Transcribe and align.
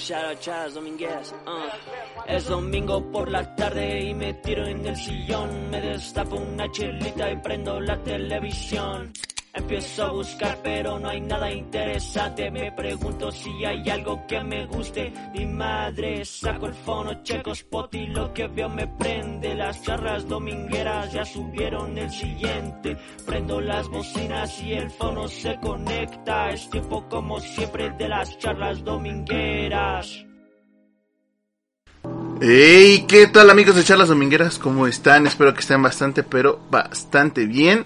Shout 0.00 0.48
out. 0.48 0.72
Uh. 1.46 1.68
Es 2.26 2.46
domingo 2.46 3.04
por 3.12 3.30
la 3.30 3.54
tarde 3.54 4.00
y 4.00 4.14
me 4.14 4.32
tiro 4.34 4.66
en 4.66 4.86
el 4.86 4.96
sillón. 4.96 5.70
Me 5.70 5.78
destapo 5.78 6.36
una 6.36 6.70
chelita 6.72 7.30
y 7.30 7.36
prendo 7.36 7.78
la 7.80 8.02
televisión. 8.02 9.12
Empiezo 9.52 10.04
a 10.04 10.12
buscar 10.12 10.58
pero 10.62 10.98
no 11.00 11.08
hay 11.08 11.20
nada 11.20 11.50
interesante. 11.50 12.50
Me 12.50 12.70
pregunto 12.72 13.32
si 13.32 13.64
hay 13.64 13.88
algo 13.90 14.24
que 14.28 14.40
me 14.44 14.66
guste. 14.66 15.12
Mi 15.34 15.44
madre 15.46 16.24
saco 16.24 16.66
el 16.66 16.74
fono, 16.74 17.22
checo 17.24 17.50
spot 17.52 17.94
y 17.94 18.06
lo 18.06 18.32
que 18.32 18.46
veo 18.46 18.68
me 18.68 18.86
prende. 18.86 19.54
Las 19.56 19.82
charlas 19.82 20.28
domingueras 20.28 21.12
ya 21.12 21.24
subieron 21.24 21.98
el 21.98 22.10
siguiente. 22.10 22.96
Prendo 23.26 23.60
las 23.60 23.88
bocinas 23.88 24.62
y 24.62 24.72
el 24.74 24.90
fono 24.90 25.26
se 25.26 25.56
conecta. 25.56 26.50
Es 26.50 26.70
tiempo 26.70 27.04
como 27.08 27.40
siempre 27.40 27.90
de 27.90 28.08
las 28.08 28.38
charlas 28.38 28.84
domingueras. 28.84 30.26
Hey, 32.42 33.04
¿qué 33.06 33.26
tal 33.26 33.50
amigos 33.50 33.76
de 33.76 33.84
Charlas 33.84 34.08
Domingueras? 34.08 34.58
¿Cómo 34.58 34.86
están? 34.86 35.26
Espero 35.26 35.52
que 35.52 35.60
estén 35.60 35.82
bastante, 35.82 36.22
pero 36.22 36.58
bastante 36.70 37.44
bien. 37.44 37.84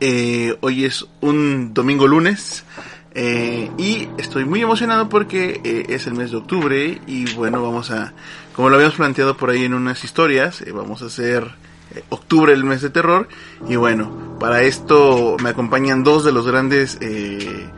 Eh, 0.00 0.56
hoy 0.60 0.84
es 0.84 1.06
un 1.20 1.72
domingo 1.72 2.06
lunes 2.06 2.64
eh, 3.14 3.70
y 3.78 4.08
estoy 4.18 4.44
muy 4.44 4.60
emocionado 4.60 5.08
porque 5.08 5.60
eh, 5.64 5.86
es 5.88 6.06
el 6.06 6.14
mes 6.14 6.30
de 6.32 6.38
octubre 6.38 7.00
y 7.06 7.32
bueno, 7.34 7.62
vamos 7.62 7.90
a, 7.90 8.12
como 8.54 8.68
lo 8.68 8.76
habíamos 8.76 8.96
planteado 8.96 9.36
por 9.36 9.50
ahí 9.50 9.64
en 9.64 9.74
unas 9.74 10.02
historias, 10.04 10.60
eh, 10.62 10.72
vamos 10.72 11.02
a 11.02 11.06
hacer 11.06 11.48
eh, 11.94 12.02
octubre 12.08 12.52
el 12.52 12.64
mes 12.64 12.82
de 12.82 12.90
terror. 12.90 13.28
Y 13.68 13.76
bueno, 13.76 14.36
para 14.40 14.62
esto 14.62 15.36
me 15.42 15.50
acompañan 15.50 16.02
dos 16.04 16.24
de 16.24 16.32
los 16.32 16.46
grandes... 16.46 16.98
eh, 17.00 17.70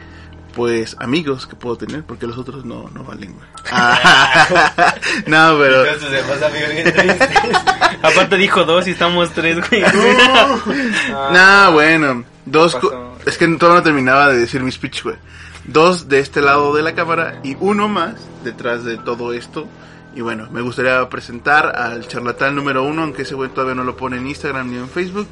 pues 0.56 0.96
amigos 0.98 1.46
que 1.46 1.54
puedo 1.54 1.76
tener 1.76 2.02
porque 2.02 2.26
los 2.26 2.38
otros 2.38 2.64
no, 2.64 2.88
no 2.88 3.04
valen 3.04 3.34
güey. 3.34 3.46
Ah, 3.70 4.94
no 5.26 5.58
pero. 5.58 5.84
Aparte 8.02 8.36
dijo 8.38 8.64
dos 8.64 8.88
y 8.88 8.92
estamos 8.92 9.30
tres, 9.32 9.58
güey. 9.68 9.82
No, 11.32 11.72
bueno, 11.72 12.24
dos. 12.46 12.78
Es 13.27 13.36
que 13.36 13.46
todavía 13.48 13.80
no 13.80 13.82
terminaba 13.82 14.28
de 14.28 14.38
decir 14.38 14.62
mi 14.62 14.72
speech, 14.72 15.02
güey. 15.02 15.16
Dos 15.66 16.08
de 16.08 16.20
este 16.20 16.40
lado 16.40 16.74
de 16.74 16.82
la 16.82 16.94
cámara 16.94 17.40
y 17.44 17.56
uno 17.60 17.88
más 17.88 18.14
detrás 18.42 18.82
de 18.82 18.96
todo 18.96 19.34
esto. 19.34 19.68
Y 20.14 20.22
bueno, 20.22 20.48
me 20.50 20.62
gustaría 20.62 21.06
presentar 21.10 21.77
al 21.77 22.08
charlatán 22.08 22.54
número 22.54 22.82
uno, 22.82 23.02
aunque 23.02 23.22
ese 23.22 23.34
güey 23.34 23.50
todavía 23.50 23.74
no 23.74 23.84
lo 23.84 23.94
pone 23.94 24.16
en 24.16 24.27
Instagram 24.27 24.70
ni 24.70 24.78
en 24.78 24.88
Facebook. 24.88 25.28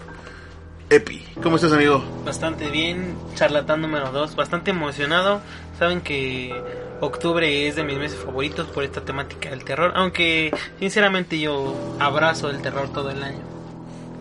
Epi, 0.90 1.24
¿cómo 1.42 1.56
estás, 1.56 1.72
amigo? 1.72 2.04
Bastante 2.24 2.68
bien, 2.70 3.16
charlatán 3.34 3.80
número 3.80 4.12
dos, 4.12 4.36
bastante 4.36 4.70
emocionado. 4.70 5.40
Saben 5.78 6.02
que 6.02 6.54
octubre 7.00 7.66
es 7.66 7.76
de 7.76 7.84
mis 7.84 7.98
meses 7.98 8.18
favoritos 8.18 8.68
por 8.68 8.84
esta 8.84 9.00
temática 9.00 9.50
del 9.50 9.64
terror, 9.64 9.92
aunque 9.96 10.52
sinceramente 10.78 11.38
yo 11.40 11.74
abrazo 11.98 12.50
el 12.50 12.60
terror 12.60 12.92
todo 12.92 13.10
el 13.10 13.22
año. 13.22 13.53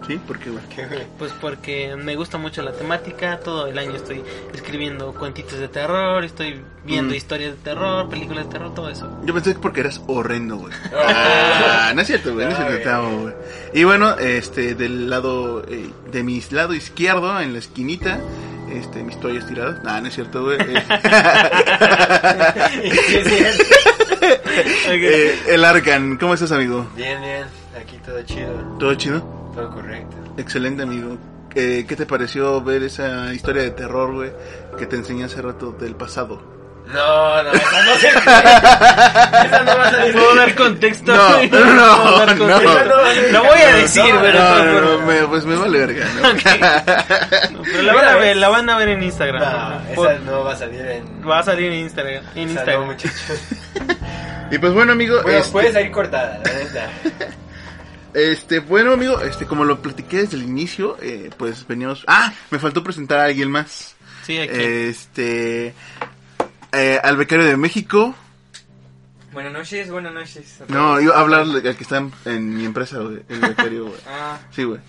¿Sí? 0.08 0.18
¿Por 0.28 0.38
qué, 0.40 0.50
güey? 0.50 0.64
Pues 1.18 1.32
porque 1.40 1.96
me 1.96 2.16
gusta 2.16 2.38
mucho 2.38 2.62
la 2.62 2.72
temática, 2.74 3.40
todo 3.40 3.68
el 3.68 3.78
año 3.78 3.96
estoy 3.96 4.22
escribiendo 4.54 5.14
cuentitos 5.14 5.60
de 5.60 5.68
terror, 5.70 6.24
estoy 6.26 6.62
viendo 6.86 7.14
Mm. 7.14 7.18
historias 7.18 7.52
de 7.52 7.58
terror, 7.64 8.10
películas 8.10 8.46
de 8.48 8.52
terror, 8.52 8.74
todo 8.76 8.90
eso. 8.90 9.10
Yo 9.24 9.34
pensé 9.34 9.54
que 9.54 9.60
porque 9.60 9.80
eras 9.82 10.02
horrendo, 10.08 10.58
güey. 10.58 10.74
Ah, 10.96 11.92
no 11.96 12.02
es 12.02 12.08
cierto, 12.08 12.34
güey, 12.34 12.46
no 12.46 12.52
es 12.52 12.58
cierto, 12.58 12.78
te 12.84 12.90
amo, 12.90 13.22
güey. 13.22 13.34
Y 13.74 13.84
bueno, 13.84 14.18
este, 14.18 14.76
del 14.76 15.10
lado, 15.10 15.64
eh, 15.68 15.90
de 16.12 16.24
mi 16.24 16.42
lado 16.52 16.74
izquierdo, 16.74 17.40
en 17.42 17.54
la 17.54 17.60
esquinita, 17.60 18.20
este, 18.72 19.04
mis 19.04 19.20
toallas 19.20 19.48
tiradas. 19.48 19.84
Nah, 19.84 20.00
no 20.02 20.08
es 20.08 20.14
cierto, 20.16 20.44
güey. 20.44 20.58
Cierto. 23.24 23.64
Eh, 24.90 25.40
el 25.50 25.66
Arcan, 25.66 26.18
¿cómo 26.18 26.34
estás, 26.34 26.52
amigo? 26.52 26.88
Bien, 26.96 27.20
bien. 27.22 27.44
Aquí 27.80 27.98
todo 28.06 28.22
chido. 28.24 28.54
¿Todo 28.80 28.96
chido? 28.96 29.43
Todo 29.54 29.70
correcto. 29.72 30.16
Excelente, 30.38 30.84
amigo. 30.84 31.18
Eh, 31.56 31.86
¿Qué 31.88 31.96
te 31.96 32.06
pareció 32.06 32.62
ver 32.64 32.84
esa 32.84 33.32
historia 33.34 33.62
de 33.64 33.72
terror, 33.72 34.12
güey, 34.14 34.32
que 34.78 34.86
te 34.88 34.96
enseñé 34.96 35.26
hace 35.26 35.42
rato 35.42 35.72
del 35.72 35.96
pasado? 35.96 36.52
No, 36.88 37.42
no, 37.44 37.52
esa 37.54 37.84
no 37.86 37.96
se 37.96 38.08
Esa 39.48 39.64
no 39.64 39.78
va 39.78 39.84
a 39.88 39.92
salir. 39.92 40.14
¿Puedo 40.14 40.36
dar 40.36 40.56
contexto? 40.56 41.16
No, 41.16 41.34
güey? 41.38 41.50
no, 41.50 41.58
¿Puedo 42.04 42.18
dar 42.26 42.38
no. 42.38 42.48
contexto? 42.48 43.32
Lo 43.32 43.44
voy 43.44 43.60
a 43.62 43.76
decir, 43.78 44.14
No, 44.14 44.22
pero... 44.22 44.40
No, 44.40 44.66
no, 44.66 44.82
no, 45.00 45.06
me- 45.06 45.28
pues 45.28 45.46
me 45.46 45.56
vale 45.56 45.78
verga, 45.80 46.06
¿no? 46.16 46.34
No, 46.34 47.62
pero 47.64 47.82
la 47.84 47.94
van 47.94 48.06
a 48.06 48.16
ver, 48.16 48.36
la 48.38 48.50
van 48.50 48.70
a 48.70 48.78
ver 48.78 48.90
en 48.90 49.04
Instagram. 49.04 49.42
No, 49.44 49.96
Por- 49.96 50.12
esa 50.12 50.20
no 50.24 50.44
va 50.44 50.54
a 50.54 50.56
salir 50.58 50.82
en. 50.82 51.30
Va 51.30 51.40
a 51.40 51.44
salir 51.44 51.72
en 51.72 51.80
Instagram. 51.80 52.24
En 52.36 52.46
no, 52.46 52.52
Instagram. 52.52 52.86
muchachos. 52.86 53.42
Y 54.52 54.58
pues 54.58 54.74
bueno, 54.74 54.92
amigo, 54.92 55.22
Bueno, 55.24 55.38
este, 55.40 55.52
puede 55.52 55.72
salir 55.72 55.92
cortada, 55.92 56.42
la 56.44 56.52
neta. 56.54 56.90
este, 58.14 58.60
bueno, 58.60 58.94
amigo, 58.94 59.20
este, 59.22 59.46
como 59.46 59.64
lo 59.66 59.82
platiqué 59.82 60.18
desde 60.24 60.38
el 60.38 60.44
inicio, 60.44 60.98
eh, 61.02 61.30
pues 61.38 61.66
veníamos... 61.68 62.04
Ah, 62.08 62.34
me 62.52 62.60
faltó 62.60 62.84
presentar 62.84 63.20
a 63.20 63.26
alguien 63.26 63.50
más. 63.52 63.96
Sí, 64.26 64.38
aquí. 64.38 64.54
Este, 64.56 65.74
eh, 66.72 67.00
al 67.04 67.18
becario 67.18 67.46
de 67.46 67.58
México. 67.58 68.16
Buenas 69.32 69.52
noches, 69.52 69.90
buenas 69.90 70.14
noches. 70.14 70.62
a 70.62 70.72
No, 70.72 71.02
iba 71.02 71.16
a 71.16 71.20
hablar 71.22 71.42
al 71.42 71.62
que 71.62 71.70
está 71.84 71.98
en, 71.98 72.12
en 72.26 72.56
mi 72.56 72.66
empresa, 72.66 73.00
güey, 73.00 73.24
el 73.30 73.40
becario, 73.40 73.86
güey. 73.88 74.00
Ah, 74.08 74.38
Sí, 74.52 74.64
güey. 74.64 74.80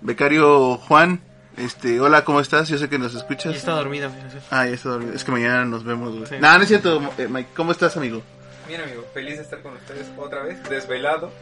Becario 0.00 0.76
Juan, 0.78 1.20
este, 1.56 2.00
hola, 2.00 2.24
¿cómo 2.24 2.40
estás? 2.40 2.68
Yo 2.68 2.78
sé 2.78 2.88
que 2.88 2.98
nos 2.98 3.12
Y 3.14 3.16
escuchas. 3.18 3.54
está 3.56 3.72
dormido. 3.72 4.08
güey. 4.08 4.22
Ah, 4.50 4.66
ya 4.66 4.74
está 4.74 4.90
dormido. 4.90 5.14
Es 5.14 5.24
que 5.24 5.32
mañana 5.32 5.64
nos 5.64 5.84
vemos, 5.84 6.14
güey. 6.14 6.26
Sí. 6.26 6.36
No, 6.40 6.56
no 6.56 6.62
es 6.62 6.68
cierto, 6.68 7.02
eh, 7.18 7.28
Mike. 7.28 7.50
¿Cómo 7.54 7.72
estás, 7.72 7.96
amigo? 7.96 8.22
bien 8.68 8.82
amigo, 8.82 9.04
feliz 9.12 9.36
de 9.36 9.42
estar 9.42 9.60
con 9.62 9.72
ustedes 9.74 10.06
otra 10.16 10.44
vez, 10.44 10.62
desvelado 10.68 11.32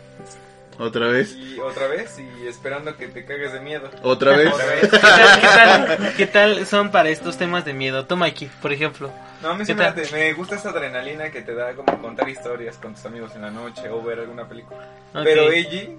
¿Otra 0.78 1.08
vez? 1.08 1.36
y 1.36 1.58
otra 1.58 1.88
vez 1.88 2.18
y 2.18 2.46
esperando 2.46 2.96
que 2.96 3.08
te 3.08 3.24
cagues 3.24 3.52
de 3.52 3.60
miedo. 3.60 3.90
¿Otra 4.02 4.36
vez? 4.36 4.52
Otra 4.52 4.66
vez. 4.66 4.80
¿Qué 4.88 4.98
tal, 4.98 5.40
qué, 5.40 5.46
tal, 5.46 6.14
qué 6.16 6.26
tal 6.26 6.66
son 6.66 6.90
para 6.90 7.08
estos 7.08 7.36
temas 7.36 7.64
de 7.64 7.74
miedo? 7.74 8.06
Tú, 8.06 8.16
Mikey, 8.16 8.48
por 8.62 8.72
ejemplo. 8.72 9.12
No, 9.42 9.50
a 9.50 9.52
mí 9.54 9.60
¿Qué 9.60 9.66
sí 9.66 9.74
me, 9.74 9.82
late, 9.82 10.02
me 10.12 10.32
gusta 10.34 10.56
esa 10.56 10.70
adrenalina 10.70 11.30
que 11.30 11.42
te 11.42 11.54
da 11.54 11.74
como 11.74 12.00
contar 12.00 12.28
historias 12.28 12.76
con 12.76 12.94
tus 12.94 13.04
amigos 13.06 13.34
en 13.34 13.42
la 13.42 13.50
noche 13.50 13.88
o 13.88 14.02
ver 14.02 14.20
alguna 14.20 14.48
película. 14.48 14.78
Ok. 15.14 15.22
Pero 15.24 15.50
Eiji. 15.50 15.98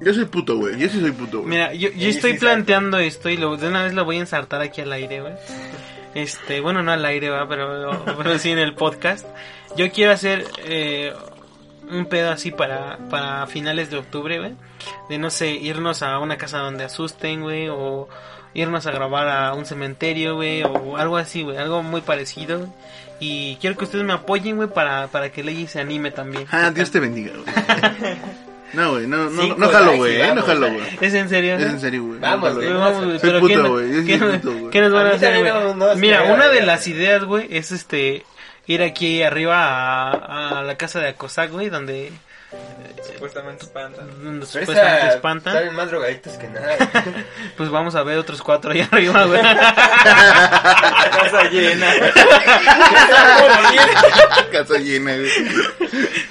Yo 0.00 0.14
soy 0.14 0.26
puto, 0.26 0.56
güey. 0.56 0.78
Yo 0.78 0.88
sí 0.88 1.00
soy 1.00 1.12
puto, 1.12 1.38
güey. 1.38 1.50
Mira, 1.50 1.72
yo, 1.72 1.88
yo 1.90 2.08
estoy 2.08 2.34
sí, 2.34 2.38
planteando 2.38 2.98
esto 2.98 3.28
y 3.30 3.36
lo, 3.36 3.56
de 3.56 3.68
una 3.68 3.84
vez 3.84 3.94
lo 3.94 4.04
voy 4.04 4.16
a 4.16 4.20
ensartar 4.20 4.60
aquí 4.60 4.82
al 4.82 4.92
aire, 4.92 5.22
güey. 5.22 5.32
Este, 6.14 6.60
bueno, 6.60 6.82
no 6.82 6.92
al 6.92 7.04
aire, 7.04 7.30
va, 7.30 7.48
pero, 7.48 8.04
pero 8.18 8.38
sí 8.38 8.50
en 8.50 8.58
el 8.58 8.74
podcast. 8.74 9.26
Yo 9.76 9.90
quiero 9.90 10.12
hacer 10.12 10.44
eh, 10.64 11.12
un 11.90 12.06
pedo 12.06 12.30
así 12.30 12.50
para, 12.50 12.98
para 13.10 13.46
finales 13.46 13.90
de 13.90 13.98
octubre, 13.98 14.38
güey. 14.38 14.52
De 15.08 15.18
no 15.18 15.30
sé, 15.30 15.50
irnos 15.52 16.02
a 16.02 16.18
una 16.18 16.36
casa 16.36 16.58
donde 16.58 16.84
asusten, 16.84 17.42
güey, 17.42 17.68
o 17.68 18.08
irnos 18.54 18.86
a 18.86 18.90
grabar 18.90 19.28
a 19.28 19.54
un 19.54 19.66
cementerio, 19.66 20.34
güey, 20.36 20.62
o 20.62 20.96
algo 20.96 21.16
así, 21.16 21.42
güey, 21.42 21.56
algo 21.58 21.82
muy 21.82 22.00
parecido. 22.00 22.66
Y 23.20 23.56
quiero 23.60 23.76
que 23.76 23.84
ustedes 23.84 24.04
me 24.04 24.12
apoyen, 24.12 24.56
güey, 24.56 24.68
para, 24.68 25.06
para 25.08 25.30
que 25.30 25.42
Ley 25.42 25.66
se 25.66 25.80
anime 25.80 26.10
también. 26.10 26.46
Ah, 26.50 26.70
Dios 26.70 26.90
te 26.90 27.00
bendiga, 27.00 27.32
güey. 27.34 27.46
No, 28.72 28.90
güey, 28.90 29.06
no, 29.06 29.30
no, 29.30 29.42
Cinco 29.42 29.56
no 29.58 29.68
jalo, 29.68 29.96
güey, 29.96 30.20
eh, 30.20 30.34
no 30.34 30.42
jalo, 30.42 30.66
güey. 30.70 30.82
¿Es 31.00 31.14
en 31.14 31.28
serio? 31.28 31.54
Es 31.54 31.62
en 31.62 31.80
serio, 31.80 32.02
güey. 32.04 32.18
Vamos, 32.18 32.56
güey, 32.56 32.72
vamos, 32.72 33.04
güey, 33.04 33.18
Soy 33.20 33.28
pero 33.30 33.40
puto, 33.40 33.54
¿qué, 33.62 33.68
güey, 33.68 33.94
sí 34.00 34.06
qué- 34.06 34.68
qué 34.72 34.80
nos 34.82 34.92
van 34.92 35.06
A 35.06 35.10
a 35.10 35.14
hacer, 35.14 35.38
güey? 35.38 35.52
no- 35.52 35.74
no 35.74 35.94
Mira, 35.94 36.24
una 36.24 36.48
de 36.48 36.62
las 36.62 36.86
ideas, 36.88 37.24
güey, 37.24 37.46
es 37.56 37.70
este 37.70 38.26
ir 38.66 38.82
aquí 38.82 39.22
arriba 39.22 40.10
a, 40.10 40.58
a 40.60 40.62
la 40.62 40.76
casa 40.76 41.00
de 41.00 41.08
Acosac, 41.08 41.50
güey, 41.50 41.70
donde, 41.70 42.12
Supuestamente 43.12 43.64
espanta. 43.64 44.02
donde 44.02 44.46
Pero 44.46 44.46
supuestamente 44.46 44.98
esa- 45.06 45.14
espantan. 45.14 45.52
Saben 45.54 45.74
más 45.74 45.90
drogaditos 45.90 46.34
que 46.34 46.48
nada. 46.48 46.76
Pues 47.56 47.70
vamos 47.70 47.94
a 47.94 48.02
ver 48.02 48.18
otros 48.18 48.42
cuatro 48.42 48.70
allá 48.72 48.86
arriba, 48.92 49.24
güey. 49.24 49.40
Casa 49.42 49.74
llena. 51.50 51.86
Casa 54.52 54.78
llena, 54.78 55.16
güey. 55.16 55.30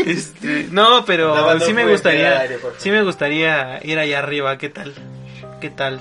Este, 0.05 0.67
no, 0.71 1.03
pero 1.05 1.33
más 1.35 1.59
no 1.59 1.65
sí 1.65 1.73
me 1.73 1.85
gustaría, 1.85 2.39
aire, 2.41 2.59
sí 2.77 2.91
me 2.91 3.01
gustaría 3.03 3.79
ir 3.83 3.97
allá 3.99 4.19
arriba. 4.19 4.57
¿Qué 4.57 4.69
tal? 4.69 4.93
¿Qué 5.61 5.69
tal? 5.71 5.99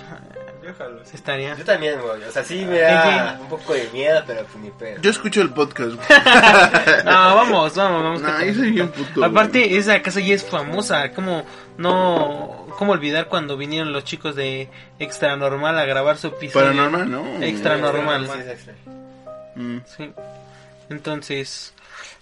Yo 0.78 0.84
jalo. 0.84 1.00
Sí 1.04 1.12
estaría. 1.16 1.54
Yo 1.56 1.64
también, 1.64 2.00
güey. 2.00 2.22
O 2.24 2.30
sea, 2.32 2.42
sí 2.44 2.64
me 2.64 2.80
da 2.80 3.38
un 3.40 3.48
poco 3.48 3.74
de 3.74 3.88
miedo, 3.92 4.22
pero 4.26 4.44
pues 4.44 4.56
ni 4.64 4.70
pedo. 4.70 5.00
Yo 5.00 5.10
escucho 5.10 5.40
el 5.42 5.50
podcast, 5.50 5.92
güey. 5.94 6.06
No, 7.04 7.10
vamos, 7.36 7.74
vamos, 7.74 8.02
vamos. 8.02 8.20
No, 8.22 8.44
yo 8.44 8.54
soy 8.54 8.70
bien 8.72 8.88
puto. 8.88 9.10
güey. 9.16 9.30
Aparte, 9.30 9.76
esa 9.76 10.00
casa 10.02 10.20
ya 10.20 10.34
es 10.34 10.44
famosa. 10.44 11.12
Como 11.12 11.44
no. 11.78 12.66
¿Cómo 12.78 12.92
olvidar 12.92 13.28
cuando 13.28 13.56
vinieron 13.56 13.92
los 13.92 14.02
chicos 14.04 14.34
de 14.34 14.68
Extra 14.98 15.36
Normal 15.36 15.78
a 15.78 15.84
grabar 15.84 16.16
su 16.16 16.26
episodio? 16.28 16.66
Paranormal, 16.66 17.08
no. 17.10 17.42
Extra 17.44 17.76
normal. 17.76 18.28
Sí, 18.32 18.40
extra. 18.50 18.74
Mm. 19.54 19.78
Sí. 19.86 20.10
Entonces, 20.90 21.72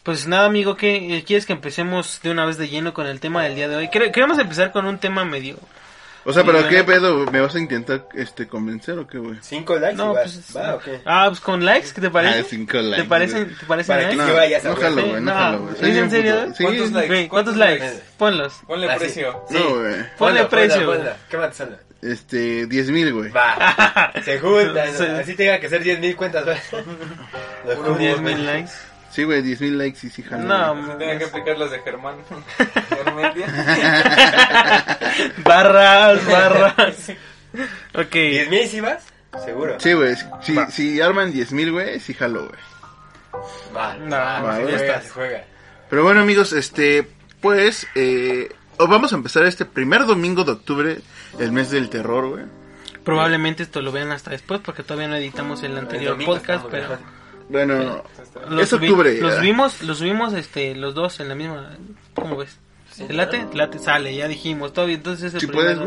pues 0.02 0.26
nada, 0.26 0.46
amigo, 0.46 0.76
¿qué 0.76 1.24
quieres 1.26 1.46
que 1.46 1.52
empecemos 1.52 2.20
de 2.22 2.30
una 2.30 2.44
vez 2.44 2.58
de 2.58 2.68
lleno 2.68 2.92
con 2.94 3.06
el 3.06 3.18
tema 3.20 3.42
del 3.44 3.54
día 3.54 3.68
de 3.68 3.76
hoy? 3.76 3.88
Quere- 3.88 4.12
Queremos 4.12 4.38
empezar 4.38 4.72
con 4.72 4.86
un 4.86 4.98
tema 4.98 5.24
medio. 5.24 5.56
O 6.24 6.32
sea, 6.32 6.44
pero 6.44 6.68
qué 6.68 6.84
pedo, 6.84 7.26
¿me 7.30 7.40
vas 7.40 7.54
a 7.54 7.58
intentar 7.58 8.06
este 8.14 8.46
convencer 8.46 8.96
o 8.98 9.06
qué, 9.06 9.18
güey? 9.18 9.38
Cinco 9.42 9.76
likes 9.76 9.96
No, 9.96 10.12
y 10.12 10.14
vas. 10.14 10.32
pues. 10.32 10.56
¿Va 10.56 10.74
o 10.76 10.78
qué? 10.78 11.00
Ah, 11.04 11.24
pues 11.28 11.40
con 11.40 11.64
likes, 11.64 11.88
¿qué 11.94 12.00
te 12.00 12.10
parece? 12.10 12.38
Ah, 12.40 12.44
cinco 12.48 12.78
likes, 12.78 13.02
¿Te 13.02 13.08
parecen, 13.08 13.44
güey. 13.44 13.56
¿te 13.56 13.66
parecen 13.66 13.94
Para 13.96 14.08
que 14.08 14.16
likes? 14.16 14.24
sí 14.24 14.30
No, 14.30 14.36
vayas 14.36 14.64
a 14.64 14.68
no 14.68 14.76
jalo, 14.76 15.06
güey, 15.06 15.20
no 15.20 15.32
jalo, 15.34 15.58
güey. 15.60 15.74
¿es 15.90 15.96
en 15.96 16.10
serio? 16.10 16.54
Sí, 16.54 16.64
¿Cuántos 16.64 16.92
likes? 16.92 17.08
Güey, 17.08 17.28
¿cuántos 17.28 17.54
¿Cuántos 17.54 17.56
likes? 17.56 17.84
likes? 17.84 18.02
Ponlos. 18.18 18.54
Ponle 18.66 18.88
Ah, 18.88 18.92
sí. 18.94 18.98
precio. 19.00 19.44
Sí. 19.48 19.54
No, 19.54 19.70
güey. 19.80 19.94
Ponle 20.18 20.44
precio, 20.46 20.74
ponla, 20.76 20.86
güey. 20.86 20.98
ponla. 20.98 21.16
¿Qué 21.28 21.36
más 21.36 21.50
te 21.50 21.56
sale? 21.56 21.76
Este, 22.02 22.66
10 22.66 22.90
mil, 22.90 23.12
güey. 23.12 23.30
Va. 23.30 24.12
Se 24.24 24.38
juntan. 24.40 24.88
Sí. 24.96 25.04
Así 25.04 25.34
tenga 25.34 25.58
que 25.60 25.68
ser 25.68 25.82
10 25.82 26.00
mil 26.00 26.16
cuentas. 26.16 26.44
juntos, 26.70 27.98
10 27.98 28.20
güey. 28.20 28.34
mil 28.34 28.46
likes. 28.46 28.70
Sí, 29.12 29.24
güey, 29.24 29.42
10 29.42 29.60
mil 29.60 29.78
likes 29.78 30.06
y 30.06 30.10
sí, 30.10 30.22
jalo. 30.22 30.44
No. 30.44 30.92
Se 30.92 30.98
tenía 30.98 31.18
que 31.18 31.24
aplicar 31.26 31.58
las 31.58 31.70
de 31.70 31.78
Germán. 31.80 32.16
Barras, 35.44 36.26
barras. 36.30 37.10
Ok. 37.94 38.12
¿10 38.14 38.48
mil 38.48 38.68
si 38.68 38.80
vas? 38.80 39.04
Seguro. 39.44 39.78
Sí, 39.80 39.92
güey, 39.92 40.14
si, 40.42 40.54
Va. 40.54 40.70
si 40.70 41.00
arman 41.00 41.32
10 41.32 41.52
mil, 41.52 41.72
güey, 41.72 42.00
sí 42.00 42.14
jalo, 42.14 42.48
güey. 42.48 42.60
Va. 43.76 43.94
No, 43.96 44.16
va, 44.16 44.42
ya 44.42 44.56
se 44.56 44.62
juega, 44.62 44.78
estás. 44.86 45.04
se 45.04 45.10
juega. 45.10 45.44
Pero 45.90 46.02
bueno, 46.04 46.20
amigos, 46.20 46.52
este, 46.52 47.06
pues, 47.40 47.86
eh, 47.94 48.50
vamos 48.78 49.12
a 49.12 49.16
empezar 49.16 49.44
este 49.44 49.64
primer 49.64 50.06
domingo 50.06 50.44
de 50.44 50.52
octubre, 50.52 50.98
el 51.38 51.52
mes 51.52 51.70
del 51.70 51.90
terror, 51.90 52.28
güey. 52.28 52.44
Probablemente 53.04 53.62
esto 53.62 53.82
lo 53.82 53.90
vean 53.92 54.12
hasta 54.12 54.30
después 54.30 54.60
porque 54.64 54.82
todavía 54.82 55.08
no 55.08 55.16
editamos 55.16 55.62
el 55.62 55.76
anterior 55.76 56.16
podcast, 56.24 56.64
estamos 56.64 56.70
pero. 56.70 56.98
Bueno, 57.48 58.04
los 58.48 58.62
es 58.62 58.72
octubre. 58.72 59.20
Los 59.20 59.40
vimos, 59.40 59.82
los 59.82 60.00
vimos 60.00 60.32
este 60.34 60.74
los 60.74 60.94
dos 60.94 61.20
en 61.20 61.28
la 61.28 61.34
misma 61.34 61.76
¿Cómo 62.14 62.36
ves? 62.36 62.58
Sí, 62.92 63.04
¿Te 63.04 63.14
late? 63.14 63.38
claro. 63.38 63.54
Late, 63.54 63.78
sale, 63.78 64.14
ya 64.14 64.28
dijimos, 64.28 64.72
todo 64.72 64.86
bien, 64.86 64.98
entonces 64.98 65.26
es 65.26 65.34
el 65.34 65.40
Sí 65.40 65.46
puedes. 65.46 65.78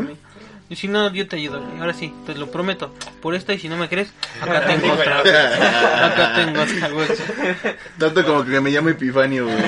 Y 0.68 0.74
si 0.74 0.88
no, 0.88 1.12
yo 1.12 1.28
te 1.28 1.36
ayudo, 1.36 1.64
ahora 1.78 1.94
sí, 1.94 2.12
te 2.26 2.34
lo 2.34 2.50
prometo. 2.50 2.92
Por 3.22 3.36
esta 3.36 3.54
y 3.54 3.60
si 3.60 3.68
no 3.68 3.76
me 3.76 3.88
crees, 3.88 4.12
acá 4.40 4.66
tengo 4.66 4.92
otra. 4.92 5.20
Acá 5.20 6.32
tengo 6.34 6.60
otra, 6.60 6.88
güey. 6.88 7.06
Tanto 7.98 8.24
como 8.24 8.44
que 8.44 8.60
me 8.60 8.70
llamo 8.70 8.88
Epifanio, 8.88 9.44
güey. 9.44 9.56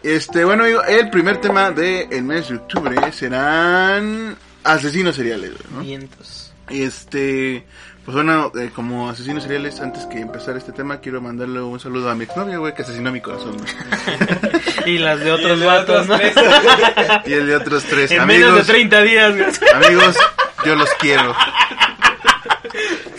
Este, 0.00 0.44
bueno, 0.44 0.62
amigo, 0.62 0.82
el 0.84 1.10
primer 1.10 1.40
tema 1.40 1.72
del 1.72 2.22
mes 2.22 2.48
de 2.48 2.54
octubre 2.54 3.12
serán 3.12 4.36
asesinos 4.62 5.16
seriales, 5.16 5.50
güey, 5.50 5.74
¿no? 5.74 5.80
Vientos. 5.80 6.52
Este, 6.70 7.66
pues 8.08 8.14
bueno, 8.24 8.50
eh, 8.58 8.70
como 8.74 9.10
asesinos 9.10 9.42
seriales, 9.42 9.78
antes 9.80 10.06
que 10.06 10.18
empezar 10.18 10.56
este 10.56 10.72
tema, 10.72 10.98
quiero 10.98 11.20
mandarle 11.20 11.60
un 11.60 11.78
saludo 11.78 12.08
a 12.08 12.14
mi 12.14 12.24
exnovia, 12.24 12.56
güey, 12.56 12.72
que 12.72 12.80
asesinó 12.80 13.12
mi 13.12 13.20
corazón, 13.20 13.54
güey. 13.58 13.68
Y 14.94 14.96
las 14.96 15.20
de 15.20 15.30
otros 15.30 15.62
vatos, 15.62 16.06
¿no? 16.08 16.16
tres. 16.16 16.32
Y 17.26 17.32
el 17.34 17.46
de 17.48 17.56
otros 17.56 17.84
tres 17.84 18.10
En 18.12 18.26
menos 18.26 18.40
de 18.44 18.48
amigos. 18.48 18.66
30 18.66 19.02
días, 19.02 19.36
güey. 19.36 19.46
Amigos, 19.74 20.16
yo 20.64 20.74
los 20.76 20.88
quiero. 20.94 21.36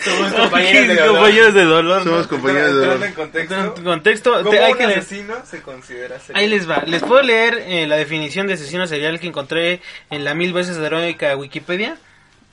Somos 0.02 0.32
compañeros 0.40 0.88
de 0.88 0.94
dolor. 0.96 1.14
Compañeros 1.14 1.54
de 1.54 1.64
dolor. 1.64 1.98
¿no? 1.98 2.04
Somos 2.10 2.26
compañeros 2.26 2.74
de 2.74 2.80
dolor. 2.86 3.04
en 3.04 3.12
contexto. 3.14 3.54
En 3.76 3.84
contexto, 3.84 4.32
¿Cómo 4.38 4.50
te- 4.50 4.58
hay 4.58 4.72
un 4.72 4.78
que 4.78 4.84
asesino 4.86 5.34
se 5.44 5.62
considera 5.62 6.18
serial? 6.18 6.42
Ahí 6.42 6.48
les 6.50 6.68
va. 6.68 6.82
Les 6.86 7.02
puedo 7.02 7.22
leer 7.22 7.62
eh, 7.66 7.86
la 7.86 7.94
definición 7.96 8.48
de 8.48 8.54
asesino 8.54 8.88
serial 8.88 9.20
que 9.20 9.28
encontré 9.28 9.80
en 10.10 10.24
la 10.24 10.34
mil 10.34 10.52
veces 10.52 10.76
heroica 10.78 11.36
Wikipedia. 11.36 11.96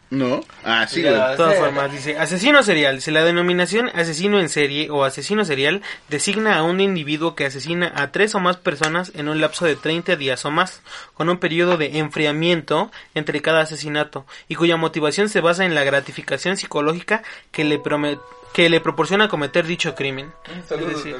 ¿No? 0.10 0.40
Ah, 0.64 0.88
sí. 0.88 1.02
De 1.02 1.12
todas 1.36 1.58
formas, 1.58 1.92
dice, 1.92 2.18
asesino 2.18 2.64
serial. 2.64 3.02
Si 3.02 3.12
la 3.12 3.26
denominación 3.26 3.90
asesino 3.94 4.40
en 4.40 4.48
serie 4.48 4.90
o 4.90 5.04
asesino 5.04 5.44
serial 5.44 5.82
designa 6.08 6.58
a 6.58 6.64
un 6.64 6.80
individuo 6.80 7.36
que 7.36 7.46
asesina 7.46 7.92
a 7.94 8.10
tres 8.14 8.34
o 8.34 8.40
más 8.40 8.56
personas 8.56 9.12
en 9.16 9.28
un 9.28 9.42
lapso 9.42 9.66
de 9.66 9.76
30 9.76 10.16
días 10.16 10.46
o 10.46 10.52
más, 10.52 10.82
con 11.14 11.28
un 11.30 11.40
periodo 11.40 11.76
de 11.76 11.98
enfriamiento 11.98 12.90
entre 13.16 13.42
cada 13.42 13.62
asesinato, 13.62 14.26
y 14.48 14.56
cuya 14.56 14.78
motivación 14.78 15.28
se 15.28 15.42
basa 15.42 15.66
en 15.66 15.76
la 15.76 15.84
gratificación 15.84 16.56
psicológica 16.56 17.22
que 17.52 17.66
le, 17.66 17.78
prome- 17.84 18.20
que 18.54 18.70
le 18.70 18.80
proporciona 18.80 19.28
cometer 19.28 19.66
dicho 19.66 19.94
crimen. 19.94 20.32
Saludos, 20.70 20.92
Es 20.92 21.04
decir, 21.04 21.16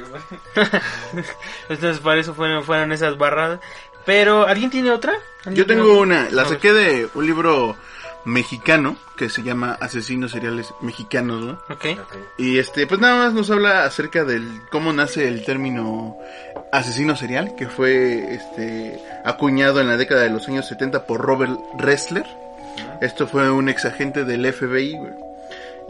Germán. 0.54 0.82
Entonces, 1.68 1.98
para 2.02 2.20
eso 2.20 2.34
fueron, 2.34 2.64
fueron 2.64 2.92
esas 2.92 3.18
barradas. 3.18 3.60
Pero, 4.06 4.46
¿alguien 4.46 4.70
tiene 4.70 4.90
otra? 4.90 5.12
¿Alguien 5.44 5.56
Yo 5.56 5.66
tiene 5.66 5.82
tengo 5.82 5.92
otra? 5.92 6.02
una, 6.02 6.30
la 6.30 6.46
saqué 6.46 6.72
de 6.72 7.08
un 7.14 7.26
libro 7.26 7.76
mexicano 8.28 8.96
que 9.16 9.28
se 9.28 9.42
llama 9.42 9.76
Asesinos 9.80 10.32
Seriales 10.32 10.72
Mexicanos, 10.80 11.44
¿no? 11.44 11.52
Ok. 11.70 11.86
Y 12.36 12.58
este, 12.58 12.86
pues 12.86 13.00
nada 13.00 13.16
más 13.16 13.34
nos 13.34 13.50
habla 13.50 13.84
acerca 13.84 14.24
del 14.24 14.62
cómo 14.70 14.92
nace 14.92 15.26
el 15.26 15.44
término 15.44 16.16
asesino 16.70 17.16
serial, 17.16 17.54
que 17.56 17.66
fue 17.66 18.34
este 18.34 19.02
acuñado 19.24 19.80
en 19.80 19.88
la 19.88 19.96
década 19.96 20.22
de 20.22 20.30
los 20.30 20.46
años 20.48 20.66
70 20.68 21.06
por 21.06 21.20
Robert 21.20 21.58
Ressler. 21.78 22.26
Esto 23.00 23.26
fue 23.26 23.50
un 23.50 23.68
ex 23.68 23.84
agente 23.86 24.24
del 24.24 24.52
FBI, 24.52 24.96
güey. 24.96 25.12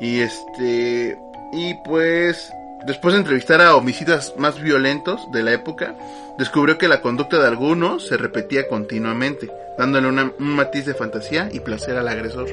Y 0.01 0.21
este, 0.21 1.19
y 1.53 1.75
pues 1.85 2.53
después 2.87 3.15
de 3.15 3.21
entrevistar 3.21 3.61
a 3.61 3.77
homicidas 3.77 4.35
más 4.37 4.61
violentos 4.61 5.31
de 5.33 5.43
la 5.43 5.53
época, 5.53 5.95
descubrió 6.39 6.79
que 6.79 6.89
la 6.89 7.01
conducta 7.01 7.39
de 7.39 7.47
algunos 7.47 8.07
se 8.07 8.17
repetía 8.17 8.69
continuamente, 8.69 9.51
dándole 9.77 10.09
una- 10.09 10.33
un 10.39 10.55
matiz 10.55 10.87
de 10.87 10.95
fantasía 10.95 11.49
y 11.53 11.61
placer 11.61 11.97
al 11.97 12.09
agresor. 12.09 12.49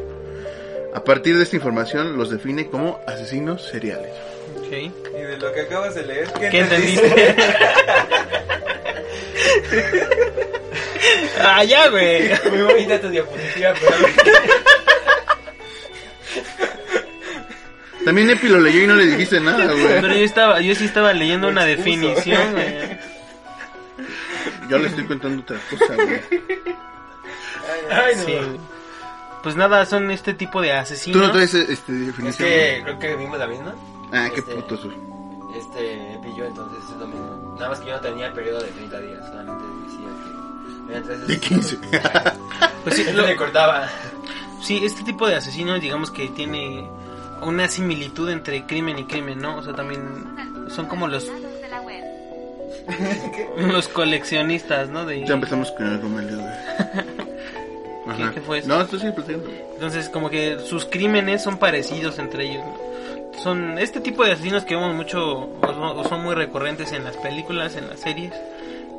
A 0.93 1.03
partir 1.03 1.37
de 1.37 1.43
esta 1.43 1.55
información 1.57 2.17
los 2.17 2.29
define 2.29 2.67
como 2.67 2.99
asesinos 3.07 3.65
seriales. 3.67 4.11
Ok. 4.59 4.71
Y 4.71 4.91
de 5.21 5.37
lo 5.37 5.51
que 5.53 5.61
acabas 5.61 5.95
de 5.95 6.05
leer, 6.05 6.27
¿qué, 6.39 6.49
¿Qué 6.49 6.59
entendiste? 6.59 7.35
ah, 11.41 11.63
ya, 11.63 11.89
güey. 11.89 12.29
Muy 12.49 12.61
bonita 12.61 12.99
tu 13.01 13.09
diapositiva, 13.09 13.73
pero... 13.79 13.97
También 18.05 18.29
Epi 18.29 18.47
lo 18.47 18.59
leyó 18.61 18.83
y 18.83 18.87
no 18.87 18.95
le 18.95 19.05
dijiste 19.07 19.39
nada, 19.41 19.57
Pero 19.75 20.01
güey. 20.07 20.19
yo 20.19 20.25
estaba, 20.25 20.61
yo 20.61 20.73
sí 20.75 20.85
estaba 20.85 21.11
leyendo 21.13 21.47
una 21.49 21.65
definición, 21.65 22.51
güey. 22.53 22.97
Yo 24.69 24.77
le 24.79 24.87
estoy 24.87 25.05
contando 25.05 25.41
otra 25.41 25.57
cosa, 25.69 25.93
güey. 25.95 26.21
Ay, 27.91 28.15
no. 28.17 28.23
Sí. 28.25 28.37
Pues 29.43 29.55
nada, 29.55 29.85
son 29.85 30.09
este 30.11 30.33
tipo 30.33 30.61
de 30.61 30.69
¿Tú 30.69 30.75
asesinos. 30.75 31.21
no 31.21 31.31
traes 31.31 31.53
este, 31.53 31.73
Es 31.73 31.87
definición? 32.07 32.49
que 32.49 32.81
creo 32.83 32.99
que 32.99 33.15
vimos 33.15 33.37
la 33.37 33.47
misma. 33.47 33.75
Ah, 34.11 34.27
qué 34.33 34.39
Este, 34.39 34.55
puto 34.55 34.77
su. 34.77 34.89
Este 35.55 36.19
pilló, 36.23 36.45
entonces 36.45 36.79
es 36.91 36.97
lo 36.97 37.07
mismo. 37.07 37.55
Nada 37.55 37.69
más 37.69 37.79
que 37.79 37.87
yo 37.87 37.93
no 37.95 38.01
tenía 38.01 38.33
periodo 38.33 38.61
de 38.61 38.71
30 38.71 38.99
días, 39.01 39.25
solamente 39.27 39.63
decía 39.85 40.07
que 40.85 40.91
eran 40.93 41.03
tres 41.03 41.27
De 41.27 41.39
15. 41.39 41.77
Pues 42.83 42.95
sí, 42.97 43.03
lo- 43.13 43.25
le 43.25 43.35
cortaba. 43.35 43.87
sí, 44.61 44.81
este 44.85 45.03
tipo 45.03 45.27
de 45.27 45.35
asesinos, 45.35 45.79
digamos 45.81 46.11
que 46.11 46.27
tiene 46.29 46.87
una 47.49 47.67
similitud 47.69 48.29
entre 48.29 48.65
crimen 48.65 48.99
y 48.99 49.05
crimen, 49.05 49.39
¿no? 49.41 49.57
O 49.57 49.63
sea, 49.63 49.73
también 49.73 50.01
son 50.69 50.85
como 50.87 51.07
los 51.07 51.27
los 53.57 53.87
coleccionistas, 53.87 54.89
¿no? 54.89 55.05
De, 55.05 55.25
Ya 55.25 55.33
empezamos 55.33 55.71
con 55.71 55.87
el 55.87 56.01
Romelio. 56.01 56.39
Ajá. 58.07 58.31
qué 58.33 58.41
fue 58.41 58.59
eso? 58.59 58.67
No, 58.67 58.81
esto 58.81 58.99
sí, 58.99 59.07
platicando. 59.11 59.49
Entonces, 59.73 60.09
como 60.09 60.29
que 60.29 60.59
sus 60.59 60.85
crímenes 60.85 61.41
son 61.41 61.57
parecidos 61.57 62.19
entre 62.19 62.51
ellos. 62.51 62.63
¿no? 62.63 63.41
Son 63.41 63.79
este 63.79 63.99
tipo 63.99 64.23
de 64.23 64.33
asesinos 64.33 64.63
que 64.63 64.75
vemos 64.75 64.93
mucho 64.95 65.49
o 65.61 65.67
son, 65.67 65.83
o 65.83 66.03
son 66.07 66.23
muy 66.23 66.35
recurrentes 66.35 66.91
en 66.91 67.03
las 67.03 67.17
películas, 67.17 67.75
en 67.75 67.89
las 67.89 67.99
series. 67.99 68.31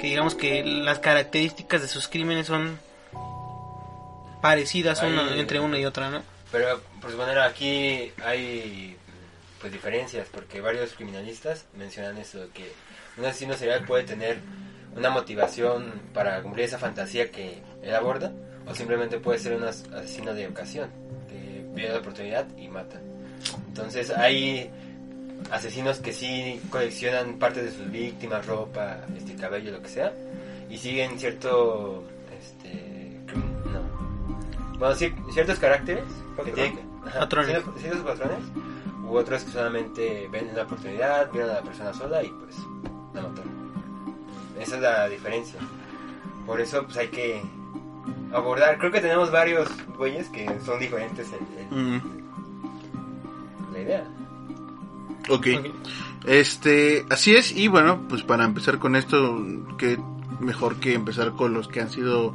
Que 0.00 0.08
digamos 0.08 0.34
que 0.34 0.64
las 0.64 0.98
características 0.98 1.82
de 1.82 1.88
sus 1.88 2.08
crímenes 2.08 2.48
son 2.48 2.78
parecidas 4.40 5.02
Ahí- 5.02 5.12
una- 5.12 5.36
entre 5.36 5.60
una 5.60 5.78
y 5.78 5.84
otra, 5.84 6.10
¿no? 6.10 6.22
Pero, 6.56 6.80
por 7.02 7.10
suponer, 7.10 7.38
aquí 7.38 8.10
hay 8.24 8.96
pues 9.60 9.70
diferencias, 9.70 10.26
porque 10.32 10.62
varios 10.62 10.94
criminalistas 10.94 11.66
mencionan 11.76 12.16
eso, 12.16 12.48
que 12.54 12.72
un 13.18 13.26
asesino 13.26 13.52
serial 13.52 13.84
puede 13.84 14.04
tener 14.04 14.38
una 14.96 15.10
motivación 15.10 16.00
para 16.14 16.40
cumplir 16.40 16.64
esa 16.64 16.78
fantasía 16.78 17.30
que 17.30 17.58
él 17.82 17.94
aborda, 17.94 18.32
o 18.66 18.74
simplemente 18.74 19.18
puede 19.18 19.38
ser 19.38 19.52
un 19.52 19.64
as- 19.64 19.84
asesino 19.92 20.32
de 20.32 20.46
ocasión, 20.48 20.88
que 21.28 21.62
ve 21.74 21.90
la 21.90 21.98
oportunidad 21.98 22.46
y 22.56 22.68
mata. 22.68 22.98
Entonces 23.68 24.08
hay 24.10 24.70
asesinos 25.50 25.98
que 25.98 26.14
sí 26.14 26.58
coleccionan 26.70 27.38
parte 27.38 27.62
de 27.62 27.70
sus 27.70 27.90
víctimas, 27.90 28.46
ropa, 28.46 29.00
este 29.14 29.34
cabello, 29.36 29.72
lo 29.72 29.82
que 29.82 29.90
sea, 29.90 30.10
y 30.70 30.78
siguen 30.78 31.18
cierto, 31.18 32.02
este, 32.40 33.20
bueno, 34.78 34.94
sí, 34.94 35.12
ciertos 35.32 35.58
caracteres 35.58 36.04
que 36.04 36.36
Patrón. 36.36 36.54
tienen 36.54 36.78
ajá, 37.06 37.18
Patrones. 37.20 37.50
ciertos, 37.50 37.74
ciertos 37.80 38.00
patrones, 38.02 38.44
u 39.04 39.16
otros 39.16 39.44
que 39.44 39.50
solamente 39.52 40.28
ven 40.32 40.50
la 40.54 40.62
oportunidad, 40.64 41.30
vieron 41.32 41.50
a 41.50 41.54
la 41.54 41.62
persona 41.62 41.92
sola 41.94 42.22
y 42.22 42.28
pues 42.28 42.56
la 43.14 43.22
mataron. 43.22 43.56
Esa 44.60 44.76
es 44.76 44.82
la 44.82 45.08
diferencia. 45.08 45.60
Por 46.46 46.60
eso 46.60 46.82
pues 46.84 46.96
hay 46.96 47.08
que 47.08 47.42
abordar, 48.32 48.78
creo 48.78 48.90
que 48.92 49.00
tenemos 49.00 49.30
varios 49.30 49.68
güeyes 49.96 50.28
que 50.28 50.46
son 50.64 50.78
diferentes 50.80 51.28
en, 51.32 51.38
en 51.58 51.96
Mm, 51.96 52.00
la 53.72 53.80
idea. 53.80 54.04
ok. 55.28 55.46
Ok. 55.58 55.66
Este, 56.26 57.04
así 57.10 57.36
es, 57.36 57.52
y 57.52 57.68
bueno, 57.68 58.00
pues 58.08 58.22
para 58.24 58.44
empezar 58.44 58.78
con 58.78 58.96
esto, 58.96 59.44
que 59.78 59.98
mejor 60.40 60.76
que 60.76 60.94
empezar 60.94 61.32
con 61.32 61.54
los 61.54 61.68
que 61.68 61.80
han 61.80 61.90
sido 61.90 62.34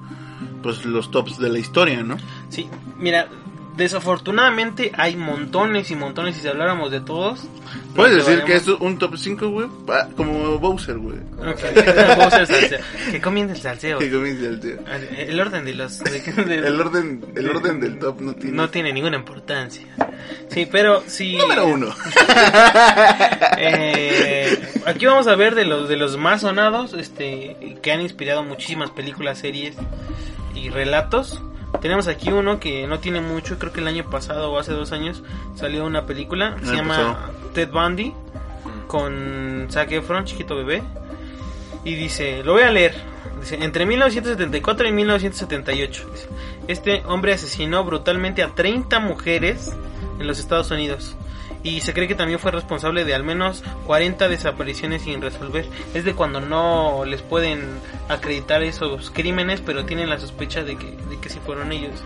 pues 0.63 0.85
los 0.85 1.11
tops 1.11 1.37
de 1.37 1.49
la 1.49 1.59
historia, 1.59 2.03
¿no? 2.03 2.17
Sí, 2.49 2.69
mira, 2.97 3.27
desafortunadamente 3.77 4.91
hay 4.97 5.15
montones 5.15 5.91
y 5.91 5.95
montones, 5.95 6.37
y 6.37 6.41
si 6.41 6.47
habláramos 6.47 6.91
de 6.91 7.01
todos... 7.01 7.41
Puedes 7.95 8.25
decir 8.25 8.43
que 8.43 8.55
es 8.55 8.67
un 8.67 8.97
top 8.97 9.17
5, 9.17 9.49
güey, 9.49 9.67
como 10.15 10.57
Bowser, 10.59 10.97
güey. 10.97 11.17
Ok, 11.39 11.59
Bowser 12.17 12.47
salseo. 12.47 12.79
Que 13.11 13.19
comience 13.21 13.53
el 13.55 13.61
salseo. 13.61 13.99
Que 13.99 14.09
comienza 14.11 14.45
el 14.45 14.59
tío. 14.59 14.77
El 15.17 15.39
orden 15.39 15.65
de 15.65 15.73
los... 15.73 15.99
de- 15.99 16.19
de- 16.21 16.55
El 16.67 16.79
orden, 16.79 17.25
el 17.35 17.49
orden 17.49 17.79
del 17.79 17.99
top 17.99 18.21
no 18.21 18.33
tiene. 18.33 18.55
no 18.55 18.69
tiene 18.69 18.93
ninguna 18.93 19.17
importancia. 19.17 19.85
Sí, 20.49 20.67
pero 20.71 21.03
sí... 21.07 21.37
Número 21.37 21.65
uno. 21.67 21.87
Eh, 23.63 24.59
aquí 24.85 25.05
vamos 25.05 25.27
a 25.27 25.35
ver 25.35 25.55
de 25.55 25.65
los 25.65 25.87
de 25.89 25.95
los 25.97 26.17
más 26.17 26.41
sonados, 26.41 26.93
este, 26.93 27.77
que 27.81 27.91
han 27.91 28.01
inspirado 28.01 28.43
muchísimas 28.43 28.89
películas, 28.91 29.37
series 29.39 29.75
y 30.55 30.69
relatos. 30.69 31.41
Tenemos 31.79 32.07
aquí 32.07 32.31
uno 32.31 32.59
que 32.59 32.85
no 32.87 32.99
tiene 32.99 33.21
mucho, 33.21 33.57
creo 33.57 33.71
que 33.71 33.79
el 33.79 33.87
año 33.87 34.09
pasado 34.09 34.51
o 34.51 34.59
hace 34.59 34.73
dos 34.73 34.91
años 34.91 35.23
salió 35.55 35.85
una 35.85 36.05
película, 36.05 36.57
se 36.63 36.71
El 36.71 36.75
llama 36.77 36.95
pasado. 36.95 37.17
Ted 37.53 37.69
Bundy 37.71 38.13
con 38.87 39.67
Zac 39.69 39.91
Efron, 39.91 40.25
chiquito 40.25 40.55
bebé, 40.55 40.83
y 41.85 41.95
dice, 41.95 42.43
lo 42.43 42.53
voy 42.53 42.63
a 42.63 42.71
leer. 42.71 42.93
Dice, 43.39 43.63
entre 43.63 43.85
1974 43.85 44.87
y 44.87 44.91
1978, 44.91 46.09
dice, 46.11 46.27
este 46.67 47.03
hombre 47.07 47.33
asesinó 47.33 47.83
brutalmente 47.83 48.43
a 48.43 48.49
30 48.49 48.99
mujeres 48.99 49.75
en 50.19 50.27
los 50.27 50.39
Estados 50.39 50.69
Unidos. 50.71 51.15
Y 51.63 51.81
se 51.81 51.93
cree 51.93 52.07
que 52.07 52.15
también 52.15 52.39
fue 52.39 52.51
responsable 52.51 53.05
de 53.05 53.13
al 53.13 53.23
menos 53.23 53.63
40 53.85 54.27
desapariciones 54.29 55.03
sin 55.03 55.21
resolver. 55.21 55.67
Es 55.93 56.03
de 56.03 56.15
cuando 56.15 56.41
no 56.41 57.05
les 57.05 57.21
pueden 57.21 57.67
acreditar 58.09 58.63
esos 58.63 59.11
crímenes, 59.11 59.61
pero 59.61 59.85
tienen 59.85 60.09
la 60.09 60.19
sospecha 60.19 60.63
de 60.63 60.75
que, 60.75 60.97
de 60.97 61.19
que 61.21 61.29
sí 61.29 61.39
fueron 61.45 61.71
ellos. 61.71 62.03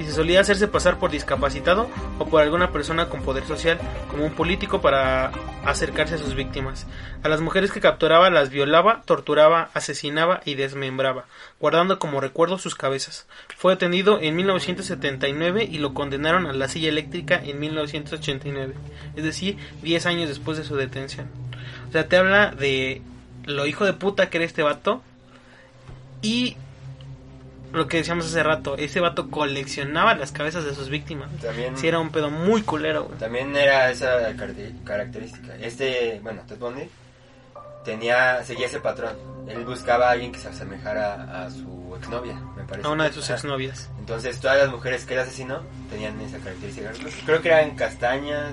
Y 0.00 0.04
se 0.04 0.12
solía 0.12 0.40
hacerse 0.40 0.66
pasar 0.66 0.98
por 0.98 1.10
discapacitado 1.10 1.90
o 2.18 2.24
por 2.24 2.40
alguna 2.40 2.72
persona 2.72 3.10
con 3.10 3.20
poder 3.20 3.44
social, 3.44 3.78
como 4.10 4.24
un 4.24 4.32
político, 4.32 4.80
para 4.80 5.30
acercarse 5.62 6.14
a 6.14 6.18
sus 6.18 6.34
víctimas. 6.34 6.86
A 7.22 7.28
las 7.28 7.42
mujeres 7.42 7.70
que 7.70 7.82
capturaba 7.82 8.30
las 8.30 8.48
violaba, 8.48 9.02
torturaba, 9.04 9.68
asesinaba 9.74 10.40
y 10.46 10.54
desmembraba, 10.54 11.26
guardando 11.60 11.98
como 11.98 12.22
recuerdo 12.22 12.56
sus 12.56 12.74
cabezas. 12.74 13.26
Fue 13.58 13.74
detenido 13.74 14.18
en 14.22 14.36
1979 14.36 15.68
y 15.70 15.76
lo 15.76 15.92
condenaron 15.92 16.46
a 16.46 16.54
la 16.54 16.68
silla 16.68 16.88
eléctrica 16.88 17.38
en 17.44 17.60
1989, 17.60 18.74
es 19.16 19.22
decir, 19.22 19.58
10 19.82 20.06
años 20.06 20.28
después 20.30 20.56
de 20.56 20.64
su 20.64 20.76
detención. 20.76 21.26
O 21.90 21.92
sea, 21.92 22.08
te 22.08 22.16
habla 22.16 22.52
de 22.52 23.02
lo 23.44 23.66
hijo 23.66 23.84
de 23.84 23.92
puta 23.92 24.30
que 24.30 24.38
era 24.38 24.46
este 24.46 24.62
vato 24.62 25.02
y 26.22 26.56
lo 27.72 27.86
que 27.86 27.98
decíamos 27.98 28.26
hace 28.26 28.42
rato, 28.42 28.76
ese 28.76 29.00
vato 29.00 29.30
coleccionaba 29.30 30.14
las 30.14 30.32
cabezas 30.32 30.64
de 30.64 30.74
sus 30.74 30.88
víctimas. 30.88 31.30
También, 31.40 31.76
Sí, 31.76 31.86
era 31.88 31.98
un 32.00 32.10
pedo 32.10 32.30
muy 32.30 32.62
culero, 32.62 33.04
güey. 33.04 33.18
también 33.18 33.54
era 33.56 33.90
esa 33.90 34.34
caracter- 34.36 34.72
característica. 34.84 35.54
Este, 35.56 36.18
bueno, 36.22 36.42
Ted 36.48 36.58
Bundy 36.58 36.88
tenía, 37.84 38.42
seguía 38.44 38.66
ese 38.66 38.80
patrón. 38.80 39.16
Él 39.48 39.64
buscaba 39.64 40.08
a 40.08 40.10
alguien 40.12 40.32
que 40.32 40.38
se 40.38 40.48
asemejara 40.48 41.44
a 41.44 41.50
su 41.50 41.94
exnovia, 41.96 42.34
me 42.56 42.64
parece. 42.64 42.86
A 42.86 42.90
una 42.90 43.04
de 43.04 43.12
sus 43.12 43.24
Ajá. 43.24 43.34
exnovias. 43.34 43.90
Entonces 43.98 44.38
todas 44.40 44.58
las 44.58 44.70
mujeres 44.70 45.04
que 45.04 45.14
él 45.14 45.20
asesinó 45.20 45.62
tenían 45.90 46.20
esa 46.20 46.38
característica. 46.38 46.92
Creo 47.26 47.40
que 47.42 47.48
eran 47.48 47.74
castañas, 47.76 48.52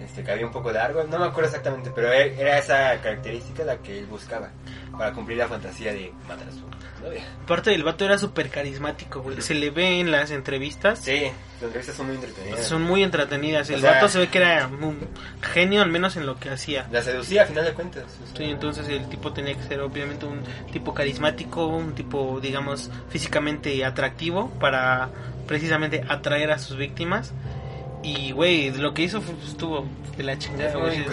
este, 0.00 0.22
que 0.24 0.30
había 0.30 0.46
un 0.46 0.52
poco 0.52 0.72
de 0.72 0.78
árbol, 0.78 1.08
no 1.10 1.18
me 1.18 1.26
acuerdo 1.26 1.48
exactamente, 1.48 1.90
pero 1.94 2.12
e- 2.12 2.40
era 2.40 2.58
esa 2.58 3.00
característica 3.00 3.64
la 3.64 3.78
que 3.78 3.98
él 3.98 4.06
buscaba 4.06 4.50
para 4.92 5.12
cumplir 5.12 5.38
la 5.38 5.46
fantasía 5.48 5.92
de 5.92 6.12
matar 6.26 6.48
a 6.48 6.52
su 6.52 6.60
novia. 7.04 7.22
Aparte, 7.44 7.72
el 7.74 7.84
vato 7.84 8.04
era 8.04 8.18
súper 8.18 8.48
carismático, 8.50 9.20
güey. 9.22 9.40
Se 9.40 9.54
le 9.54 9.70
ve 9.70 10.00
en 10.00 10.10
las 10.10 10.30
entrevistas. 10.32 10.98
Sí, 11.00 11.30
las 11.54 11.62
entrevistas 11.62 11.94
son 11.96 12.06
muy 12.06 12.16
entretenidas. 12.16 12.64
Son 12.66 12.82
muy 12.82 13.02
entretenidas. 13.04 13.70
El 13.70 13.76
O 13.76 13.80
sea- 13.80 13.92
vato 13.92 14.08
se 14.08 14.18
ve 14.18 14.28
que 14.28 14.38
era 14.38 14.66
un 14.66 14.98
genio, 15.40 15.82
al 15.82 15.90
menos 15.90 16.16
en 16.16 16.26
lo 16.26 16.38
que 16.40 16.50
hacía. 16.50 16.88
La 16.90 17.00
seducía 17.02 17.42
a 17.44 17.46
final 17.46 17.64
de 17.64 17.72
cuentas. 17.74 18.04
o 18.22 18.26
sea, 18.26 18.36
Sí, 18.36 18.44
entonces 18.50 18.88
el 18.88 19.08
tipo 19.08 19.32
tenía 19.32 19.54
que 19.54 19.62
ser 19.62 19.80
obviamente 19.80 20.26
un 20.26 20.42
tipo 20.72 20.92
carismático, 20.92 21.66
un 21.66 21.94
tipo, 21.94 22.40
digamos, 22.40 22.90
físicamente 23.10 23.84
atractivo 23.84 24.50
para 24.58 25.08
precisamente 25.46 26.04
atraer 26.08 26.50
a 26.50 26.58
sus 26.58 26.76
víctimas. 26.76 27.32
Y, 28.02 28.32
güey, 28.32 28.70
lo 28.72 28.94
que 28.94 29.02
hizo 29.02 29.20
fue- 29.20 29.34
estuvo 29.46 29.86
de 30.16 30.22
la 30.24 30.38
chingada, 30.38 30.72
Fue 30.72 30.80
güey. 30.80 31.04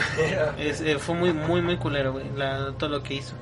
eh, 0.60 0.98
fue 1.00 1.16
muy, 1.16 1.34
muy, 1.34 1.62
muy 1.62 1.78
culero, 1.78 2.14
güey, 2.14 2.26
la- 2.36 2.74
todo 2.78 2.90
lo 2.90 3.04
que 3.04 3.16
hizo. 3.16 3.34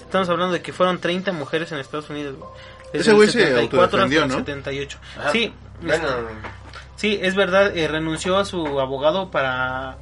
Estamos 0.00 0.28
hablando 0.28 0.54
de 0.54 0.62
que 0.62 0.72
fueron 0.72 0.98
30 0.98 1.32
mujeres 1.32 1.70
en 1.72 1.78
Estados 1.78 2.08
Unidos, 2.10 2.36
güey. 2.38 2.50
Ese 2.92 3.12
güey 3.12 3.28
se 3.28 3.40
74 3.40 3.82
hasta 3.82 3.96
autodefendió, 3.98 4.26
¿no? 4.26 4.34
78. 4.38 4.98
Ajá. 5.18 5.32
Sí, 5.32 5.52
Bueno, 5.82 6.06
Sí, 6.96 7.18
es 7.20 7.34
verdad, 7.34 7.76
eh, 7.76 7.86
renunció 7.88 8.38
a 8.38 8.46
su 8.46 8.80
abogado 8.80 9.30
para 9.30 9.98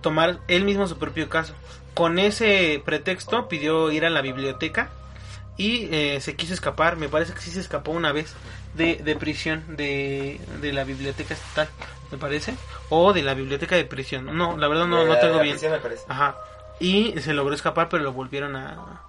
tomar 0.00 0.38
él 0.46 0.64
mismo 0.64 0.86
su 0.86 0.96
propio 0.98 1.28
caso. 1.28 1.54
Con 1.94 2.18
ese 2.20 2.80
pretexto 2.84 3.48
pidió 3.48 3.90
ir 3.90 4.04
a 4.04 4.10
la 4.10 4.22
biblioteca 4.22 4.90
y 5.56 5.88
eh, 5.92 6.20
se 6.20 6.36
quiso 6.36 6.54
escapar, 6.54 6.96
me 6.96 7.08
parece 7.08 7.32
que 7.34 7.40
sí 7.40 7.50
se 7.50 7.58
escapó 7.60 7.90
una 7.90 8.12
vez 8.12 8.32
de, 8.74 8.96
de 8.96 9.16
prisión 9.16 9.76
de, 9.76 10.40
de 10.60 10.72
la 10.72 10.84
biblioteca 10.84 11.34
estatal, 11.34 11.68
me 12.10 12.18
parece, 12.18 12.54
o 12.90 13.12
de 13.12 13.22
la 13.22 13.34
biblioteca 13.34 13.76
de 13.76 13.84
prisión. 13.84 14.36
No, 14.36 14.56
la 14.56 14.68
verdad 14.68 14.86
no, 14.86 15.02
de 15.02 15.08
no 15.08 15.18
tengo 15.18 15.36
la 15.36 15.42
bien. 15.42 15.54
prisión, 15.56 15.72
me 15.72 15.78
parece. 15.78 16.04
Ajá. 16.08 16.36
Y 16.80 17.14
se 17.20 17.32
logró 17.34 17.54
escapar, 17.54 17.88
pero 17.88 18.02
lo 18.02 18.12
volvieron 18.12 18.56
a, 18.56 19.02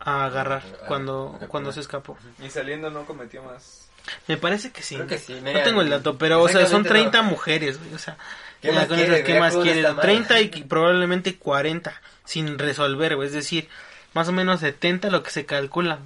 a 0.00 0.24
agarrar 0.24 0.62
A- 0.82 0.86
cuando, 0.86 1.38
a- 1.42 1.46
cuando 1.48 1.72
se 1.72 1.80
escapó. 1.80 2.16
Y 2.42 2.48
saliendo 2.50 2.90
no 2.90 3.04
cometió 3.04 3.42
más. 3.42 3.88
Me 4.26 4.36
parece 4.38 4.70
que 4.72 4.82
sí. 4.82 4.94
Creo 4.94 5.06
que 5.06 5.18
sí, 5.18 5.34
no 5.34 5.42
mira, 5.42 5.62
tengo 5.62 5.82
el 5.82 5.90
dato, 5.90 6.16
pero 6.16 6.40
o 6.42 6.48
sea, 6.48 6.66
son 6.66 6.80
exactamente 6.80 6.88
30 7.10 7.22
no. 7.22 7.24
mujeres, 7.30 7.78
o 7.94 7.98
sea, 7.98 8.16
¿Qué 8.62 8.72
más 8.72 8.86
quieres, 8.86 9.22
¿qué 9.22 9.32
güey? 9.32 9.40
más 9.40 9.52
¿Cómo 9.52 9.62
quieres? 9.64 9.82
está 9.82 9.94
mal? 9.94 10.02
30 10.02 10.40
y 10.40 10.48
probablemente 10.64 11.36
40 11.36 11.92
sin 12.24 12.58
resolver, 12.58 13.12
es 13.22 13.32
decir, 13.32 13.68
más 14.14 14.28
o 14.28 14.32
menos 14.32 14.60
70 14.60 15.10
lo 15.10 15.22
que 15.22 15.30
se 15.30 15.44
calcula. 15.44 15.98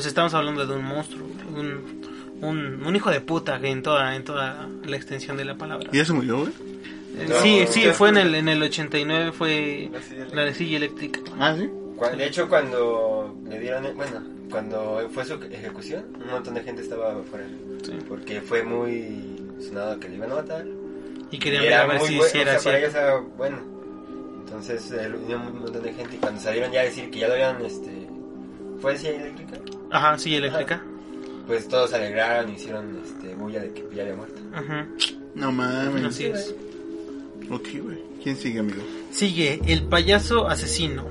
sea, 0.00 0.08
estamos 0.08 0.34
hablando 0.34 0.66
de 0.66 0.74
un 0.74 0.84
monstruo, 0.84 1.24
un, 1.26 2.15
un, 2.42 2.82
un 2.86 2.96
hijo 2.96 3.10
de 3.10 3.20
puta 3.20 3.58
en 3.62 3.82
toda 3.82 4.14
en 4.16 4.24
toda 4.24 4.68
la 4.84 4.96
extensión 4.96 5.36
de 5.36 5.44
la 5.44 5.56
palabra. 5.56 5.88
¿Y 5.92 5.96
ya 5.96 6.04
se 6.04 6.12
murió, 6.12 6.38
güey? 6.40 6.52
Eh, 7.18 7.26
No, 7.28 7.40
sí, 7.40 7.64
sí, 7.68 7.82
ya 7.84 7.92
fue 7.94 8.10
en 8.10 8.18
el 8.18 8.34
en 8.34 8.48
el 8.48 8.62
89 8.62 9.32
fue 9.32 9.88
La 9.92 10.02
silla 10.02 10.26
la 10.34 10.44
de 10.44 10.54
silla 10.54 10.76
eléctrica. 10.76 11.20
Ah, 11.38 11.54
sí. 11.56 11.70
De 12.16 12.26
hecho, 12.26 12.46
cuando 12.48 13.34
le 13.48 13.58
dieron, 13.58 13.84
bueno, 13.96 14.22
cuando 14.50 15.08
fue 15.12 15.24
su 15.24 15.34
ejecución, 15.50 16.04
un 16.22 16.30
montón 16.30 16.52
de 16.54 16.62
gente 16.62 16.82
estaba 16.82 17.12
afuera. 17.18 17.46
Sí. 17.82 17.92
Porque 18.06 18.40
fue 18.42 18.62
muy 18.62 19.40
sonado 19.66 19.98
que 19.98 20.08
le 20.10 20.16
iban 20.16 20.30
a 20.32 20.34
matar. 20.36 20.66
Y 21.30 21.38
querían 21.38 21.62
ver 21.62 21.72
a 21.74 21.86
ver 21.86 22.00
si 22.02 22.16
bueno, 22.16 22.30
si 22.30 22.38
era 22.38 22.56
o 22.56 22.60
sea, 22.60 22.62
para 22.64 22.78
ellos 22.78 22.92
cierto. 22.92 23.08
era 23.08 23.18
bueno. 23.38 23.58
Entonces, 24.44 24.92
eh, 24.92 25.10
unió 25.24 25.38
un 25.38 25.58
montón 25.60 25.82
de 25.82 25.92
gente 25.92 26.16
y 26.16 26.18
cuando 26.18 26.40
salieron 26.40 26.70
ya 26.70 26.82
a 26.82 26.84
decir 26.84 27.10
que 27.10 27.18
ya 27.20 27.28
lo 27.28 27.34
habían, 27.34 27.64
este... 27.64 28.06
¿Fue 28.80 28.96
silla 28.96 29.10
eléctrica? 29.12 29.58
Ajá, 29.90 30.18
silla 30.18 30.36
eléctrica. 30.38 30.84
Pues 31.46 31.68
todos 31.68 31.90
se 31.90 31.96
alegraron 31.96 32.50
y 32.50 32.54
hicieron, 32.54 33.00
este, 33.04 33.34
bulla 33.34 33.60
de 33.60 33.72
que 33.72 33.84
ya 33.94 34.02
había 34.02 34.16
muerto. 34.16 34.40
Ujú, 34.52 35.10
No 35.34 35.52
mames. 35.52 36.04
Así 36.04 36.24
es. 36.26 36.54
Ok, 37.50 37.68
güey. 37.82 37.98
¿Quién 38.22 38.36
sigue, 38.36 38.58
amigo? 38.60 38.82
Sigue 39.12 39.60
el 39.66 39.84
payaso 39.84 40.48
asesino. 40.48 41.04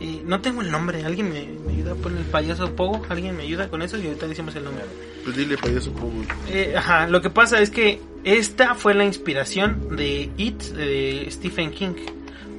Eh, 0.00 0.22
no 0.24 0.40
tengo 0.40 0.62
el 0.62 0.70
nombre, 0.70 1.04
¿alguien 1.04 1.30
me, 1.32 1.46
me 1.66 1.74
ayuda 1.74 1.92
a 1.92 1.94
poner 1.94 2.18
el 2.20 2.24
payaso 2.24 2.74
Pogo? 2.74 3.04
¿Alguien 3.08 3.36
me 3.36 3.42
ayuda 3.44 3.68
con 3.68 3.82
eso? 3.82 3.98
Y 3.98 4.06
ahorita 4.06 4.26
decimos 4.26 4.56
el 4.56 4.64
nombre. 4.64 4.84
Pues 5.22 5.36
dile 5.36 5.56
payaso 5.58 5.92
poco. 5.92 6.12
Eh, 6.48 6.74
ajá, 6.76 7.06
lo 7.06 7.20
que 7.20 7.30
pasa 7.30 7.60
es 7.60 7.70
que 7.70 8.00
esta 8.24 8.74
fue 8.74 8.94
la 8.94 9.04
inspiración 9.04 9.96
de 9.96 10.30
It 10.38 10.60
de 10.62 11.28
Stephen 11.30 11.70
King. 11.70 11.94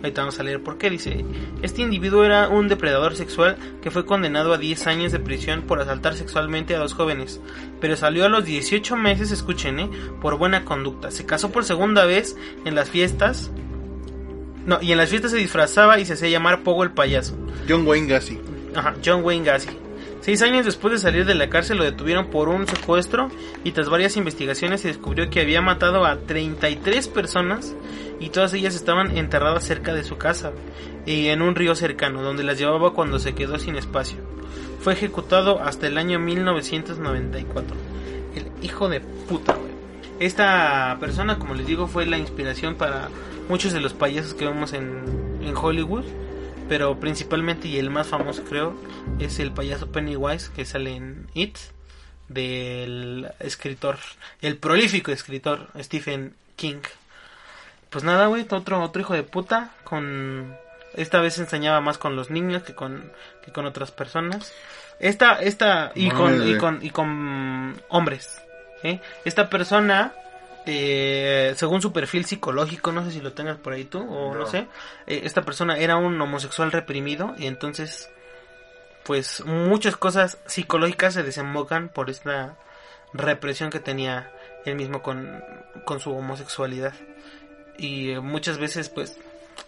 Ahorita 0.04 0.20
vamos 0.20 0.38
a 0.38 0.44
leer 0.44 0.62
por 0.62 0.78
qué. 0.78 0.90
Dice: 0.90 1.24
Este 1.62 1.82
individuo 1.82 2.26
era 2.26 2.50
un 2.50 2.68
depredador 2.68 3.16
sexual 3.16 3.58
que 3.82 3.90
fue 3.90 4.06
condenado 4.06 4.54
a 4.54 4.58
10 4.58 4.88
años 4.88 5.14
de 5.14 5.20
prisión 5.20 5.62
por 5.62 5.80
asaltar 5.80 6.16
sexualmente 6.16 6.76
a 6.76 6.80
dos 6.80 6.94
jóvenes. 6.94 7.40
Pero 7.80 7.96
salió 7.96 8.26
a 8.26 8.30
los 8.30 8.44
18 8.44 8.98
meses, 8.98 9.32
escuchen, 9.32 9.80
eh, 9.80 9.90
por 10.22 10.38
buena 10.38 10.66
conducta. 10.66 11.10
Se 11.10 11.26
casó 11.26 11.54
por 11.54 11.64
segunda 11.64 12.04
vez 12.04 12.36
en 12.66 12.76
las 12.76 12.90
fiestas. 12.90 13.50
No, 14.66 14.82
y 14.82 14.92
en 14.92 14.98
las 14.98 15.10
fiestas 15.10 15.32
se 15.32 15.38
disfrazaba 15.38 15.98
y 16.00 16.06
se 16.06 16.14
hacía 16.14 16.28
llamar 16.28 16.64
Pogo 16.64 16.84
el 16.84 16.92
payaso. 16.92 17.38
John 17.70 17.88
Wayne 17.88 18.08
Gacy. 18.08 18.42
Ajá, 18.76 18.96
John 19.04 19.24
Wayne 19.24 19.46
Gacy. 19.46 19.70
Seis 20.20 20.42
años 20.42 20.66
después 20.66 20.94
de 20.94 21.00
salir 21.00 21.26
de 21.26 21.36
la 21.36 21.50
cárcel 21.50 21.78
lo 21.78 21.84
detuvieron 21.84 22.28
por 22.28 22.48
un 22.48 22.66
secuestro 22.66 23.30
y 23.66 23.74
tras 23.74 23.90
varias 23.90 24.16
investigaciones 24.16 24.80
se 24.80 24.88
descubrió 24.88 25.30
que 25.30 25.42
había 25.42 25.62
matado 25.62 26.06
a 26.06 26.18
33 26.18 27.10
personas 27.10 27.76
y 28.24 28.30
todas 28.30 28.54
ellas 28.54 28.74
estaban 28.74 29.18
enterradas 29.18 29.66
cerca 29.66 29.94
de 29.94 30.06
su 30.06 30.18
casa 30.18 30.54
y 31.06 31.28
en 31.28 31.42
un 31.42 31.56
río 31.56 31.76
cercano 31.76 32.22
donde 32.22 32.44
las 32.44 32.58
llevaba 32.58 32.94
cuando 32.94 33.20
se 33.20 33.36
quedó 33.36 33.60
sin 33.60 33.76
espacio. 33.76 34.20
Fue 34.80 34.94
ejecutado 34.94 35.62
hasta 35.62 35.88
el 35.88 35.98
año 35.98 36.20
1994. 36.20 37.76
El 38.34 38.64
hijo 38.64 38.88
de 38.88 39.02
puta, 39.02 39.56
güey. 39.56 39.74
Esta 40.22 40.96
persona, 41.02 41.38
como 41.38 41.54
les 41.54 41.68
digo, 41.68 41.88
fue 41.88 42.06
la 42.06 42.18
inspiración 42.18 42.76
para 42.76 43.10
muchos 43.50 43.74
de 43.74 43.82
los 43.82 43.94
payasos 43.94 44.36
que 44.36 44.46
vemos 44.46 44.72
en, 44.72 45.40
en 45.42 45.58
Hollywood. 45.58 46.06
Pero 46.70 46.98
principalmente, 47.02 47.68
y 47.68 47.78
el 47.78 47.90
más 47.90 48.08
famoso 48.08 48.46
creo, 48.46 48.74
es 49.20 49.40
el 49.40 49.52
payaso 49.52 49.92
Pennywise 49.92 50.50
que 50.56 50.64
sale 50.64 50.96
en 50.96 51.28
It. 51.34 51.58
Del 52.30 53.28
escritor, 53.42 53.98
el 54.42 54.56
prolífico 54.56 55.12
escritor 55.12 55.68
Stephen 55.78 56.36
King. 56.56 56.80
Pues 57.94 58.04
nada, 58.04 58.26
güey, 58.26 58.46
otro, 58.50 58.82
otro 58.82 59.02
hijo 59.02 59.14
de 59.14 59.24
puta. 59.24 59.70
Con. 59.84 60.58
Esta 60.96 61.22
vez 61.22 61.38
enseñaba 61.38 61.80
más 61.80 61.98
con 61.98 62.16
los 62.16 62.30
niños 62.30 62.64
que 62.64 62.74
con, 62.74 63.12
que 63.44 63.52
con 63.52 63.66
otras 63.66 63.92
personas. 63.92 64.52
Esta, 65.00 65.42
esta, 65.42 65.92
y 65.96 66.10
con, 66.10 66.48
y 66.48 66.58
con, 66.58 66.80
y 66.84 66.90
con 66.90 67.82
hombres. 67.90 68.42
¿eh? 68.84 69.00
Esta 69.26 69.50
persona, 69.50 70.14
eh, 70.66 71.54
según 71.56 71.82
su 71.82 71.92
perfil 71.92 72.26
psicológico, 72.26 72.92
no 72.92 73.04
sé 73.04 73.12
si 73.12 73.22
lo 73.22 73.34
tengas 73.34 73.58
por 73.58 73.74
ahí 73.74 73.86
tú 73.86 74.00
o 74.00 74.34
no, 74.34 74.42
No. 74.42 74.46
sé, 74.46 74.68
eh, 75.08 75.22
esta 75.24 75.42
persona 75.44 75.78
era 75.78 75.98
un 75.98 76.20
homosexual 76.22 76.72
reprimido 76.72 77.34
y 77.38 77.48
entonces, 77.48 78.10
pues 79.04 79.44
muchas 79.46 79.98
cosas 79.98 80.38
psicológicas 80.46 81.16
se 81.16 81.24
desembocan 81.24 81.90
por 81.90 82.10
esta 82.12 82.56
represión 83.14 83.72
que 83.72 83.80
tenía 83.80 84.32
él 84.66 84.76
mismo 84.76 85.02
con, 85.02 85.44
con 85.86 86.00
su 86.00 86.16
homosexualidad. 86.16 86.94
Y 87.78 88.14
muchas 88.22 88.58
veces, 88.58 88.90
pues, 88.90 89.18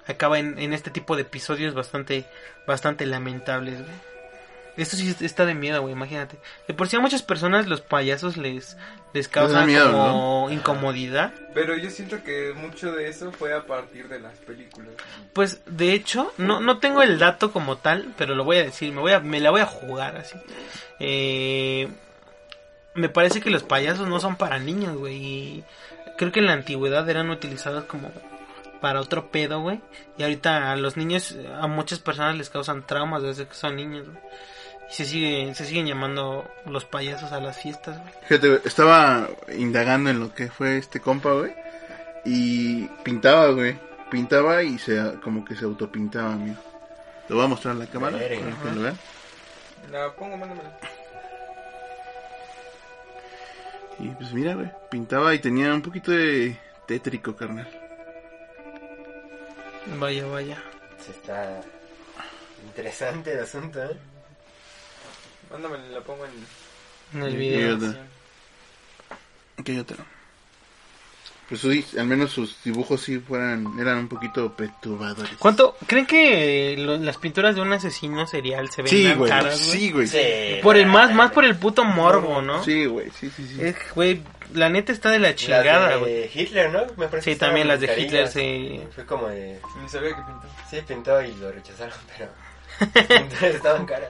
acaba 0.07 0.39
en, 0.39 0.59
en 0.59 0.73
este 0.73 0.91
tipo 0.91 1.15
de 1.15 1.23
episodios 1.23 1.73
bastante, 1.73 2.25
bastante 2.65 3.05
lamentables, 3.05 3.81
güey. 3.81 4.15
Esto 4.77 4.97
sí 4.97 5.15
está 5.21 5.45
de 5.45 5.53
miedo, 5.53 5.81
güey, 5.81 5.93
imagínate. 5.93 6.37
De 6.67 6.73
por 6.73 6.89
sí 6.89 6.97
a 6.97 6.99
muchas 6.99 7.23
personas 7.23 7.67
los 7.67 7.79
payasos 7.79 8.35
les, 8.35 8.75
les 9.13 9.29
causan 9.29 9.67
miedo, 9.67 9.89
como 9.89 10.49
incomodidad. 10.51 11.33
Pero 11.53 11.77
yo 11.77 11.89
siento 11.89 12.21
que 12.23 12.53
mucho 12.53 12.91
de 12.91 13.07
eso 13.07 13.31
fue 13.31 13.53
a 13.53 13.65
partir 13.65 14.09
de 14.09 14.19
las 14.19 14.37
películas. 14.39 14.91
Pues 15.31 15.61
de 15.65 15.93
hecho, 15.93 16.33
no, 16.37 16.59
no 16.59 16.79
tengo 16.79 17.01
el 17.01 17.19
dato 17.19 17.53
como 17.53 17.77
tal, 17.77 18.13
pero 18.17 18.35
lo 18.35 18.43
voy 18.43 18.57
a 18.57 18.63
decir, 18.63 18.91
me 18.91 18.99
voy 18.99 19.13
a, 19.13 19.21
me 19.21 19.39
la 19.39 19.49
voy 19.51 19.61
a 19.61 19.65
jugar 19.65 20.17
así. 20.17 20.37
Eh, 20.99 21.87
me 22.95 23.07
parece 23.07 23.39
que 23.39 23.49
los 23.49 23.63
payasos 23.63 24.09
no 24.09 24.19
son 24.19 24.35
para 24.35 24.59
niños, 24.59 24.97
güey. 24.97 25.15
y 25.15 25.63
Creo 26.17 26.31
que 26.31 26.39
en 26.39 26.47
la 26.47 26.53
antigüedad 26.53 27.07
eran 27.09 27.29
utilizados 27.29 27.85
como 27.85 28.11
para 28.81 29.01
otro 29.01 29.31
pedo, 29.31 29.61
güey. 29.61 29.81
Y 30.17 30.23
ahorita 30.23 30.71
a 30.71 30.75
los 30.75 30.97
niños, 30.97 31.35
a 31.59 31.67
muchas 31.67 31.99
personas 31.99 32.37
les 32.37 32.49
causan 32.49 32.85
traumas 32.85 33.23
desde 33.23 33.47
que 33.47 33.55
son 33.55 33.75
niños, 33.75 34.07
güey. 34.07 34.19
Y 34.89 34.93
se, 34.93 35.05
sigue, 35.05 35.55
se 35.55 35.65
siguen 35.65 35.87
llamando 35.87 36.47
los 36.65 36.85
payasos 36.85 37.31
a 37.31 37.39
las 37.39 37.57
fiestas, 37.57 37.99
güey. 37.99 38.13
Fíjate, 38.27 38.67
estaba 38.67 39.27
indagando 39.57 40.09
en 40.09 40.19
lo 40.19 40.33
que 40.33 40.49
fue 40.49 40.77
este 40.77 40.99
compa, 40.99 41.31
güey. 41.33 41.53
Y 42.25 42.85
pintaba, 43.03 43.49
güey. 43.49 43.77
Pintaba 44.11 44.61
y 44.63 44.77
se 44.77 45.19
como 45.23 45.43
que 45.43 45.55
se 45.55 45.65
autopintaba, 45.65 46.33
amigo. 46.33 46.57
Lo 47.27 47.37
voy 47.37 47.45
a 47.45 47.47
mostrar 47.47 47.73
en 47.73 47.79
la 47.79 47.87
cámara 47.87 48.17
para 48.17 48.29
que 48.29 48.75
lo 48.75 48.81
vean. 48.83 48.97
La 49.91 50.11
pongo, 50.13 50.37
mándamela. 50.37 50.77
Y 53.99 54.09
pues 54.09 54.33
mira, 54.33 54.55
güey. 54.55 54.71
Pintaba 54.89 55.33
y 55.33 55.39
tenía 55.39 55.73
un 55.73 55.81
poquito 55.81 56.11
de 56.11 56.57
tétrico, 56.85 57.35
carnal. 57.35 57.67
Vaya, 59.99 60.25
vaya. 60.25 60.63
Sí, 60.99 61.11
está 61.11 61.61
interesante 62.65 63.33
el 63.33 63.39
asunto, 63.39 63.83
¿eh? 63.83 63.97
Mándamela, 65.51 65.87
la 65.87 66.01
pongo 66.01 66.25
en... 66.25 66.31
En 67.13 67.23
el 67.23 67.37
video. 67.37 67.77
Ok, 69.57 69.69
otro. 69.79 70.14
Pues 71.47 71.61
sí, 71.61 71.85
al 71.99 72.07
menos 72.07 72.31
sus 72.31 72.55
dibujos 72.63 73.01
sí 73.01 73.19
fueran, 73.19 73.77
eran 73.79 73.99
un 73.99 74.07
poquito 74.07 74.51
perturbadores. 74.55 75.33
¿Cuánto? 75.37 75.75
¿Creen 75.85 76.07
que 76.07 76.75
lo- 76.77 76.97
las 76.97 77.17
pinturas 77.17 77.53
de 77.53 77.61
un 77.61 77.71
asesino 77.71 78.25
serial 78.25 78.69
se 78.71 78.81
ven 78.81 78.89
Sí, 78.89 79.13
güey. 79.13 79.29
caras, 79.29 79.67
güey? 79.67 79.79
Sí, 79.79 79.91
güey. 79.91 80.07
Sí. 80.07 80.59
Por 80.63 80.75
el 80.75 80.87
más, 80.87 81.13
más 81.13 81.31
por 81.31 81.45
el 81.45 81.55
puto 81.55 81.83
morbo, 81.85 82.41
¿no? 82.41 82.63
Sí, 82.63 82.85
güey. 82.87 83.11
Sí, 83.11 83.29
sí, 83.29 83.47
sí. 83.47 83.61
Es, 83.61 83.75
güey, 83.93 84.23
la 84.55 84.69
neta 84.69 84.91
está 84.91 85.11
de 85.11 85.19
la 85.19 85.27
Las 85.29 85.35
chingada, 85.35 85.89
de 85.89 85.97
güey. 85.97 86.31
Hitler, 86.33 86.71
¿no? 86.71 86.79
Me 86.97 87.07
parece 87.09 87.31
Sí, 87.33 87.35
que 87.35 87.45
también 87.45 87.69
estaban 87.69 87.87
las 87.87 87.97
de 87.97 88.01
Hitler, 88.01 88.27
sí. 88.27 88.81
Fue 88.95 89.05
como 89.05 89.27
de... 89.27 89.59
Ni 89.83 89.87
sabía 89.89 90.09
que 90.09 90.15
pintaba. 90.15 90.49
Sí, 90.69 90.77
pintó 90.87 91.21
y 91.21 91.31
lo 91.35 91.51
rechazaron, 91.51 91.93
pero... 92.17 92.31
pinturas 93.07 93.55
estaban 93.55 93.85
caras. 93.85 94.09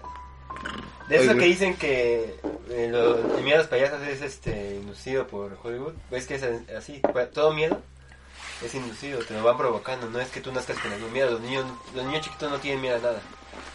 De 1.09 1.17
eso 1.17 1.31
Oye. 1.31 1.39
que 1.39 1.45
dicen 1.45 1.75
que 1.75 2.35
eh, 2.69 2.87
lo- 2.91 3.37
el 3.37 3.43
miedo 3.43 3.57
a 3.57 3.59
los 3.59 3.67
payasos 3.67 4.01
es 4.07 4.21
este 4.21 4.75
inducido 4.75 5.27
por 5.27 5.57
Hollywood. 5.63 5.93
¿Ves 6.09 6.25
que 6.25 6.35
es 6.35 6.43
así? 6.75 6.99
Pues, 7.13 7.31
Todo 7.31 7.53
miedo 7.53 7.79
es 8.63 8.73
inducido, 8.73 9.19
te 9.19 9.33
lo 9.35 9.43
van 9.43 9.57
provocando. 9.57 10.09
No 10.09 10.19
es 10.19 10.29
que 10.29 10.41
tú 10.41 10.51
nazcas 10.51 10.79
con 10.79 10.91
algún 10.91 11.11
miedo. 11.13 11.31
Los 11.31 11.41
niños, 11.41 11.65
los 11.93 12.05
niños 12.05 12.21
chiquitos 12.25 12.49
no 12.49 12.57
tienen 12.59 12.81
miedo 12.81 12.95
a 12.95 12.99
nada. 12.99 13.21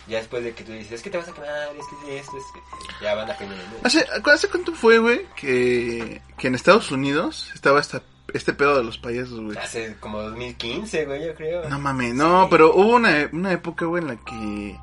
Ya 0.08 0.18
después 0.18 0.42
de 0.42 0.52
que 0.54 0.64
tú 0.64 0.72
dices, 0.72 0.92
es 0.92 1.02
que 1.02 1.10
te 1.10 1.18
vas 1.18 1.28
a 1.28 1.32
quemar, 1.32 1.68
es 1.76 1.84
que 2.04 2.18
esto, 2.18 2.36
es 2.36 2.42
que... 2.52 3.04
Ya 3.04 3.14
van 3.14 3.30
aprendiendo. 3.30 3.64
¿no? 3.80 3.86
¿Hace, 3.86 4.04
¿Hace 4.24 4.48
cuánto 4.48 4.72
fue, 4.72 4.98
güey? 4.98 5.26
Que, 5.36 6.20
que 6.36 6.48
en 6.48 6.54
Estados 6.56 6.90
Unidos 6.90 7.50
estaba 7.54 7.78
esta, 7.80 8.02
este 8.34 8.52
pedo 8.52 8.76
de 8.76 8.82
los 8.84 8.98
payasos, 8.98 9.40
güey. 9.40 9.56
Hace 9.56 9.94
como 10.00 10.20
2015, 10.22 11.04
güey, 11.06 11.26
yo 11.26 11.34
creo. 11.36 11.68
No 11.68 11.78
mames, 11.78 12.12
no, 12.14 12.42
Sí. 12.44 12.48
pero 12.50 12.74
hubo 12.74 12.96
una, 12.96 13.28
una 13.32 13.52
época, 13.52 13.84
güey, 13.86 14.02
en 14.02 14.08
la 14.08 14.16
que 14.16 14.78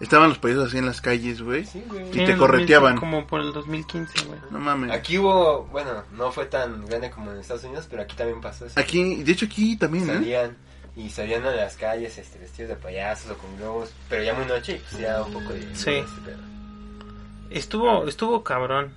estaban 0.00 0.28
los 0.28 0.38
payasos 0.38 0.68
así 0.68 0.78
en 0.78 0.86
las 0.86 1.00
calles, 1.00 1.40
güey. 1.42 1.64
Sí, 1.64 1.82
güey. 1.88 2.08
Y 2.10 2.12
Sí, 2.12 2.24
te 2.24 2.36
correteaban. 2.36 2.94
2000, 2.96 3.00
Como 3.00 3.26
por 3.26 3.40
el 3.40 3.52
2015, 3.52 4.26
güey. 4.26 4.38
No 4.50 4.58
mames. 4.58 4.90
Aquí 4.90 5.18
hubo, 5.18 5.64
bueno, 5.66 6.04
no 6.12 6.30
fue 6.32 6.46
tan 6.46 6.84
grande 6.86 7.10
como 7.10 7.32
en 7.32 7.38
Estados 7.38 7.64
Unidos, 7.64 7.86
pero 7.90 8.02
aquí 8.02 8.16
también 8.16 8.40
pasó 8.40 8.66
eso. 8.66 8.78
Aquí, 8.78 9.22
de 9.22 9.32
hecho 9.32 9.46
aquí 9.46 9.76
también, 9.76 10.08
¿eh? 10.10 10.14
salían 10.14 10.56
y 10.96 11.10
salían 11.10 11.44
a 11.46 11.50
las 11.50 11.76
calles 11.76 12.16
este, 12.18 12.38
vestidos 12.38 12.68
de 12.70 12.76
payasos 12.76 13.30
o 13.32 13.38
con 13.38 13.56
globos, 13.56 13.90
pero 14.08 14.22
ya 14.22 14.32
muy 14.34 14.46
noche 14.46 14.76
y 14.76 14.78
pues 14.78 15.00
ya 15.02 15.22
un 15.22 15.32
poco 15.32 15.52
de... 15.52 15.62
Sí. 15.74 15.90
este. 15.90 16.36
Estuvo, 17.50 18.06
estuvo 18.08 18.42
cabrón. 18.44 18.92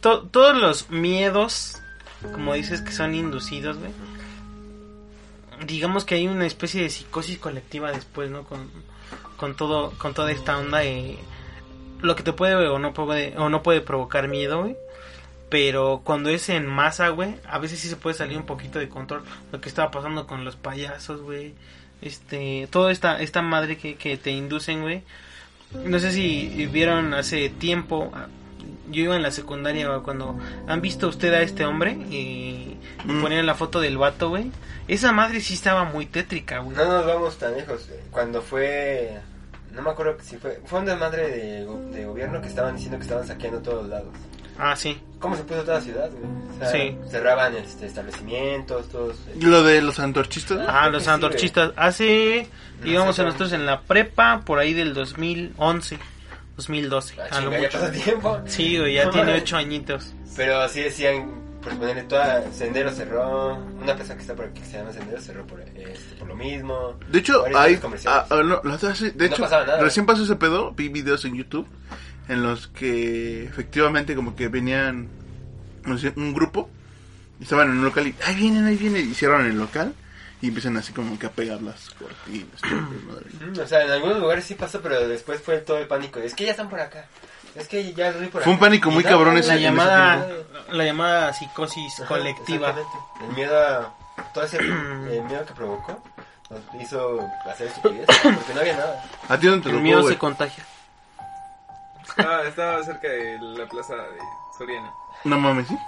To- 0.00 0.22
todos 0.22 0.56
los 0.56 0.90
miedos, 0.90 1.80
como 2.32 2.52
dices, 2.54 2.80
que 2.82 2.92
son 2.92 3.14
inducidos, 3.14 3.78
güey. 3.78 3.90
Digamos 5.66 6.04
que 6.04 6.16
hay 6.16 6.26
una 6.26 6.46
especie 6.46 6.82
de 6.82 6.90
psicosis 6.90 7.38
colectiva 7.38 7.90
después, 7.92 8.30
¿no? 8.30 8.44
Con, 8.44 8.70
con 9.36 9.56
todo, 9.56 9.92
con 9.98 10.14
toda 10.14 10.30
esta 10.32 10.58
onda 10.58 10.78
de 10.78 11.18
lo 12.00 12.16
que 12.16 12.22
te 12.22 12.32
puede 12.32 12.54
o 12.54 12.78
no 12.78 12.92
puede, 12.92 13.36
o 13.36 13.48
no 13.48 13.62
puede 13.62 13.80
provocar 13.80 14.28
miedo. 14.28 14.70
Pero 15.48 16.02
cuando 16.04 16.30
es 16.30 16.48
en 16.48 16.66
masa, 16.66 17.08
güey, 17.10 17.36
a 17.46 17.58
veces 17.58 17.78
sí 17.78 17.88
se 17.88 17.96
puede 17.96 18.16
salir 18.16 18.36
un 18.36 18.46
poquito 18.46 18.78
de 18.78 18.88
control. 18.88 19.22
Lo 19.52 19.60
que 19.60 19.68
estaba 19.68 19.90
pasando 19.90 20.26
con 20.26 20.44
los 20.44 20.56
payasos, 20.56 21.20
güey. 21.20 21.54
Este, 22.02 22.68
toda 22.70 22.90
esta, 22.90 23.20
esta 23.20 23.40
madre 23.40 23.78
que, 23.78 23.96
que 23.96 24.16
te 24.16 24.30
inducen, 24.30 24.82
güey. 24.82 25.02
No 25.84 25.98
sé 25.98 26.12
si 26.12 26.66
vieron 26.66 27.14
hace 27.14 27.48
tiempo, 27.48 28.12
yo 28.90 29.02
iba 29.04 29.16
en 29.16 29.22
la 29.22 29.30
secundaria 29.30 29.88
cuando 30.04 30.38
han 30.66 30.80
visto 30.80 31.08
usted 31.08 31.32
a 31.34 31.42
este 31.42 31.64
hombre 31.64 31.92
y 31.92 32.76
Mm. 33.04 33.20
ponían 33.20 33.44
la 33.44 33.54
foto 33.54 33.80
del 33.80 33.98
vato, 33.98 34.30
güey. 34.30 34.50
Esa 34.88 35.12
madre 35.12 35.40
sí 35.42 35.54
estaba 35.54 35.84
muy 35.84 36.06
tétrica, 36.06 36.60
güey. 36.60 36.74
No 36.76 36.84
nos 36.86 37.04
vamos 37.06 37.36
tan 37.38 37.54
lejos. 37.54 37.86
Cuando 38.10 38.40
fue... 38.40 39.18
No 39.72 39.82
me 39.82 39.90
acuerdo 39.90 40.16
si 40.22 40.36
fue... 40.38 40.62
Fue 40.64 40.78
un 40.78 40.86
desmadre 40.86 41.28
de, 41.30 41.64
go- 41.64 41.80
de 41.90 42.04
gobierno 42.06 42.40
que 42.40 42.48
estaban 42.48 42.74
diciendo 42.76 42.96
que 42.98 43.02
estaban 43.04 43.26
saqueando 43.26 43.60
todos 43.60 43.88
lados. 43.88 44.08
Ah, 44.58 44.74
sí. 44.76 44.98
¿Cómo 45.18 45.36
se 45.36 45.42
puso 45.42 45.62
toda 45.62 45.78
la 45.78 45.80
ciudad, 45.82 46.10
güey? 46.12 46.24
O 46.54 46.58
sea, 46.58 46.70
Sí. 46.70 46.96
Cerraban 47.10 47.54
este, 47.56 47.86
establecimientos, 47.86 48.88
todos... 48.88 49.16
eh, 49.28 49.34
Lo 49.40 49.62
de 49.64 49.82
los 49.82 49.98
antorchistas. 49.98 50.58
¿no? 50.58 50.64
Ah, 50.68 50.88
los 50.88 51.02
sí, 51.04 51.10
antorchistas. 51.10 51.72
Hace, 51.76 52.48
No 52.80 52.86
íbamos 52.90 53.16
sé 53.16 53.22
a 53.22 53.24
nosotros 53.26 53.52
en 53.52 53.66
la 53.66 53.80
prepa, 53.82 54.42
por 54.46 54.58
ahí 54.60 54.72
del 54.72 54.94
2011, 54.94 55.98
2012. 56.56 57.16
La 57.16 57.24
a 57.24 57.40
lo 57.40 57.50
chinga, 57.50 57.56
ya 57.56 57.66
mucho. 57.66 57.78
pasó 57.80 57.92
tiempo. 58.04 58.40
Sí, 58.46 58.78
güey, 58.78 58.94
ya 58.94 59.04
No 59.06 59.10
tiene 59.10 59.26
mames. 59.26 59.42
ocho 59.44 59.56
añitos. 59.56 60.14
Pero 60.36 60.60
así 60.60 60.80
decían, 60.82 61.30
por 61.62 61.76
ponerle 61.78 62.02
toda 62.04 62.52
Sendero 62.52 62.92
cerró, 62.92 63.56
una 63.56 63.94
persona 63.96 64.16
que 64.16 64.22
está 64.22 64.34
por 64.34 64.46
aquí 64.46 64.60
que 64.60 64.66
se 64.66 64.78
llama 64.78 64.92
Sendero 64.92 65.20
cerró 65.20 65.46
por, 65.46 65.60
este, 65.60 65.94
por 66.18 66.28
lo 66.28 66.36
mismo. 66.36 66.94
De 67.08 67.18
hecho, 67.18 67.44
hay, 67.46 67.52
centros 67.52 67.80
comerciales. 67.80 68.22
ah, 68.22 68.26
ah, 68.30 68.42
no, 68.42 68.60
de 68.60 69.14
No 69.14 69.24
hecho, 69.24 69.42
pasaba 69.42 69.66
nada. 69.66 69.80
recién 69.82 70.06
pasó 70.06 70.24
ese 70.24 70.36
pedo, 70.36 70.72
vi 70.72 70.88
videos 70.88 71.24
en 71.24 71.34
YouTube 71.36 71.66
en 72.28 72.42
los 72.42 72.68
que 72.68 73.44
efectivamente 73.44 74.14
como 74.14 74.34
que 74.34 74.48
venían 74.48 75.08
no 75.84 75.98
sé, 75.98 76.12
un 76.16 76.32
grupo, 76.32 76.70
y 77.38 77.42
estaban 77.44 77.68
en 77.70 77.78
un 77.78 77.84
local 77.84 78.06
y 78.06 78.14
ahí 78.26 78.34
vienen, 78.36 78.64
ahí 78.64 78.76
vienen, 78.76 79.10
y 79.10 79.14
cierran 79.14 79.46
el 79.46 79.58
local 79.58 79.94
Y 80.44 80.48
empiezan 80.48 80.76
así 80.76 80.92
como 80.92 81.18
que 81.18 81.24
a 81.24 81.30
pegar 81.30 81.62
las 81.62 81.88
cortinas. 81.90 82.62
el 82.64 83.02
madre. 83.06 83.26
Mm, 83.40 83.58
O 83.64 83.66
sea, 83.66 83.82
en 83.82 83.90
algunos 83.92 84.18
lugares 84.18 84.44
sí 84.44 84.54
pasó, 84.54 84.82
pero 84.82 85.08
después 85.08 85.40
fue 85.40 85.56
todo 85.58 85.78
el 85.78 85.86
pánico. 85.86 86.20
Es 86.20 86.34
que 86.34 86.44
ya 86.44 86.50
están 86.50 86.68
por 86.68 86.80
acá. 86.80 87.06
Es 87.54 87.66
que 87.66 87.94
ya 87.94 88.10
vi 88.10 88.26
por 88.26 88.42
Fue 88.42 88.52
un 88.52 88.58
pánico 88.58 88.90
muy 88.90 89.02
cabrón 89.04 89.38
ese- 89.38 89.48
La 89.48 89.54
ese 89.54 89.62
llamada, 89.62 90.28
la 90.70 90.84
llamada 90.84 91.32
psicosis 91.32 92.00
Ajá, 92.00 92.08
colectiva. 92.08 92.74
El 93.22 93.34
miedo 93.34 93.58
a... 93.58 93.94
Todo 94.34 94.44
ese 94.44 94.58
el 94.58 95.22
miedo 95.22 95.46
que 95.46 95.54
provocó 95.54 96.02
nos 96.50 96.60
hizo 96.82 97.26
hacer 97.50 97.68
estupidez 97.68 98.06
porque 98.22 98.52
no 98.54 98.60
había 98.60 98.76
nada. 98.76 99.02
¿A 99.30 99.38
ti 99.38 99.46
dónde 99.46 99.70
te 99.70 99.74
El 99.74 99.80
miedo 99.82 100.06
se 100.06 100.18
contagia. 100.18 100.62
Estaba, 102.06 102.42
estaba 102.46 102.82
cerca 102.84 103.08
de 103.08 103.38
la 103.40 103.66
plaza 103.66 103.94
de 103.94 104.18
Soriana. 104.58 104.90
No 105.24 105.40
mames, 105.40 105.68
¿sí? 105.68 105.78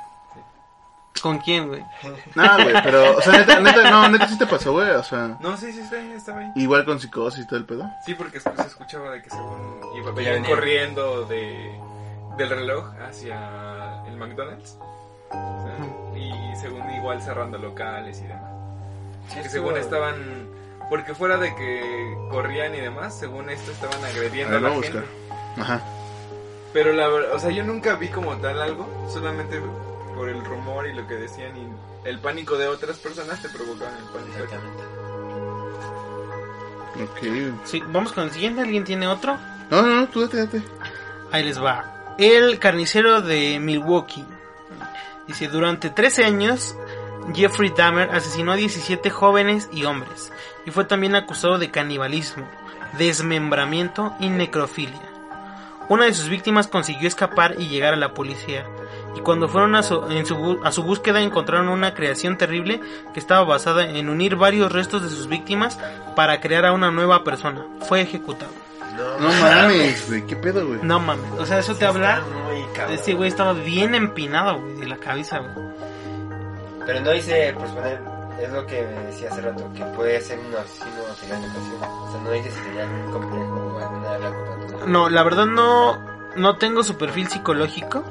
¿Con 1.22 1.38
quién, 1.38 1.68
güey? 1.68 1.82
No, 2.34 2.54
güey, 2.54 2.74
pero, 2.84 3.16
o 3.16 3.20
sea, 3.22 3.32
neta, 3.38 3.60
neta, 3.60 3.90
no, 3.90 4.08
neta 4.08 4.28
sí 4.28 4.38
te 4.38 4.46
pasó, 4.46 4.72
güey, 4.72 4.90
o 4.90 5.02
sea, 5.02 5.36
No, 5.40 5.56
sí, 5.56 5.72
sí, 5.72 5.80
está 5.80 5.96
ahí, 5.96 6.12
estaba 6.12 6.40
ahí. 6.40 6.52
igual 6.56 6.84
con 6.84 7.00
psicosis 7.00 7.44
y 7.44 7.46
todo 7.46 7.58
el 7.58 7.64
pedo. 7.64 7.90
Sí, 8.04 8.14
porque 8.14 8.40
se 8.40 8.54
se 8.54 8.62
escuchaba 8.62 9.10
de 9.10 9.22
que 9.22 9.30
según 9.30 9.80
iba 9.96 10.10
venían 10.12 10.44
corriendo 10.44 11.24
de, 11.26 11.78
del 12.36 12.48
reloj 12.50 12.92
hacia 13.08 14.04
el 14.06 14.16
McDonald's. 14.16 14.78
O 15.30 15.62
sea, 15.66 16.18
y 16.18 16.56
según 16.60 16.88
igual 16.92 17.20
cerrando 17.22 17.58
locales 17.58 18.20
y 18.20 18.24
demás. 18.24 18.52
Sí, 19.28 19.40
que 19.42 19.48
según 19.48 19.76
estaban... 19.76 20.48
Porque 20.88 21.14
fuera 21.14 21.36
de 21.36 21.52
que 21.56 22.16
corrían 22.30 22.72
y 22.76 22.80
demás, 22.80 23.18
según 23.18 23.50
esto 23.50 23.72
estaban 23.72 24.04
A 24.04 24.06
agrediendo 24.06 24.54
ver, 24.54 24.64
a 24.64 24.68
la 24.68 24.68
a 24.68 24.72
gente. 24.82 25.00
buscar. 25.00 25.04
Ajá. 25.58 25.80
Pero 26.72 26.92
la 26.92 27.08
verdad, 27.08 27.32
o 27.34 27.38
sea, 27.40 27.50
yo 27.50 27.64
nunca 27.64 27.94
vi 27.96 28.06
como 28.08 28.36
tal 28.36 28.62
algo, 28.62 28.86
solamente 29.12 29.60
por 30.16 30.28
el 30.28 30.44
rumor 30.44 30.88
y 30.88 30.94
lo 30.94 31.06
que 31.06 31.14
decían 31.14 31.56
y 31.56 32.08
el 32.08 32.18
pánico 32.18 32.56
de 32.56 32.66
otras 32.66 32.96
personas 32.98 33.40
te 33.42 33.48
provocaban 33.50 33.94
el 33.94 34.04
pánico. 34.04 34.38
Exactamente. 34.42 34.82
Ok. 37.04 37.66
Sí, 37.66 37.82
vamos 37.88 38.12
con 38.12 38.24
el 38.24 38.30
siguiente. 38.30 38.62
¿Alguien 38.62 38.84
tiene 38.84 39.06
otro? 39.06 39.36
No, 39.70 39.82
no, 39.82 40.00
no, 40.00 40.08
tú 40.08 40.22
date, 40.22 40.38
date. 40.38 40.62
Ahí 41.30 41.44
les 41.44 41.62
va. 41.62 42.14
El 42.18 42.58
carnicero 42.58 43.20
de 43.20 43.60
Milwaukee. 43.60 44.24
Dice, 45.26 45.48
durante 45.48 45.90
13 45.90 46.24
años, 46.24 46.76
Jeffrey 47.34 47.72
Dahmer 47.76 48.10
asesinó 48.10 48.52
a 48.52 48.56
17 48.56 49.10
jóvenes 49.10 49.68
y 49.72 49.84
hombres. 49.84 50.32
Y 50.64 50.70
fue 50.70 50.84
también 50.84 51.14
acusado 51.14 51.58
de 51.58 51.70
canibalismo, 51.70 52.48
desmembramiento 52.96 54.14
y 54.20 54.28
necrofilia. 54.28 55.02
Una 55.88 56.06
de 56.06 56.14
sus 56.14 56.28
víctimas 56.28 56.66
consiguió 56.66 57.06
escapar 57.06 57.56
y 57.58 57.68
llegar 57.68 57.94
a 57.94 57.98
la 57.98 58.14
policía. 58.14 58.66
Y 59.16 59.20
cuando 59.20 59.48
fueron 59.48 59.74
a 59.74 59.82
su, 59.82 60.04
en 60.10 60.26
su 60.26 60.60
a 60.62 60.70
su 60.70 60.82
búsqueda 60.82 61.22
encontraron 61.22 61.68
una 61.68 61.94
creación 61.94 62.36
terrible 62.36 62.80
que 63.14 63.20
estaba 63.20 63.44
basada 63.44 63.84
en 63.84 64.08
unir 64.10 64.36
varios 64.36 64.70
restos 64.70 65.02
de 65.02 65.08
sus 65.08 65.26
víctimas 65.26 65.78
para 66.14 66.40
crear 66.40 66.66
a 66.66 66.72
una 66.72 66.90
nueva 66.90 67.24
persona. 67.24 67.66
Fue 67.88 68.02
ejecutado. 68.02 68.52
No 69.20 69.28
mames, 69.28 70.08
güey, 70.08 70.26
qué 70.26 70.36
pedo, 70.36 70.66
güey. 70.66 70.80
No 70.82 71.00
mames, 71.00 71.30
o 71.38 71.44
sea, 71.46 71.58
eso 71.58 71.74
te 71.74 71.84
habla... 71.84 72.22
Este 72.90 73.14
güey 73.14 73.28
estaba 73.28 73.52
bien 73.52 73.94
empinado, 73.94 74.60
güey, 74.60 74.76
de 74.76 74.86
la 74.86 74.96
cabeza, 74.96 75.38
güey. 75.38 75.66
Pero 76.86 77.00
no 77.00 77.10
dice, 77.10 77.54
pues 77.58 77.70
poner, 77.72 78.00
es 78.40 78.52
lo 78.52 78.66
que 78.66 78.82
decía 78.82 79.28
hace 79.30 79.40
rato, 79.40 79.68
que 79.74 79.84
puede 79.96 80.20
ser 80.20 80.38
un 80.38 80.54
asesino 80.54 80.94
en 80.96 81.10
ocasiones. 81.10 81.50
O 81.80 82.12
sea, 82.12 82.20
no 82.22 82.30
dice 82.30 82.50
si 82.50 82.60
tenía 82.60 82.82
algún 82.84 83.12
complejo 83.12 83.72
o 83.74 83.78
alguna 83.78 84.18
la 84.18 84.86
No, 84.86 85.08
la 85.08 85.22
verdad 85.22 85.46
no, 85.46 85.98
no 86.36 86.56
tengo 86.56 86.82
su 86.84 86.96
perfil 86.96 87.28
psicológico. 87.28 88.04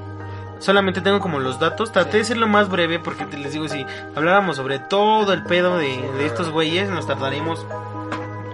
Solamente 0.65 0.99
tengo 1.01 1.19
como 1.19 1.39
los 1.39 1.59
datos. 1.59 1.91
Traté 1.91 2.17
de 2.17 2.23
ser 2.23 2.37
lo 2.37 2.47
más 2.47 2.69
breve 2.69 2.97
porque 2.99 3.25
te 3.25 3.37
les 3.37 3.53
digo, 3.53 3.67
si 3.67 3.85
habláramos 4.15 4.55
sobre 4.57 4.79
todo 4.79 5.31
el 5.33 5.43
pedo 5.43 5.77
de, 5.77 5.95
de 6.17 6.25
estos 6.25 6.49
güeyes, 6.49 6.89
nos 6.89 7.05
tardaríamos 7.07 7.65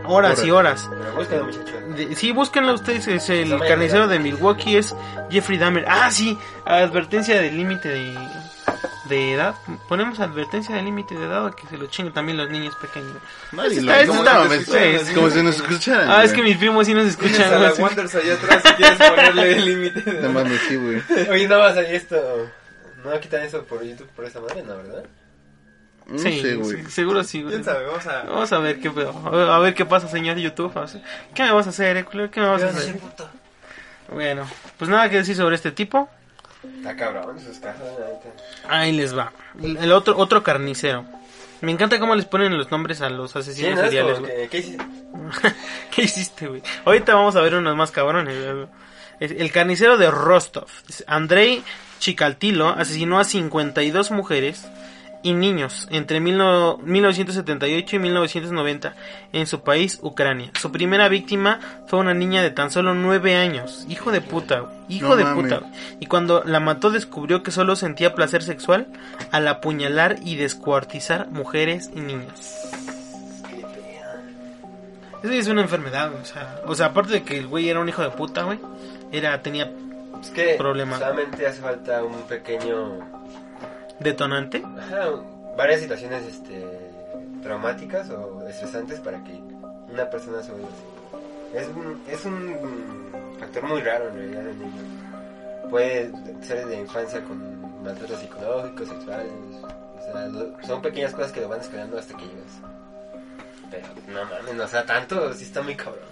horas 0.06 0.43
y 0.43 0.52
horas. 0.52 0.89
Muchachos. 1.15 1.95
De- 1.95 2.15
sí, 2.15 2.32
búsquenlo 2.32 2.74
ustedes, 2.74 3.08
es 3.08 3.30
el 3.30 3.58
carnicero 3.60 4.08
de. 4.08 4.19
Milwaukee, 4.19 4.76
es 4.78 4.95
Jeffrey 5.30 5.58
Dahmer. 5.58 5.86
Ah, 5.88 6.10
sí, 6.12 6.38
advertencia 6.65 7.39
del 7.41 7.56
límite 7.58 7.88
de, 7.89 8.17
de 9.12 9.34
edad. 9.34 9.54
Ponemos 9.88 10.19
advertencia 10.19 10.74
del 10.76 10.86
límite 10.86 11.13
de 11.15 11.26
edad 11.26 11.45
a 11.45 11.52
que 11.52 11.67
se 11.67 11.78
lo 11.78 11.86
chinguen 11.88 12.13
también 12.13 12.38
los 12.39 12.50
niños 12.50 12.76
pequeños. 12.78 13.12
Nadie 13.52 13.78
Está- 13.80 14.04
lo- 14.06 14.13
está- 14.13 14.34
no 14.45 14.54
está- 14.54 15.06
sí, 15.06 15.13
como 15.13 15.30
si 15.30 15.43
nos 15.43 15.56
escucharan. 15.58 16.10
Ah, 16.10 16.24
es 16.24 16.34
que 16.34 16.41
mis 16.41 16.58
primos 16.58 16.88
sí 16.88 16.93
nos 16.95 17.15
Tienes 17.15 17.38
escuchan. 17.39 17.54
a 17.54 17.60
la. 17.60 17.74
Wonders 17.74 18.15
allá 18.15 18.34
atrás 18.34 18.63
si 18.65 18.74
quieres 18.74 18.97
ponerle 18.97 19.52
el 19.58 19.65
límite. 19.65 20.02
de- 20.12 20.21
No 20.21 20.30
mames, 20.32 20.60
sí, 20.67 20.76
güey. 20.78 21.02
Oye, 21.30 21.47
no 21.47 21.60
va 21.60 21.67
a 21.69 21.74
salir 21.76 21.93
esto. 21.93 22.50
No 23.04 23.10
va 23.12 23.15
a 23.17 23.19
quitar 23.19 23.41
eso 23.41 23.63
por 23.65 23.84
YouTube 23.84 24.08
por 24.15 24.26
esa 24.26 24.39
madre, 24.39 24.63
¿no, 24.63 24.78
verdad? 24.78 25.04
No 26.08 26.17
Sí, 26.17 26.41
sé, 26.41 26.56
güey. 26.56 26.84
sí, 26.84 26.91
seguro 26.91 27.24
sí, 27.24 27.41
güey. 27.43 27.62
Vamos 27.62 28.06
a... 28.08 28.24
Vamos 28.24 28.52
a 28.52 28.58
ver 28.60 28.80
qué 28.80 28.89
pedo. 28.91 29.12
A 29.54 29.60
ver, 29.60 29.74
qué 29.74 29.86
pasa, 29.86 30.08
señor 30.08 30.38
YouTube. 30.38 30.74
¿Qué 31.34 31.43
me 31.43 31.52
vas 31.52 31.67
a 31.67 31.69
hacer, 31.69 31.97
eh? 31.97 32.06
¿Qué 32.10 32.39
me 32.41 32.47
vas 32.47 32.63
a 32.63 32.67
hacer? 32.69 33.00
Bueno, 34.10 34.45
pues 34.78 34.89
nada 34.89 35.10
que 35.10 35.17
decir 35.17 35.36
sobre 35.36 35.56
este 35.56 35.71
tipo. 35.71 36.10
Está 36.78 36.95
cabrón 36.95 37.39
sus 37.39 37.58
casas. 37.60 37.88
Ahí 38.67 38.91
les 38.91 39.17
va. 39.17 39.32
El 39.62 39.78
el 39.78 39.91
otro 39.91 40.17
otro 40.17 40.43
carnicero. 40.43 41.06
Me 41.62 41.71
encanta 41.71 42.00
cómo 42.00 42.15
les 42.15 42.26
ponen 42.26 42.58
los 42.58 42.71
nombres 42.71 43.02
a 43.02 43.10
los 43.10 43.32
Sí, 43.32 43.39
asesinos 43.39 43.76
¿no? 43.76 43.84
Es 43.84 43.89
seriales, 43.91 44.50
¿qué 44.50 44.58
hiciste? 44.58 44.86
¿Qué 45.95 46.02
hiciste, 46.04 46.47
güey? 46.47 46.63
Ahorita 46.86 47.13
vamos 47.13 47.36
a 47.36 47.41
ver 47.41 47.56
unos 47.56 47.76
más 47.76 47.91
cabrones. 47.91 48.36
El 49.19 49.52
carnicero 49.52 49.97
de 49.97 50.10
Rostov. 50.10 50.65
Andrei 51.06 51.63
Chikatilo 52.00 52.69
asesinó 52.69 53.19
a 53.19 53.24
52 53.24 54.10
mujeres 54.10 54.65
y 55.23 55.34
niños 55.34 55.88
entre 55.91 56.19
mil 56.19 56.38
no- 56.38 56.77
1978 56.84 57.95
y 57.95 57.99
1990 57.99 58.93
en 59.34 59.45
su 59.47 59.62
país, 59.62 59.99
Ucrania. 60.01 60.51
Su 60.60 60.71
primera 60.71 61.07
víctima 61.10 61.60
fue 61.88 61.99
una 61.99 62.13
niña 62.13 62.41
de 62.41 62.51
tan 62.51 62.71
solo 62.71 62.93
9 62.93 63.36
años. 63.36 63.86
Hijo 63.89 64.12
de 64.12 64.21
puta, 64.21 64.65
hijo 64.89 65.10
No 65.10 65.15
de 65.15 65.23
mames. 65.23 65.43
puta. 65.53 65.71
Y 65.99 66.05
cuando 66.07 66.43
la 66.45 66.60
mató 66.60 66.89
descubrió 66.89 67.43
que 67.43 67.51
solo 67.51 67.75
sentía 67.75 68.15
placer 68.15 68.43
sexual 68.43 68.88
al 69.31 69.47
apuñalar 69.47 70.17
y 70.23 70.36
descuartizar 70.36 71.29
mujeres 71.29 71.89
y 71.95 71.99
niños. 72.01 72.57
Eso 75.23 75.34
es 75.34 75.47
una 75.49 75.62
enfermedad, 75.62 76.12
o 76.19 76.25
sea, 76.25 76.62
o 76.65 76.73
sea, 76.73 76.88
aparte 76.88 77.13
de 77.13 77.23
que 77.23 77.38
el 77.38 77.45
güey 77.47 77.69
era 77.69 77.79
un 77.79 77.88
hijo 77.88 78.01
de 78.01 78.10
puta, 78.10 78.41
güey, 78.43 78.57
era 79.12 79.39
tenía 79.43 79.71
Es 80.19 80.31
que 80.31 80.55
Problema. 80.57 80.97
solamente 80.97 81.45
hace 81.45 81.62
falta 81.62 82.03
un 82.03 82.23
pequeño... 82.23 82.97
detonante. 84.01 84.63
Ajá, 84.77 85.09
varias 85.57 85.81
situaciones 85.81 86.23
este, 86.25 86.65
traumáticas 87.43 88.09
o 88.09 88.47
estresantes 88.47 88.99
para 88.99 89.23
que 89.23 89.33
una 89.91 90.09
persona 90.09 90.41
se 90.41 90.51
vuelva 90.51 90.67
así. 90.67 91.57
Es 91.57 91.67
un, 91.67 92.01
es 92.07 92.25
un 92.25 93.35
factor 93.39 93.63
muy 93.63 93.81
raro 93.81 94.07
en 94.09 94.15
realidad 94.15 94.41
en 94.41 94.47
el 94.49 94.59
niño. 94.59 94.81
Puede 95.69 96.11
ser 96.41 96.65
de 96.67 96.77
infancia 96.79 97.21
con 97.23 97.83
maltratos 97.83 98.19
psicológicos, 98.19 98.87
sexuales. 98.89 99.31
O 99.63 100.03
sea, 100.11 100.27
lo- 100.27 100.61
son 100.65 100.81
pequeñas 100.81 101.13
cosas 101.13 101.31
que 101.31 101.41
lo 101.41 101.49
van 101.49 101.61
escalando 101.61 101.97
hasta 101.97 102.15
que 102.17 102.23
llegas. 102.25 102.59
Pero 103.69 103.87
no 104.07 104.25
mames, 104.25 104.59
o 104.59 104.67
sea, 104.67 104.85
tanto 104.85 105.33
sí 105.33 105.43
está 105.45 105.61
muy 105.61 105.75
cabrón. 105.75 106.03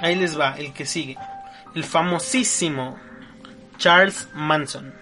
Ahí 0.00 0.16
les 0.16 0.38
va, 0.38 0.54
el 0.58 0.72
que 0.72 0.86
sigue. 0.86 1.16
El 1.74 1.84
famosísimo 1.84 2.98
Charles 3.78 4.28
Manson. 4.34 4.92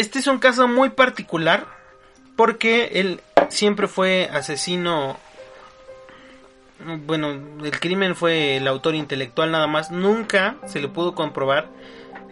Este 0.00 0.18
es 0.18 0.26
un 0.28 0.38
caso 0.38 0.66
muy 0.66 0.88
particular 0.88 1.66
porque 2.34 2.92
él 2.94 3.20
siempre 3.50 3.86
fue 3.86 4.30
asesino. 4.32 5.18
Bueno, 7.04 7.32
el 7.62 7.78
crimen 7.78 8.16
fue 8.16 8.56
el 8.56 8.66
autor 8.66 8.94
intelectual 8.94 9.50
nada 9.50 9.66
más. 9.66 9.90
Nunca 9.90 10.56
se 10.64 10.80
le 10.80 10.88
pudo 10.88 11.14
comprobar 11.14 11.68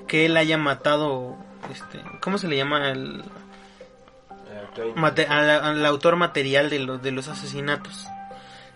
que 0.06 0.24
él 0.24 0.38
haya 0.38 0.56
matado. 0.56 1.36
Este, 1.70 2.02
¿Cómo 2.22 2.38
se 2.38 2.48
le 2.48 2.56
llama? 2.56 2.88
El, 2.88 3.22
al, 5.28 5.84
autor 5.84 6.16
material 6.16 6.70
de 6.70 6.78
los, 6.78 7.02
de 7.02 7.12
los 7.12 7.28
asesinatos. 7.28 8.06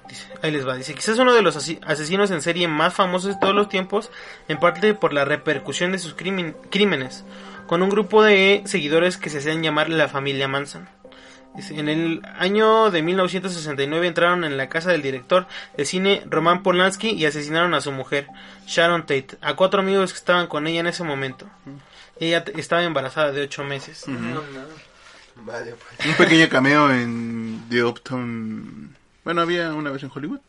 Dice, 0.07 0.29
ahí 0.43 0.51
les 0.51 0.69
va. 0.69 0.77
Dice, 0.77 0.95
quizás 0.95 1.19
uno 1.19 1.33
de 1.33 1.41
los 1.41 1.57
asesinos 1.57 2.31
en 2.31 2.43
serie 2.43 2.69
más 2.69 2.93
famosos 2.93 3.33
de 3.33 3.41
todos 3.41 3.55
los 3.55 3.71
tiempos, 3.71 4.11
en 4.49 4.61
parte 4.61 4.93
por 4.93 5.15
la 5.15 5.25
repercusión 5.25 5.93
de 5.93 5.99
sus 5.99 6.13
crímenes, 6.13 7.25
con 7.73 7.83
un 7.83 7.89
grupo 7.89 8.23
de 8.23 8.63
seguidores 8.67 9.17
que 9.17 9.31
se 9.31 9.39
hacían 9.39 9.63
llamar 9.63 9.89
la 9.89 10.07
familia 10.07 10.47
Manson. 10.47 10.91
En 11.71 11.89
el 11.89 12.21
año 12.39 12.91
de 12.91 13.01
1969 13.01 14.09
entraron 14.09 14.45
en 14.45 14.59
la 14.59 14.69
casa 14.69 14.91
del 14.91 15.01
director 15.01 15.47
de 15.75 15.87
cine 15.87 16.23
Roman 16.27 16.63
Polanski 16.63 17.13
y 17.13 17.25
asesinaron 17.25 17.73
a 17.73 17.81
su 17.81 17.91
mujer, 17.91 18.27
Sharon 18.67 19.07
Tate, 19.07 19.39
a 19.41 19.57
cuatro 19.57 19.81
amigos 19.81 20.13
que 20.13 20.19
estaban 20.19 20.49
con 20.49 20.67
ella 20.67 20.81
en 20.81 20.89
ese 20.89 21.03
momento. 21.03 21.49
Ella 22.21 22.45
estaba 22.59 22.83
embarazada 22.83 23.33
de 23.33 23.41
ocho 23.41 23.65
meses. 23.65 24.05
Vale, 25.37 25.75
pues. 25.75 26.11
Un 26.11 26.15
pequeño 26.17 26.51
cameo 26.51 26.93
en 26.93 27.65
The 27.71 27.85
Uptown. 27.85 28.95
Bueno, 29.25 29.41
había 29.41 29.73
una 29.73 29.91
vez 29.91 30.03
en 30.03 30.11
Hollywood. 30.15 30.41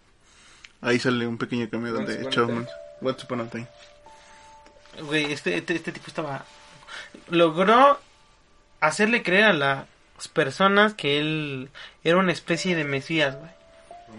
Ahí 0.81 0.99
sale 0.99 1.25
un 1.25 1.37
pequeño 1.37 1.69
cameo 1.69 2.03
Time. 2.03 2.23
Manson. 2.23 2.67
Once 3.01 3.23
Upon 3.23 3.39
a 3.39 3.49
Time. 3.49 3.67
Güey, 5.03 5.31
este, 5.31 5.55
este, 5.55 5.75
este 5.75 5.93
tipo 5.93 6.07
estaba... 6.07 6.45
Logró 7.29 7.99
hacerle 8.79 9.23
creer 9.23 9.45
a 9.45 9.53
la 9.53 9.85
personas 10.33 10.93
que 10.93 11.19
él 11.19 11.69
era 12.03 12.17
una 12.17 12.31
especie 12.31 12.75
de 12.75 12.83
mesías, 12.85 13.35
güey. 13.37 13.51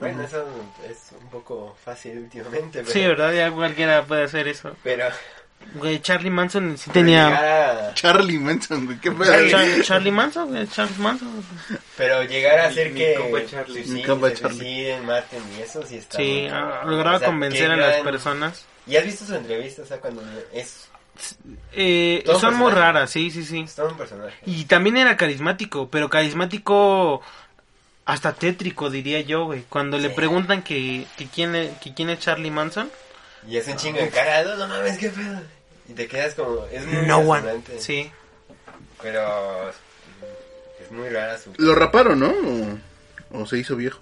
Bueno, 0.01 0.23
eso 0.25 0.45
es 0.91 1.13
un 1.21 1.29
poco 1.31 1.77
fácil 1.85 2.19
últimamente. 2.19 2.81
Pero, 2.81 2.91
Sí, 2.91 3.01
¿verdad? 3.07 3.33
Ya 3.33 3.51
cualquiera 3.53 4.03
puede 4.03 4.25
hacer 4.25 4.49
eso. 4.49 4.77
Pero, 4.83 5.07
Güey, 5.77 5.99
Charlie 6.03 6.29
Manson 6.29 6.77
sí 6.77 6.91
tenía... 6.91 7.91
Charlie 7.95 8.39
Manson, 8.39 8.85
güey, 8.85 8.99
qué 9.01 9.11
pedo. 9.13 9.25
Charlie- 9.25 9.51
Char- 9.51 9.83
Charlie 9.83 10.11
Manson, 10.11 10.49
güey, 10.51 10.69
Charles 10.69 10.99
Manson. 10.99 11.43
Pero 11.97 12.23
llegar 12.25 12.59
a 12.59 12.63
Mi- 12.65 12.69
hacer 12.69 12.91
mi 12.91 12.99
que 12.99 13.15
compa 13.15 13.47
Charlie. 13.47 13.73
suiciden, 13.75 13.95
Mi 13.95 14.05
compa 14.05 14.29
se 14.29 14.35
Charlie. 14.35 14.97
maten 15.01 15.43
y 15.57 15.63
eso 15.63 15.83
sí 15.87 15.97
está 15.97 16.19
Sí, 16.19 16.49
lograba 16.85 17.17
O 17.17 17.19
sea, 17.21 17.29
convencer 17.29 17.71
a 17.71 17.77
las 17.77 17.97
personas. 18.03 18.67
¿Y 18.87 18.97
has 18.97 19.05
visto 19.05 19.25
su 19.25 19.35
entrevista? 19.37 19.81
O 19.83 19.87
sea, 19.87 19.97
cuando 20.01 20.23
es, 20.53 20.89
Eh, 21.73 22.25
son 22.41 22.57
muy 22.57 22.71
raras, 22.73 23.11
sí, 23.11 23.31
sí, 23.31 23.45
sí. 23.45 23.61
es 23.61 23.75
todo 23.75 23.89
un 23.89 23.97
personaje. 23.97 24.37
Y 24.47 24.65
también 24.65 24.97
era 24.97 25.17
carismático, 25.17 25.89
pero 25.91 26.09
carismático 26.09 27.21
hasta 28.05 28.35
tétrico, 28.35 28.91
diría 28.91 29.21
yo, 29.21 29.47
güey. 29.47 29.65
Cuando 29.69 29.99
le 29.99 30.11
preguntan 30.11 30.63
que, 30.63 31.07
que, 31.17 31.27
quién 31.27 31.55
es, 31.55 31.77
que 31.79 31.95
quién 31.95 32.11
es 32.11 32.19
Charlie 32.21 32.51
Manson, 32.51 32.91
Y 33.49 33.57
es 33.57 33.67
un 33.69 33.77
chingo 33.77 33.99
de 33.99 34.11
cara, 34.11 34.43
no, 34.45 34.57
no 34.57 34.69
mames, 34.69 34.99
qué 34.99 35.11
pedo. 35.11 35.41
Y 35.89 35.93
te 35.93 36.07
quedas 36.07 36.35
como, 36.35 36.65
es 36.67 36.87
muy 36.87 37.07
no 37.07 37.19
one. 37.19 37.63
Sí. 37.79 38.11
Pero 39.03 39.69
es 39.69 40.91
muy 40.91 41.09
rara 41.09 41.39
su... 41.39 41.53
Lo 41.59 41.75
raparon, 41.75 42.21
¿no? 42.21 42.31
O, 43.31 43.41
o 43.43 43.47
se 43.47 43.59
hizo 43.59 43.77
viejo. 43.77 44.01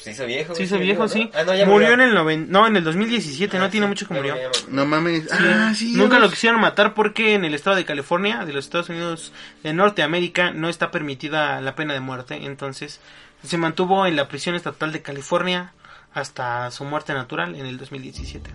Se 0.00 0.12
hizo 0.12 0.24
viejo. 0.24 0.54
Se 0.54 0.62
hizo 0.62 0.78
viejo, 0.78 1.08
sí. 1.08 1.30
Ah, 1.34 1.42
no, 1.44 1.54
ya 1.54 1.66
murió 1.66 1.92
en 1.92 2.00
el 2.00 2.14
noven... 2.14 2.50
no, 2.50 2.66
en 2.66 2.76
el 2.76 2.84
2017, 2.84 3.56
Ah, 3.56 3.60
no 3.60 3.70
tiene 3.70 3.86
mucho 3.86 4.08
que 4.08 4.14
murió. 4.14 4.34
No 4.68 4.86
mames. 4.86 5.30
Ah, 5.30 5.74
sí. 5.76 5.92
Nunca 5.94 6.18
lo 6.18 6.30
quisieron 6.30 6.60
matar 6.60 6.94
porque 6.94 7.34
en 7.34 7.44
el 7.44 7.54
estado 7.54 7.76
de 7.76 7.84
California, 7.84 8.44
de 8.44 8.52
los 8.52 8.64
Estados 8.64 8.88
Unidos 8.88 9.32
de 9.62 9.74
Norteamérica, 9.74 10.52
no 10.52 10.68
está 10.68 10.90
permitida 10.90 11.60
la 11.60 11.74
pena 11.74 11.92
de 11.92 12.00
muerte. 12.00 12.46
Entonces, 12.46 13.00
se 13.44 13.58
mantuvo 13.58 14.06
en 14.06 14.16
la 14.16 14.28
prisión 14.28 14.54
estatal 14.54 14.92
de 14.92 15.02
California 15.02 15.74
hasta 16.14 16.70
su 16.70 16.84
muerte 16.84 17.12
natural 17.12 17.54
en 17.54 17.66
el 17.66 17.76
2017. 17.76 18.50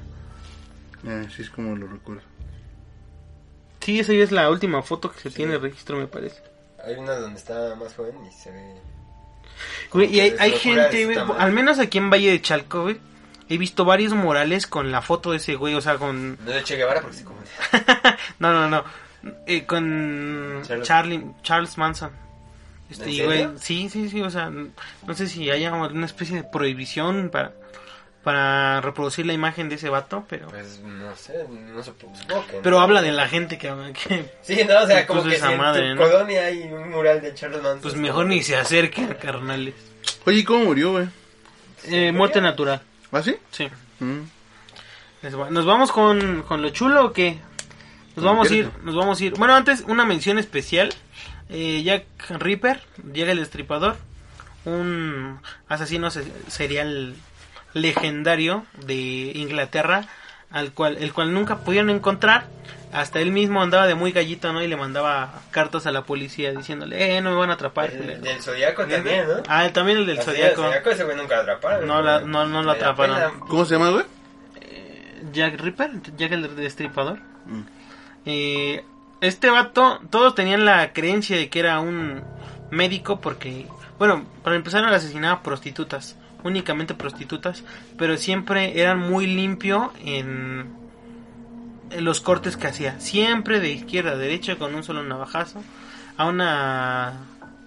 Ah, 1.08 1.24
sí, 1.34 1.44
es 1.44 1.50
como 1.50 1.76
lo 1.76 1.88
recuerdo. 1.88 2.24
Sí, 3.82 4.00
esa 4.00 4.14
ya 4.14 4.24
es 4.24 4.32
la 4.32 4.50
última 4.50 4.82
foto 4.82 5.12
que 5.12 5.20
se 5.20 5.30
tiene 5.30 5.60
registro, 5.60 5.98
me 5.98 6.08
parece. 6.08 6.42
Hay 6.84 6.96
una 6.96 7.14
donde 7.14 7.38
está 7.38 7.76
más 7.76 7.94
joven 7.94 8.16
y 8.26 8.32
se 8.32 8.50
ve... 8.52 8.95
Güey, 9.92 10.14
y 10.16 10.20
hay, 10.20 10.36
hay 10.40 10.52
gente, 10.54 11.06
güey, 11.06 11.18
al 11.38 11.52
menos 11.52 11.80
aquí 11.80 11.98
en 11.98 12.10
Valle 12.10 12.32
de 12.32 12.42
Chalco, 12.42 12.84
güey, 12.84 12.98
he 13.50 13.58
visto 13.58 13.86
varios 13.86 14.14
murales 14.14 14.68
con 14.68 14.92
la 14.92 15.02
foto 15.02 15.32
de 15.32 15.38
ese 15.38 15.56
güey, 15.56 15.76
o 15.76 15.82
sea, 15.82 15.96
con... 15.98 16.38
No 16.44 16.52
de 16.52 16.64
Che 16.64 16.76
Guevara 16.78 17.02
porque 17.02 17.18
se 17.18 17.24
no, 18.40 18.52
no, 18.54 18.70
no, 18.70 18.84
eh, 19.48 19.66
con 19.66 20.62
Charles- 20.64 20.88
Charlie, 20.88 21.26
Charles 21.44 21.78
Manson. 21.78 22.12
Este, 22.90 23.06
¿En 23.06 23.10
y, 23.10 23.16
serio? 23.18 23.26
güey, 23.50 23.60
sí, 23.60 23.90
sí, 23.90 24.10
sí, 24.10 24.22
o 24.22 24.30
sea, 24.30 24.50
no 24.52 25.14
sé 25.16 25.28
si 25.28 25.50
haya 25.50 25.74
alguna 25.74 26.06
especie 26.06 26.38
de 26.38 26.44
prohibición 26.44 27.30
para, 27.32 27.54
para 28.26 28.82
reproducir 28.82 29.26
la 29.26 29.32
imagen 29.34 29.70
de 29.70 29.76
ese 29.76 29.88
vato, 29.88 30.26
pero... 30.28 30.48
Pues 30.50 30.80
no 30.82 31.16
sé, 31.16 31.46
no 31.48 31.82
supongo, 31.84 32.16
supongo 32.18 32.48
que 32.48 32.58
Pero 32.64 32.78
no. 32.78 32.82
habla 32.82 33.02
de 33.02 33.12
la 33.14 33.28
gente 33.30 33.58
que, 33.58 33.68
que 33.94 34.30
Sí, 34.42 34.62
no, 34.68 34.82
o 34.82 34.88
sea, 34.88 35.06
como 35.08 35.24
que 35.24 35.36
esa 35.36 35.48
si 35.48 35.54
en 35.54 35.60
madre, 35.60 35.90
tu 35.92 35.96
¿no? 35.96 36.02
colonia 36.02 36.46
hay 36.46 36.64
un 36.64 36.90
mural 36.90 37.22
de 37.22 37.34
Charles 37.36 37.62
Manson. 37.62 37.82
pues 37.82 37.94
es 37.94 38.00
mejor 38.00 38.26
ni 38.26 38.40
que- 38.40 38.44
se 38.44 38.58
acerquen, 38.58 39.14
carnales. 39.14 39.76
Oye, 40.26 40.40
¿y 40.40 40.44
¿cómo 40.44 40.66
murió, 40.66 40.92
güey? 40.94 41.08
Eh, 41.86 42.12
muerte 42.12 42.42
natural, 42.42 42.82
¿Ah, 43.12 43.22
sí? 43.22 43.36
sí. 43.52 43.70
Mm. 44.00 44.22
¿Nos 45.52 45.66
vamos 45.66 45.92
con, 45.92 46.42
con 46.44 46.62
lo 46.62 46.70
chulo 46.72 47.06
o 47.06 47.14
qué? 47.14 47.38
Nos 48.16 48.26
vamos 48.26 48.50
a 48.50 48.56
ir, 48.56 48.70
nos 48.84 48.96
vamos 48.96 49.22
a 49.22 49.24
ir. 49.24 49.34
Bueno, 49.38 49.54
antes 49.56 49.82
una 49.88 50.04
mención 50.06 50.38
especial. 50.40 50.94
Eh, 51.50 51.84
Jack 51.84 52.06
Ripper, 52.40 52.82
llega 53.14 53.32
el 53.32 53.38
destripador, 53.40 53.98
un 54.66 55.40
asesino 55.68 56.10
se- 56.10 56.26
serial 56.48 57.16
legendario 57.76 58.66
de 58.88 59.32
Inglaterra, 59.36 60.06
al 60.50 60.72
cual 60.72 60.98
el 61.00 61.14
cual 61.14 61.32
nunca 61.34 61.58
pudieron 61.60 61.92
encontrar. 61.92 62.48
Hasta 62.92 63.20
él 63.20 63.32
mismo 63.32 63.62
andaba 63.62 63.88
de 63.88 63.96
muy 63.96 64.14
gallito, 64.14 64.54
¿no? 64.54 64.64
Y 64.64 64.68
le 64.68 64.78
mandaba 64.78 65.42
cartas 65.52 65.86
a 65.86 65.92
la 65.92 66.04
policía 66.04 66.54
diciéndole, 66.54 67.18
eh, 67.18 67.22
no 67.22 67.32
me 67.32 67.36
van 67.36 67.50
a 67.50 67.54
atrapar. 67.54 67.92
El, 67.92 67.98
culero". 67.98 68.22
del 68.22 68.42
Zodíaco 68.42 68.86
también, 68.86 69.28
¿no? 69.28 69.44
Ah, 69.50 69.70
también 69.74 69.98
el 69.98 70.06
del 70.06 70.22
Zodíaco. 70.22 70.62
El 70.62 70.68
Zodíaco 70.68 70.90
ese 70.92 71.04
güey 71.04 71.18
nunca 71.18 71.36
lo 71.36 71.42
atraparon. 71.42 71.86
No 71.88 72.02
la- 72.02 72.22
no- 72.22 72.46
no 72.48 72.64
lo 72.64 72.72
atraparon. 72.72 73.16
pena. 73.18 73.32
¿Cómo 73.48 73.66
se 73.66 73.76
llama, 73.76 73.90
güey? 73.90 74.06
Jack 75.34 75.60
Ripper, 75.60 75.92
Jack 76.18 76.32
el 76.32 76.56
destripador. 76.56 77.20
Mm. 77.46 77.62
Eh, 78.26 78.86
este 79.20 79.50
vato, 79.50 80.00
todos 80.10 80.34
tenían 80.36 80.64
la 80.64 80.94
creencia 80.94 81.36
de 81.36 81.50
que 81.50 81.60
era 81.60 81.80
un 81.80 82.24
médico 82.72 83.20
porque, 83.20 83.68
bueno, 84.00 84.26
para 84.44 84.56
empezar 84.56 84.84
él 84.84 84.94
asesinaba 84.94 85.44
prostitutas, 85.44 86.16
únicamente 86.46 86.94
prostitutas, 86.94 87.64
pero 87.98 88.18
siempre 88.18 88.80
eran 88.80 89.00
muy 89.00 89.26
limpio 89.26 89.92
en, 90.06 90.68
en 91.90 92.06
los 92.06 92.22
cortes 92.22 92.56
que 92.56 92.68
hacía, 92.68 93.00
siempre 93.00 93.60
de 93.60 93.72
izquierda 93.72 94.12
a 94.12 94.16
derecha 94.16 94.56
con 94.56 94.76
un 94.76 94.84
solo 94.84 95.04
navajazo. 95.04 95.64
A 96.18 96.28
una 96.28 97.14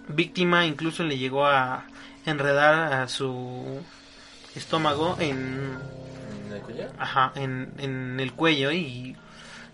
víctima 0.09 0.65
incluso 0.65 1.03
le 1.03 1.19
llegó 1.19 1.45
a 1.45 1.85
enredar 2.25 2.93
a 2.93 3.09
su 3.09 3.83
estómago 4.55 5.17
en 5.19 5.77
¿En 6.47 6.53
el 6.55 6.63
cuello? 6.63 6.85
Ajá, 6.99 7.33
en, 7.35 7.73
en 7.79 8.21
el 8.21 8.33
cuello 8.33 8.71
y 8.73 9.17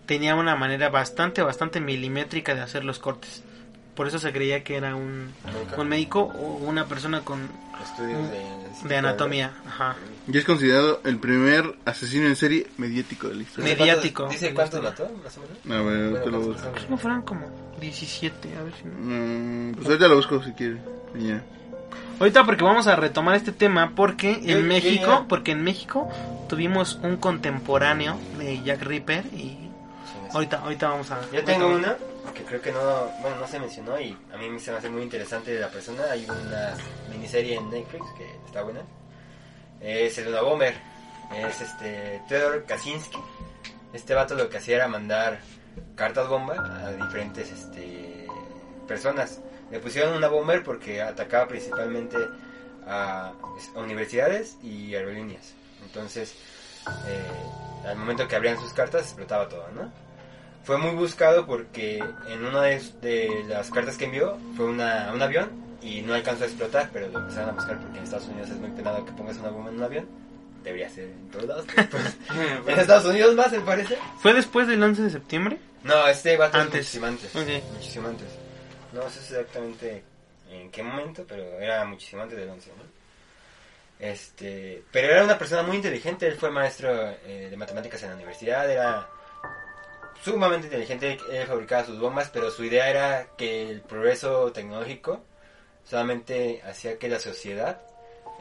tenía 0.07 0.35
una 0.35 0.57
manera 0.57 0.89
bastante, 0.89 1.43
bastante 1.43 1.81
milimétrica 1.81 2.55
de 2.55 2.63
hacer 2.63 2.85
los 2.85 2.99
cortes. 2.99 3.45
Por 3.95 4.09
eso 4.09 4.19
se 4.19 4.33
creía 4.33 4.65
que 4.65 4.77
era 4.77 4.97
un, 4.97 5.33
un 5.77 5.89
médico 5.89 6.21
o 6.23 6.57
una 6.67 6.87
persona 6.87 7.21
con 7.21 7.49
Estudios 7.83 8.29
de... 8.83 8.89
de 8.89 8.97
anatomía. 8.97 9.53
Ajá. 9.67 9.95
Y 10.27 10.37
es 10.37 10.45
considerado 10.45 11.01
el 11.05 11.19
primer 11.19 11.77
asesino 11.85 12.27
en 12.27 12.35
serie 12.37 12.67
mediático 12.77 13.29
de 13.29 13.37
la 13.37 13.43
historia. 13.43 13.71
Dice 13.71 13.81
Mediático. 13.85 14.29
¿Dice 14.29 14.53
cuántos 14.55 14.83
mató, 14.83 15.09
más 15.23 15.39
o 15.39 15.41
menos? 15.43 15.81
A 15.81 15.91
ver, 15.91 16.11
Bueno, 16.11 16.25
te 16.25 16.31
lo 16.31 16.39
¿cuántos 16.41 16.47
busco. 16.63 16.75
son? 16.77 16.85
¿Cómo 16.87 16.99
fueran 16.99 17.23
como 17.23 17.47
17? 17.81 18.57
A 18.59 18.63
ver 18.65 18.73
si 18.75 18.85
no- 18.85 18.95
Mm, 18.99 19.75
pues 19.75 19.87
ahorita 19.87 20.09
lo 20.09 20.17
busco 20.17 20.43
si 20.43 20.53
quieres. 20.53 20.79
Y 21.19 21.29
ya. 21.29 21.43
Ahorita 22.19 22.45
porque 22.45 22.65
vamos 22.65 22.87
a 22.87 22.97
retomar 22.97 23.37
este 23.37 23.53
tema 23.53 23.93
porque 23.95 24.41
en 24.45 24.67
México, 24.67 25.27
porque 25.29 25.53
en 25.53 25.63
México 25.63 26.09
tuvimos 26.49 26.99
un 27.03 27.17
contemporáneo 27.17 28.19
de 28.39 28.63
Jack 28.63 28.83
Ripper 28.83 29.25
y 29.35 29.69
ahorita, 30.33 30.61
ahorita 30.61 30.89
vamos 30.89 31.11
a... 31.11 31.21
Yo 31.33 31.45
tengo 31.45 31.69
una 31.69 31.97
que 32.33 32.45
creo 32.45 32.61
que 32.61 32.73
no, 32.73 33.09
bueno, 33.21 33.37
no 33.41 33.47
se 33.47 33.59
mencionó 33.59 34.01
y 34.01 34.17
a 34.33 34.37
mí 34.37 34.59
se 34.59 34.71
me 34.71 34.79
hace 34.79 34.89
muy 34.89 35.03
interesante 35.03 35.53
de 35.53 35.61
la 35.61 35.69
persona. 35.69 36.05
Hay 36.11 36.25
una 36.25 36.75
miniserie 37.11 37.57
en 37.57 37.71
Netflix 37.71 38.05
que 38.17 38.25
está 38.47 38.63
buena. 38.63 38.83
Es 39.81 40.17
el 40.19 40.35
bomber. 40.35 40.75
Es 41.35 41.61
este 41.61 42.23
Theodor 42.29 42.65
Kaczynski. 42.65 43.19
Este 43.93 44.15
vato 44.15 44.35
lo 44.35 44.49
que 44.49 44.59
hacía 44.59 44.77
era 44.77 44.89
mandar 44.89 45.41
cartas 45.95 46.29
bomba 46.29 46.55
a 46.85 46.93
diferentes 46.93 47.51
este, 47.51 48.27
personas. 48.87 49.41
Le 49.71 49.81
pusieron 49.81 50.17
una 50.17 50.29
bomber 50.29 50.63
porque 50.63 51.03
atacaba 51.03 51.49
principalmente 51.49 52.17
a, 52.87 53.33
a 53.75 53.79
universidades 53.79 54.57
y 54.63 54.95
aerolíneas. 54.95 55.55
Entonces, 55.83 56.35
eh, 57.07 57.89
al 57.89 57.97
momento 57.97 58.27
que 58.27 58.37
abrían 58.37 58.59
sus 58.59 58.73
cartas 58.73 59.03
explotaba 59.03 59.49
todo, 59.49 59.69
¿no? 59.73 60.04
Fue 60.65 60.79
muy 60.79 60.93
buscado 60.93 61.47
porque 61.47 62.03
en 62.29 62.45
una 62.45 62.63
de, 62.63 62.81
de 63.03 63.45
las 63.49 63.71
cartas 63.71 63.97
que 63.99 64.07
envió 64.07 64.39
fue 64.57 64.67
una, 64.67 65.11
un 65.13 65.21
avión 65.21 65.51
y 65.83 66.01
no 66.01 66.15
alcanzó 66.15 66.45
a 66.45 66.47
explotar, 66.47 66.89
pero 66.93 67.09
lo 67.09 67.19
empezaron 67.19 67.51
a 67.51 67.53
buscar 67.53 67.79
porque 67.79 67.99
en 67.99 68.05
Estados 68.05 68.27
Unidos 68.29 68.49
es 68.51 68.57
muy 68.57 68.71
penado 68.71 69.05
que 69.05 69.13
pongas 69.13 69.37
una 69.37 69.51
bomba 69.51 69.71
en 69.71 69.77
un 69.77 69.83
avión. 69.83 70.09
Debería 70.63 70.89
ser 70.89 71.05
en 71.05 71.31
todos 71.31 71.45
lados. 71.45 71.67
pues, 71.91 72.17
en 72.67 72.79
Estados 72.81 73.05
Unidos 73.05 73.35
más, 73.35 73.53
me 73.53 73.61
parece. 73.61 73.99
¿Fue 74.21 74.33
después 74.33 74.67
del 74.67 74.83
11 74.83 75.03
de 75.03 75.11
septiembre? 75.11 75.59
No, 75.83 76.07
este 76.09 76.37
va 76.39 76.47
Antes. 76.47 76.81
muchísimo 76.81 77.07
antes. 77.07 77.35
Muchísimo 77.35 78.09
antes. 78.09 78.29
No 78.95 79.11
sé 79.11 79.19
exactamente 79.21 80.03
en 80.51 80.71
qué 80.71 80.83
momento, 80.83 81.25
pero 81.29 81.43
era 81.61 81.85
muchísimo 81.85 82.23
antes 82.23 82.39
del 82.39 82.49
11, 82.49 82.71
¿no? 82.79 82.85
Este, 83.99 84.83
pero 84.91 85.09
era 85.09 85.25
una 85.25 85.39
persona 85.39 85.63
muy 85.63 85.77
inteligente, 85.77 86.27
él 86.27 86.37
fue 86.37 86.51
maestro 86.51 86.91
eh, 87.27 87.49
de 87.51 87.57
matemáticas 87.57 88.03
en 88.03 88.11
la 88.11 88.17
universidad, 88.17 88.71
era 88.71 89.09
sumamente 90.25 90.67
inteligente, 90.69 91.19
él 91.31 91.47
fabricaba 91.47 91.85
sus 91.85 91.99
bombas, 92.01 92.31
pero 92.31 92.51
su 92.51 92.65
idea 92.65 92.89
era 92.89 93.27
que 93.37 93.69
el 93.71 93.83
progreso 93.83 94.51
tecnológico 94.53 95.21
solamente 95.85 96.63
hacía 96.67 96.99
que 96.99 97.09
la 97.09 97.21
sociedad 97.21 97.81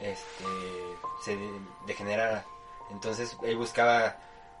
este, 0.00 0.44
se 1.24 1.36
de- 1.36 1.60
degenerara. 1.86 2.44
Entonces 2.90 3.36
él 3.44 3.56
buscaba 3.56 4.16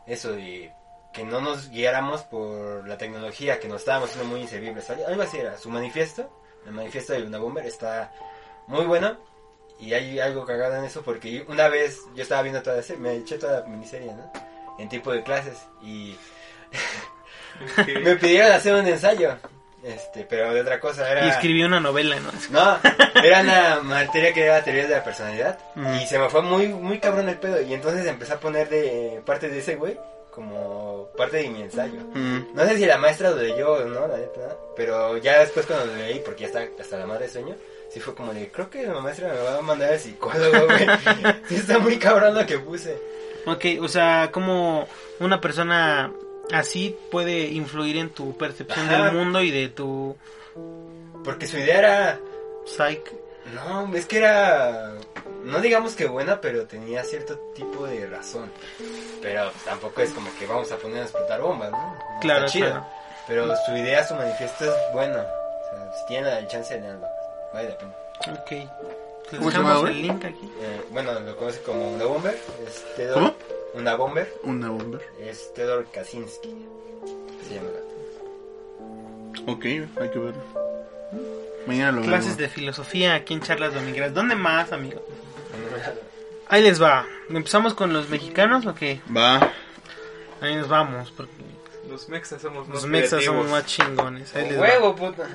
eso 0.06 0.32
de 0.32 0.72
que 1.12 1.24
no 1.24 1.40
nos 1.40 1.70
guiáramos 1.70 2.22
por 2.24 2.86
la 2.86 2.98
tecnología, 2.98 3.60
que 3.60 3.68
nos 3.68 3.80
estábamos 3.80 4.10
siendo 4.10 4.28
muy 4.28 4.40
inservibles. 4.40 4.90
Algo 4.90 5.22
así 5.22 5.38
era. 5.38 5.56
Su 5.56 5.70
manifiesto, 5.70 6.28
el 6.66 6.72
manifiesto 6.72 7.12
de 7.12 7.20
Luna 7.20 7.38
Bomber, 7.38 7.64
está 7.64 8.12
muy 8.66 8.84
bueno. 8.84 9.16
Y 9.80 9.92
hay 9.94 10.18
algo 10.20 10.44
cagado 10.44 10.76
en 10.76 10.84
eso 10.84 11.02
porque 11.02 11.44
una 11.48 11.68
vez 11.68 12.00
yo 12.14 12.22
estaba 12.22 12.42
viendo 12.42 12.62
toda 12.62 12.76
la 12.76 12.82
serie, 12.82 13.02
me 13.02 13.16
eché 13.16 13.38
toda 13.38 13.60
la 13.60 13.66
miniserie, 13.66 14.12
¿no? 14.12 14.30
En 14.78 14.88
tipo 14.88 15.12
de 15.12 15.22
clases 15.22 15.66
y 15.82 16.16
me 18.02 18.16
pidieron 18.16 18.52
hacer 18.52 18.74
un 18.74 18.86
ensayo. 18.86 19.36
este, 19.82 20.26
pero 20.28 20.52
de 20.52 20.60
otra 20.60 20.80
cosa, 20.80 21.10
era... 21.10 21.26
Y 21.26 21.30
escribió 21.30 21.66
una 21.66 21.80
novela, 21.80 22.16
¿no? 22.20 22.30
No, 22.50 22.78
era 23.22 23.40
una 23.40 23.80
materia 23.82 24.32
que 24.32 24.44
era 24.44 24.62
teoría 24.62 24.86
de 24.86 24.96
la 24.96 25.04
personalidad. 25.04 25.58
Ujú. 25.76 25.94
Y 26.02 26.06
se 26.06 26.18
me 26.18 26.28
fue 26.28 26.42
muy, 26.42 26.68
muy 26.68 26.98
cabrón 26.98 27.28
el 27.28 27.38
pedo. 27.38 27.60
Y 27.60 27.74
entonces 27.74 28.06
empecé 28.06 28.32
a 28.32 28.40
poner 28.40 28.68
de 28.68 29.22
parte 29.24 29.48
de 29.48 29.58
ese 29.58 29.76
güey 29.76 29.96
como 30.34 31.08
parte 31.16 31.36
de 31.38 31.48
mi 31.48 31.62
ensayo. 31.62 32.00
Mm. 32.12 32.54
No 32.54 32.64
sé 32.64 32.76
si 32.76 32.86
la 32.86 32.98
maestra 32.98 33.30
lo 33.30 33.36
leyó 33.36 33.74
o 33.74 33.84
no, 33.84 34.08
la 34.08 34.16
neta, 34.16 34.56
pero 34.74 35.16
ya 35.18 35.38
después 35.38 35.64
cuando 35.64 35.86
lo 35.86 35.94
leí, 35.94 36.20
porque 36.24 36.40
ya 36.40 36.46
está 36.48 36.66
hasta 36.80 36.98
la 36.98 37.06
madre 37.06 37.28
sueño, 37.28 37.54
sí 37.88 38.00
fue 38.00 38.16
como 38.16 38.34
de, 38.34 38.50
creo 38.50 38.68
que 38.68 38.84
la 38.84 39.00
maestra 39.00 39.32
me 39.32 39.38
va 39.38 39.58
a 39.58 39.62
mandar 39.62 39.92
al 39.92 40.00
psicólogo, 40.00 40.66
güey. 40.66 40.86
sí 41.48 41.54
está 41.54 41.78
muy 41.78 41.98
cabrón 41.98 42.34
lo 42.34 42.44
que 42.44 42.58
puse. 42.58 42.98
Ok, 43.46 43.64
o 43.80 43.86
sea, 43.86 44.30
como 44.32 44.88
una 45.20 45.40
persona 45.40 46.12
así 46.52 46.96
puede 47.10 47.46
influir 47.48 47.96
en 47.96 48.10
tu 48.10 48.36
percepción 48.36 48.86
Ajá. 48.86 49.04
del 49.04 49.12
mundo 49.14 49.40
y 49.42 49.50
de 49.50 49.68
tu 49.68 50.16
Porque 51.24 51.46
su 51.46 51.58
idea 51.58 51.78
era, 51.78 52.20
psyche. 52.66 53.12
no, 53.54 53.94
es 53.94 54.06
que 54.06 54.18
era, 54.18 54.94
no 55.44 55.60
digamos 55.60 55.94
que 55.96 56.06
buena, 56.06 56.40
pero 56.40 56.66
tenía 56.66 57.02
cierto 57.04 57.38
tipo 57.54 57.86
de 57.86 58.06
razón. 58.06 58.50
Pero 59.22 59.50
pues, 59.52 59.64
tampoco 59.64 60.00
es 60.00 60.10
como 60.10 60.30
que 60.38 60.46
vamos 60.46 60.70
a 60.72 60.76
poner 60.76 60.98
a 60.98 61.02
explotar 61.02 61.40
bombas, 61.40 61.70
¿no? 61.70 61.96
Claro, 62.20 62.46
chido. 62.46 62.68
claro. 62.70 62.86
Pero 63.26 63.54
su 63.64 63.72
idea, 63.72 64.06
su 64.06 64.14
manifiesto 64.14 64.64
es 64.66 64.74
bueno. 64.92 65.16
O 65.18 65.76
sea, 65.76 65.92
si 65.98 66.06
tienen 66.06 66.34
el 66.34 66.46
chance 66.46 66.74
de 66.74 66.80
leerlo, 66.80 67.06
vale 67.54 67.68
la 67.70 67.78
pena. 67.78 67.92
Ok. 68.32 68.70
¿Cómo 69.30 69.86
el 69.88 70.02
link 70.02 70.24
aquí. 70.24 70.52
Eh, 70.60 70.82
bueno, 70.90 71.18
lo 71.18 71.36
conoce 71.36 71.60
como 71.62 71.88
una 71.92 72.04
bomber. 72.04 72.38
Es 72.66 72.84
Theodor, 72.96 73.14
¿Cómo? 73.14 73.34
Una 73.74 73.94
bomber. 73.96 74.32
Una 74.44 74.70
bomba. 74.70 74.98
Es 75.20 75.52
Theodor 75.54 75.86
Kaczynski. 75.92 76.54
Se 77.48 77.54
llama. 77.54 77.68
Ok, 79.46 79.64
hay 79.64 80.10
que 80.10 80.18
verlo. 80.18 80.42
Mañana 81.66 81.92
lo 81.92 82.02
Clases 82.02 82.36
vemos. 82.36 82.38
de 82.38 82.48
filosofía 82.48 83.14
aquí 83.14 83.34
en 83.34 83.40
Charlas 83.40 83.74
Domingueras. 83.74 84.14
¿Dónde 84.14 84.34
más, 84.36 84.72
amigo? 84.72 85.04
Ahí 86.48 86.62
les 86.62 86.80
va. 86.80 87.06
¿Empezamos 87.28 87.74
con 87.74 87.92
los 87.92 88.08
mexicanos 88.08 88.66
o 88.66 88.74
qué? 88.74 89.00
Va. 89.14 89.52
Ahí 90.40 90.54
nos 90.56 90.68
vamos, 90.68 91.10
porque 91.10 91.32
Los 91.88 92.08
mexas 92.08 92.42
somos 92.42 92.68
más 92.68 92.74
los 92.76 92.86
mexas 92.86 93.24
somos 93.24 93.48
más 93.50 93.64
chingones. 93.66 94.34
Ahí 94.36 94.48
les 94.50 94.58
va. 94.58 94.62
Huevo, 94.62 94.94
puta. 94.94 95.26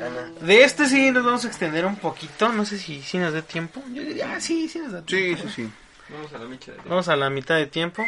Ah. 0.00 0.30
De 0.40 0.62
este 0.62 0.86
sí 0.86 1.10
nos 1.10 1.24
vamos 1.24 1.44
a 1.44 1.48
extender 1.48 1.84
un 1.84 1.96
poquito. 1.96 2.50
No 2.52 2.64
sé 2.64 2.78
si, 2.78 3.02
si 3.02 3.18
nos 3.18 3.32
dé 3.32 3.42
tiempo. 3.42 3.82
Yo 3.92 4.02
diría, 4.02 4.32
ah, 4.34 4.40
sí, 4.40 4.68
sí 4.68 4.78
nos 4.78 4.92
da 4.92 5.02
tiempo. 5.02 5.42
Sí, 5.42 5.48
sí, 5.48 5.62
sí. 5.64 5.70
Vamos 6.08 6.32
a 6.32 6.38
la 6.38 6.44
micha 6.46 6.72
de 6.72 6.78
Vamos 6.86 7.08
a 7.08 7.16
la 7.16 7.30
mitad 7.30 7.56
de 7.56 7.66
tiempo. 7.66 8.04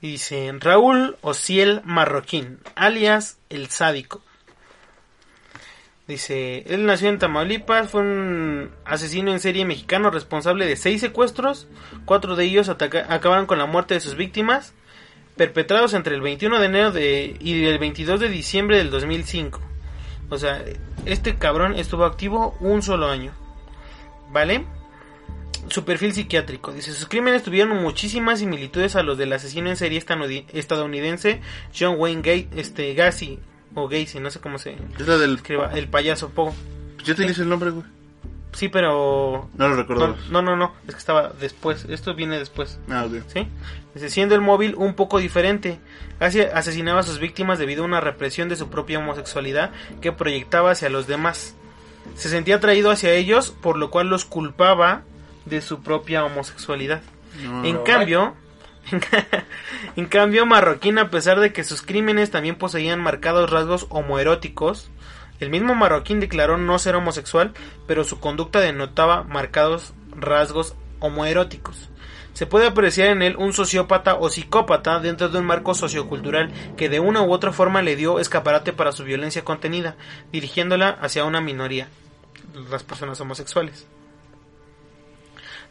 Dice 0.00 0.50
Raúl 0.58 1.16
Ociel 1.20 1.82
Marroquín, 1.84 2.58
alias 2.74 3.38
El 3.50 3.68
Sádico. 3.68 4.22
Dice, 6.08 6.64
él 6.66 6.86
nació 6.86 7.08
en 7.08 7.18
Tamaulipas, 7.18 7.90
fue 7.90 8.00
un 8.00 8.72
asesino 8.84 9.30
en 9.30 9.38
serie 9.38 9.64
mexicano 9.64 10.10
responsable 10.10 10.66
de 10.66 10.74
seis 10.74 11.00
secuestros, 11.00 11.68
cuatro 12.04 12.34
de 12.34 12.46
ellos 12.46 12.68
acabaron 12.68 13.46
con 13.46 13.58
la 13.58 13.66
muerte 13.66 13.94
de 13.94 14.00
sus 14.00 14.16
víctimas, 14.16 14.74
perpetrados 15.36 15.94
entre 15.94 16.16
el 16.16 16.20
21 16.20 16.58
de 16.58 16.66
enero 16.66 16.90
de, 16.90 17.36
y 17.38 17.64
el 17.64 17.78
22 17.78 18.18
de 18.18 18.28
diciembre 18.28 18.78
del 18.78 18.90
2005. 18.90 19.60
O 20.30 20.38
sea, 20.38 20.64
este 21.06 21.36
cabrón 21.36 21.76
estuvo 21.76 22.04
activo 22.04 22.56
un 22.58 22.82
solo 22.82 23.08
año. 23.08 23.32
¿Vale? 24.30 24.66
Su 25.68 25.84
perfil 25.84 26.12
psiquiátrico. 26.12 26.72
Dice, 26.72 26.92
sus 26.92 27.06
crímenes 27.06 27.42
tuvieron 27.42 27.80
muchísimas 27.82 28.40
similitudes 28.40 28.96
a 28.96 29.02
los 29.02 29.18
del 29.18 29.32
asesino 29.32 29.68
en 29.68 29.76
serie 29.76 30.02
estadounidense 30.52 31.40
John 31.78 31.96
Wayne 31.98 32.22
Gacy, 32.22 32.48
este, 32.56 32.94
Gacy, 32.94 33.38
o 33.74 33.88
Gacy, 33.88 34.20
no 34.20 34.30
sé 34.30 34.40
cómo 34.40 34.58
se 34.58 34.76
Es 34.98 35.06
la 35.06 35.16
del. 35.16 35.36
escriba, 35.36 35.70
el 35.74 35.88
payaso 35.88 36.30
Pogo. 36.30 36.54
Yo 37.04 37.14
te 37.14 37.24
hice 37.24 37.42
el 37.42 37.48
nombre, 37.48 37.70
güey. 37.70 37.84
Sí, 38.52 38.68
pero... 38.68 39.48
No 39.54 39.68
lo 39.68 39.76
recuerdo. 39.76 40.16
no, 40.30 40.42
no, 40.42 40.56
no, 40.56 40.74
es 40.88 40.94
que 40.94 40.98
estaba 40.98 41.32
después, 41.40 41.86
esto 41.88 42.14
viene 42.14 42.38
después. 42.38 42.80
Ah, 42.88 43.04
ok. 43.06 43.22
¿sí? 43.28 43.46
Dice, 43.94 44.10
siendo 44.10 44.34
el 44.34 44.40
móvil 44.40 44.74
un 44.74 44.94
poco 44.94 45.18
diferente. 45.18 45.78
Casi 46.18 46.40
asesinaba 46.40 47.00
a 47.00 47.04
sus 47.04 47.20
víctimas 47.20 47.58
debido 47.58 47.82
a 47.82 47.86
una 47.86 48.00
represión 48.00 48.48
de 48.48 48.56
su 48.56 48.68
propia 48.68 48.98
homosexualidad 48.98 49.70
que 50.00 50.12
proyectaba 50.12 50.72
hacia 50.72 50.90
los 50.90 51.06
demás. 51.06 51.54
Se 52.16 52.28
sentía 52.28 52.56
atraído 52.56 52.90
hacia 52.90 53.12
ellos, 53.12 53.50
por 53.50 53.78
lo 53.78 53.90
cual 53.90 54.08
los 54.08 54.24
culpaba 54.24 55.04
de 55.44 55.60
su 55.60 55.82
propia 55.82 56.24
homosexualidad. 56.24 57.02
No, 57.42 57.64
en 57.64 57.74
no. 57.76 57.84
cambio, 57.84 58.34
en 59.96 60.06
cambio, 60.06 60.46
Marroquín, 60.46 60.98
a 60.98 61.10
pesar 61.10 61.40
de 61.40 61.52
que 61.52 61.64
sus 61.64 61.82
crímenes 61.82 62.30
también 62.30 62.56
poseían 62.56 63.00
marcados 63.00 63.50
rasgos 63.50 63.86
homoeróticos, 63.90 64.90
el 65.38 65.50
mismo 65.50 65.74
Marroquín 65.74 66.20
declaró 66.20 66.58
no 66.58 66.78
ser 66.78 66.96
homosexual, 66.96 67.52
pero 67.86 68.04
su 68.04 68.20
conducta 68.20 68.60
denotaba 68.60 69.22
marcados 69.22 69.94
rasgos 70.10 70.74
homoeróticos. 70.98 71.88
Se 72.34 72.46
puede 72.46 72.66
apreciar 72.66 73.08
en 73.08 73.22
él 73.22 73.36
un 73.36 73.52
sociópata 73.52 74.14
o 74.14 74.28
psicópata 74.28 75.00
dentro 75.00 75.28
de 75.28 75.38
un 75.38 75.46
marco 75.46 75.74
sociocultural 75.74 76.50
que 76.76 76.88
de 76.88 77.00
una 77.00 77.22
u 77.22 77.32
otra 77.32 77.52
forma 77.52 77.82
le 77.82 77.96
dio 77.96 78.20
escaparate 78.20 78.72
para 78.72 78.92
su 78.92 79.04
violencia 79.04 79.44
contenida, 79.44 79.96
dirigiéndola 80.30 80.90
hacia 81.00 81.24
una 81.24 81.40
minoría, 81.40 81.88
las 82.70 82.84
personas 82.84 83.20
homosexuales. 83.20 83.86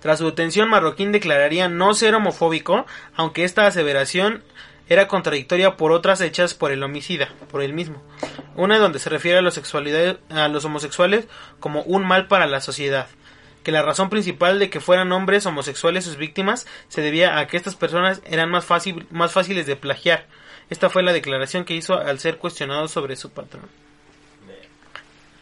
Tras 0.01 0.19
su 0.19 0.25
detención, 0.25 0.69
Marroquín 0.69 1.11
declararía 1.11 1.67
no 1.67 1.93
ser 1.93 2.15
homofóbico, 2.15 2.85
aunque 3.15 3.43
esta 3.43 3.67
aseveración 3.67 4.43
era 4.87 5.07
contradictoria 5.07 5.77
por 5.77 5.91
otras 5.91 6.19
hechas 6.21 6.53
por 6.53 6.71
el 6.71 6.83
homicida, 6.83 7.29
por 7.51 7.61
él 7.61 7.73
mismo. 7.73 8.01
Una 8.55 8.79
donde 8.79 8.99
se 8.99 9.09
refiere 9.09 9.37
a, 9.37 9.41
los 9.41 10.65
homosexuales 10.65 11.27
como 11.59 11.83
un 11.83 12.05
mal 12.05 12.27
para 12.27 12.47
la 12.47 12.61
sociedad. 12.61 13.07
Que 13.63 13.71
la 13.71 13.83
razón 13.83 14.09
principal 14.09 14.57
de 14.57 14.69
que 14.69 14.79
fueran 14.79 15.11
hombres 15.11 15.45
homosexuales 15.45 16.05
sus 16.05 16.17
víctimas 16.17 16.65
se 16.87 17.01
debía 17.01 17.37
a 17.37 17.47
que 17.47 17.57
estas 17.57 17.75
personas 17.75 18.21
eran 18.25 18.49
más 18.49 18.65
fáciles 18.65 19.67
de 19.67 19.75
plagiar. 19.75 20.27
Esta 20.69 20.89
fue 20.89 21.03
la 21.03 21.13
declaración 21.13 21.65
que 21.65 21.75
hizo 21.75 21.99
al 21.99 22.19
ser 22.19 22.37
cuestionado 22.37 22.87
sobre 22.87 23.15
su 23.15 23.31
patrón. 23.31 23.69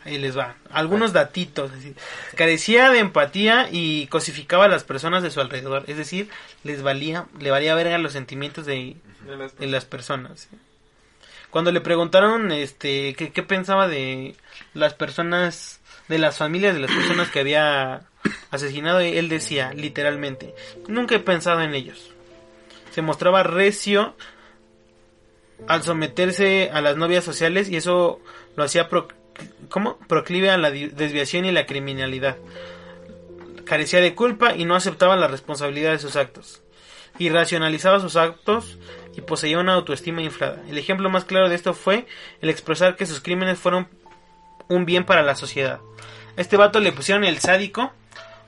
Ahí 0.08 0.18
les 0.18 0.38
va. 0.38 0.56
Algunos 0.72 1.12
datitos. 1.14 1.70
Carecía 2.36 2.90
de 2.92 3.00
empatía 3.00 3.68
y 3.72 4.08
cosificaba 4.08 4.66
a 4.66 4.70
las 4.70 4.84
personas 4.84 5.22
de 5.22 5.32
su 5.32 5.42
alrededor. 5.42 5.84
Es 5.88 5.98
decir, 5.98 6.30
les 6.64 6.82
valía, 6.82 7.26
le 7.40 7.52
valía 7.52 7.76
verga 7.76 7.98
los 7.98 8.14
sentimientos 8.14 8.66
de, 8.66 8.96
de 9.26 9.36
las- 9.38 9.58
de 9.58 9.68
las 9.68 9.86
personas. 9.86 10.48
Cuando 11.50 11.72
le 11.72 11.82
preguntaron 11.82 12.52
este 12.52 13.14
qué, 13.16 13.32
qué 13.32 13.44
pensaba 13.44 13.88
de 13.88 14.36
las 14.74 14.94
personas, 14.94 15.80
de 16.08 16.18
las 16.20 16.38
familias 16.38 16.74
de 16.74 16.82
las 16.82 16.92
personas 16.92 17.30
que 17.30 17.40
había 17.40 18.02
asesinado, 18.52 19.00
él 19.02 19.30
decía 19.30 19.72
literalmente, 19.74 20.54
nunca 20.88 21.16
he 21.16 21.20
pensado 21.20 21.62
en 21.62 21.74
ellos. 21.76 22.12
Se 22.94 23.02
mostraba 23.02 23.44
recio 23.44 24.16
al 25.68 25.84
someterse 25.84 26.70
a 26.72 26.82
las 26.82 26.98
novias 26.98 27.24
sociales 27.24 27.70
y 27.70 27.78
eso 27.78 28.20
lo 28.56 28.64
hacía 28.64 28.90
pro- 28.90 29.08
¿cómo? 29.70 29.98
proclive 30.08 30.50
a 30.50 30.58
la 30.58 30.72
desviación 30.72 31.46
y 31.46 31.52
la 31.52 31.66
criminalidad. 31.66 32.38
Carecía 33.66 34.00
de 34.00 34.16
culpa 34.16 34.56
y 34.56 34.66
no 34.66 34.76
aceptaba 34.76 35.16
la 35.16 35.28
responsabilidad 35.28 35.92
de 35.92 36.00
sus 36.00 36.16
actos. 36.16 36.62
Irracionalizaba 37.20 38.00
sus 38.00 38.16
actos 38.16 38.78
y 39.16 39.22
poseía 39.22 39.60
una 39.60 39.74
autoestima 39.74 40.22
inflada. 40.22 40.62
El 40.70 40.78
ejemplo 40.78 41.10
más 41.10 41.26
claro 41.26 41.50
de 41.50 41.56
esto 41.56 41.74
fue 41.74 42.06
el 42.42 42.50
expresar 42.50 42.96
que 42.96 43.06
sus 43.06 43.20
crímenes 43.20 43.60
fueron 43.60 43.88
un 44.70 44.86
bien 44.86 45.04
para 45.04 45.24
la 45.24 45.36
sociedad. 45.36 45.80
A 46.38 46.42
este 46.42 46.58
vato 46.58 46.80
le 46.80 46.92
pusieron 46.92 47.24
el 47.24 47.40
sádico 47.40 47.92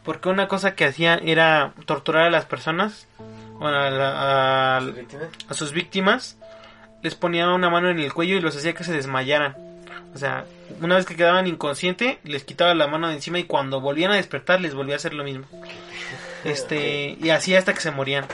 porque 0.03 0.29
una 0.29 0.47
cosa 0.47 0.75
que 0.75 0.85
hacía 0.85 1.15
era 1.15 1.73
torturar 1.85 2.27
a 2.27 2.29
las 2.29 2.45
personas, 2.45 3.07
bueno, 3.59 3.77
a, 3.77 4.77
a 4.77 5.53
sus 5.53 5.73
víctimas, 5.73 6.37
les 7.01 7.15
ponía 7.15 7.49
una 7.49 7.69
mano 7.69 7.89
en 7.89 7.99
el 7.99 8.13
cuello 8.13 8.35
y 8.35 8.41
los 8.41 8.55
hacía 8.55 8.73
que 8.73 8.83
se 8.83 8.93
desmayaran. 8.93 9.68
O 10.13 10.17
sea, 10.17 10.45
una 10.81 10.95
vez 10.95 11.05
que 11.05 11.15
quedaban 11.15 11.45
inconsciente, 11.47 12.19
les 12.23 12.43
quitaba 12.43 12.73
la 12.73 12.87
mano 12.87 13.07
de 13.07 13.13
encima 13.15 13.37
y 13.39 13.43
cuando 13.43 13.79
volvían 13.79 14.11
a 14.11 14.15
despertar 14.15 14.59
les 14.59 14.73
volvía 14.73 14.95
a 14.95 14.97
hacer 14.97 15.13
lo 15.13 15.23
mismo. 15.23 15.45
Este, 16.43 17.17
y 17.21 17.29
así 17.29 17.55
hasta 17.55 17.73
que 17.73 17.81
se 17.81 17.91
morían. 17.91 18.25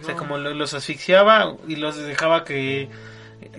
O 0.00 0.04
sea, 0.04 0.14
como 0.16 0.38
lo- 0.38 0.54
los 0.54 0.74
asfixiaba 0.74 1.54
y 1.66 1.76
los 1.76 1.96
dejaba 1.96 2.44
que 2.44 2.88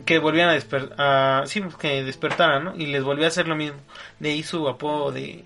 que 0.06 0.18
volvieran 0.20 0.50
a 0.50 0.54
despertar, 0.54 1.48
sí, 1.48 1.62
que 1.80 2.04
despertaran, 2.04 2.64
¿no? 2.64 2.76
Y 2.76 2.88
les 2.88 3.04
volvía 3.04 3.26
a 3.26 3.28
hacer 3.28 3.48
lo 3.48 3.56
mismo. 3.56 3.78
De 4.20 4.30
ahí 4.32 4.42
su 4.42 4.68
apodo 4.68 5.12
de, 5.12 5.44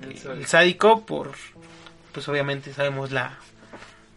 de- 0.00 0.06
El 0.10 0.16
sádico. 0.18 0.32
el 0.32 0.46
sádico 0.46 1.06
por 1.06 1.32
pues 2.12 2.26
obviamente 2.28 2.72
sabemos 2.72 3.10
la 3.10 3.38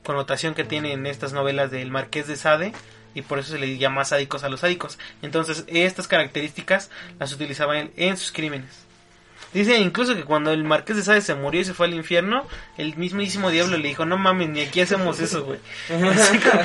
connotación 0.04 0.54
que 0.54 0.64
tiene 0.64 0.94
en 0.94 1.06
estas 1.06 1.34
novelas 1.34 1.70
del 1.70 1.92
Marqués 1.92 2.28
de 2.28 2.36
Sade 2.38 2.74
y 3.14 3.22
por 3.22 3.40
eso 3.40 3.52
se 3.52 3.60
le 3.60 3.78
llama 3.78 4.06
sádicos 4.06 4.44
a 4.44 4.50
los 4.50 4.62
sádicos. 4.62 4.98
Entonces, 5.22 5.66
estas 5.68 6.08
características 6.08 6.90
las 7.20 7.34
utilizaba 7.34 7.78
él 7.80 7.92
en 7.98 8.18
sus 8.18 8.32
crímenes. 8.32 8.86
Dice 9.54 9.78
incluso 9.80 10.16
que 10.16 10.24
cuando 10.24 10.54
el 10.54 10.64
Marqués 10.64 10.96
de 10.96 11.04
Sade 11.04 11.20
se 11.20 11.36
murió 11.36 11.60
y 11.60 11.66
se 11.66 11.74
fue 11.74 11.86
al 11.88 11.94
infierno, 11.94 12.48
el 12.78 12.96
mismísimo 12.96 13.50
diablo 13.52 13.76
le 13.78 13.90
dijo, 13.90 14.06
no 14.06 14.18
mames, 14.18 14.48
ni 14.48 14.62
aquí 14.62 14.80
hacemos 14.80 15.20
eso, 15.20 15.44
güey. 15.44 15.60
Así 15.90 16.40
como, 16.40 16.64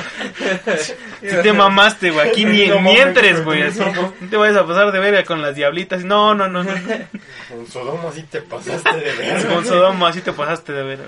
si 1.21 1.41
te 1.43 1.51
mamaste, 1.51 2.11
güey, 2.11 2.29
aquí 2.29 2.45
ni, 2.45 2.67
No 2.67 2.75
ni 2.75 2.81
mames, 2.83 2.99
entres, 3.01 3.43
güey, 3.43 3.59
no 3.61 3.67
así. 3.67 3.79
mames. 3.81 3.97
No 4.21 4.29
te 4.29 4.37
vayas 4.37 4.55
a 4.55 4.65
pasar 4.65 4.89
de 4.93 4.99
verga 4.99 5.25
con 5.25 5.41
las 5.41 5.53
diablitas. 5.55 6.05
No, 6.05 6.33
no, 6.33 6.47
no, 6.47 6.63
no. 6.63 6.71
En 6.71 7.67
Sodoma 7.69 8.09
sí 8.13 8.23
te 8.23 8.41
pasaste 8.41 8.95
de 8.95 9.13
ver. 9.17 9.47
Con 9.47 9.65
Sodoma 9.65 10.07
así 10.07 10.21
te 10.21 10.31
pasaste 10.31 10.71
de 10.71 10.83
ver. 10.83 10.99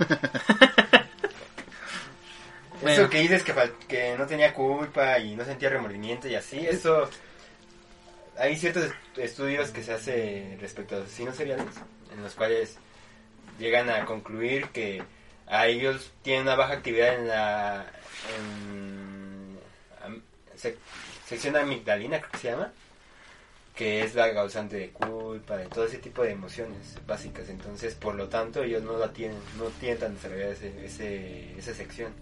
Bueno. 2.80 3.02
Eso 3.02 3.10
que 3.10 3.18
dices 3.20 3.42
que, 3.42 3.52
que 3.88 4.16
no 4.16 4.26
tenía 4.26 4.54
culpa 4.54 5.18
y 5.18 5.34
no 5.36 5.44
sentía 5.44 5.68
remordimiento 5.70 6.28
y 6.28 6.34
así, 6.34 6.58
eso... 6.66 7.08
Hay 8.38 8.56
ciertos 8.56 8.84
est- 8.84 9.18
estudios 9.18 9.70
que 9.70 9.82
se 9.82 9.92
hace 9.92 10.56
respecto 10.60 10.94
a 10.96 11.00
asesinos 11.02 11.34
seriales, 11.34 11.66
en 12.14 12.22
los 12.22 12.34
cuales 12.36 12.76
llegan 13.58 13.90
a 13.90 14.04
concluir 14.04 14.68
que 14.68 15.02
a 15.48 15.66
ellos 15.66 16.12
tienen 16.22 16.42
una 16.42 16.54
baja 16.54 16.74
actividad 16.74 17.14
en 17.16 17.26
la 17.26 17.86
en, 18.38 19.58
am- 20.04 20.22
sec- 20.56 20.76
sección 21.26 21.56
amigdalina, 21.56 22.20
creo 22.20 22.30
que 22.30 22.38
se 22.38 22.50
llama, 22.52 22.72
que 23.74 24.04
es 24.04 24.14
la 24.14 24.32
causante 24.32 24.76
de 24.76 24.90
culpa, 24.90 25.56
de 25.56 25.66
todo 25.66 25.86
ese 25.86 25.98
tipo 25.98 26.22
de 26.22 26.30
emociones 26.30 26.96
básicas. 27.08 27.48
Entonces, 27.48 27.96
por 27.96 28.14
lo 28.14 28.28
tanto, 28.28 28.62
ellos 28.62 28.84
no 28.84 28.98
la 28.98 29.12
tienen, 29.12 29.38
no 29.56 29.64
tienen 29.80 29.98
tan 29.98 30.14
desarrollada 30.14 30.52
ese, 30.52 30.84
ese- 30.86 31.58
esa 31.58 31.74
sección. 31.74 32.12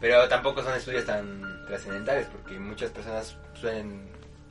Pero 0.00 0.28
tampoco 0.28 0.62
son 0.62 0.74
estudios 0.74 1.04
tan 1.04 1.64
trascendentales, 1.66 2.26
porque 2.28 2.58
muchas 2.58 2.90
personas 2.90 3.36
suelen 3.54 4.08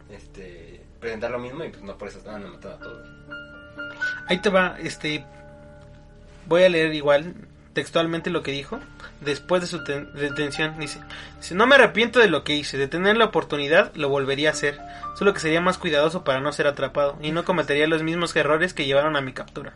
este, 0.10 0.82
presentar 1.00 1.32
lo 1.32 1.40
mismo 1.40 1.64
y 1.64 1.70
pues 1.70 1.82
no 1.84 1.98
por 1.98 2.08
eso 2.08 2.20
están 2.20 2.44
matando 2.44 2.76
a 2.76 2.80
todos. 2.80 3.08
Ahí 4.28 4.38
te 4.40 4.50
va, 4.50 4.76
este. 4.80 5.26
Voy 6.46 6.64
a 6.64 6.70
leer 6.70 6.94
igual 6.94 7.36
textualmente 7.74 8.30
lo 8.30 8.44
que 8.44 8.52
dijo. 8.52 8.80
Después 9.22 9.62
de 9.62 9.68
su 9.68 9.84
ten- 9.84 10.12
detención, 10.14 10.80
dice: 10.80 11.00
dice, 11.38 11.56
No 11.56 11.68
me 11.68 11.76
arrepiento 11.76 12.20
de 12.20 12.30
lo 12.30 12.44
que 12.44 12.56
hice. 12.56 12.78
De 12.78 12.88
tener 12.88 13.18
la 13.18 13.26
oportunidad, 13.26 13.94
lo 13.96 14.10
volvería 14.10 14.50
a 14.50 14.54
hacer. 14.54 14.80
Solo 15.18 15.34
que 15.34 15.40
sería 15.40 15.62
más 15.62 15.78
cuidadoso 15.78 16.24
para 16.24 16.40
no 16.40 16.52
ser 16.52 16.68
atrapado. 16.68 17.18
Y 17.22 17.32
no 17.32 17.44
cometería 17.44 17.88
los 17.88 18.04
mismos 18.04 18.36
errores 18.36 18.74
que 18.74 18.86
llevaron 18.86 19.16
a 19.16 19.22
mi 19.22 19.34
captura. 19.34 19.74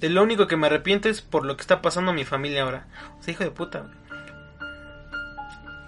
De 0.00 0.10
lo 0.10 0.22
único 0.22 0.46
que 0.46 0.56
me 0.56 0.66
arrepiento 0.66 1.08
es 1.08 1.22
por 1.22 1.44
lo 1.44 1.56
que 1.56 1.62
está 1.62 1.80
pasando 1.80 2.10
a 2.10 2.14
mi 2.14 2.24
familia 2.24 2.62
ahora. 2.64 2.86
O 3.18 3.22
sea, 3.22 3.32
hijo 3.32 3.44
de 3.44 3.50
puta. 3.50 3.86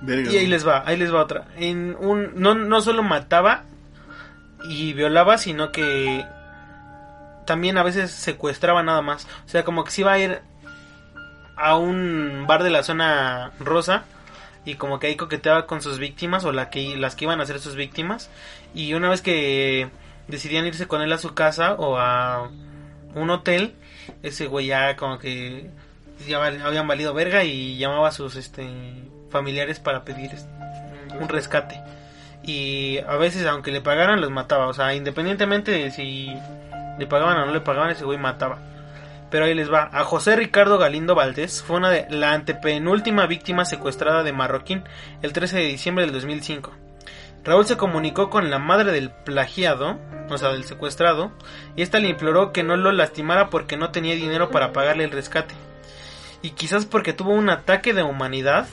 Verga, 0.05 0.31
Y 0.31 0.37
ahí 0.37 0.47
les 0.47 0.67
va, 0.67 0.83
ahí 0.87 0.97
les 0.97 1.13
va 1.13 1.23
otra. 1.23 1.47
En 1.57 1.97
un, 1.99 2.33
no, 2.35 2.55
no 2.55 2.81
solo 2.81 3.03
mataba 3.03 3.65
y 4.69 4.93
violaba, 4.93 5.39
sino 5.39 5.73
que 5.73 6.25
también 7.45 7.79
a 7.79 7.83
veces 7.83 8.11
secuestraba 8.11 8.83
nada 8.83 9.03
más. 9.03 9.27
O 9.47 9.49
sea, 9.49 9.65
como 9.65 9.85
que 9.85 9.91
se 9.91 10.03
iba 10.03 10.13
a 10.13 10.19
ir 10.19 10.41
a 11.57 11.77
un 11.77 12.45
bar 12.47 12.63
de 12.63 12.71
la 12.71 12.83
zona 12.83 13.53
rosa 13.61 14.05
y 14.65 14.75
como 14.75 14.99
que 14.99 15.09
ahí 15.09 15.17
coqueteaba 15.17 15.67
con 15.67 15.83
sus 15.83 15.99
víctimas 15.99 16.45
o 16.45 16.53
la 16.53 16.71
que, 16.71 16.97
las 16.97 17.15
que 17.15 17.25
iban 17.25 17.41
a 17.41 17.47
ser 17.47 17.61
sus 17.61 17.77
víctimas. 17.77 18.31
Y 18.75 18.95
una 18.95 19.11
vez 19.11 19.23
que 19.23 19.89
decidían 20.29 20.67
irse 20.67 20.87
con 20.87 21.03
él 21.03 21.13
a 21.13 21.19
su 21.19 21.35
casa 21.35 21.75
o 21.75 21.99
a 21.99 22.51
un 23.15 23.31
hotel, 23.31 23.75
ese 24.23 24.47
güey 24.47 24.67
ya 24.67 24.97
como 24.97 25.19
que 25.19 25.71
ya 26.27 26.45
habían 26.45 26.89
valido 26.89 27.13
verga 27.13 27.45
y 27.45 27.77
llamaba 27.77 28.09
a 28.09 28.13
sus 28.13 28.37
este 28.37 28.67
familiares 29.35 29.81
para 29.81 30.05
pedir 30.05 30.31
un 31.21 31.29
rescate. 31.29 31.83
Y 32.45 32.99
a 32.99 33.17
veces 33.17 33.45
aunque 33.47 33.73
le 33.73 33.81
pagaran 33.81 34.21
los 34.21 34.31
mataba, 34.31 34.69
o 34.69 34.73
sea, 34.73 34.95
independientemente 34.95 35.73
de 35.73 35.91
si 35.91 36.33
le 36.99 37.07
pagaban 37.09 37.37
o 37.39 37.47
no 37.47 37.53
le 37.53 37.61
pagaban, 37.61 37.91
ese 37.91 38.05
güey 38.05 38.17
mataba. 38.17 38.59
Pero 39.31 39.47
ahí 39.47 39.55
les 39.55 39.73
va. 39.73 39.91
A 39.93 40.05
José 40.05 40.37
Ricardo 40.37 40.79
Galindo 40.79 41.17
Valdés 41.17 41.63
fue 41.63 41.79
una 41.79 41.91
de 41.91 42.07
la 42.11 42.33
antepenúltima 42.33 43.27
víctima 43.27 43.65
secuestrada 43.65 44.23
de 44.23 44.33
Marroquín 44.33 44.85
el 45.23 45.33
13 45.33 45.57
de 45.59 45.65
diciembre 45.65 46.05
del 46.05 46.15
2005. 46.15 46.71
Raúl 47.43 47.67
se 47.67 47.77
comunicó 47.77 48.31
con 48.31 48.51
la 48.51 48.61
madre 48.61 48.93
del 48.93 49.11
plagiado, 49.11 49.99
o 50.31 50.39
sea, 50.39 50.51
del 50.53 50.63
secuestrado, 50.65 51.33
y 51.75 51.83
esta 51.83 51.99
le 51.99 52.09
imploró 52.09 52.53
que 52.53 52.63
no 52.63 52.77
lo 52.77 52.93
lastimara 52.93 53.51
porque 53.51 53.77
no 53.77 53.91
tenía 53.91 54.15
dinero 54.15 54.51
para 54.51 54.73
pagarle 54.73 55.05
el 55.05 55.11
rescate. 55.11 55.55
Y 56.41 56.51
quizás 56.51 56.87
porque 56.87 57.13
tuvo 57.13 57.33
un 57.33 57.51
ataque 57.51 57.93
de 57.93 58.03
humanidad, 58.03 58.67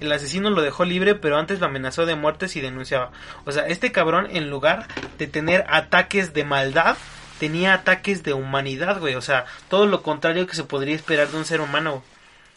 el 0.00 0.12
asesino 0.12 0.50
lo 0.50 0.62
dejó 0.62 0.84
libre, 0.84 1.14
pero 1.14 1.38
antes 1.38 1.60
lo 1.60 1.66
amenazó 1.66 2.06
de 2.06 2.14
muertes 2.14 2.56
y 2.56 2.60
denunciaba. 2.60 3.10
O 3.44 3.52
sea, 3.52 3.66
este 3.66 3.92
cabrón, 3.92 4.28
en 4.30 4.50
lugar 4.50 4.86
de 5.18 5.26
tener 5.26 5.64
ataques 5.68 6.34
de 6.34 6.44
maldad, 6.44 6.96
tenía 7.38 7.74
ataques 7.74 8.22
de 8.22 8.32
humanidad, 8.32 8.98
güey. 9.00 9.14
O 9.14 9.22
sea, 9.22 9.46
todo 9.68 9.86
lo 9.86 10.02
contrario 10.02 10.46
que 10.46 10.56
se 10.56 10.64
podría 10.64 10.94
esperar 10.94 11.28
de 11.28 11.36
un 11.36 11.44
ser 11.44 11.60
humano. 11.60 12.02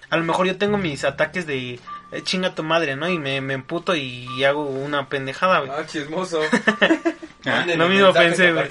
A 0.10 0.18
lo 0.18 0.24
mejor 0.24 0.48
yo 0.48 0.58
tengo 0.58 0.78
mis 0.78 1.04
ataques 1.04 1.46
de 1.46 1.80
eh, 2.12 2.24
chinga 2.24 2.56
tu 2.56 2.64
madre, 2.64 2.96
¿no? 2.96 3.08
Y 3.08 3.20
me, 3.20 3.42
me 3.42 3.54
emputo 3.54 3.96
y 3.96 4.44
hago 4.44 4.66
una 4.66 5.08
pendejada, 5.08 5.60
güey. 5.60 5.72
Ah, 5.72 5.86
chismoso. 5.86 6.42
Lo 7.78 7.88
mismo 7.88 8.12
pensé, 8.14 8.52
güey. 8.52 8.68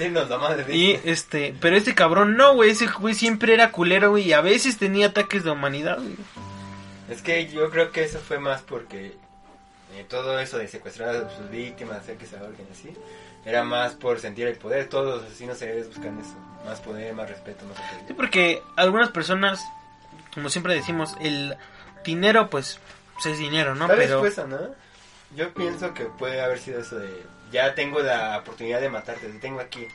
Y 0.68 0.98
este, 1.04 1.54
pero 1.60 1.76
este 1.76 1.94
cabrón 1.94 2.36
no, 2.36 2.54
güey. 2.54 2.70
Ese 2.70 2.86
güey 2.86 3.14
siempre 3.14 3.54
era 3.54 3.70
culero, 3.70 4.10
güey. 4.10 4.24
Y 4.24 4.32
a 4.32 4.40
veces 4.40 4.78
tenía 4.78 5.06
ataques 5.06 5.44
de 5.44 5.50
humanidad, 5.50 5.98
güey. 5.98 6.16
Es 7.08 7.22
que 7.22 7.48
yo 7.48 7.70
creo 7.70 7.90
que 7.90 8.04
eso 8.04 8.18
fue 8.18 8.38
más 8.38 8.62
porque 8.62 9.16
eh, 9.94 10.04
todo 10.08 10.38
eso 10.38 10.58
de 10.58 10.68
secuestrar 10.68 11.14
a 11.16 11.30
sus 11.36 11.50
víctimas, 11.50 11.98
hacer 11.98 12.16
que 12.16 12.26
se 12.26 12.36
ahorquen 12.36 12.66
así, 12.70 12.92
era 13.44 13.64
más 13.64 13.94
por 13.94 14.20
sentir 14.20 14.46
el 14.46 14.56
poder. 14.56 14.88
Todos 14.88 15.16
los 15.16 15.24
asesinos 15.24 15.58
seriales 15.58 15.88
buscan 15.88 16.18
eso. 16.20 16.34
Más 16.66 16.80
poder, 16.80 17.14
más 17.14 17.28
respeto, 17.30 17.64
más 17.66 17.76
Sí, 17.76 17.82
autoridad. 17.94 18.16
porque 18.16 18.62
algunas 18.76 19.10
personas, 19.10 19.64
como 20.34 20.50
siempre 20.50 20.74
decimos, 20.74 21.16
el 21.20 21.56
dinero, 22.04 22.50
pues, 22.50 22.78
pues, 23.14 23.26
es 23.26 23.38
dinero, 23.38 23.74
¿no? 23.74 23.86
Tal 23.86 23.96
vez 23.98 24.08
Pero 24.08 24.26
eso, 24.26 24.46
¿no? 24.46 24.58
Yo 25.34 25.52
pienso 25.54 25.94
que 25.94 26.04
puede 26.06 26.40
haber 26.40 26.58
sido 26.58 26.80
eso 26.80 26.98
de... 26.98 27.22
Ya 27.52 27.74
tengo 27.74 28.00
la 28.00 28.38
oportunidad 28.38 28.80
de 28.80 28.90
matarte, 28.90 29.28
te 29.28 29.38
tengo 29.38 29.60
aquí. 29.60 29.86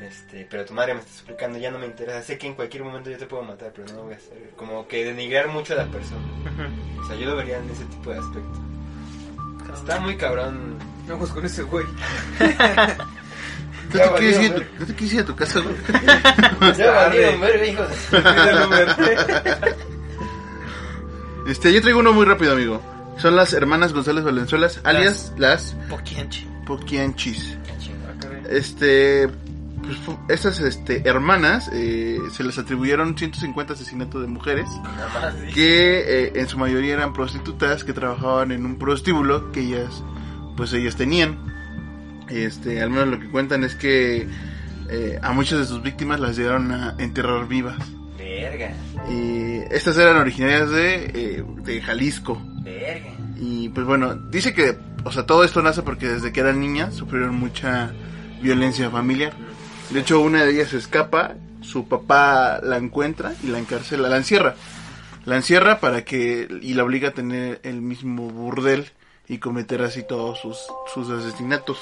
Este, 0.00 0.46
pero 0.50 0.64
tu 0.64 0.72
madre 0.72 0.94
me 0.94 1.00
está 1.00 1.12
suplicando, 1.12 1.58
ya 1.58 1.70
no 1.70 1.78
me 1.78 1.86
interesa. 1.86 2.22
Sé 2.22 2.38
que 2.38 2.46
en 2.46 2.54
cualquier 2.54 2.82
momento 2.84 3.10
yo 3.10 3.18
te 3.18 3.26
puedo 3.26 3.42
matar, 3.42 3.72
pero 3.74 3.86
no 3.88 3.94
lo 3.98 4.02
voy 4.04 4.14
a 4.14 4.16
hacer. 4.16 4.52
Como 4.56 4.86
que 4.88 5.04
denigrar 5.04 5.48
mucho 5.48 5.74
a 5.74 5.76
la 5.76 5.86
persona. 5.86 6.22
O 7.00 7.06
sea, 7.06 7.16
yo 7.16 7.26
lo 7.28 7.36
vería 7.36 7.58
en 7.58 7.68
ese 7.70 7.84
tipo 7.84 8.10
de 8.10 8.18
aspecto. 8.18 8.60
Está 9.74 10.00
muy 10.00 10.16
cabrón. 10.16 10.76
Vamos 11.08 11.30
con 11.30 11.44
ese 11.44 11.62
güey. 11.62 11.84
¿No 13.92 13.98
te, 14.14 14.24
ir, 14.24 14.52
a 14.52 14.54
tu- 14.54 14.64
¿No 14.78 14.86
te 14.86 14.94
quieres 14.94 15.14
ir 15.14 15.20
a 15.20 15.24
tu 15.24 15.34
casa, 15.36 15.60
güey? 15.60 15.74
Ya 16.78 16.90
valieron 16.92 17.40
verga, 17.40 17.66
hijos. 17.66 17.88
Este, 21.46 21.72
yo 21.72 21.80
traigo 21.80 22.00
uno 22.00 22.12
muy 22.12 22.24
rápido, 22.26 22.52
amigo. 22.52 22.80
Son 23.18 23.34
las 23.36 23.52
hermanas 23.52 23.92
González 23.92 24.24
Valenzuelas, 24.24 24.80
alias 24.84 25.32
las 25.36 25.74
Poquianchi. 25.88 26.46
Poquianchis. 26.66 27.56
Este, 28.48 29.28
pues, 30.04 30.18
estas 30.28 30.60
este, 30.60 31.08
hermanas 31.08 31.70
eh, 31.72 32.18
se 32.32 32.44
les 32.44 32.58
atribuyeron 32.58 33.16
150 33.16 33.72
asesinatos 33.72 34.20
de 34.22 34.28
mujeres 34.28 34.68
que 35.54 36.00
eh, 36.00 36.32
en 36.34 36.48
su 36.48 36.58
mayoría 36.58 36.94
eran 36.94 37.12
prostitutas 37.12 37.84
que 37.84 37.92
trabajaban 37.92 38.52
en 38.52 38.64
un 38.64 38.78
prostíbulo 38.78 39.50
que 39.52 39.60
ellas, 39.60 40.02
pues 40.56 40.72
ellas 40.72 40.96
tenían. 40.96 41.38
Este, 42.28 42.80
al 42.80 42.90
menos 42.90 43.08
lo 43.08 43.18
que 43.18 43.28
cuentan 43.28 43.64
es 43.64 43.74
que 43.74 44.28
eh, 44.88 45.18
a 45.22 45.32
muchas 45.32 45.58
de 45.58 45.66
sus 45.66 45.82
víctimas 45.82 46.20
las 46.20 46.36
llegaron 46.36 46.70
a 46.72 46.94
enterrar 46.98 47.48
vivas. 47.48 47.78
Verga, 48.16 48.72
Y 49.10 49.62
estas 49.70 49.98
eran 49.98 50.16
originarias 50.16 50.70
de, 50.70 51.44
de 51.64 51.80
Jalisco. 51.82 52.40
verga. 52.62 53.10
Y 53.40 53.70
pues 53.70 53.86
bueno, 53.86 54.14
dice 54.14 54.52
que, 54.52 54.76
o 55.04 55.10
sea, 55.10 55.24
todo 55.24 55.44
esto 55.44 55.62
nace 55.62 55.82
porque 55.82 56.06
desde 56.06 56.30
que 56.30 56.40
eran 56.40 56.60
niñas 56.60 56.94
sufrieron 56.94 57.34
mucha 57.34 57.92
violencia 58.42 58.90
familiar. 58.90 59.32
De 59.90 60.00
hecho, 60.00 60.20
una 60.20 60.44
de 60.44 60.52
ellas 60.52 60.68
se 60.68 60.78
escapa, 60.78 61.34
su 61.62 61.88
papá 61.88 62.60
la 62.62 62.76
encuentra 62.76 63.32
y 63.42 63.48
la 63.48 63.58
encarcela, 63.58 64.08
la 64.08 64.16
encierra. 64.16 64.54
La 65.24 65.36
encierra 65.36 65.80
para 65.80 66.04
que, 66.04 66.48
y 66.62 66.74
la 66.74 66.84
obliga 66.84 67.08
a 67.08 67.12
tener 67.12 67.60
el 67.64 67.82
mismo 67.82 68.28
burdel 68.30 68.90
y 69.28 69.38
cometer 69.38 69.82
así 69.82 70.02
todos 70.02 70.40
sus, 70.40 70.58
sus 70.94 71.10
asesinatos. 71.10 71.78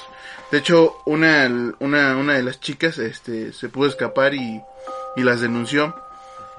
De 0.51 0.57
hecho, 0.57 0.97
una, 1.05 1.49
una, 1.79 2.17
una 2.17 2.33
de 2.33 2.43
las 2.43 2.59
chicas 2.59 2.97
este, 2.97 3.53
se 3.53 3.69
pudo 3.69 3.87
escapar 3.87 4.33
y, 4.33 4.61
y 5.15 5.23
las 5.23 5.41
denunció. 5.41 5.95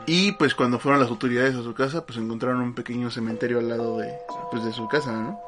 Y 0.06 0.32
pues 0.32 0.54
cuando 0.54 0.78
fueron 0.78 1.00
las 1.00 1.10
autoridades 1.10 1.54
a 1.54 1.62
su 1.62 1.74
casa, 1.74 2.06
pues 2.06 2.16
encontraron 2.18 2.60
un 2.62 2.74
pequeño 2.74 3.10
cementerio 3.10 3.58
al 3.58 3.68
lado 3.68 3.98
de, 3.98 4.12
pues, 4.50 4.64
de 4.64 4.72
su 4.72 4.88
casa, 4.88 5.12
¿no? 5.12 5.38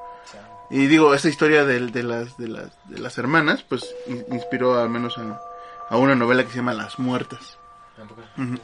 Y 0.70 0.86
digo, 0.86 1.14
esta 1.14 1.28
historia 1.28 1.64
de, 1.64 1.80
de 1.86 2.02
las, 2.02 2.36
de 2.36 2.48
las, 2.48 2.70
de 2.88 2.98
las 2.98 3.16
hermanas, 3.18 3.64
pues 3.66 3.94
in- 4.06 4.24
inspiró 4.30 4.78
al 4.78 4.90
menos 4.90 5.16
a, 5.18 5.40
a 5.92 5.98
una 5.98 6.14
novela 6.14 6.42
que 6.42 6.48
se 6.48 6.56
llama 6.56 6.72
Las 6.72 6.98
Muertas. 6.98 7.58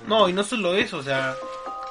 No, 0.06 0.30
y 0.30 0.32
no 0.32 0.42
solo 0.42 0.74
eso, 0.74 0.96
o 0.96 1.02
sea, 1.02 1.34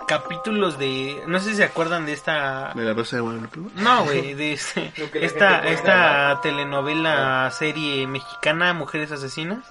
capítulos 0.07 0.79
de... 0.79 1.21
No 1.27 1.39
sé 1.39 1.51
si 1.51 1.57
se 1.57 1.63
acuerdan 1.63 2.07
de 2.07 2.13
esta... 2.13 2.71
De 2.73 2.83
la 2.83 2.93
Rosa 2.95 3.17
de 3.17 3.21
Guadalupe. 3.21 3.59
No, 3.75 4.03
güey, 4.03 4.33
de 4.33 4.53
este- 4.53 4.91
esta, 5.13 5.59
esta 5.67 6.39
telenovela 6.41 7.51
serie 7.51 8.07
mexicana, 8.07 8.73
Mujeres 8.73 9.11
Asesinas. 9.11 9.63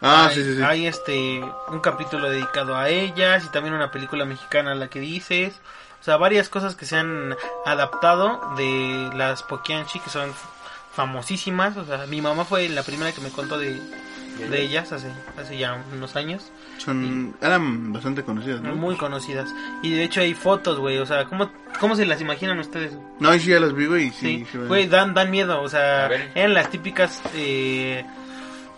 Ah, 0.00 0.28
hay, 0.30 0.34
sí, 0.36 0.42
sí, 0.42 0.56
sí. 0.56 0.62
Hay 0.62 0.86
este 0.86 1.44
un 1.68 1.80
capítulo 1.80 2.30
dedicado 2.30 2.74
a 2.74 2.88
ellas 2.88 3.44
y 3.44 3.48
también 3.50 3.74
una 3.74 3.90
película 3.90 4.24
mexicana 4.24 4.72
a 4.72 4.74
la 4.74 4.88
que 4.88 5.00
dices. 5.00 5.60
O 6.00 6.04
sea, 6.04 6.16
varias 6.16 6.48
cosas 6.48 6.76
que 6.76 6.86
se 6.86 6.96
han 6.96 7.36
adaptado 7.66 8.54
de 8.56 9.10
las 9.14 9.42
Pokianchi 9.42 10.00
que 10.00 10.08
son 10.08 10.32
famosísimas. 10.94 11.76
O 11.76 11.84
sea, 11.84 12.06
mi 12.06 12.22
mamá 12.22 12.46
fue 12.46 12.70
la 12.70 12.82
primera 12.82 13.12
que 13.12 13.20
me 13.20 13.30
contó 13.30 13.58
de, 13.58 13.80
de 14.38 14.62
ellas 14.62 14.92
hace, 14.92 15.08
hace 15.38 15.58
ya 15.58 15.82
unos 15.92 16.16
años. 16.16 16.50
Son, 16.78 17.34
eran 17.40 17.92
bastante 17.92 18.22
conocidas, 18.22 18.60
¿no? 18.60 18.74
Muy 18.74 18.96
conocidas. 18.96 19.54
Y 19.82 19.92
de 19.92 20.04
hecho 20.04 20.20
hay 20.20 20.34
fotos, 20.34 20.78
güey. 20.78 20.98
O 20.98 21.06
sea, 21.06 21.24
¿cómo, 21.26 21.50
¿cómo 21.80 21.96
se 21.96 22.06
las 22.06 22.20
imaginan 22.20 22.58
ustedes? 22.58 22.96
No, 23.20 23.30
ahí 23.30 23.40
sí 23.40 23.50
ya 23.50 23.60
las 23.60 23.74
vi, 23.74 23.86
güey, 23.86 24.06
y 24.06 24.10
sí. 24.10 24.46
Güey, 24.66 24.88
dan, 24.88 25.14
dan 25.14 25.30
miedo. 25.30 25.62
O 25.62 25.68
sea, 25.68 26.08
eran 26.34 26.54
las 26.54 26.70
típicas 26.70 27.22
eh, 27.34 28.04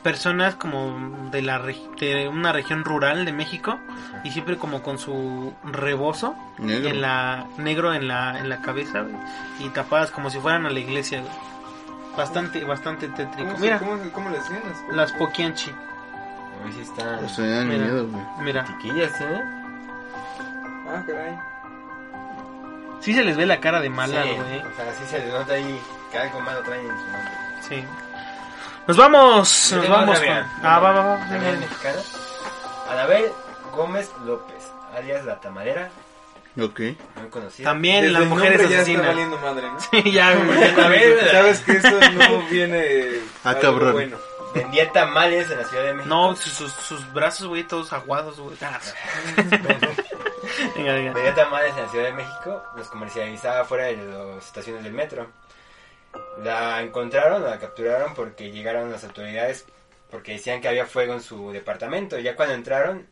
personas 0.02 0.54
como 0.54 1.30
de, 1.30 1.42
la 1.42 1.60
de 1.98 2.28
una 2.28 2.52
región 2.52 2.84
rural 2.84 3.24
de 3.24 3.32
México. 3.32 3.78
Y 4.24 4.30
siempre 4.30 4.56
como 4.56 4.82
con 4.82 4.98
su 4.98 5.52
rebozo 5.64 6.34
Negro. 6.58 6.88
en 6.88 7.00
la 7.00 7.46
negro 7.58 7.94
en 7.94 8.08
la 8.08 8.40
en 8.40 8.48
la 8.48 8.60
cabeza 8.60 9.02
güey, 9.02 9.14
y 9.60 9.68
tapadas 9.68 10.10
como 10.10 10.30
si 10.30 10.40
fueran 10.40 10.66
a 10.66 10.70
la 10.70 10.80
iglesia 10.80 11.20
güey. 11.20 11.32
Bastante 12.16 12.64
bastante 12.64 13.08
tétrico 13.08 13.48
¿Cómo, 13.50 13.58
mira 13.58 13.78
cómo, 13.78 13.98
cómo 14.12 14.30
le 14.30 14.38
decían 14.38 14.62
las 14.88 14.96
las 14.96 15.12
poquianchi 15.12 15.70
A 15.70 16.64
ver 16.64 16.72
si 16.74 16.80
están 16.80 17.24
O 17.24 17.28
sea, 17.28 17.44
dan 17.46 17.68
Mira. 17.68 17.84
miedo, 17.84 18.06
güey. 18.08 18.22
mira 18.40 18.64
tiquillas, 18.64 19.20
¿eh? 19.20 19.42
Ah, 20.88 21.02
caray. 21.06 21.38
sí 23.00 23.12
se 23.14 23.24
les 23.24 23.36
ve 23.36 23.44
la 23.46 23.60
cara 23.60 23.80
de 23.80 23.90
mala 23.90 24.22
sí, 24.22 24.28
güey 24.30 24.58
o 24.60 24.76
sea, 24.76 24.92
sí 24.98 25.04
se 25.08 25.18
les 25.18 25.32
nota 25.32 25.54
ahí 25.54 25.80
que 26.10 26.18
algo 26.18 26.40
malo 26.40 26.62
traen 26.62 26.82
en 26.82 26.96
su 26.96 27.04
nombre. 27.04 27.32
sí 27.68 27.84
nos 28.86 28.96
vamos 28.96 29.70
Yo 29.70 29.76
nos 29.78 29.88
vamos 29.88 30.20
con... 30.20 30.28
ah 30.62 30.78
va 30.78 30.92
va 30.92 31.02
va 31.02 31.16
mexicana. 31.26 31.98
Anabel 32.90 33.32
Gómez 33.74 34.10
López, 34.24 34.70
alias 34.96 35.24
La 35.24 35.40
Tamalera, 35.40 35.90
Ok. 36.58 36.80
muy 36.80 37.62
también 37.62 38.00
Desde 38.02 38.12
las 38.12 38.22
el 38.22 38.28
mujeres 38.28 38.60
ya 38.70 38.76
asesinas 38.80 38.88
está 39.04 39.08
valiendo 39.08 39.36
madre, 39.38 39.68
¿no? 39.70 39.80
sí 39.80 40.12
ya 40.12 40.34
güey. 40.34 41.28
Sabes 41.30 41.60
que 41.60 41.72
eso 41.72 42.00
no 42.12 42.42
viene 42.50 43.20
Ah, 43.44 43.50
algo 43.50 43.60
cabrón. 43.60 43.92
bueno. 43.92 44.16
Vendía 44.54 44.90
tamales 44.90 45.50
en 45.50 45.58
la 45.58 45.64
Ciudad 45.64 45.84
de 45.84 45.92
México. 45.94 46.14
no 46.14 46.34
sus, 46.34 46.52
sus, 46.52 46.72
sus 46.72 47.12
brazos 47.12 47.46
güey 47.48 47.64
todos 47.64 47.92
aguados 47.92 48.38
güey 48.40 48.56
Ah. 48.62 48.80
venga 50.76 50.92
venga 50.94 51.12
Vendía 51.12 51.34
tamales 51.34 51.72
en 51.76 51.82
la 51.82 51.88
Ciudad 51.88 52.04
de 52.06 52.12
México, 52.12 52.62
los 52.76 52.88
comercializaba 52.88 53.64
fuera 53.64 53.84
de 53.86 53.96
las 53.96 54.46
estaciones 54.46 54.82
del 54.82 54.92
metro. 54.92 55.26
La 56.42 56.80
encontraron, 56.80 57.42
la 57.44 57.58
capturaron 57.58 58.14
porque 58.14 58.50
llegaron 58.50 58.90
las 58.90 59.04
autoridades 59.04 59.66
porque 60.10 60.32
decían 60.32 60.60
que 60.62 60.68
había 60.68 60.86
fuego 60.86 61.12
en 61.12 61.20
su 61.20 61.50
departamento. 61.52 62.18
Ya 62.18 62.34
cuando 62.36 62.54
entraron, 62.54 63.06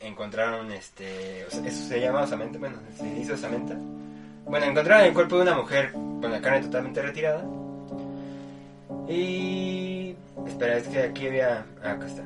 encontraron 0.00 0.70
este. 0.72 1.44
o 1.46 1.50
sea, 1.50 1.66
eso 1.66 1.88
se 1.88 2.00
llama 2.00 2.22
osamenta, 2.22 2.58
bueno, 2.58 2.76
se 2.96 3.04
dice 3.14 3.32
osamenta. 3.32 3.74
Bueno, 4.44 4.66
encontraron 4.66 5.06
el 5.06 5.14
cuerpo 5.14 5.36
de 5.36 5.42
una 5.42 5.54
mujer 5.54 5.92
con 5.92 6.30
la 6.30 6.40
carne 6.40 6.60
totalmente 6.62 7.02
retirada. 7.02 7.44
Y. 9.08 10.14
Espera, 10.46 10.76
es 10.76 10.88
que 10.88 11.02
aquí 11.02 11.26
había. 11.26 11.64
Ah, 11.82 11.92
acá 11.92 12.06
está. 12.06 12.22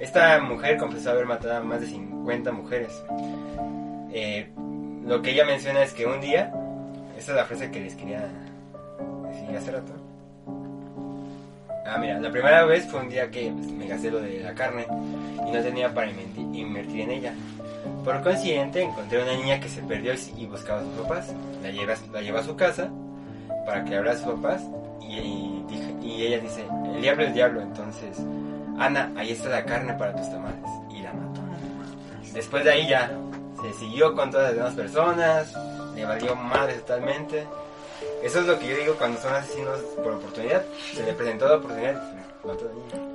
Esta 0.00 0.40
mujer 0.40 0.76
confesó 0.76 1.10
haber 1.10 1.26
matado 1.26 1.56
a 1.56 1.60
más 1.60 1.80
de 1.80 1.86
50 1.86 2.52
mujeres. 2.52 3.02
Eh, 4.12 4.50
lo 5.06 5.22
que 5.22 5.30
ella 5.30 5.44
menciona 5.44 5.82
es 5.82 5.92
que 5.92 6.06
un 6.06 6.20
día. 6.20 6.52
Esta 7.16 7.32
es 7.32 7.36
la 7.36 7.44
frase 7.46 7.70
que 7.70 7.80
les 7.80 7.94
quería 7.94 8.28
decir 9.30 9.56
hace 9.56 9.72
rato. 9.72 10.05
Ah, 11.88 11.98
mira, 11.98 12.18
la 12.18 12.30
primera 12.30 12.64
vez 12.64 12.84
fue 12.86 13.00
un 13.00 13.08
día 13.08 13.30
que 13.30 13.50
me 13.50 13.86
gasté 13.86 14.10
lo 14.10 14.20
de 14.20 14.40
la 14.40 14.54
carne 14.54 14.86
y 15.46 15.50
no 15.50 15.60
tenía 15.62 15.92
para 15.94 16.08
inverti- 16.10 16.56
invertir 16.56 17.00
en 17.02 17.10
ella. 17.12 17.34
Por 18.04 18.22
consiguiente, 18.22 18.82
encontré 18.82 19.22
una 19.22 19.34
niña 19.34 19.60
que 19.60 19.68
se 19.68 19.82
perdió 19.82 20.12
y 20.36 20.46
buscaba 20.46 20.80
a 20.80 20.84
sus 20.84 20.92
papás. 21.02 21.32
La 21.62 21.70
llevé, 21.70 21.92
a- 21.92 22.12
la 22.12 22.20
llevé 22.22 22.38
a 22.38 22.42
su 22.42 22.56
casa 22.56 22.88
para 23.64 23.84
que 23.84 23.94
hablara 23.96 24.16
a 24.16 24.18
sus 24.18 24.32
papás 24.34 24.62
y, 25.00 25.16
y 25.18 25.64
dije- 25.68 25.94
y 26.02 26.22
ella 26.26 26.38
dice, 26.40 26.64
el 26.94 27.00
diablo 27.02 27.24
es 27.24 27.34
diablo, 27.34 27.60
entonces, 27.62 28.18
Ana, 28.78 29.10
ahí 29.16 29.30
está 29.32 29.48
la 29.48 29.64
carne 29.64 29.94
para 29.94 30.14
tus 30.14 30.28
tamales. 30.30 30.58
Y 30.90 31.00
la 31.02 31.12
mató. 31.12 31.40
Después 32.34 32.64
de 32.64 32.72
ahí 32.72 32.88
ya 32.88 33.10
se 33.62 33.72
siguió 33.78 34.14
con 34.14 34.30
todas 34.30 34.48
las 34.48 34.54
demás 34.56 34.74
personas, 34.74 35.54
le 35.94 36.04
valió 36.04 36.34
madre 36.36 36.74
totalmente. 36.74 37.46
Eso 38.22 38.40
es 38.40 38.46
lo 38.46 38.58
que 38.58 38.68
yo 38.68 38.76
digo 38.76 38.94
cuando 38.94 39.20
son 39.20 39.34
asesinos 39.34 39.78
por 40.02 40.12
oportunidad. 40.14 40.64
Se 40.94 41.02
le 41.04 41.12
presentó 41.12 41.48
la 41.48 41.56
oportunidad 41.56 42.02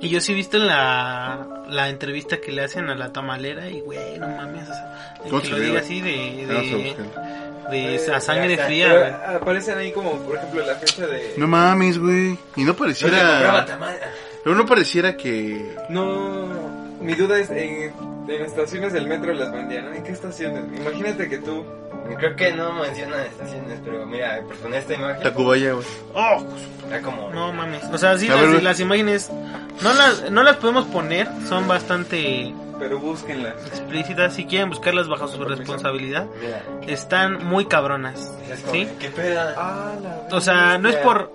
y 0.00 0.08
yo 0.08 0.20
sí 0.20 0.32
he 0.32 0.34
visto 0.34 0.58
la, 0.58 1.64
la 1.68 1.88
entrevista 1.88 2.38
que 2.40 2.52
le 2.52 2.62
hacen 2.64 2.90
a 2.90 2.94
la 2.94 3.12
tamalera 3.12 3.68
y, 3.70 3.80
güey, 3.80 4.18
no 4.18 4.28
mames, 4.28 4.64
o 4.68 4.72
sea, 4.74 5.14
¿Cómo 5.22 5.40
que 5.40 5.48
lo 5.48 5.58
diga 5.58 5.80
así 5.80 6.00
de, 6.00 6.44
Vamos 6.46 6.62
a 6.66 7.70
de, 7.70 7.78
de 7.78 7.94
Eh, 7.94 8.12
a 8.12 8.20
sangre 8.20 8.58
fría, 8.58 8.88
Pero 8.88 8.98
güey. 9.00 9.36
aparecen 9.36 9.78
ahí 9.78 9.92
como, 9.92 10.18
por 10.18 10.36
ejemplo, 10.36 10.66
la 10.66 10.74
fecha 10.74 11.06
de... 11.06 11.34
No 11.36 11.46
mames, 11.46 11.98
güey. 11.98 12.36
Y 12.56 12.64
no 12.64 12.74
pareciera. 12.74 13.64
Pero 14.44 14.56
no 14.56 14.66
pareciera 14.66 15.16
que. 15.16 15.76
No, 15.88 16.48
mi 17.00 17.14
duda 17.14 17.38
es 17.38 17.48
en, 17.50 17.92
en 18.28 18.42
estaciones 18.44 18.92
del 18.92 19.06
metro 19.06 19.32
las 19.32 19.52
vendían, 19.52 19.86
¿no? 19.86 19.94
¿En 19.94 20.02
qué 20.02 20.12
estaciones? 20.12 20.64
Imagínate 20.78 21.28
que 21.28 21.38
tú... 21.38 21.64
Creo 22.18 22.36
que 22.36 22.52
no 22.52 22.72
mencionan 22.74 23.20
estaciones, 23.20 23.80
pero 23.84 24.06
mira, 24.06 24.40
por 24.46 24.56
poner 24.56 24.80
esta 24.80 24.94
imagen, 24.94 25.22
Tacubaya, 25.22 25.72
güey. 25.72 25.86
Oh, 26.14 26.42
era 26.88 27.00
como... 27.02 27.30
no 27.30 27.52
mames. 27.52 27.84
O 27.84 27.98
sea, 27.98 28.16
sí, 28.18 28.28
ver, 28.28 28.62
las, 28.62 28.80
imágenes 28.80 29.30
no 29.82 29.92
las, 29.94 30.30
no 30.30 30.42
las 30.42 30.56
podemos 30.56 30.84
poner, 30.86 31.28
son 31.48 31.66
bastante 31.66 32.54
Pero 32.78 32.98
búsquenlas. 32.98 33.54
explícitas. 33.66 34.34
Si 34.34 34.44
quieren 34.46 34.68
buscarlas 34.70 35.08
bajo 35.08 35.26
su 35.28 35.42
responsabilidad, 35.44 36.26
Mira, 36.40 36.62
están 36.86 37.44
muy 37.46 37.64
cabronas. 37.66 38.32
¿Sí? 38.70 38.88
¿Qué 39.00 39.08
pedo? 39.08 39.40
Ah, 39.56 39.92
la 40.02 40.36
O 40.36 40.40
sea, 40.40 40.78
no 40.78 40.88
es 40.88 40.96
por. 40.96 41.30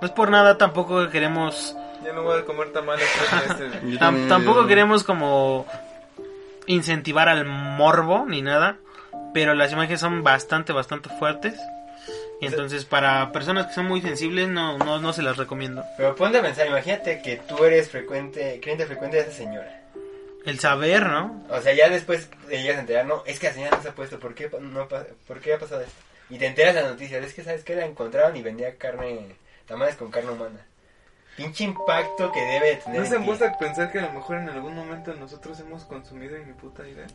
No 0.00 0.06
es 0.06 0.12
por 0.12 0.30
nada, 0.30 0.58
tampoco 0.58 1.08
queremos. 1.10 1.76
Ya 2.04 2.12
no 2.12 2.22
voy 2.22 2.40
a 2.40 2.44
comer 2.44 2.72
tamales 2.72 3.06
con 3.30 3.70
este. 3.70 3.98
Tampoco 3.98 4.66
queremos 4.66 5.04
como. 5.04 5.66
incentivar 6.66 7.28
al 7.28 7.44
morbo 7.44 8.24
ni 8.26 8.42
nada. 8.42 8.76
Pero 9.32 9.54
las 9.54 9.72
imágenes 9.72 10.00
son 10.00 10.22
bastante, 10.22 10.72
bastante 10.72 11.08
fuertes. 11.18 11.54
Y 12.40 12.46
entonces, 12.46 12.84
para 12.84 13.30
personas 13.30 13.68
que 13.68 13.74
son 13.74 13.86
muy 13.86 14.00
sensibles, 14.00 14.48
no, 14.48 14.76
no, 14.76 14.98
no 14.98 15.12
se 15.12 15.22
las 15.22 15.36
recomiendo. 15.36 15.84
Pero 15.96 16.16
ponte 16.16 16.38
a 16.38 16.42
pensar, 16.42 16.66
imagínate 16.66 17.22
que 17.22 17.36
tú 17.36 17.64
eres 17.64 17.88
frecuente, 17.88 18.58
cliente 18.60 18.84
frecuente 18.84 19.18
de 19.18 19.22
esa 19.22 19.32
señora. 19.32 19.82
El 20.44 20.58
saber, 20.58 21.06
¿no? 21.06 21.44
O 21.50 21.60
sea, 21.60 21.72
ya 21.72 21.88
después 21.88 22.28
ellas 22.50 22.74
se 22.74 22.80
enteran, 22.80 23.06
no, 23.06 23.22
es 23.26 23.38
que 23.38 23.46
la 23.46 23.52
señora 23.52 23.76
no 23.76 23.82
se 23.82 23.90
ha 23.90 23.94
puesto, 23.94 24.18
¿por 24.18 24.34
qué, 24.34 24.50
no, 24.60 24.88
¿por 24.88 25.40
qué 25.40 25.54
ha 25.54 25.58
pasado 25.58 25.82
esto? 25.82 25.94
Y 26.30 26.38
te 26.38 26.46
enteras 26.46 26.74
la 26.74 26.82
noticia, 26.82 27.18
es 27.18 27.32
que 27.32 27.44
sabes 27.44 27.62
que 27.62 27.76
la 27.76 27.86
encontraron 27.86 28.36
y 28.36 28.42
vendía 28.42 28.76
carne, 28.76 29.36
tamales 29.66 29.94
con 29.94 30.10
carne 30.10 30.32
humana. 30.32 30.66
Pinche 31.36 31.64
impacto 31.64 32.30
que 32.30 32.40
debe 32.40 32.66
de 32.66 32.76
tener. 32.76 33.00
¿No 33.00 33.06
se 33.06 33.16
han 33.16 33.24
puesto 33.24 33.46
a 33.46 33.58
pensar 33.58 33.90
que 33.90 33.98
a 33.98 34.02
lo 34.02 34.12
mejor 34.12 34.36
en 34.36 34.50
algún 34.50 34.74
momento 34.74 35.14
nosotros 35.14 35.58
hemos 35.60 35.84
consumido 35.84 36.36
ni 36.38 36.52
puta 36.52 36.86
idea? 36.86 37.06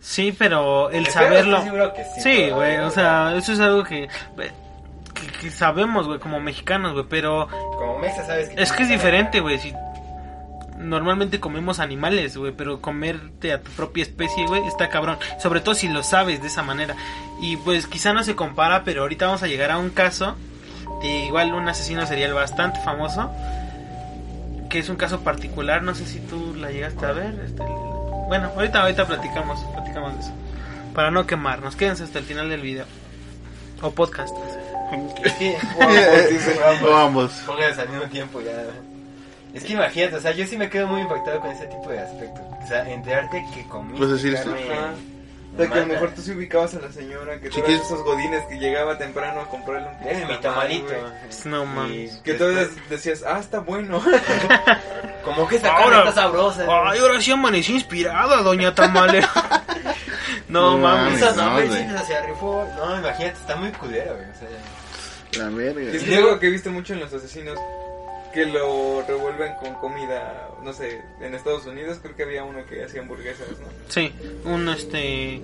Sí, 0.00 0.34
pero 0.36 0.90
el 0.90 1.06
saberlo. 1.06 1.58
estoy 1.58 1.70
seguro 1.70 1.92
que 1.92 2.04
sí. 2.04 2.20
Sí, 2.20 2.50
güey, 2.50 2.76
o 2.78 2.90
sea, 2.90 3.34
eso 3.36 3.52
es 3.52 3.60
algo 3.60 3.84
que. 3.84 4.08
que, 5.14 5.26
que 5.40 5.50
sabemos, 5.50 6.06
güey, 6.06 6.18
como 6.18 6.40
mexicanos, 6.40 6.94
güey, 6.94 7.04
pero. 7.08 7.48
Como 7.48 7.98
mexa 7.98 8.24
sabes 8.24 8.48
que... 8.48 8.62
Es 8.62 8.72
que 8.72 8.84
es 8.84 8.88
diferente, 8.88 9.40
güey. 9.40 9.58
Si 9.58 9.74
normalmente 10.78 11.40
comemos 11.40 11.80
animales, 11.80 12.36
güey, 12.36 12.52
pero 12.52 12.80
comerte 12.80 13.52
a 13.52 13.60
tu 13.60 13.70
propia 13.72 14.02
especie, 14.02 14.46
güey, 14.46 14.66
está 14.66 14.88
cabrón. 14.88 15.18
Sobre 15.38 15.60
todo 15.60 15.74
si 15.74 15.88
lo 15.88 16.02
sabes 16.02 16.40
de 16.40 16.48
esa 16.48 16.62
manera. 16.62 16.94
Y 17.40 17.56
pues 17.58 17.86
quizá 17.86 18.12
no 18.12 18.22
se 18.22 18.34
compara, 18.34 18.84
pero 18.84 19.02
ahorita 19.02 19.26
vamos 19.26 19.42
a 19.42 19.46
llegar 19.46 19.70
a 19.70 19.78
un 19.78 19.90
caso 19.90 20.36
de 21.02 21.08
igual 21.26 21.52
un 21.52 21.68
asesino 21.68 22.06
serial 22.06 22.32
bastante 22.32 22.80
famoso, 22.80 23.30
que 24.68 24.78
es 24.78 24.88
un 24.88 24.96
caso 24.96 25.20
particular. 25.20 25.82
No 25.82 25.94
sé 25.94 26.06
si 26.06 26.20
tú 26.20 26.54
la 26.54 26.70
llegaste 26.70 27.04
a 27.06 27.12
ver. 27.12 27.38
este, 27.44 27.62
bueno, 28.28 28.50
ahorita 28.56 28.82
ahorita 28.82 29.06
platicamos, 29.06 29.60
platicamos 29.72 30.14
de 30.14 30.20
eso. 30.20 30.32
Para 30.94 31.10
no 31.10 31.26
quemarnos, 31.26 31.76
quédense 31.76 32.04
hasta 32.04 32.18
el 32.18 32.24
final 32.24 32.48
del 32.48 32.62
video 32.62 32.86
o 33.82 33.90
podcast. 33.90 34.34
Que... 35.38 35.56
Vamos. 36.82 37.32
Pónganse 37.46 37.82
al 37.82 37.88
mismo 37.88 38.06
tiempo 38.06 38.40
ya. 38.40 38.52
Es 39.52 39.64
que 39.64 39.72
imagínate, 39.72 40.16
o 40.16 40.20
sea, 40.20 40.32
yo 40.32 40.46
sí 40.46 40.56
me 40.56 40.68
quedo 40.68 40.86
muy 40.86 41.00
impactado 41.00 41.40
con 41.40 41.50
ese 41.50 41.66
tipo 41.66 41.88
de 41.88 41.98
aspecto. 42.00 42.40
O 42.62 42.66
sea, 42.66 42.88
enterarte 42.90 43.44
que 43.54 43.66
comí 43.68 43.96
Pues 43.96 44.10
decir. 44.10 44.38
O 45.56 45.58
sea, 45.58 45.68
que 45.70 45.78
a 45.78 45.82
lo 45.82 45.86
mejor 45.86 46.10
tú 46.10 46.20
sí 46.20 46.32
ubicabas 46.32 46.74
a 46.74 46.80
la 46.80 46.92
señora, 46.92 47.40
que 47.40 47.50
Sí, 47.50 47.60
todos 47.62 47.70
esos 47.80 48.02
godines 48.04 48.44
que 48.46 48.56
llegaba 48.58 48.98
temprano 48.98 49.40
a 49.40 49.48
comprarle 49.48 49.88
un 49.88 49.94
Eh, 50.08 50.14
mi 50.28 50.36
tamal, 50.36 50.40
tamalito. 50.42 50.86
güey. 50.88 51.02
No 51.46 51.64
mames. 51.66 52.16
Que 52.24 52.34
todos 52.34 52.68
decías, 52.90 53.24
ah, 53.26 53.38
está 53.40 53.60
bueno. 53.60 54.02
Como 55.24 55.48
que 55.48 55.56
esta 55.56 55.72
Ahora- 55.72 55.96
carne 55.96 56.08
está 56.10 56.22
sabrosa. 56.22 56.66
Ay, 56.68 56.98
ahora 57.00 57.20
sí 57.20 57.32
amanecí 57.32 57.72
inspirada, 57.74 58.42
doña 58.42 58.74
Tamalera. 58.74 59.28
no, 60.48 60.72
No 60.72 60.78
mames. 60.78 61.20
Esa 61.22 61.32
no, 61.48 61.52
güey. 61.54 61.68
No, 61.68 62.98
imagínate, 62.98 63.26
está 63.40 63.56
muy 63.56 63.70
culera, 63.72 64.12
güey. 64.12 64.26
O 64.30 64.34
sea, 64.34 65.42
La 65.44 65.50
verga. 65.50 65.80
Es 65.96 66.16
algo 66.16 66.38
que 66.38 66.46
he 66.46 66.50
visto 66.50 66.70
mucho 66.70 66.92
en 66.92 67.00
los 67.00 67.12
asesinos, 67.12 67.58
que 68.32 68.46
lo 68.46 69.02
revuelven 69.06 69.54
con 69.54 69.74
comida, 69.74 70.48
no 70.66 70.72
sé, 70.74 71.00
en 71.20 71.34
Estados 71.34 71.64
Unidos 71.66 71.98
creo 72.02 72.14
que 72.16 72.24
había 72.24 72.44
uno 72.44 72.66
que 72.66 72.82
hacía 72.84 73.00
hamburguesas, 73.00 73.48
¿no? 73.60 73.66
Sí, 73.88 74.12
un 74.44 74.68
este 74.68 75.40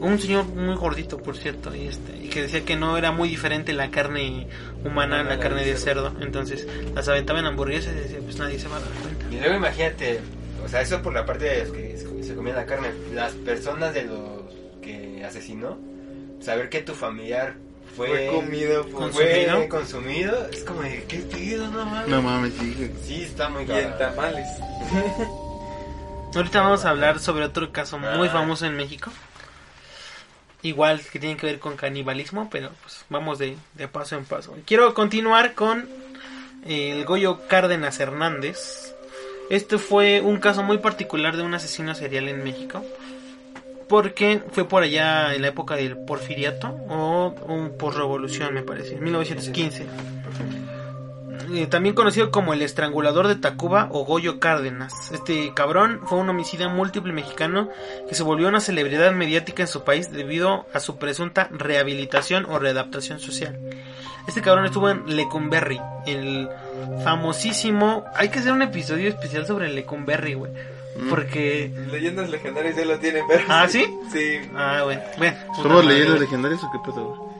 un 0.00 0.18
señor 0.18 0.46
muy 0.46 0.76
gordito, 0.76 1.18
por 1.18 1.36
cierto, 1.36 1.74
y 1.74 1.88
este 1.88 2.16
y 2.16 2.28
que 2.30 2.42
decía 2.42 2.64
que 2.64 2.76
no 2.76 2.96
era 2.96 3.12
muy 3.12 3.28
diferente 3.28 3.72
la 3.74 3.90
carne 3.90 4.46
humana 4.84 5.20
a 5.20 5.24
la 5.24 5.38
carne 5.38 5.64
de 5.64 5.76
cerdo, 5.76 6.14
entonces 6.20 6.66
las 6.94 7.06
aventaban 7.08 7.44
en 7.44 7.50
hamburguesas 7.50 7.94
y 7.94 7.98
decía, 8.00 8.18
pues 8.22 8.38
nadie 8.38 8.58
se 8.58 8.68
va 8.68 8.76
a 8.78 8.80
dar 8.80 8.90
cuenta. 9.02 9.26
Y 9.30 9.38
luego 9.40 9.56
imagínate, 9.56 10.20
o 10.64 10.68
sea, 10.68 10.80
eso 10.80 11.02
por 11.02 11.12
la 11.12 11.26
parte 11.26 11.44
de 11.44 11.64
los 11.64 11.72
que 11.72 11.98
se- 11.98 12.22
se 12.24 12.34
comían 12.34 12.56
la 12.56 12.64
carne. 12.66 12.88
Las 13.12 13.32
personas 13.32 13.92
de 13.92 14.04
los 14.04 14.42
que 14.80 15.22
asesinó, 15.24 15.76
saber 16.40 16.70
que 16.70 16.80
tu 16.80 16.94
familiar 16.94 17.56
fue, 17.96 18.08
Fue 18.08 18.26
comido 18.28 18.86
por... 18.86 19.12
fue 19.12 19.46
¿Consumido? 19.46 19.68
consumido, 19.68 20.48
es 20.52 20.64
como 20.64 20.82
de, 20.82 21.04
¿qué 21.04 21.18
pido? 21.18 21.68
No 21.68 21.84
mames. 21.86 22.08
No 22.08 22.22
mames, 22.22 22.54
sí. 22.54 22.90
Sí, 23.04 23.22
está 23.22 23.48
muy 23.48 23.64
Y 23.64 23.70
en 23.72 23.96
tamales. 23.98 24.46
Ahorita 26.34 26.60
vamos 26.60 26.84
a 26.84 26.90
hablar 26.90 27.18
sobre 27.18 27.44
otro 27.44 27.72
caso 27.72 27.98
muy 27.98 28.28
Ah. 28.28 28.30
famoso 28.32 28.66
en 28.66 28.76
México. 28.76 29.10
Igual 30.62 31.00
que 31.00 31.18
tiene 31.18 31.36
que 31.36 31.46
ver 31.46 31.58
con 31.58 31.76
canibalismo, 31.76 32.48
pero 32.50 32.70
pues 32.82 33.04
vamos 33.08 33.38
de, 33.38 33.56
de 33.74 33.88
paso 33.88 34.16
en 34.16 34.24
paso. 34.26 34.54
Quiero 34.66 34.92
continuar 34.94 35.54
con 35.54 35.88
el 36.66 37.04
Goyo 37.06 37.46
Cárdenas 37.48 37.98
Hernández. 37.98 38.94
Este 39.48 39.78
fue 39.78 40.20
un 40.20 40.38
caso 40.38 40.62
muy 40.62 40.78
particular 40.78 41.36
de 41.36 41.42
un 41.42 41.54
asesino 41.54 41.94
serial 41.94 42.28
en 42.28 42.44
México. 42.44 42.84
Porque 43.90 44.40
fue 44.52 44.68
por 44.68 44.84
allá 44.84 45.34
en 45.34 45.42
la 45.42 45.48
época 45.48 45.74
del 45.74 45.98
porfiriato 45.98 46.68
o 46.88 47.34
un 47.48 47.76
posrevolución, 47.76 48.54
me 48.54 48.62
parece, 48.62 48.94
en 48.94 49.02
1915. 49.02 49.84
Eh, 51.52 51.66
también 51.66 51.96
conocido 51.96 52.30
como 52.30 52.52
el 52.52 52.62
estrangulador 52.62 53.26
de 53.26 53.34
Tacuba 53.34 53.88
o 53.90 54.04
Goyo 54.04 54.38
Cárdenas. 54.38 55.10
Este 55.10 55.52
cabrón 55.54 56.02
fue 56.06 56.18
un 56.18 56.28
homicida 56.28 56.68
múltiple 56.68 57.12
mexicano 57.12 57.68
que 58.08 58.14
se 58.14 58.22
volvió 58.22 58.46
una 58.46 58.60
celebridad 58.60 59.10
mediática 59.12 59.64
en 59.64 59.68
su 59.68 59.82
país 59.82 60.12
debido 60.12 60.66
a 60.72 60.78
su 60.78 60.96
presunta 60.96 61.48
rehabilitación 61.50 62.46
o 62.48 62.60
readaptación 62.60 63.18
social. 63.18 63.58
Este 64.28 64.40
cabrón 64.40 64.66
estuvo 64.66 64.88
en 64.88 65.16
Lecumberri, 65.16 65.80
el 66.06 66.48
famosísimo... 67.02 68.04
Hay 68.14 68.28
que 68.28 68.38
hacer 68.38 68.52
un 68.52 68.62
episodio 68.62 69.08
especial 69.08 69.44
sobre 69.48 69.68
Lecumberri, 69.68 70.34
güey. 70.34 70.52
Porque... 71.08 71.72
Leyendas 71.90 72.28
legendarias 72.30 72.76
ya 72.76 72.84
lo 72.84 72.98
tienen, 72.98 73.24
pero... 73.28 73.42
¿Ah, 73.48 73.66
sí? 73.68 73.86
Sí. 74.12 74.40
Ah, 74.54 74.82
güey. 74.84 74.98
Bueno, 75.18 75.36
puta 75.48 75.62
¿Somos 75.62 75.84
leyendas 75.86 76.20
legendarias 76.20 76.62
o 76.62 76.70
qué 76.72 76.78
pedo, 76.84 77.04
güey? 77.14 77.30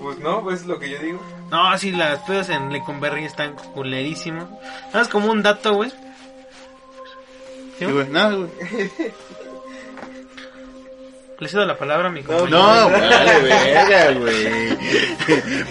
Pues 0.00 0.18
no, 0.20 0.42
pues 0.42 0.60
es 0.60 0.66
lo 0.66 0.78
que 0.78 0.90
yo 0.90 0.98
digo. 1.00 1.20
No, 1.50 1.76
sí, 1.76 1.90
las 1.90 2.20
pedos 2.20 2.48
en 2.50 2.72
Lecumberri 2.72 3.24
están 3.24 3.54
culerísimos. 3.74 4.48
Nada 4.50 4.90
más 4.94 5.08
como 5.08 5.30
un 5.32 5.42
dato, 5.42 5.74
güey. 5.74 5.90
Sí, 7.78 7.84
güey, 7.84 8.08
nada, 8.08 8.34
güey. 8.34 8.48
Le 11.40 11.48
cedo 11.48 11.64
la 11.64 11.76
palabra 11.78 12.08
a 12.08 12.10
mi 12.10 12.22
No, 12.22 12.26
compañero. 12.26 12.58
No, 12.58 12.90
vale, 12.90 13.40
verga, 13.42 14.12
güey. 14.18 14.76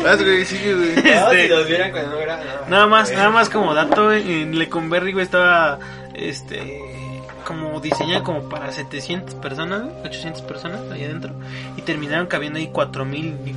Vas, 0.04 0.24
güey, 0.24 0.46
sigue, 0.46 0.74
güey. 0.74 0.96
No, 0.96 1.02
Este- 1.32 1.42
si 1.44 1.48
los 1.50 1.68
vieran 1.68 1.92
cuando 1.92 2.12
no 2.12 2.20
era... 2.22 2.38
no, 2.38 2.70
Nada 2.70 2.88
más, 2.88 3.12
nada 3.12 3.30
más 3.30 3.50
como 3.50 3.74
dato, 3.74 4.06
güey, 4.06 4.44
en 4.44 4.58
Lecumberri, 4.58 5.12
güey, 5.12 5.26
estaba, 5.26 5.80
este, 6.14 6.97
como 7.48 7.80
diseñada 7.80 8.24
como 8.24 8.50
para 8.50 8.74
700 8.74 9.36
personas, 9.36 9.84
güey, 9.84 9.96
800 10.06 10.42
personas 10.42 10.82
ahí 10.92 11.06
adentro, 11.06 11.34
y 11.78 11.82
terminaron 11.82 12.28
cabiendo 12.28 12.60
ahí 12.60 12.68
4000, 12.68 13.56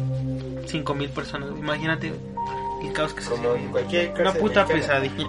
5000 0.66 1.11
personas, 1.11 1.51
imagínate 1.59 2.12
el 2.82 2.93
caos 2.93 3.12
que 3.12 3.22
se 3.22 3.30
Como 3.30 3.55
en 3.57 3.68
cualquier 3.68 4.14
Una 4.18 4.32
puta 4.32 4.64
pesadilla. 4.64 5.28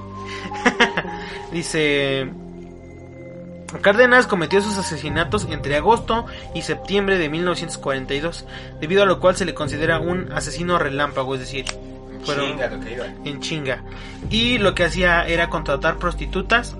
Dice, 1.51 2.29
Cárdenas 3.81 4.27
cometió 4.27 4.61
sus 4.61 4.77
asesinatos 4.77 5.47
entre 5.49 5.75
agosto 5.75 6.27
y 6.53 6.61
septiembre 6.61 7.17
de 7.17 7.29
1942, 7.29 8.45
debido 8.79 9.01
a 9.01 9.05
lo 9.07 9.19
cual 9.19 9.35
se 9.35 9.45
le 9.45 9.55
considera 9.55 9.99
un 9.99 10.31
asesino 10.31 10.77
relámpago, 10.77 11.33
es 11.33 11.41
decir, 11.41 11.65
fueron 12.23 12.51
Chinga 12.51 12.67
lo 12.69 12.79
que 12.79 12.93
iba. 12.93 13.05
en 13.25 13.39
chinga. 13.39 13.83
Y 14.29 14.59
lo 14.59 14.75
que 14.75 14.83
hacía 14.83 15.25
era 15.27 15.49
contratar 15.49 15.97
prostitutas, 15.97 16.75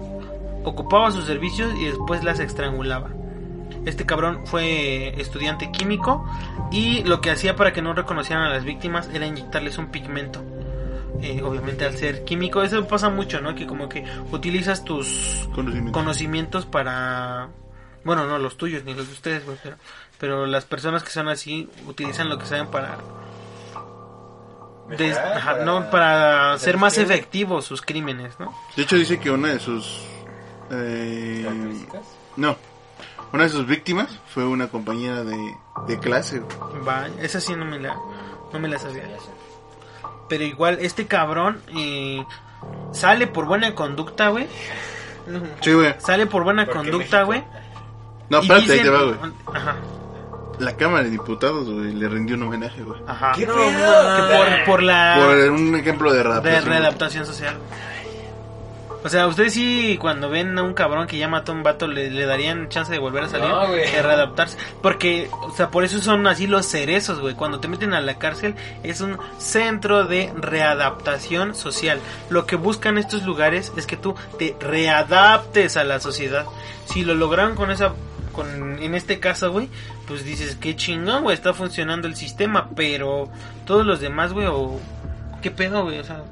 ocupaba 0.64 1.12
sus 1.12 1.26
servicios 1.26 1.74
y 1.80 1.86
después 1.86 2.24
las 2.24 2.40
estrangulaba. 2.40 3.10
Este 3.86 4.06
cabrón 4.06 4.46
fue 4.46 5.20
estudiante 5.20 5.72
químico 5.72 6.26
y 6.72 7.04
lo 7.04 7.20
que 7.22 7.32
hacía 7.32 7.56
para 7.56 7.74
que 7.74 7.82
no 7.82 7.94
reconocieran 7.94 8.44
a 8.46 8.50
las 8.50 8.64
víctimas 8.64 9.10
era 9.14 9.26
inyectarles 9.26 9.78
un 9.78 9.88
pigmento. 9.88 10.44
Eh, 11.22 11.42
obviamente 11.44 11.86
al 11.86 11.96
ser 11.96 12.24
químico, 12.24 12.64
eso 12.64 12.88
pasa 12.88 13.10
mucho, 13.10 13.42
¿no? 13.42 13.54
Que 13.56 13.68
como 13.68 13.90
que 13.90 14.04
utilizas 14.32 14.84
tus 14.86 15.48
Conocimiento. 15.54 15.92
conocimientos 15.92 16.66
para... 16.66 17.50
Bueno, 18.04 18.26
no 18.26 18.40
los 18.40 18.58
tuyos 18.58 18.84
ni 18.84 18.94
los 18.96 19.08
de 19.08 19.14
ustedes, 19.14 19.46
güey, 19.46 19.58
pero, 19.62 19.76
pero 20.20 20.46
las 20.48 20.66
personas 20.66 21.04
que 21.04 21.12
son 21.12 21.28
así 21.28 21.70
utilizan 21.88 22.30
lo 22.30 22.38
que 22.40 22.46
saben 22.48 22.68
para... 22.68 22.98
des- 24.90 25.00
Mejorar, 25.16 25.38
ajá, 25.38 25.52
para- 25.54 25.66
no, 25.66 25.90
para 25.92 26.54
hacer 26.54 26.78
más 26.78 26.98
efectivos 26.98 27.66
sus 27.66 27.82
crímenes, 27.82 28.40
¿no? 28.40 28.54
De 28.76 28.84
hecho, 28.84 28.96
dice 28.96 29.20
que 29.20 29.30
una 29.32 29.50
de 29.50 29.60
sus. 29.60 30.02
Eh, 30.72 31.48
no. 32.38 32.56
Una 33.34 33.44
de 33.44 33.50
sus 33.50 33.66
víctimas 33.66 34.08
fue 34.34 34.46
una 34.46 34.68
compañera 34.68 35.24
de, 35.24 35.38
de 35.88 36.00
clase. 36.00 36.42
Va, 36.88 37.08
esa 37.22 37.40
sí 37.40 37.56
no 37.56 37.66
me 37.66 37.80
la, 37.80 37.96
no 38.52 38.60
me 38.60 38.68
la 38.68 38.78
sabía. 38.78 39.04
Pero 40.28 40.44
igual, 40.44 40.78
este 40.82 41.08
cabrón 41.08 41.62
eh, 41.76 42.26
sale 42.92 43.28
por 43.28 43.46
buena 43.46 43.74
conducta, 43.76 44.30
güey. 44.30 44.48
Sí, 45.62 45.72
güey. 45.74 45.94
Sale 46.00 46.26
por 46.26 46.44
buena 46.44 46.66
¿Por 46.66 46.74
qué 46.74 46.78
conducta, 46.92 47.24
güey. 47.24 47.44
No, 48.30 48.40
espérate, 48.40 48.72
ahí 48.74 48.80
dicen- 48.80 48.84
te 48.84 48.90
va, 48.90 49.04
güey. 49.04 49.18
Ajá, 49.54 49.76
La 50.60 50.76
Cámara 50.78 51.04
de 51.04 51.10
Diputados, 51.10 51.70
güey, 51.70 51.94
le 51.94 52.08
rindió 52.10 52.36
un 52.36 52.44
homenaje, 52.44 52.82
güey. 52.84 53.02
ajá. 53.08 53.32
¿Qué 53.36 53.46
No, 53.46 53.54
que 53.56 54.36
por, 54.36 54.66
por 54.66 54.84
la... 54.84 55.16
Por 55.18 55.52
un 55.52 55.76
ejemplo 55.76 56.12
de 56.12 56.18
de 56.18 56.24
readaptación. 56.24 56.66
readaptación 56.66 57.26
social. 57.26 57.58
O 59.04 59.10
sea, 59.10 59.26
ustedes 59.26 59.54
sí, 59.54 59.98
cuando 60.00 60.30
ven 60.30 60.58
a 60.58 60.64
un 60.64 60.74
cabrón 60.74 61.08
que 61.08 61.18
ya 61.18 61.28
mató 61.28 61.52
a 61.52 61.56
un 61.56 61.64
vato, 61.64 61.88
le, 61.88 62.12
le 62.12 62.26
darían 62.26 62.70
chance 62.70 62.92
de 62.92 63.00
volver 63.00 63.24
a 63.24 63.30
salir, 63.30 63.48
No, 63.48 63.72
de 63.72 64.02
readaptarse. 64.02 64.58
Porque, 64.82 65.28
o 65.32 65.52
sea, 65.52 65.70
por 65.70 65.84
eso 65.84 66.00
son 66.02 66.28
así 66.28 66.46
los 66.46 66.68
cerezos, 66.68 67.20
güey. 67.20 67.34
Cuando 67.34 67.60
te 67.60 67.68
meten 67.68 67.94
a 67.94 68.02
la 68.02 68.20
cárcel, 68.20 68.56
es 68.84 69.02
un 69.02 69.18
centro 69.40 70.06
de 70.06 70.32
readaptación 70.36 71.56
social. 71.56 72.00
Lo 72.30 72.46
que 72.46 72.56
buscan 72.56 73.00
estos 73.00 73.24
lugares 73.24 73.74
es 73.76 73.88
que 73.88 73.98
tú 73.98 74.16
te 74.38 74.56
readaptes 74.60 75.78
a 75.78 75.84
la 75.84 76.00
sociedad. 76.00 76.46
Si 76.86 77.04
lo 77.04 77.16
lograron 77.16 77.56
con 77.56 77.72
esa, 77.72 77.94
con, 78.34 78.82
en 78.84 78.94
este 78.94 79.20
caso, 79.20 79.52
güey, 79.52 79.68
pues 80.08 80.24
dices, 80.24 80.58
qué 80.62 80.76
chingón, 80.76 81.24
güey, 81.24 81.36
está 81.36 81.56
funcionando 81.56 82.08
el 82.08 82.16
sistema. 82.16 82.70
Pero 82.76 83.30
todos 83.66 83.84
los 83.84 84.00
demás, 84.00 84.32
güey, 84.32 84.46
o. 84.48 84.80
¿Qué 85.42 85.50
pedo, 85.50 85.84
güey? 85.84 85.98
O 85.98 86.04
sea. 86.04 86.24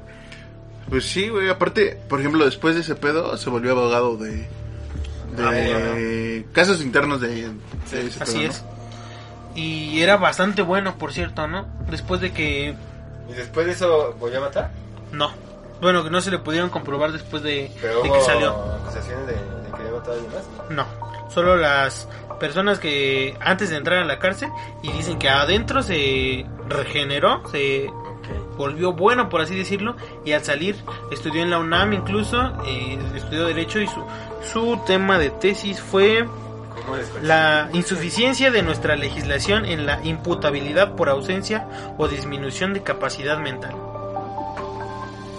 Pues 0.90 1.04
sí, 1.08 1.28
güey. 1.28 1.48
Aparte, 1.48 1.98
por 2.08 2.18
ejemplo, 2.20 2.44
después 2.44 2.74
de 2.74 2.80
ese 2.82 2.94
pedo, 2.96 3.36
se 3.36 3.48
volvió 3.48 3.72
abogado 3.72 4.16
de. 4.16 4.46
de 5.36 6.46
casos 6.52 6.82
internos 6.82 7.20
de. 7.20 7.28
de 7.90 8.06
ese 8.06 8.22
Así 8.22 8.32
pedo, 8.38 8.42
¿no? 8.44 8.48
es. 8.50 8.64
Y 9.54 10.00
era 10.00 10.16
bastante 10.16 10.62
bueno, 10.62 10.96
por 10.96 11.12
cierto, 11.12 11.46
¿no? 11.48 11.66
Después 11.90 12.20
de 12.20 12.32
que... 12.32 12.74
¿Y 13.28 13.32
después 13.32 13.66
de 13.66 13.72
eso 13.72 14.14
volvió 14.20 14.38
a 14.38 14.42
matar? 14.42 14.70
No. 15.10 15.32
Bueno, 15.80 16.04
que 16.04 16.10
no 16.10 16.20
se 16.20 16.30
le 16.30 16.38
pudieron 16.38 16.70
comprobar 16.70 17.10
después 17.10 17.42
de, 17.42 17.70
Pero 17.80 18.02
de 18.02 18.10
que 18.12 18.20
salió. 18.20 18.50
acusaciones 18.50 19.26
de, 19.26 19.32
de 19.32 19.70
que 19.74 19.76
había 19.76 19.90
matado 19.92 20.12
a 20.12 20.14
alguien 20.14 20.32
más. 20.32 20.70
No. 20.70 20.86
Solo 21.30 21.56
las 21.56 22.06
personas 22.38 22.78
que 22.78 23.36
antes 23.40 23.70
de 23.70 23.76
entrar 23.76 23.98
a 23.98 24.04
la 24.04 24.18
cárcel 24.20 24.48
y 24.84 24.92
dicen 24.92 25.18
que 25.18 25.28
adentro 25.28 25.82
se 25.82 26.46
regeneró, 26.68 27.42
se. 27.50 27.90
Volvió 28.60 28.92
bueno, 28.92 29.30
por 29.30 29.40
así 29.40 29.56
decirlo, 29.56 29.96
y 30.24 30.32
al 30.32 30.44
salir 30.44 30.76
estudió 31.10 31.42
en 31.42 31.50
la 31.50 31.58
UNAM 31.58 31.94
incluso, 31.94 32.52
eh, 32.66 32.98
estudió 33.16 33.46
Derecho 33.46 33.80
y 33.80 33.86
su, 33.86 34.04
su 34.52 34.78
tema 34.86 35.18
de 35.18 35.30
tesis 35.30 35.80
fue 35.80 36.26
la 37.22 37.70
insuficiencia 37.72 38.50
de 38.50 38.62
nuestra 38.62 38.96
legislación 38.96 39.64
en 39.64 39.86
la 39.86 40.04
imputabilidad 40.04 40.94
por 40.94 41.08
ausencia 41.08 41.66
o 41.96 42.06
disminución 42.06 42.74
de 42.74 42.82
capacidad 42.82 43.38
mental. 43.38 43.74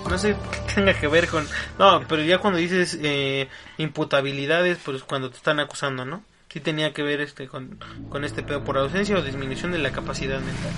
No 0.10 0.18
sé 0.18 0.36
qué 0.52 0.74
tenga 0.74 0.94
que 0.94 1.08
ver 1.08 1.28
con... 1.28 1.48
No, 1.78 2.02
pero 2.08 2.24
ya 2.24 2.40
cuando 2.40 2.58
dices 2.60 2.98
eh, 3.02 3.48
imputabilidades, 3.78 4.80
pues 4.84 5.04
cuando 5.04 5.30
te 5.30 5.38
están 5.38 5.60
acusando, 5.60 6.06
¿no? 6.06 6.24
Sí 6.50 6.60
tenía 6.60 6.92
que 6.92 7.04
ver 7.04 7.22
este 7.22 7.48
con, 7.48 7.78
con 8.10 8.26
este 8.26 8.44
pedo 8.44 8.64
por 8.64 8.78
ausencia 8.78 9.16
o 9.16 9.22
disminución 9.22 9.72
de 9.72 9.78
la 9.78 9.92
capacidad 9.92 10.40
mental. 10.40 10.74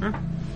¿Mm? 0.00 0.47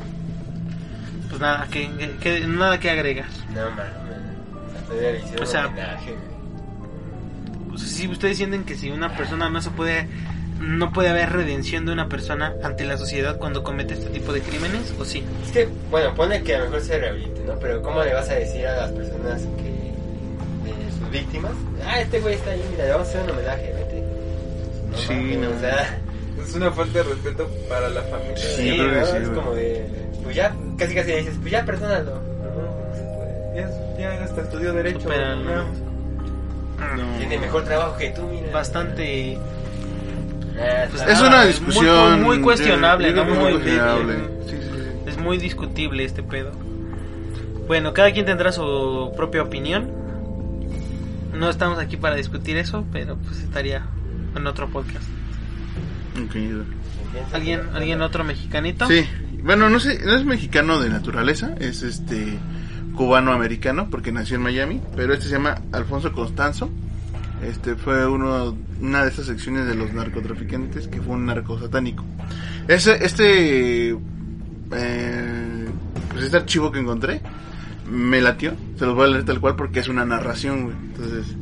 Pues 1.33 1.41
nada, 1.41 1.67
que, 1.71 1.89
que- 1.97 2.17
que- 2.19 2.47
nada 2.47 2.79
que 2.79 2.91
agregar. 2.91 3.25
No 3.55 3.71
mames. 3.71 5.41
O 5.41 5.47
sea, 5.47 5.67
homenaje. 5.69 6.15
Pues, 7.71 7.81
si 7.83 8.07
ustedes 8.07 8.37
sienten 8.37 8.65
que 8.65 8.75
si 8.77 8.91
una 8.91 9.17
persona 9.17 9.49
no 9.49 9.63
se 9.63 9.71
puede 9.71 10.07
no 10.61 10.93
puede 10.93 11.09
haber 11.09 11.31
redención 11.33 11.87
de 11.87 11.93
una 11.93 12.09
persona 12.09 12.55
ante 12.63 12.85
la 12.85 12.97
sociedad 12.97 13.37
cuando 13.39 13.65
comete 13.65 13.95
este 13.95 14.11
tipo 14.11 14.33
de 14.33 14.43
crímenes, 14.43 14.95
¿o 15.01 15.05
sí? 15.05 15.25
Es 15.45 15.51
que, 15.51 15.69
bueno, 15.91 16.15
pone 16.15 16.41
que 16.45 16.55
a 16.55 16.59
lo 16.59 16.65
mejor 16.67 16.83
se 16.83 16.99
rehabilite, 17.01 17.43
¿no? 17.45 17.59
Pero 17.59 17.83
¿cómo 17.83 18.01
le 18.05 18.15
vas 18.15 18.29
a 18.31 18.35
decir 18.35 18.65
a 18.69 18.77
las 18.83 18.93
personas 18.93 19.41
que 19.57 20.71
de 20.71 20.93
sus 21.01 21.11
víctimas? 21.11 21.51
Ah, 21.85 22.01
este 22.01 22.21
güey 22.21 22.35
está 22.35 22.51
ahí, 22.53 22.63
mira, 22.71 22.85
le 22.85 22.91
vamos 22.93 23.09
a 23.09 23.11
hacer 23.11 23.23
un 23.23 23.31
homenaje, 23.31 23.73
vete. 23.75 24.05
No, 24.93 24.99
Sí, 24.99 25.15
mames, 25.15 25.39
no. 25.41 25.57
o 25.57 25.59
sea, 25.61 25.99
Es 26.47 26.55
una 26.55 26.71
falta 26.71 26.99
de 26.99 27.05
respeto 27.05 27.51
para 27.69 27.89
la 27.89 28.03
familia. 28.03 28.37
sí, 28.37 28.71
que 28.71 28.77
¿no? 28.77 29.07
sí, 29.07 29.17
es 29.21 29.29
como 29.31 29.55
de, 29.55 29.87
pues 30.23 30.37
ya, 30.37 30.55
casi 30.79 30.95
casi 30.95 31.13
dices, 31.13 31.37
pues 31.41 31.53
ya 31.53 31.65
perdónalo. 31.65 32.13
No, 32.13 32.19
no 32.91 32.95
se 32.95 33.03
puede. 33.03 33.55
Ya, 34.01 34.17
ya 34.17 34.25
hasta 34.25 34.43
estudió 34.43 34.73
Derecho. 34.73 35.09
Pero 35.09 35.37
no. 35.37 35.65
Tiene 37.19 37.39
mejor 37.39 37.65
trabajo 37.65 37.97
que 37.97 38.11
tú, 38.11 38.23
mira. 38.23 38.51
Bastante... 38.53 39.39
Ah, 40.59 40.87
Pues, 40.91 41.03
Es 41.09 41.21
una 41.21 41.39
muy- 41.39 41.47
discusión. 41.47 42.23
muy 42.23 42.41
cuestionable, 42.41 43.09
yo 43.15 43.23
creo 43.23 43.35
¿no? 43.35 43.41
Muy- 43.41 43.53
cuestionable. 43.53 44.15
Sí, 44.47 44.51
sí, 44.57 44.57
sí. 44.63 45.11
Es 45.11 45.17
muy 45.19 45.39
discutible 45.39 46.05
este 46.05 46.23
pedo. 46.23 46.51
Bueno, 47.67 47.93
cada 47.95 48.13
quien 48.13 48.27
tendrá 48.27 48.53
su 48.53 49.13
propia 49.17 49.43
opinión. 49.43 49.91
No 51.33 51.49
estamos 51.49 51.79
aquí 51.79 51.97
para 51.97 52.17
discutir 52.17 52.57
eso, 52.59 52.85
pero 52.93 53.17
pues 53.17 53.39
estaría 53.43 53.87
en 54.37 54.47
otro 54.47 54.69
podcast. 54.69 55.05
¿Alguien, 57.33 57.61
¿alguien 57.75 58.03
otro 58.03 58.25
mexicanito? 58.25 58.87
Sí, 58.87 59.07
bueno, 59.45 59.69
no 59.71 59.81
sé, 59.81 60.01
no 60.05 60.15
es 60.15 60.25
mexicano 60.25 60.81
de 60.81 60.89
naturaleza, 60.91 61.55
es 61.59 61.83
este 61.83 62.39
cubano-americano 62.97 63.89
porque 63.91 64.13
nació 64.13 64.37
en 64.37 64.43
Miami, 64.43 64.81
pero 64.97 65.15
este 65.15 65.27
se 65.27 65.33
llama 65.33 65.61
Alfonso 65.73 66.13
Constanzo. 66.13 66.71
Este 67.45 67.75
fue 67.75 68.07
uno, 68.07 68.57
una 68.81 69.03
de 69.05 69.11
esas 69.11 69.27
secciones 69.27 69.67
de 69.67 69.75
los 69.75 69.93
narcotraficantes 69.93 70.87
que 70.89 71.01
fue 71.03 71.15
un 71.17 71.27
narco 71.27 71.59
satánico. 71.59 72.05
Ese, 72.69 73.05
este, 73.05 73.91
eh, 73.91 75.69
pues 76.13 76.25
este 76.25 76.37
archivo 76.37 76.71
que 76.71 76.79
encontré 76.79 77.21
me 77.91 78.21
latió, 78.21 78.53
se 78.79 78.87
los 78.87 78.95
voy 78.95 79.07
a 79.09 79.11
leer 79.13 79.25
tal 79.25 79.41
cual 79.41 79.57
porque 79.57 79.81
es 79.81 79.89
una 79.89 80.05
narración, 80.05 80.65
güey. 80.65 80.77
Entonces 80.77 81.37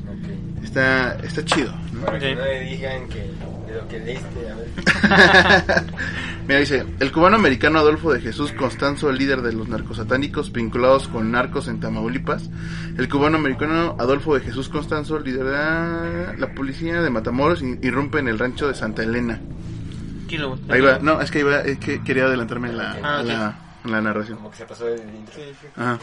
está, 0.64 1.16
está 1.16 1.44
chido. 1.44 1.74
¿no? 1.92 2.07
Para 2.07 2.18
que 2.18 2.32
Ok. 2.32 2.38
no 2.38 2.44
le 2.46 2.61
digan 2.61 3.09
que 3.09 3.30
de 3.70 3.76
lo 3.80 3.88
que 3.88 3.98
leíste, 4.00 4.26
a 4.50 4.54
ver. 4.56 5.84
Mira, 6.46 6.60
dice, 6.60 6.84
el 6.98 7.12
cubano 7.12 7.36
americano 7.36 7.78
Adolfo 7.78 8.12
de 8.12 8.20
Jesús 8.20 8.52
Constanzo, 8.52 9.12
líder 9.12 9.42
de 9.42 9.52
los 9.52 9.68
narcosatánicos 9.68 10.50
vinculados 10.52 11.06
con 11.08 11.30
narcos 11.30 11.68
en 11.68 11.78
Tamaulipas. 11.80 12.50
El 12.98 13.08
cubano 13.08 13.36
americano 13.38 13.96
Adolfo 13.98 14.34
de 14.34 14.40
Jesús 14.40 14.68
Constanzo, 14.68 15.18
líder 15.20 15.44
de 15.44 16.38
la 16.38 16.52
policía 16.54 17.00
de 17.02 17.10
Matamoros, 17.10 17.62
irrumpe 17.62 18.18
en 18.18 18.28
el 18.28 18.38
rancho 18.38 18.66
de 18.68 18.74
Santa 18.74 19.02
Elena. 19.02 19.40
Ahí 20.68 20.80
va, 20.80 20.98
no, 21.00 21.20
es 21.20 21.30
que, 21.30 21.40
iba, 21.40 21.60
es 21.60 21.78
que 21.78 22.02
quería 22.04 22.24
adelantarme 22.24 22.68
en 22.70 22.78
la, 22.78 22.96
Ah, 23.02 23.54
la, 23.84 24.00
narración. 24.00 24.36
Como 24.38 24.50
que 24.52 24.58
se 24.58 24.64
pasó 24.64 24.86
el 24.88 25.00
intro. 25.00 25.40
Ajá. 25.76 25.98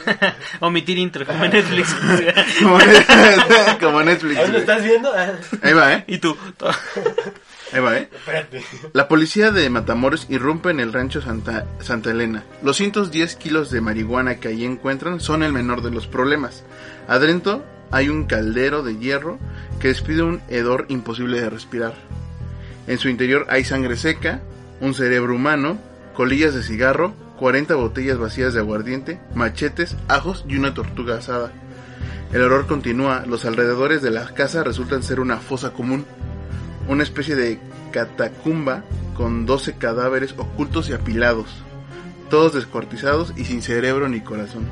Omitir 0.59 0.97
intro, 0.97 1.26
como 1.26 1.45
en 1.45 1.51
Netflix. 1.51 1.93
Como, 2.61 2.78
Net- 2.80 3.80
como 3.80 4.03
Netflix. 4.03 4.38
¿Aún 4.39 4.51
lo 4.51 4.57
estás 4.57 4.84
viendo? 4.84 5.11
Ah, 5.15 5.32
Ahí 5.61 5.74
va, 5.74 5.93
¿eh? 5.93 6.03
y 6.07 6.18
tú. 6.18 6.36
Ahí 7.74 7.82
va, 7.82 7.97
¿eh? 7.97 8.09
espérate. 8.11 8.63
La 8.93 9.07
policía 9.07 9.51
de 9.51 9.70
Matamoros 9.70 10.28
irrumpe 10.30 10.70
en 10.70 10.80
el 10.80 10.93
rancho 10.93 11.22
Santa, 11.22 11.65
Santa 11.80 12.11
Elena. 12.11 12.43
Los 12.63 12.78
110 12.78 13.36
kilos 13.36 13.72
de 13.72 13.82
marihuana 13.82 14.39
que 14.39 14.47
allí 14.47 14.65
encuentran 14.65 15.20
son 15.20 15.43
el 15.43 15.51
menor 15.51 15.82
de 15.82 15.91
los 15.91 16.07
problemas. 16.07 16.63
Adentro 17.07 17.63
hay 17.91 18.09
un 18.09 18.26
caldero 18.26 18.84
de 18.84 18.97
hierro 18.97 19.38
que 19.80 19.89
despide 19.89 20.24
un 20.24 20.41
hedor 20.47 20.86
imposible 20.89 21.41
de 21.41 21.49
respirar. 21.49 21.95
En 22.88 22.97
su 22.99 23.09
interior 23.09 23.45
hay 23.49 23.65
sangre 23.65 23.97
seca, 23.97 24.41
un 24.80 24.93
cerebro 24.93 25.36
humano, 25.36 25.78
colillas 26.13 26.53
de 26.53 26.63
cigarro, 26.63 27.13
40 27.38 27.76
botellas 27.76 28.18
vacías 28.18 28.53
de 28.53 28.61
aguardiente, 28.61 29.20
machetes, 29.36 29.95
ajos 30.07 30.45
y 30.47 30.55
una 30.55 30.74
tortuga 30.74 31.18
asada. 31.18 31.51
El 32.34 32.41
horror 32.41 32.68
continúa, 32.68 33.26
los 33.26 33.45
alrededores 33.45 34.01
de 34.01 34.11
la 34.11 34.26
casa 34.34 34.63
resultan 34.63 35.03
ser 35.03 35.20
una 35.20 35.38
fosa 35.38 35.72
común 35.72 36.05
una 36.88 37.04
especie 37.04 37.36
de 37.36 37.60
catacumba 37.92 38.84
con 39.16 39.46
12 39.46 39.74
cadáveres 39.74 40.36
ocultos 40.38 40.90
y 40.90 40.94
apilados, 40.94 41.48
todos 42.30 42.54
descuartizados 42.54 43.34
y 43.36 43.46
sin 43.46 43.62
cerebro 43.62 44.10
ni 44.10 44.22
corazón. 44.22 44.66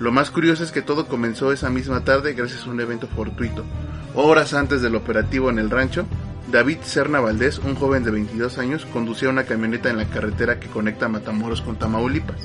Lo 0.00 0.12
más 0.12 0.30
curioso 0.30 0.62
es 0.62 0.70
que 0.70 0.82
todo 0.82 1.08
comenzó 1.08 1.52
esa 1.52 1.70
misma 1.70 2.04
tarde 2.04 2.34
gracias 2.34 2.66
a 2.66 2.70
un 2.70 2.80
evento 2.80 3.08
fortuito. 3.08 3.64
Horas 4.14 4.54
antes 4.54 4.80
del 4.80 4.94
operativo 4.94 5.50
en 5.50 5.58
el 5.58 5.70
rancho, 5.70 6.06
David 6.50 6.78
Serna 6.82 7.20
Valdés, 7.20 7.58
un 7.58 7.74
joven 7.74 8.04
de 8.04 8.10
22 8.10 8.58
años, 8.58 8.86
conducía 8.86 9.28
una 9.28 9.44
camioneta 9.44 9.90
en 9.90 9.96
la 9.96 10.06
carretera 10.06 10.60
que 10.60 10.68
conecta 10.68 11.08
Matamoros 11.08 11.62
con 11.62 11.76
Tamaulipas, 11.76 12.40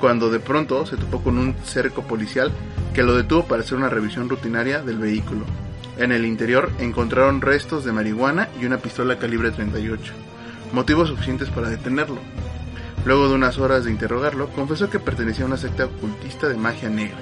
cuando 0.00 0.30
de 0.30 0.40
pronto 0.40 0.84
se 0.84 0.96
topó 0.96 1.22
con 1.22 1.38
un 1.38 1.54
cerco 1.64 2.02
policial 2.02 2.50
que 2.92 3.02
lo 3.02 3.14
detuvo 3.16 3.46
para 3.46 3.62
hacer 3.62 3.78
una 3.78 3.88
revisión 3.88 4.28
rutinaria 4.28 4.82
del 4.82 4.98
vehículo. 4.98 5.44
En 5.96 6.10
el 6.10 6.26
interior 6.26 6.72
encontraron 6.80 7.40
restos 7.40 7.84
de 7.84 7.92
marihuana 7.92 8.48
y 8.60 8.66
una 8.66 8.78
pistola 8.78 9.18
calibre 9.18 9.52
38, 9.52 10.12
motivos 10.72 11.08
suficientes 11.08 11.50
para 11.50 11.70
detenerlo. 11.70 12.18
Luego 13.04 13.28
de 13.28 13.34
unas 13.34 13.58
horas 13.58 13.84
de 13.84 13.92
interrogarlo, 13.92 14.48
confesó 14.48 14.90
que 14.90 14.98
pertenecía 14.98 15.44
a 15.44 15.48
una 15.48 15.56
secta 15.56 15.84
ocultista 15.84 16.48
de 16.48 16.56
magia 16.56 16.88
negra, 16.88 17.18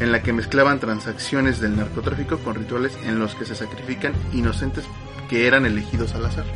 en 0.00 0.10
la 0.10 0.22
que 0.22 0.32
mezclaban 0.32 0.80
transacciones 0.80 1.60
del 1.60 1.76
narcotráfico 1.76 2.38
con 2.38 2.56
rituales 2.56 2.98
en 3.04 3.20
los 3.20 3.36
que 3.36 3.44
se 3.44 3.54
sacrifican 3.54 4.12
inocentes 4.32 4.84
que 5.28 5.46
eran 5.46 5.64
elegidos 5.64 6.14
al 6.14 6.24
azar. 6.24 6.46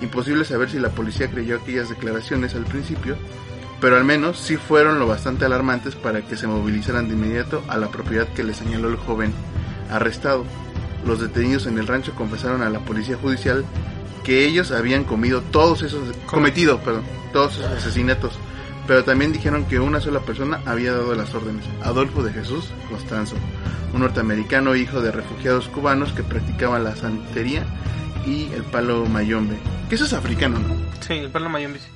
Imposible 0.00 0.44
saber 0.44 0.70
si 0.70 0.78
la 0.78 0.90
policía 0.90 1.30
creyó 1.30 1.56
aquellas 1.56 1.88
declaraciones 1.88 2.54
al 2.54 2.64
principio, 2.64 3.16
pero 3.80 3.96
al 3.96 4.04
menos 4.04 4.38
sí 4.38 4.56
fueron 4.56 5.00
lo 5.00 5.08
bastante 5.08 5.44
alarmantes 5.44 5.96
para 5.96 6.22
que 6.22 6.36
se 6.36 6.46
movilizaran 6.46 7.08
de 7.08 7.14
inmediato 7.14 7.64
a 7.66 7.78
la 7.78 7.88
propiedad 7.88 8.28
que 8.28 8.44
le 8.44 8.54
señaló 8.54 8.88
el 8.88 8.96
joven 8.96 9.32
arrestado. 9.92 10.44
Los 11.06 11.20
detenidos 11.20 11.66
en 11.66 11.78
el 11.78 11.86
rancho 11.86 12.14
confesaron 12.14 12.62
a 12.62 12.70
la 12.70 12.80
policía 12.80 13.16
judicial 13.16 13.64
que 14.24 14.44
ellos 14.46 14.70
habían 14.70 15.04
comido 15.04 15.40
todos 15.42 15.82
esos 15.82 16.16
cometido, 16.26 16.80
todos 17.32 17.58
esos 17.58 17.72
asesinatos, 17.72 18.34
pero 18.86 19.04
también 19.04 19.32
dijeron 19.32 19.64
que 19.64 19.80
una 19.80 20.00
sola 20.00 20.20
persona 20.20 20.60
había 20.64 20.92
dado 20.92 21.14
las 21.14 21.34
órdenes, 21.34 21.64
Adolfo 21.82 22.22
de 22.22 22.32
Jesús 22.32 22.70
Constanzo, 22.88 23.36
un 23.92 24.00
norteamericano 24.00 24.76
hijo 24.76 25.00
de 25.00 25.12
refugiados 25.12 25.68
cubanos 25.68 26.12
que 26.12 26.22
practicaban 26.22 26.84
la 26.84 26.94
santería 26.96 27.64
y 28.24 28.52
el 28.52 28.62
palo 28.62 29.06
mayombe, 29.06 29.56
que 29.88 29.96
eso 29.96 30.04
es 30.04 30.12
africano, 30.12 30.58
¿no? 30.58 30.76
Sí, 31.00 31.14
el 31.14 31.30
perro 31.30 31.48
mayombe. 31.48 31.80
sí. 31.80 31.86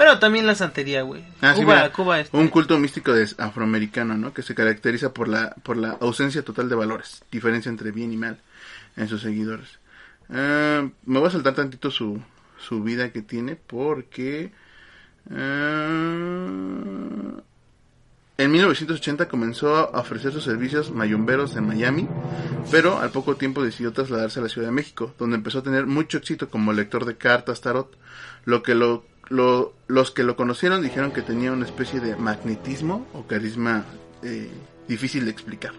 Pero 0.00 0.18
también 0.18 0.46
la 0.46 0.54
santería, 0.54 1.02
güey. 1.02 1.22
Ah, 1.42 1.52
sí, 1.54 1.60
Cuba, 1.60 1.74
mira, 1.74 1.92
Cuba 1.92 2.20
este, 2.20 2.34
un 2.34 2.48
culto 2.48 2.78
místico 2.78 3.12
de 3.12 3.28
afroamericano, 3.36 4.16
¿no? 4.16 4.32
Que 4.32 4.40
se 4.40 4.54
caracteriza 4.54 5.12
por 5.12 5.28
la 5.28 5.50
por 5.62 5.76
la 5.76 5.90
ausencia 6.00 6.42
total 6.42 6.70
de 6.70 6.74
valores, 6.74 7.22
diferencia 7.30 7.68
entre 7.68 7.90
bien 7.90 8.10
y 8.10 8.16
mal 8.16 8.40
en 8.96 9.08
sus 9.08 9.20
seguidores. 9.20 9.78
Ah, 10.30 10.88
me 11.04 11.18
voy 11.18 11.28
a 11.28 11.30
saltar 11.30 11.54
tantito 11.54 11.90
su 11.90 12.18
su 12.58 12.82
vida 12.82 13.12
que 13.12 13.20
tiene 13.20 13.56
porque 13.56 14.52
ah, 15.30 16.46
en 18.40 18.50
1980 18.52 19.28
comenzó 19.28 19.94
a 19.94 20.00
ofrecer 20.00 20.32
sus 20.32 20.44
servicios 20.44 20.90
mayomberos 20.92 21.56
en 21.56 21.66
Miami, 21.66 22.08
pero 22.70 22.98
al 23.00 23.10
poco 23.10 23.36
tiempo 23.36 23.62
decidió 23.62 23.92
trasladarse 23.92 24.40
a 24.40 24.42
la 24.44 24.48
Ciudad 24.48 24.68
de 24.68 24.72
México, 24.72 25.12
donde 25.18 25.36
empezó 25.36 25.58
a 25.58 25.62
tener 25.62 25.84
mucho 25.84 26.16
éxito 26.16 26.48
como 26.48 26.72
lector 26.72 27.04
de 27.04 27.18
cartas 27.18 27.60
tarot, 27.60 27.94
lo 28.46 28.62
que 28.62 28.74
lo, 28.74 29.04
lo- 29.30 29.72
los 29.86 30.10
que 30.10 30.22
lo 30.24 30.36
conocieron 30.36 30.82
dijeron 30.82 31.10
que 31.12 31.22
tenía 31.22 31.50
una 31.52 31.64
especie 31.64 32.00
de 32.00 32.14
magnetismo 32.16 33.06
o 33.14 33.26
carisma 33.26 33.84
eh, 34.22 34.50
difícil 34.86 35.24
de 35.24 35.30
explicar. 35.30 35.72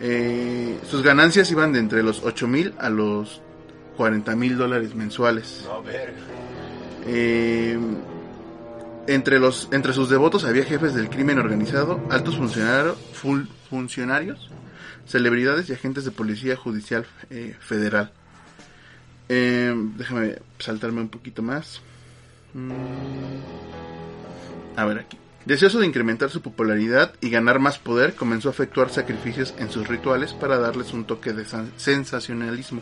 Eh, 0.00 0.78
sus 0.88 1.02
ganancias 1.02 1.50
iban 1.50 1.72
de 1.72 1.78
entre 1.80 2.02
los 2.02 2.22
8 2.22 2.46
mil 2.46 2.74
a 2.78 2.88
los 2.90 3.40
40 3.96 4.34
mil 4.36 4.56
dólares 4.56 4.94
mensuales. 4.94 5.64
Eh, 7.06 7.78
entre, 9.06 9.38
los, 9.38 9.68
entre 9.72 9.92
sus 9.92 10.08
devotos 10.08 10.44
había 10.44 10.64
jefes 10.64 10.94
del 10.94 11.10
crimen 11.10 11.38
organizado, 11.38 12.00
altos 12.10 12.36
funcionario- 12.38 12.96
ful- 13.14 13.48
funcionarios, 13.70 14.50
celebridades 15.06 15.68
y 15.68 15.74
agentes 15.74 16.04
de 16.04 16.10
policía 16.10 16.56
judicial 16.56 17.06
eh, 17.30 17.54
federal. 17.60 18.12
Déjame 19.28 20.36
saltarme 20.58 21.00
un 21.00 21.08
poquito 21.08 21.42
más. 21.42 21.80
Mm. 22.54 22.72
A 24.76 24.84
ver 24.84 24.98
aquí. 25.00 25.18
Deseoso 25.44 25.78
de 25.78 25.86
incrementar 25.86 26.30
su 26.30 26.40
popularidad 26.40 27.12
y 27.20 27.28
ganar 27.28 27.58
más 27.58 27.78
poder, 27.78 28.14
comenzó 28.14 28.48
a 28.48 28.52
efectuar 28.52 28.88
sacrificios 28.88 29.54
en 29.58 29.70
sus 29.70 29.86
rituales 29.88 30.32
para 30.32 30.58
darles 30.58 30.94
un 30.94 31.04
toque 31.04 31.34
de 31.34 31.44
sensacionalismo 31.76 32.80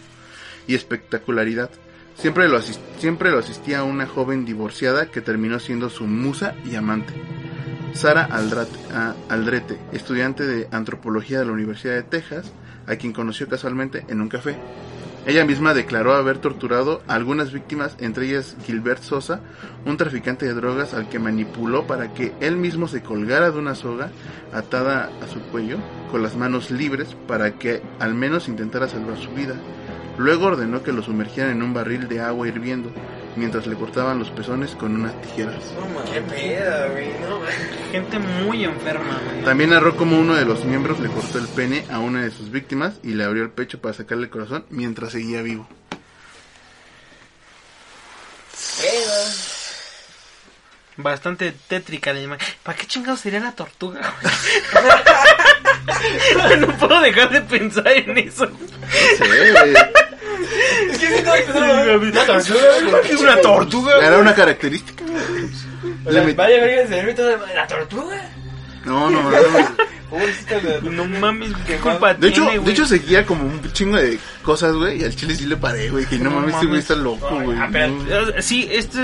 y 0.69 0.77
espectacularidad. 0.77 1.71
Siempre 2.15 2.49
lo, 2.49 2.61
siempre 2.63 3.33
lo 3.33 3.39
asistía 3.39 3.81
a 3.81 3.85
una 3.85 4.07
joven 4.07 4.45
divorciada 4.45 5.07
que 5.07 5.21
terminó 5.21 5.59
siendo 5.59 5.91
su 5.91 6.05
musa 6.05 6.55
y 6.65 6.77
amante. 6.77 7.13
Sara 7.95 8.29
ah, 8.31 9.15
Aldrete, 9.29 9.79
estudiante 9.93 10.47
de 10.47 10.69
antropología 10.71 11.41
de 11.41 11.47
la 11.47 11.53
Universidad 11.53 11.95
de 11.95 12.05
Texas, 12.05 12.53
a 12.87 12.97
quien 12.97 13.13
conoció 13.13 13.49
casualmente 13.49 14.05
en 14.09 14.21
un 14.21 14.29
café. 14.29 14.57
Ella 15.25 15.45
misma 15.45 15.73
declaró 15.73 16.15
haber 16.15 16.39
torturado 16.39 17.01
a 17.07 17.15
algunas 17.15 17.53
víctimas, 17.53 17.97
entre 18.01 18.27
ellas 18.27 18.57
Gilbert 18.67 19.03
Sosa, 19.03 19.41
un 19.87 19.97
traficante 19.97 20.47
de 20.47 20.55
drogas 20.55 20.95
al 20.95 21.09
que 21.09 21.21
manipuló 21.21 21.87
para 21.87 22.13
que 22.13 22.33
él 22.41 22.57
mismo 22.57 22.89
se 22.89 23.03
colgara 23.03 23.53
de 23.53 23.59
una 23.59 23.77
soga 23.77 24.11
atada 24.53 25.11
a 25.23 25.29
su 25.29 25.41
cuello, 25.43 25.79
con 26.11 26.25
las 26.25 26.37
manos 26.37 26.73
libres, 26.73 27.17
para 27.29 27.53
que 27.53 27.83
al 28.01 28.15
menos 28.15 28.49
intentara 28.49 28.89
salvar 28.89 29.17
su 29.17 29.31
vida. 29.31 29.55
Luego 30.19 30.47
ordenó 30.47 30.83
que 30.83 30.93
lo 30.93 31.03
sumergieran 31.03 31.53
en 31.53 31.63
un 31.63 31.73
barril 31.73 32.09
de 32.09 32.21
agua 32.21 32.49
hirviendo, 32.49 32.91
mientras 33.37 33.67
le 33.67 33.77
cortaban 33.77 34.19
los 34.19 34.31
pezones 34.31 34.73
con 34.73 34.95
unas 34.95 35.21
tijeras. 35.23 35.63
Qué 36.13 36.21
pedo, 36.21 36.93
güey, 36.93 37.09
no 37.21 37.41
Gente 37.91 38.19
muy 38.19 38.65
enferma, 38.65 39.21
güey. 39.25 39.45
También 39.45 39.71
narró 39.71 39.97
como 39.97 40.19
uno 40.19 40.35
de 40.35 40.45
los 40.45 40.65
miembros 40.65 41.01
le 41.01 41.09
cortó 41.09 41.39
el 41.39 41.49
pene 41.49 41.85
a 41.91 41.99
una 41.99 42.23
de 42.23 42.31
sus 42.31 42.51
víctimas 42.51 42.95
y 43.03 43.15
le 43.15 43.25
abrió 43.25 43.43
el 43.43 43.51
pecho 43.51 43.81
para 43.81 43.95
sacarle 43.95 44.25
el 44.25 44.31
corazón 44.31 44.65
mientras 44.71 45.13
seguía 45.13 45.43
vivo. 45.43 45.69
Bastante 50.97 51.53
tétrica 51.69 52.13
la 52.13 52.21
imagen. 52.21 52.47
¿Para 52.63 52.77
qué 52.77 52.87
chingados 52.87 53.21
sería 53.21 53.41
la 53.41 53.53
tortuga, 53.53 54.15
güey? 54.21 54.33
no 56.61 56.77
puedo 56.77 57.01
dejar 57.01 57.31
de 57.31 57.41
pensar 57.43 57.89
en 57.89 58.19
eso. 58.19 58.47
Sí, 58.47 59.25
güey. 59.25 59.75
Es 60.91 60.99
que 60.99 61.23
no, 61.23 61.99
no, 61.99 62.09
una 62.09 62.27
tortuga, 62.27 62.61
güey. 62.91 63.15
Una 63.23 63.37
tortuga. 63.41 64.07
Era 64.07 64.19
una 64.19 64.35
característica. 64.35 65.05
Le 66.07 66.23
met- 66.25 66.37
Vaya 66.37 66.61
verga, 66.61 66.89
se 66.89 67.55
la 67.55 67.67
tortuga. 67.67 68.21
No, 68.85 69.09
no, 69.11 69.23
no. 69.23 69.31
Pobrecita 70.11 70.57
No 70.83 71.07
mames, 71.07 71.53
qué 71.67 71.77
culpa 71.77 72.13
De 72.13 72.29
hecho, 72.29 72.43
tiene, 72.43 72.53
de 72.53 72.59
güey? 72.59 72.73
hecho 72.73 72.85
seguía 72.85 73.25
como 73.25 73.45
un 73.47 73.73
chingo 73.73 73.97
de 73.97 74.19
cosas, 74.43 74.75
güey, 74.75 75.01
y 75.01 75.05
al 75.05 75.17
chile 75.17 75.35
sí 75.35 75.47
le 75.47 75.57
paré, 75.57 75.89
güey, 75.89 76.05
que 76.05 76.19
no, 76.19 76.25
No 76.25 76.31
mames, 76.41 76.55
este 76.55 76.67
güey 76.67 76.81
mames. 76.83 76.91
está 76.91 76.95
loco, 76.97 77.41
güey. 77.41 77.57
ah, 77.59 77.69
no. 77.69 78.29
Eh, 78.29 78.43
Sí, 78.43 78.69
esto. 78.71 78.99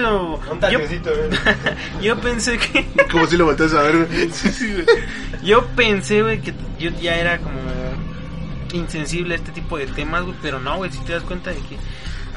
Un 0.50 0.60
Yo, 0.70 0.80
güey. 0.80 1.00
yo 2.02 2.20
pensé 2.20 2.58
que. 2.58 2.86
Como 3.10 3.26
si 3.26 3.38
lo 3.38 3.46
volteas 3.46 3.72
a 3.72 3.82
ver, 3.84 4.04
güey. 4.04 4.30
Sí, 4.32 4.50
sí, 4.50 4.70
güey. 4.74 4.84
Yo 5.42 5.64
pensé, 5.68 6.20
güey, 6.22 6.42
que 6.42 6.52
yo 6.78 6.90
ya 7.00 7.14
era 7.16 7.38
como 7.38 7.58
insensible 8.72 9.34
a 9.34 9.36
este 9.38 9.52
tipo 9.52 9.78
de 9.78 9.86
temas, 9.86 10.22
güey, 10.24 10.36
pero 10.42 10.60
no, 10.60 10.76
güey, 10.78 10.90
si 10.90 10.98
te 11.00 11.12
das 11.12 11.22
cuenta 11.22 11.50
de 11.50 11.56
que 11.60 11.76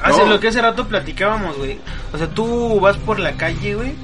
hace 0.02 0.22
No. 0.22 0.28
lo 0.30 0.40
que 0.40 0.48
hace 0.48 0.60
rato 0.62 0.86
platicábamos, 0.88 1.56
güey. 1.58 1.78
O 2.12 2.18
sea, 2.18 2.28
tú 2.28 2.80
vas 2.80 2.96
por 2.98 3.18
la 3.18 3.32
calle, 3.36 3.74
güey, 3.74 3.94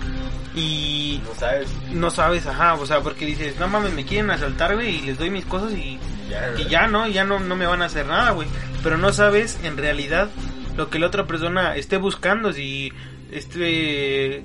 y 0.55 1.21
No 1.25 1.35
sabes. 1.35 1.69
no 1.93 2.11
sabes, 2.11 2.47
ajá, 2.47 2.75
o 2.75 2.87
sea, 2.87 3.01
porque 3.01 3.27
dices, 3.27 3.59
no 3.59 3.69
mames, 3.69 3.93
me 3.93 4.05
quieren 4.05 4.31
asaltar, 4.31 4.75
güey, 4.75 4.97
y 4.97 5.03
les 5.03 5.19
doy 5.19 5.31
mis 5.31 5.45
cosas 5.45 5.73
y, 5.73 5.99
Ya, 6.31 6.53
y 6.59 6.65
ya, 6.69 6.87
¿no? 6.89 7.07
Ya 7.09 7.25
no, 7.25 7.39
no 7.41 7.57
me 7.57 7.67
van 7.67 7.81
a 7.83 7.87
hacer 7.87 8.07
nada, 8.07 8.33
güey. 8.33 8.49
Pero 8.83 8.99
no 8.99 9.13
sabes 9.13 9.59
en 9.63 9.77
realidad 9.77 10.29
lo 10.77 10.91
que 10.91 10.99
la 10.99 11.07
otra 11.07 11.27
persona 11.27 11.75
esté 11.77 11.97
buscando, 11.97 12.53
si 12.53 12.93
esté 13.33 14.43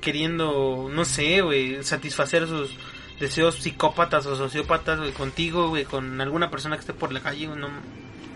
queriendo, 0.00 0.88
no 0.92 1.04
sé, 1.04 1.40
güey, 1.40 1.82
satisfacer 1.82 2.46
sus 2.46 2.70
deseos 3.20 3.56
psicópatas 3.56 4.26
o 4.26 4.36
sociópatas, 4.36 4.98
güey, 4.98 5.12
contigo, 5.12 5.68
güey, 5.68 5.84
con 5.84 6.20
alguna 6.20 6.50
persona 6.50 6.76
que 6.76 6.80
esté 6.80 6.92
por 6.92 7.12
la 7.12 7.20
calle, 7.20 7.46
güey, 7.46 7.58
no... 7.58 7.68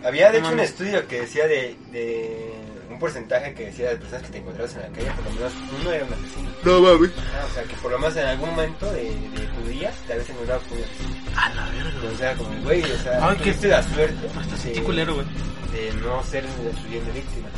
Había 0.05 0.33
de 0.33 0.41
No 0.41 0.47
hecho 0.47 0.55
un 0.55 0.61
estudio 0.61 1.07
que 1.07 1.21
decía 1.21 1.47
de, 1.47 1.77
de 1.93 2.53
un 2.89 2.99
porcentaje 2.99 3.53
que 3.53 3.67
decía 3.67 3.91
de 3.91 3.97
personas 3.97 4.23
que 4.25 4.29
te 4.33 4.39
encontrabas 4.39 4.75
en 4.77 4.81
la 4.83 4.89
calle, 4.89 5.11
por 5.15 5.25
lo 5.27 5.31
menos 5.33 5.53
uno 5.79 5.93
era 5.93 6.05
un 6.07 6.13
asesino. 6.15 6.51
No 6.65 6.81
mames. 6.81 7.11
Ah, 7.35 7.47
o 7.51 7.55
sea, 7.55 7.63
que 7.65 7.75
por 7.77 7.91
lo 7.91 7.99
menos 7.99 8.17
en 8.17 8.25
algún 8.27 8.49
momento 8.51 8.91
de, 8.93 9.03
de 9.05 9.47
tu 9.55 9.69
día 9.69 9.93
te 10.07 10.15
habías 10.15 10.31
encontrado 10.31 10.61
con 10.63 10.79
un 10.79 10.85
asesino. 10.85 11.39
A 11.39 11.49
la 11.55 11.67
verga, 11.71 12.11
O 12.15 12.17
sea, 12.17 12.35
como, 12.35 12.63
güey, 12.63 12.83
o 12.83 12.99
sea, 12.99 13.29
Ay, 13.29 13.37
tuviste 13.37 13.61
qué- 13.61 13.69
la 13.69 13.83
suerte 13.83 14.27
Hasta 14.41 14.69
de, 14.71 14.83
culero, 14.83 15.15
güey. 15.17 15.27
de 15.73 15.93
no 16.01 16.23
ser 16.25 16.45
la 16.45 16.83
siguiente 16.83 17.11
víctima. 17.13 17.49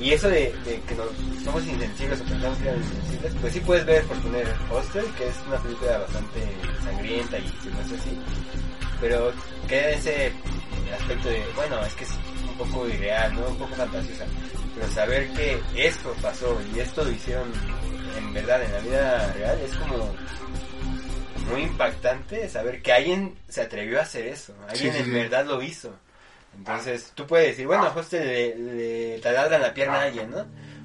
Y 0.00 0.12
eso 0.12 0.28
de, 0.28 0.52
de 0.64 0.80
que 0.88 0.94
nos 0.94 1.08
somos 1.44 1.62
insensibles 1.66 2.20
o 2.20 2.24
pensamos 2.24 2.58
que 2.58 2.68
eran 2.68 2.78
insensibles, 2.80 3.32
pues 3.40 3.52
sí 3.52 3.60
puedes 3.60 3.84
ver 3.84 4.02
por 4.04 4.16
poner 4.22 4.46
Hostel, 4.70 5.04
que 5.18 5.28
es 5.28 5.36
una 5.46 5.58
película 5.58 5.98
bastante 5.98 6.40
sangrienta 6.82 7.38
y 7.38 7.48
se 7.62 7.70
muestra 7.70 7.98
así. 7.98 8.18
Pero 9.00 9.32
queda 9.68 9.90
ese 9.90 10.32
aspecto 10.98 11.28
de, 11.28 11.44
bueno, 11.54 11.84
es 11.84 11.94
que 11.94 12.04
es 12.04 12.10
un 12.48 12.56
poco 12.58 12.88
irreal, 12.88 13.34
¿no? 13.34 13.46
Un 13.48 13.56
poco 13.58 13.74
fantasiosa. 13.74 14.24
Pero 14.74 14.90
saber 14.92 15.28
que 15.32 15.60
esto 15.76 16.14
pasó 16.22 16.58
y 16.74 16.80
esto 16.80 17.04
lo 17.04 17.10
hicieron 17.10 17.52
en 18.16 18.32
verdad, 18.34 18.62
en 18.62 18.72
la 18.72 18.80
vida 18.80 19.32
real, 19.34 19.58
es 19.60 19.74
como 19.76 20.14
muy 21.50 21.62
impactante 21.62 22.48
saber 22.48 22.80
que 22.82 22.92
alguien 22.92 23.34
se 23.48 23.62
atrevió 23.62 23.98
a 23.98 24.02
hacer 24.02 24.26
eso. 24.28 24.54
Alguien 24.68 24.92
Sí, 24.92 24.98
sí, 24.98 24.98
en 24.98 25.04
sí. 25.06 25.10
verdad 25.10 25.46
lo 25.46 25.62
hizo. 25.62 25.92
Entonces, 26.58 27.12
tú 27.14 27.26
puedes 27.26 27.48
decir, 27.48 27.66
bueno, 27.66 27.84
justo 27.86 28.16
le, 28.16 28.54
le 28.56 29.18
taladran 29.20 29.62
la 29.62 29.72
pierna 29.72 29.94
a 29.94 30.02
alguien, 30.02 30.30
¿no? 30.30 30.44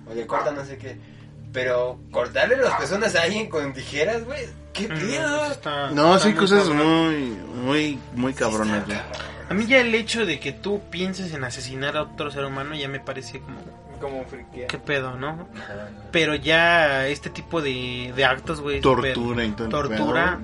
O 0.10 0.14
le 0.14 0.26
cortan 0.26 0.56
no 0.56 0.64
sé 0.66 0.78
qué. 0.78 0.98
Pero 1.52 2.00
cortarle 2.12 2.58
las 2.58 2.76
personas 2.76 3.16
a 3.16 3.24
alguien 3.24 3.50
con 3.50 3.74
tijeras, 3.74 4.24
güey, 4.26 4.46
¿qué 4.74 4.88
pedo? 4.88 5.46
Está- 5.52 5.90
No, 5.92 6.16
está 6.16 6.28
sí, 6.28 6.34
muy 6.34 6.40
cosas 6.40 6.68
cabrón. 6.68 6.78
muy, 6.78 7.16
muy, 7.64 8.00
muy 8.14 8.34
cabronas, 8.34 8.86
güey. 8.86 8.98
A 9.50 9.54
mí 9.54 9.66
ya 9.68 9.80
el 9.80 9.94
hecho 9.94 10.26
de 10.26 10.40
que 10.40 10.52
tú 10.54 10.82
pienses 10.90 11.34
en 11.34 11.44
asesinar 11.44 11.96
a 11.98 12.02
otro 12.04 12.32
ser 12.32 12.46
humano 12.46 12.74
ya 12.76 12.88
me 12.88 13.00
parece 13.00 13.40
como... 13.40 13.60
Como 14.02 14.26
friquea. 14.26 14.68
¿Qué 14.68 14.78
pedo, 14.78 15.16
no? 15.16 15.48
Pero 16.12 16.36
ya 16.36 17.08
este 17.08 17.30
tipo 17.30 17.62
de, 17.62 18.12
de 18.16 18.26
actos, 18.26 18.60
güey... 18.60 18.82
Tortura 18.82 19.46
y 19.46 19.52
todo 19.52 19.66
el 19.66 19.72
Tortura. 19.72 20.40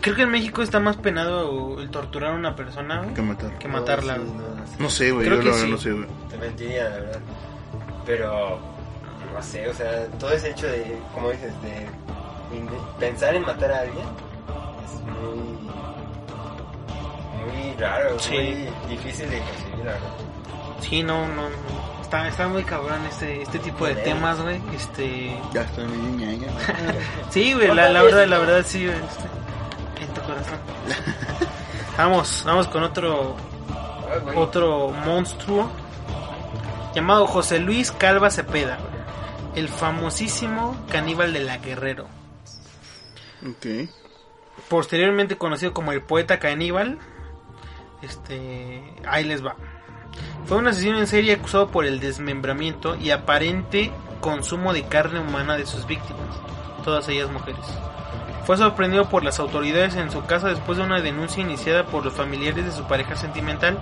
Creo 0.00 0.14
que 0.16 0.22
en 0.22 0.30
México 0.30 0.62
está 0.62 0.78
más 0.80 0.96
penado 0.96 1.80
el 1.80 1.90
torturar 1.90 2.32
a 2.32 2.34
una 2.34 2.54
persona 2.56 3.00
güey, 3.02 3.14
Que 3.14 3.22
matar. 3.22 3.58
que 3.58 3.68
matarla. 3.68 4.16
No, 4.16 4.24
güey. 4.24 4.34
sí, 4.36 4.42
no, 4.42 4.54
no 4.56 4.66
sé. 4.66 4.82
No 4.82 4.90
sé, 4.90 5.10
güey, 5.12 5.28
yo 5.28 5.38
que 5.38 5.44
la 5.44 5.50
verdad 5.50 5.64
sí. 5.64 5.70
no 5.70 5.78
sé, 5.78 5.92
güey. 5.92 6.06
Te 6.30 6.36
mentiría, 6.38 6.84
la 6.84 6.96
verdad. 6.96 7.20
Pero, 8.06 8.58
no 9.34 9.42
sé, 9.42 9.68
o 9.68 9.74
sea, 9.74 10.06
todo 10.18 10.32
ese 10.32 10.50
hecho 10.50 10.66
de, 10.66 10.96
como 11.14 11.30
dices, 11.30 11.52
de 11.62 11.86
pensar 12.98 13.34
en 13.34 13.42
matar 13.42 13.70
a 13.72 13.80
alguien 13.80 14.06
es 14.84 14.92
muy, 15.02 15.58
muy 17.64 17.74
raro, 17.78 18.18
Sí. 18.18 18.32
muy 18.34 18.68
difícil 18.96 19.30
de 19.30 19.38
conseguir, 19.38 19.78
la 19.78 19.92
verdad. 19.92 20.08
Sí, 20.80 21.02
no, 21.02 21.26
no, 21.28 21.42
no. 21.48 22.00
Está, 22.02 22.26
está 22.26 22.48
muy 22.48 22.64
cabrón 22.64 22.98
este, 23.08 23.42
este 23.42 23.58
tipo 23.60 23.86
de 23.86 23.94
temas, 23.96 24.40
güey. 24.42 24.60
Este... 24.74 25.38
Ya 25.52 25.62
está 25.62 25.82
mi 25.84 26.16
ñaña. 26.24 26.48
Sí, 27.30 27.52
güey, 27.54 27.68
la, 27.68 27.88
la 27.90 28.02
verdad, 28.02 28.26
la 28.26 28.38
verdad, 28.38 28.64
sí, 28.66 28.84
güey, 28.86 28.96
este. 28.96 29.39
Vamos, 31.96 32.42
vamos 32.46 32.68
con 32.68 32.82
otro, 32.82 33.36
otro 34.36 34.90
monstruo 35.04 35.70
llamado 36.94 37.26
José 37.26 37.58
Luis 37.60 37.92
Calva 37.92 38.30
Cepeda, 38.30 38.78
el 39.54 39.68
famosísimo 39.68 40.76
caníbal 40.90 41.32
de 41.32 41.40
la 41.40 41.58
Guerrero, 41.58 42.06
Ok. 43.48 43.88
posteriormente 44.68 45.36
conocido 45.36 45.72
como 45.72 45.92
el 45.92 46.02
poeta 46.02 46.38
caníbal. 46.38 46.98
Este, 48.02 48.82
ahí 49.06 49.24
les 49.24 49.44
va. 49.44 49.56
Fue 50.46 50.56
un 50.56 50.66
asesino 50.66 50.98
en 50.98 51.06
serie 51.06 51.34
acusado 51.34 51.68
por 51.68 51.84
el 51.84 52.00
desmembramiento 52.00 52.96
y 52.96 53.10
aparente 53.10 53.92
consumo 54.20 54.72
de 54.72 54.84
carne 54.84 55.20
humana 55.20 55.56
de 55.56 55.66
sus 55.66 55.86
víctimas, 55.86 56.36
todas 56.84 57.06
ellas 57.08 57.30
mujeres. 57.30 57.60
Fue 58.50 58.56
sorprendido 58.56 59.08
por 59.08 59.22
las 59.22 59.38
autoridades 59.38 59.94
en 59.94 60.10
su 60.10 60.26
casa 60.26 60.48
después 60.48 60.76
de 60.76 60.82
una 60.82 61.00
denuncia 61.00 61.40
iniciada 61.40 61.86
por 61.86 62.04
los 62.04 62.14
familiares 62.14 62.64
de 62.64 62.72
su 62.72 62.82
pareja 62.82 63.14
sentimental, 63.14 63.78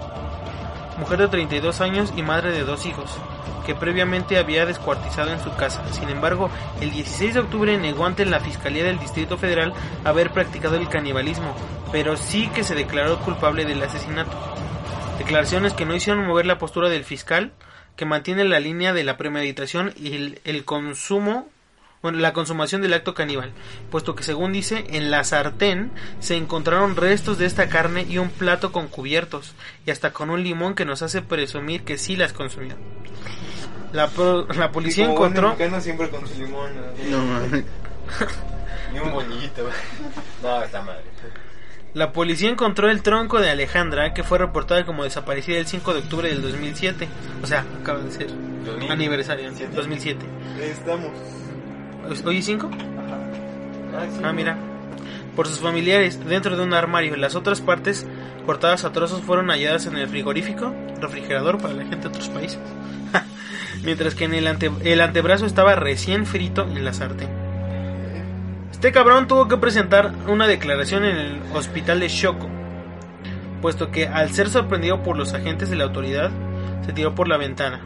mujer 0.98 1.20
de 1.20 1.28
32 1.28 1.80
años 1.80 2.12
y 2.14 2.22
madre 2.22 2.52
de 2.52 2.64
dos 2.64 2.84
hijos, 2.84 3.10
que 3.64 3.74
previamente 3.74 4.36
había 4.36 4.66
descuartizado 4.66 5.32
en 5.32 5.40
su 5.40 5.56
casa. 5.56 5.82
Sin 5.92 6.10
embargo, 6.10 6.50
el 6.82 6.90
16 6.90 7.32
de 7.32 7.40
octubre 7.40 7.78
negó 7.78 8.04
ante 8.04 8.26
la 8.26 8.40
Fiscalía 8.40 8.84
del 8.84 8.98
Distrito 8.98 9.38
Federal 9.38 9.72
haber 10.04 10.32
practicado 10.32 10.76
el 10.76 10.90
canibalismo, 10.90 11.56
pero 11.90 12.18
sí 12.18 12.48
que 12.48 12.62
se 12.62 12.74
declaró 12.74 13.20
culpable 13.20 13.64
del 13.64 13.82
asesinato. 13.82 14.36
Declaraciones 15.16 15.72
que 15.72 15.86
no 15.86 15.94
hicieron 15.94 16.26
mover 16.26 16.44
la 16.44 16.58
postura 16.58 16.90
del 16.90 17.04
fiscal, 17.04 17.52
que 17.96 18.04
mantiene 18.04 18.44
la 18.44 18.60
línea 18.60 18.92
de 18.92 19.04
la 19.04 19.16
premeditación 19.16 19.94
y 19.96 20.14
el, 20.14 20.42
el 20.44 20.66
consumo, 20.66 21.48
bueno, 22.02 22.18
la 22.18 22.32
consumación 22.32 22.80
del 22.82 22.94
acto 22.94 23.14
caníbal, 23.14 23.50
puesto 23.90 24.14
que 24.14 24.22
según 24.22 24.52
dice, 24.52 24.84
en 24.90 25.10
la 25.10 25.24
sartén 25.24 25.90
se 26.20 26.36
encontraron 26.36 26.94
restos 26.96 27.38
de 27.38 27.46
esta 27.46 27.68
carne 27.68 28.06
y 28.08 28.18
un 28.18 28.30
plato 28.30 28.70
con 28.72 28.88
cubiertos, 28.88 29.54
y 29.86 29.90
hasta 29.90 30.12
con 30.12 30.30
un 30.30 30.42
limón 30.44 30.74
que 30.74 30.84
nos 30.84 31.02
hace 31.02 31.22
presumir 31.22 31.82
que 31.82 31.98
sí 31.98 32.16
las 32.16 32.32
consumió. 32.32 32.76
La, 33.92 34.08
pro- 34.08 34.46
la 34.48 34.70
policía 34.70 35.06
encontró... 35.10 35.48
mexicano 35.50 35.80
siempre 35.80 36.08
con 36.10 36.26
su 36.26 36.34
limón. 36.38 36.70
¿no? 37.10 37.16
No 37.18 37.24
mames. 37.24 37.64
Ni 38.92 38.98
un 39.00 39.12
bollito. 39.12 39.68
No, 40.42 40.62
está 40.62 40.82
madre. 40.82 41.02
La 41.94 42.12
policía 42.12 42.50
encontró 42.50 42.90
el 42.90 43.02
tronco 43.02 43.40
de 43.40 43.50
Alejandra, 43.50 44.12
que 44.14 44.22
fue 44.22 44.38
reportada 44.38 44.84
como 44.84 45.04
desaparecida 45.04 45.58
el 45.58 45.66
5 45.66 45.94
de 45.94 45.98
octubre 46.00 46.28
del 46.28 46.42
2007. 46.42 47.08
O 47.42 47.46
sea, 47.46 47.64
acaba 47.80 48.00
de 48.00 48.12
ser 48.12 48.26
2000. 48.64 48.90
aniversario, 48.92 49.50
¿Siete? 49.54 49.74
2007. 49.74 50.26
Ahí 50.56 50.68
estamos. 50.70 51.10
¿Hoy 52.24 52.42
5? 52.42 52.70
Ah, 53.94 54.06
sí. 54.10 54.20
Ah, 54.24 54.32
mira. 54.32 54.56
Por 55.36 55.46
sus 55.46 55.60
familiares, 55.60 56.24
dentro 56.26 56.56
de 56.56 56.62
un 56.62 56.74
armario. 56.74 57.16
Las 57.16 57.34
otras 57.34 57.60
partes 57.60 58.06
cortadas 58.46 58.84
a 58.84 58.92
trozos 58.92 59.22
fueron 59.22 59.48
halladas 59.50 59.86
en 59.86 59.96
el 59.96 60.08
frigorífico, 60.08 60.74
refrigerador 61.00 61.58
para 61.58 61.74
la 61.74 61.82
gente 61.84 61.98
de 62.02 62.08
otros 62.08 62.28
países. 62.28 62.58
Mientras 63.84 64.14
que 64.14 64.24
en 64.24 64.34
el, 64.34 64.46
ante- 64.46 64.70
el 64.84 65.00
antebrazo 65.00 65.46
estaba 65.46 65.74
recién 65.76 66.26
frito 66.26 66.62
en 66.62 66.84
la 66.84 66.92
sartén. 66.92 67.28
Este 68.72 68.90
cabrón 68.92 69.26
tuvo 69.28 69.48
que 69.48 69.56
presentar 69.56 70.12
una 70.28 70.46
declaración 70.46 71.04
en 71.04 71.16
el 71.16 71.38
hospital 71.54 72.00
de 72.00 72.08
Shoko, 72.08 72.48
puesto 73.60 73.90
que 73.90 74.06
al 74.06 74.30
ser 74.30 74.48
sorprendido 74.48 75.02
por 75.02 75.16
los 75.16 75.34
agentes 75.34 75.68
de 75.70 75.76
la 75.76 75.84
autoridad, 75.84 76.30
se 76.86 76.92
tiró 76.92 77.14
por 77.14 77.26
la 77.28 77.36
ventana, 77.36 77.80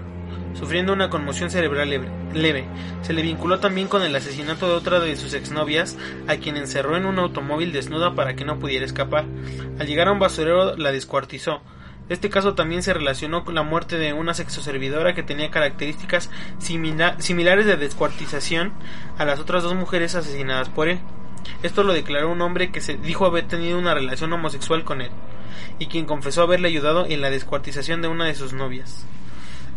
sufriendo 0.55 0.93
una 0.93 1.11
conmoción 1.11 1.51
cerebral 1.51 1.91
leve. 2.33 2.65
Se 3.03 3.13
le 3.13 3.23
vinculó 3.23 3.59
también 3.61 3.89
con 3.89 4.03
el 4.03 4.15
asesinato 4.15 4.69
de 4.69 4.75
otra 4.75 5.01
de 5.01 5.17
sus 5.17 5.35
exnovias, 5.35 5.97
a 6.29 6.37
quien 6.37 6.57
encerró 6.57 6.97
en 6.97 7.07
un 7.07 7.19
automóvil 7.19 7.73
desnuda 7.73 8.15
para 8.15 8.35
que 8.37 8.45
no 8.45 8.59
pudiera 8.59 8.85
escapar. 8.85 9.25
Al 9.79 9.87
llegar 9.87 10.09
a 10.09 10.13
un 10.13 10.19
basurero 10.19 10.77
la 10.77 10.93
descuartizó. 10.93 11.61
Este 12.09 12.31
caso 12.31 12.55
también 12.55 12.83
se 12.83 12.93
relacionó 12.93 13.45
con 13.45 13.55
la 13.55 13.63
muerte 13.63 13.97
de 13.97 14.13
una 14.13 14.35
sexoservidora 14.35 15.15
que 15.15 15.23
tenía 15.23 15.51
características 15.51 16.31
simila- 16.59 17.19
similares 17.21 17.65
de 17.65 17.77
descuartización 17.77 18.73
a 19.19 19.25
las 19.25 19.39
otras 19.39 19.63
dos 19.63 19.75
mujeres 19.75 20.15
asesinadas 20.15 20.69
por 20.69 20.89
él. 20.89 20.99
Esto 21.63 21.83
lo 21.85 21.93
declaró 21.93 22.31
un 22.31 22.41
hombre 22.43 22.71
que 22.71 22.81
se 22.81 22.97
dijo 22.97 23.25
haber 23.25 23.49
tenido 23.49 23.79
una 23.79 23.95
relación 23.95 24.33
homosexual 24.33 24.85
con 24.85 25.01
él 25.01 25.11
y 25.79 25.87
quien 25.87 26.07
confesó 26.07 26.43
haberle 26.43 26.69
ayudado 26.69 27.07
en 27.07 27.21
la 27.21 27.31
descuartización 27.31 28.03
de 28.03 28.09
una 28.09 28.27
de 28.27 28.35
sus 28.35 28.53
novias. 28.53 29.07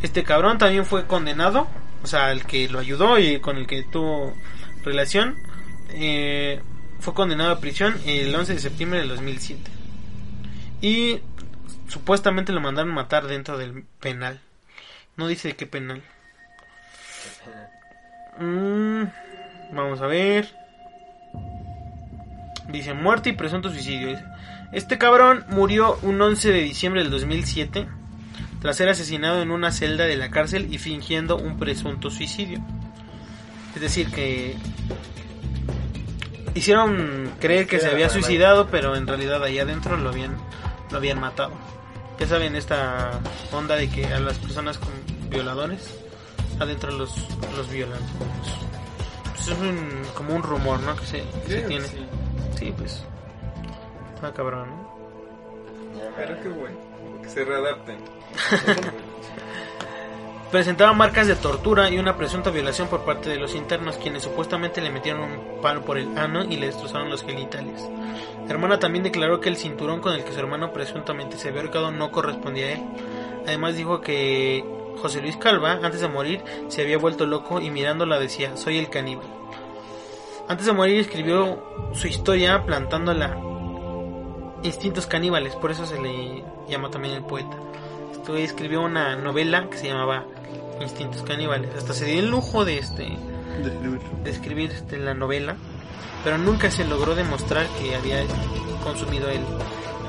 Este 0.05 0.23
cabrón 0.23 0.59
también 0.59 0.85
fue 0.85 1.07
condenado, 1.07 1.67
o 2.03 2.05
sea, 2.05 2.31
el 2.31 2.45
que 2.45 2.69
lo 2.69 2.77
ayudó 2.77 3.17
y 3.17 3.39
con 3.39 3.57
el 3.57 3.65
que 3.65 3.81
tuvo 3.81 4.35
relación, 4.83 5.35
eh, 5.89 6.61
fue 6.99 7.15
condenado 7.15 7.51
a 7.51 7.59
prisión 7.59 7.95
el 8.05 8.33
11 8.35 8.53
de 8.53 8.59
septiembre 8.59 8.99
del 8.99 9.09
2007. 9.09 9.63
Y 10.79 11.21
supuestamente 11.87 12.53
lo 12.53 12.61
mandaron 12.61 12.93
matar 12.93 13.25
dentro 13.25 13.57
del 13.57 13.83
penal. 13.99 14.39
No 15.17 15.27
dice 15.27 15.47
de 15.47 15.55
qué 15.55 15.65
penal. 15.65 16.03
Mm, 18.37 19.05
vamos 19.71 20.01
a 20.01 20.05
ver. 20.05 20.53
Dice 22.69 22.93
muerte 22.93 23.29
y 23.29 23.33
presunto 23.33 23.71
suicidio. 23.71 24.19
Este 24.71 24.99
cabrón 24.99 25.45
murió 25.49 25.97
un 26.03 26.21
11 26.21 26.51
de 26.51 26.61
diciembre 26.61 27.01
del 27.01 27.09
2007 27.09 27.87
tras 28.65 28.77
ser 28.77 28.89
asesinado 28.89 29.43
en 29.43 29.51
una 29.51 29.71
celda 29.71 30.05
de 30.05 30.15
la 30.15 30.31
cárcel 30.31 30.73
y 30.73 30.79
fingiendo 30.79 31.37
un 31.37 31.59
presunto 31.59 32.09
suicidio. 32.09 32.57
Es 33.75 33.81
decir, 33.81 34.09
que 34.09 34.55
hicieron 36.55 37.31
creer 37.39 37.67
que 37.67 37.79
se 37.79 37.87
había 37.89 38.09
suicidado, 38.09 38.67
pero 38.71 38.95
en 38.95 39.05
realidad 39.05 39.43
ahí 39.43 39.59
adentro 39.59 39.97
lo 39.97 40.09
habían, 40.09 40.35
lo 40.89 40.97
habían 40.97 41.19
matado. 41.19 41.51
Ya 42.19 42.25
saben, 42.25 42.55
esta 42.55 43.19
onda 43.51 43.75
de 43.75 43.87
que 43.87 44.07
a 44.07 44.19
las 44.19 44.39
personas 44.39 44.79
con 44.79 44.89
violadores, 45.29 45.87
adentro 46.59 46.91
los, 46.91 47.13
los 47.55 47.69
violan. 47.69 47.99
Pues 49.35 49.47
es 49.49 49.57
un- 49.59 50.01
como 50.15 50.35
un 50.35 50.41
rumor, 50.41 50.79
¿no? 50.79 50.95
Que 50.95 51.05
se, 51.05 51.23
se 51.47 51.61
tiene. 51.67 51.85
Sí, 51.87 52.05
Sí, 52.57 52.73
pues. 52.75 53.03
Está 54.15 54.33
cabrón, 54.33 54.69
¿no? 54.69 56.01
pero 56.17 56.41
qué 56.41 56.49
bueno. 56.49 56.77
Que 57.21 57.29
se 57.29 57.45
readapten. 57.45 57.97
Presentaba 60.51 60.93
marcas 60.93 61.27
de 61.27 61.35
tortura 61.35 61.89
y 61.89 61.97
una 61.97 62.15
presunta 62.15 62.49
violación 62.49 62.87
por 62.87 63.03
parte 63.03 63.29
de 63.29 63.37
los 63.37 63.55
internos, 63.55 63.97
quienes 63.97 64.23
supuestamente 64.23 64.79
le 64.79 64.89
metieron 64.89 65.23
un 65.23 65.61
palo 65.61 65.83
por 65.83 65.97
el 65.97 66.17
ano 66.17 66.43
y 66.43 66.57
le 66.57 66.67
destrozaron 66.67 67.09
los 67.09 67.23
genitales. 67.23 67.81
La 68.45 68.51
hermana 68.51 68.79
también 68.79 69.03
declaró 69.03 69.41
que 69.41 69.49
el 69.49 69.57
cinturón 69.57 70.01
con 70.01 70.13
el 70.13 70.23
que 70.23 70.31
su 70.31 70.39
hermano 70.39 70.71
presuntamente 70.71 71.37
se 71.37 71.49
había 71.49 71.61
ahorcado 71.61 71.91
no 71.91 72.11
correspondía 72.11 72.67
a 72.67 72.71
él. 72.73 72.83
Además 73.47 73.75
dijo 73.75 74.01
que 74.01 74.63
José 75.01 75.21
Luis 75.21 75.37
Calva, 75.37 75.79
antes 75.83 75.99
de 75.99 76.07
morir, 76.07 76.43
se 76.67 76.83
había 76.83 76.97
vuelto 76.97 77.25
loco 77.25 77.59
y 77.59 77.69
mirándola 77.69 78.19
decía, 78.19 78.55
soy 78.55 78.77
el 78.77 78.89
caníbal. 78.89 79.27
Antes 80.47 80.67
de 80.67 80.73
morir 80.73 80.99
escribió 80.99 81.91
su 81.93 82.07
historia 82.07 82.63
plantándola 82.65 83.37
instintos 84.63 85.07
caníbales, 85.07 85.55
por 85.55 85.71
eso 85.71 85.85
se 85.85 85.99
le 85.99 86.43
llama 86.69 86.89
también 86.89 87.15
el 87.15 87.23
poeta. 87.23 87.57
Escribió 88.37 88.81
una 88.81 89.15
novela 89.15 89.69
que 89.69 89.77
se 89.77 89.87
llamaba 89.87 90.25
Instintos 90.81 91.21
caníbales. 91.23 91.73
Hasta 91.75 91.93
se 91.93 92.05
dio 92.05 92.19
el 92.19 92.29
lujo 92.29 92.65
de 92.65 92.77
este 92.79 93.17
de 94.23 94.29
escribir 94.29 94.71
este, 94.71 94.97
la 94.97 95.13
novela, 95.13 95.55
pero 96.23 96.37
nunca 96.37 96.69
se 96.71 96.83
logró 96.85 97.15
demostrar 97.15 97.67
que 97.79 97.95
había 97.95 98.21
consumido 98.83 99.29
el 99.29 99.41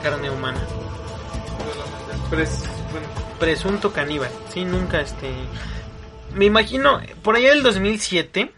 carne 0.02 0.30
humana. 0.30 0.60
Pres- 2.30 2.64
bueno, 2.90 3.06
Presunto 3.38 3.92
caníbal, 3.92 4.30
sí, 4.52 4.64
nunca 4.64 5.00
este 5.00 5.30
me 6.34 6.46
imagino 6.46 7.00
por 7.22 7.36
allá 7.36 7.50
del 7.50 7.62
2007 7.62 8.50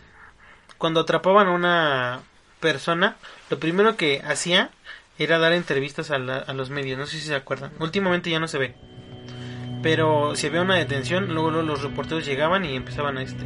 cuando 0.79 1.01
atrapaban 1.01 1.49
a 1.49 1.51
una 1.53 2.21
persona, 2.61 3.17
lo 3.51 3.59
primero 3.59 3.97
que 3.97 4.23
hacía 4.27 4.71
era 5.19 5.39
dar 5.39 5.53
entrevistas 5.53 6.11
a, 6.13 6.19
la- 6.19 6.39
a 6.39 6.53
los 6.55 6.71
medios, 6.71 6.99
no 6.99 7.07
sé 7.07 7.19
si 7.19 7.27
se 7.27 7.35
acuerdan. 7.35 7.73
Últimamente 7.81 8.31
ya 8.31 8.39
no 8.41 8.49
se 8.49 8.59
ve. 8.59 8.75
Pero 9.83 10.35
si 10.35 10.47
había 10.49 10.63
una 10.63 10.75
detención, 10.75 11.33
luego, 11.33 11.51
luego 11.51 11.67
los 11.67 11.83
reporteros 11.83 12.27
llegaban 12.27 12.65
y 12.65 12.75
empezaban 12.75 13.19
a 13.19 13.23
este 13.23 13.45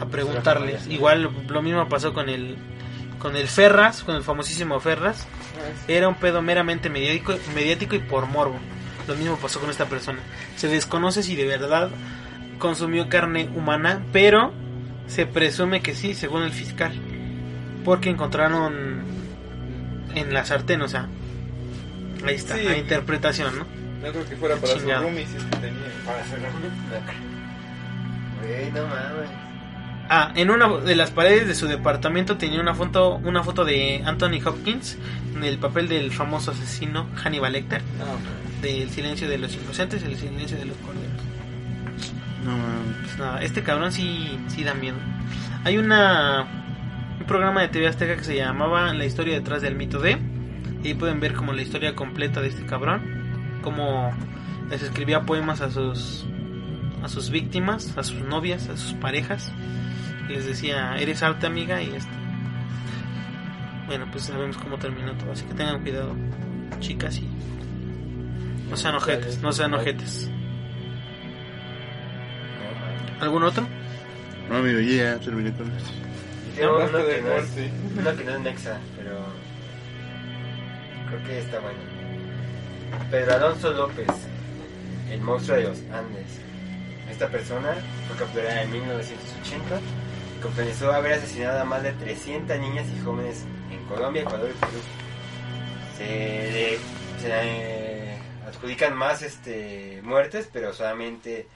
a 0.00 0.06
preguntarles. 0.06 0.88
Igual 0.88 1.30
lo 1.48 1.62
mismo 1.62 1.88
pasó 1.88 2.12
con 2.12 2.28
el 2.28 2.56
con 3.18 3.36
el 3.36 3.46
Ferras, 3.46 4.02
con 4.02 4.16
el 4.16 4.22
famosísimo 4.24 4.80
Ferras. 4.80 5.28
Era 5.86 6.08
un 6.08 6.16
pedo 6.16 6.42
meramente 6.42 6.90
mediático, 6.90 7.34
mediático 7.54 7.94
y 7.94 8.00
por 8.00 8.26
morbo. 8.26 8.56
Lo 9.06 9.14
mismo 9.14 9.36
pasó 9.36 9.60
con 9.60 9.70
esta 9.70 9.86
persona. 9.86 10.18
Se 10.56 10.66
desconoce 10.66 11.22
si 11.22 11.36
de 11.36 11.46
verdad 11.46 11.90
consumió 12.58 13.08
carne 13.08 13.48
humana, 13.54 14.02
pero 14.12 14.52
se 15.06 15.26
presume 15.26 15.82
que 15.82 15.94
sí, 15.94 16.14
según 16.14 16.42
el 16.42 16.50
fiscal. 16.52 16.92
Porque 17.84 18.10
encontraron 18.10 19.02
en 20.14 20.34
la 20.34 20.44
sartén, 20.44 20.82
o 20.82 20.88
sea, 20.88 21.08
ahí 22.26 22.34
está, 22.34 22.56
Sí. 22.56 22.64
la 22.64 22.76
interpretación, 22.76 23.56
¿no? 23.58 23.66
No 24.02 24.10
creo 24.10 24.28
que 24.28 24.36
fuera 24.36 24.56
para 24.56 24.72
su 24.72 24.80
Chingado. 24.80 25.02
roomie 25.02 25.26
si 25.26 25.36
es 25.36 25.44
que 25.44 25.56
tenía. 25.56 25.80
Güey, 28.40 28.72
no 28.72 28.82
mames. 28.82 29.30
Ah, 30.08 30.32
en 30.34 30.50
una 30.50 30.68
de 30.68 30.96
las 30.96 31.10
paredes 31.10 31.48
de 31.48 31.54
su 31.54 31.66
departamento 31.68 32.36
tenía 32.36 32.60
una 32.60 32.74
foto, 32.74 33.16
una 33.16 33.42
foto 33.42 33.64
de 33.64 34.02
Anthony 34.04 34.40
Hopkins 34.44 34.98
en 35.34 35.44
el 35.44 35.58
papel 35.58 35.88
del 35.88 36.12
famoso 36.12 36.50
asesino 36.50 37.08
Hannibal 37.14 37.52
Lecter, 37.52 37.80
del 38.60 38.90
silencio 38.90 39.28
de 39.28 39.38
los 39.38 39.54
inocentes 39.54 40.02
y 40.02 40.06
el 40.06 40.16
silencio 40.16 40.58
de 40.58 40.66
los 40.66 40.76
corderos. 40.78 41.22
No 42.44 42.50
mames. 42.58 42.96
Pues 43.02 43.18
nada, 43.18 43.42
este 43.42 43.62
cabrón 43.62 43.92
sí, 43.92 44.38
sí 44.48 44.64
da 44.64 44.74
miedo. 44.74 44.96
Hay 45.64 45.78
una 45.78 46.46
un 47.20 47.26
programa 47.26 47.62
de 47.62 47.68
TV 47.68 47.86
Azteca 47.86 48.16
que 48.16 48.24
se 48.24 48.34
llamaba 48.34 48.92
La 48.94 49.04
historia 49.04 49.34
detrás 49.34 49.62
del 49.62 49.76
mito 49.76 50.00
de. 50.00 50.18
Y 50.82 50.88
ahí 50.88 50.94
pueden 50.94 51.20
ver 51.20 51.34
como 51.34 51.52
la 51.52 51.62
historia 51.62 51.94
completa 51.94 52.40
de 52.40 52.48
este 52.48 52.66
cabrón. 52.66 53.21
Cómo 53.62 54.12
les 54.70 54.82
escribía 54.82 55.22
poemas 55.22 55.60
a 55.60 55.70
sus 55.70 56.26
a 57.02 57.08
sus 57.08 57.30
víctimas, 57.30 57.96
a 57.96 58.02
sus 58.02 58.20
novias, 58.20 58.68
a 58.68 58.76
sus 58.76 58.94
parejas. 58.94 59.52
Y 60.28 60.34
les 60.34 60.46
decía, 60.46 60.96
eres 60.98 61.22
alta 61.22 61.46
amiga 61.46 61.82
y 61.82 61.94
este. 61.94 62.12
Bueno, 63.86 64.06
pues 64.10 64.24
sabemos 64.24 64.56
cómo 64.56 64.78
termina 64.78 65.16
todo. 65.18 65.32
Así 65.32 65.44
que 65.44 65.54
tengan 65.54 65.82
cuidado, 65.82 66.14
chicas 66.80 67.18
y 67.18 67.28
no 68.70 68.76
sean 68.76 68.94
ojetes, 68.94 69.42
no 69.42 69.52
sean 69.52 69.74
ojetes. 69.74 70.30
¿Algún 73.20 73.42
otro? 73.42 73.68
No, 74.48 74.56
amigo, 74.56 74.80
ya 74.80 75.18
terminé 75.18 75.52
con 75.52 75.70
esto. 75.72 75.90
No 76.60 76.80
es, 76.80 76.90
que 78.16 78.24
no 78.24 78.32
es 78.32 78.40
Nexa, 78.40 78.78
pero 78.96 79.24
creo 81.08 81.22
que 81.24 81.38
está 81.38 81.60
bueno. 81.60 81.91
Pedro 83.10 83.34
Alonso 83.34 83.72
López, 83.72 84.06
el 85.10 85.20
monstruo 85.20 85.56
de 85.58 85.64
los 85.64 85.78
Andes. 85.92 86.40
Esta 87.10 87.28
persona 87.28 87.74
fue 88.08 88.16
capturada 88.16 88.62
en 88.62 88.72
1980 88.72 89.80
y 90.38 90.42
confesó 90.42 90.92
haber 90.92 91.14
asesinado 91.14 91.60
a 91.60 91.64
más 91.64 91.82
de 91.82 91.92
300 91.92 92.58
niñas 92.58 92.86
y 92.96 93.00
jóvenes 93.04 93.44
en 93.70 93.84
Colombia, 93.86 94.22
Ecuador 94.22 94.50
y 94.50 94.58
Perú. 94.58 94.72
Se, 95.98 96.78
le- 97.22 97.28
le 97.28 98.16
adjudican 98.48 98.96
más 98.96 99.22
este, 99.22 100.00
muertes, 100.02 100.48
pero 100.52 100.72
solamente 100.72 101.46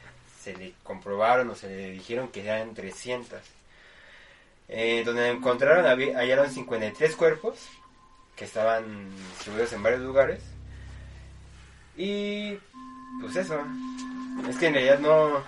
se 0.43 0.55
le 0.57 0.75
comprobaron 0.83 1.49
o 1.51 1.55
se 1.55 1.69
le 1.69 1.91
dijeron 1.93 2.29
que 2.29 2.43
eran 2.45 2.75
300. 2.75 3.39
Eh, 4.69 5.03
donde 5.07 5.31
encontraron, 5.31 5.85
hallaron 5.87 6.51
53 6.51 7.17
cuerpos 7.17 7.57
que 8.35 8.45
estaban 8.45 8.85
distribuidos 9.31 9.73
en 9.73 9.83
varios 9.83 10.03
lugares. 10.03 10.41
Y 11.97 12.59
pues 13.21 13.37
eso. 13.37 13.59
Es 14.49 14.57
que 14.57 14.67
en 14.67 14.75
realidad 14.75 14.99
no. 14.99 15.43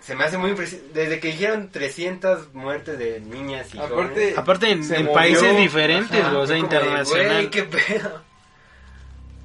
Se 0.00 0.14
me 0.14 0.24
hace 0.24 0.38
muy 0.38 0.50
impresionante. 0.50 0.92
Desde 1.00 1.20
que 1.20 1.28
dijeron 1.28 1.70
300 1.70 2.54
muertes 2.54 2.98
de 2.98 3.20
niñas 3.20 3.74
y 3.74 3.78
Aparte, 3.78 3.94
jóvenes. 3.94 4.38
Aparte 4.38 4.70
en, 4.70 4.94
en 4.94 5.12
países 5.12 5.56
diferentes, 5.56 6.24
Ajá, 6.24 6.38
o 6.38 6.46
sea, 6.46 6.56
internacional. 6.56 7.28
"Güey, 7.32 7.50
qué 7.50 7.62
pedo. 7.64 8.22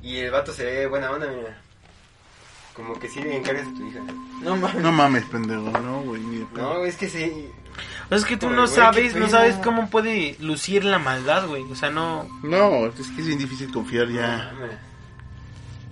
Y 0.01 0.17
el 0.19 0.31
vato 0.31 0.53
se 0.53 0.65
ve 0.65 0.87
buena 0.87 1.11
onda, 1.11 1.27
mira. 1.27 1.59
Como 2.73 2.99
que 2.99 3.07
sí 3.07 3.21
le 3.21 3.37
encargas 3.37 3.67
a 3.67 3.73
tu 3.73 3.87
hija. 3.87 3.99
No 4.41 4.57
mames. 4.57 4.81
No 4.81 4.91
mames, 4.91 5.25
pendejo, 5.25 5.69
no, 5.79 6.01
güey. 6.01 6.21
No, 6.55 6.83
es 6.85 6.95
que 6.97 7.07
sí. 7.07 7.49
Es 8.09 8.25
que 8.25 8.35
tú 8.37 8.49
no 8.49 8.63
güey, 8.63 8.67
sabes, 8.75 9.15
no 9.15 9.29
sabes 9.29 9.55
cómo 9.57 9.89
puede 9.89 10.35
lucir 10.39 10.83
la 10.83 10.99
maldad, 10.99 11.47
güey. 11.47 11.63
O 11.71 11.75
sea, 11.75 11.89
no. 11.89 12.27
No, 12.43 12.87
es 12.87 12.93
que 13.15 13.21
es 13.21 13.27
bien 13.27 13.39
difícil 13.39 13.71
confiar 13.71 14.07
ya. 14.09 14.51
Mames. 14.53 14.77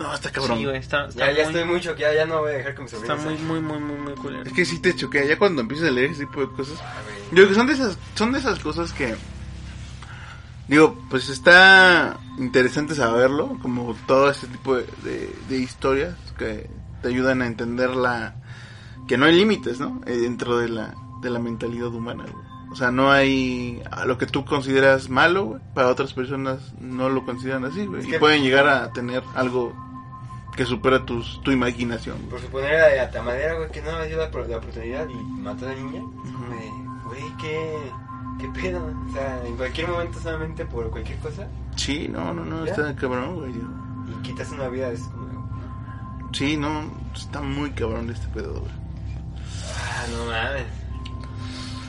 No, 0.02 0.14
está 0.14 0.32
cabrón. 0.32 0.58
Sí, 0.58 0.66
güey, 0.66 0.78
está, 0.78 1.08
está 1.08 1.20
Ya, 1.28 1.32
ya 1.32 1.44
muy, 1.44 1.54
estoy 1.54 1.70
muy 1.70 1.82
choqueado, 1.82 2.14
ya 2.16 2.26
no 2.26 2.40
voy 2.40 2.52
a 2.52 2.56
dejar 2.58 2.76
que 2.76 2.82
mi 2.84 2.88
sobrino 2.90 3.14
está 3.14 3.28
muy, 3.30 3.38
muy, 3.40 3.60
muy, 3.62 3.80
muy, 3.80 3.98
muy 3.98 4.14
culero. 4.14 4.44
Es 4.44 4.54
que 4.54 4.66
sí 4.66 4.80
te 4.80 4.96
choquea 4.96 5.26
ya 5.26 5.38
cuando 5.38 5.62
empiezas 5.62 5.88
a 5.90 5.92
leer 5.92 6.12
ese 6.12 6.26
tipo 6.26 6.42
de 6.42 6.48
cosas. 6.56 6.80
Ah. 6.82 6.94
Yo 7.30 7.36
creo 7.36 7.48
que 7.50 7.56
son 7.56 7.68
de 7.68 7.74
esas, 7.74 7.98
son 8.16 8.32
de 8.32 8.40
esas 8.40 8.60
cosas 8.60 8.92
que 8.94 9.16
digo, 10.68 10.98
pues 11.10 11.30
está 11.30 12.18
interesante 12.38 12.96
saberlo, 12.96 13.58
como 13.62 13.96
todo 14.08 14.30
ese 14.30 14.48
tipo 14.48 14.76
de, 14.78 14.86
de- 15.04 15.36
de 15.50 15.58
historias 15.58 16.16
que 16.38 16.70
te 17.02 17.08
ayudan 17.08 17.42
a 17.42 17.48
entender 17.48 17.90
la 17.96 18.36
que 19.08 19.18
no 19.18 19.26
hay 19.26 19.36
límites, 19.36 19.80
¿no? 19.80 20.02
Eh, 20.06 20.18
dentro 20.18 20.58
de 20.58 20.70
la 20.70 20.96
de 21.22 21.30
la 21.30 21.40
mentalidad 21.40 21.88
humana. 21.94 22.24
güey. 22.24 22.46
O 22.72 22.76
sea, 22.76 22.90
no 22.90 23.12
hay 23.12 23.82
a 23.92 24.06
lo 24.06 24.18
que 24.18 24.26
tú 24.26 24.46
consideras 24.46 25.10
malo, 25.10 25.44
güey, 25.46 25.62
para 25.76 25.90
otras 25.90 26.14
personas 26.14 26.74
no 26.80 27.10
lo 27.10 27.26
consideran 27.26 27.66
así, 27.66 27.86
güey, 27.86 28.02
Es 28.02 28.08
y 28.08 28.18
pueden 28.18 28.42
llegar 28.44 28.68
a 28.70 28.92
tener 28.94 29.24
algo 29.36 29.74
que 30.56 30.66
supera 30.66 31.06
tus, 31.06 31.42
tu 31.44 31.52
imaginación. 31.52 32.18
Por 32.30 32.40
suponer 32.42 32.76
a 32.76 32.96
la 32.96 33.12
tamadera, 33.12 33.56
güey, 33.56 33.72
que 33.72 33.82
no 33.82 33.98
me 34.00 34.08
dio 34.08 34.18
la, 34.18 34.30
la 34.30 34.58
oportunidad 34.58 35.08
y 35.10 35.14
mató 35.16 35.66
a 35.66 35.70
la 35.70 35.76
niña. 35.76 36.02
Güey, 36.02 36.92
Güey, 37.06 37.38
¿qué, 37.42 37.78
¿qué 38.40 38.48
pedo? 38.62 38.86
O 39.10 39.12
sea, 39.14 39.42
en 39.46 39.56
cualquier 39.58 39.88
momento 39.90 40.20
solamente 40.20 40.66
por 40.66 40.90
cualquier 40.90 41.20
cosa 41.20 41.46
Sí, 41.76 42.08
no, 42.08 42.34
no, 42.34 42.46
no, 42.46 42.66
¿Ya? 42.66 42.72
está 42.72 42.96
cabrón, 42.96 43.36
güey. 43.36 43.52
y 43.52 44.22
quitas 44.24 44.50
una 44.52 44.68
vida, 44.70 44.90
es 44.92 45.02
como... 45.02 45.32
Sí, 46.34 46.56
no, 46.58 46.84
está 47.16 47.42
muy 47.42 47.72
cabrón 47.72 48.10
este 48.10 48.28
pedo, 48.28 48.60
güey. 48.62 48.72
Ah, 49.76 50.06
no 50.12 50.26
mames. 50.26 50.66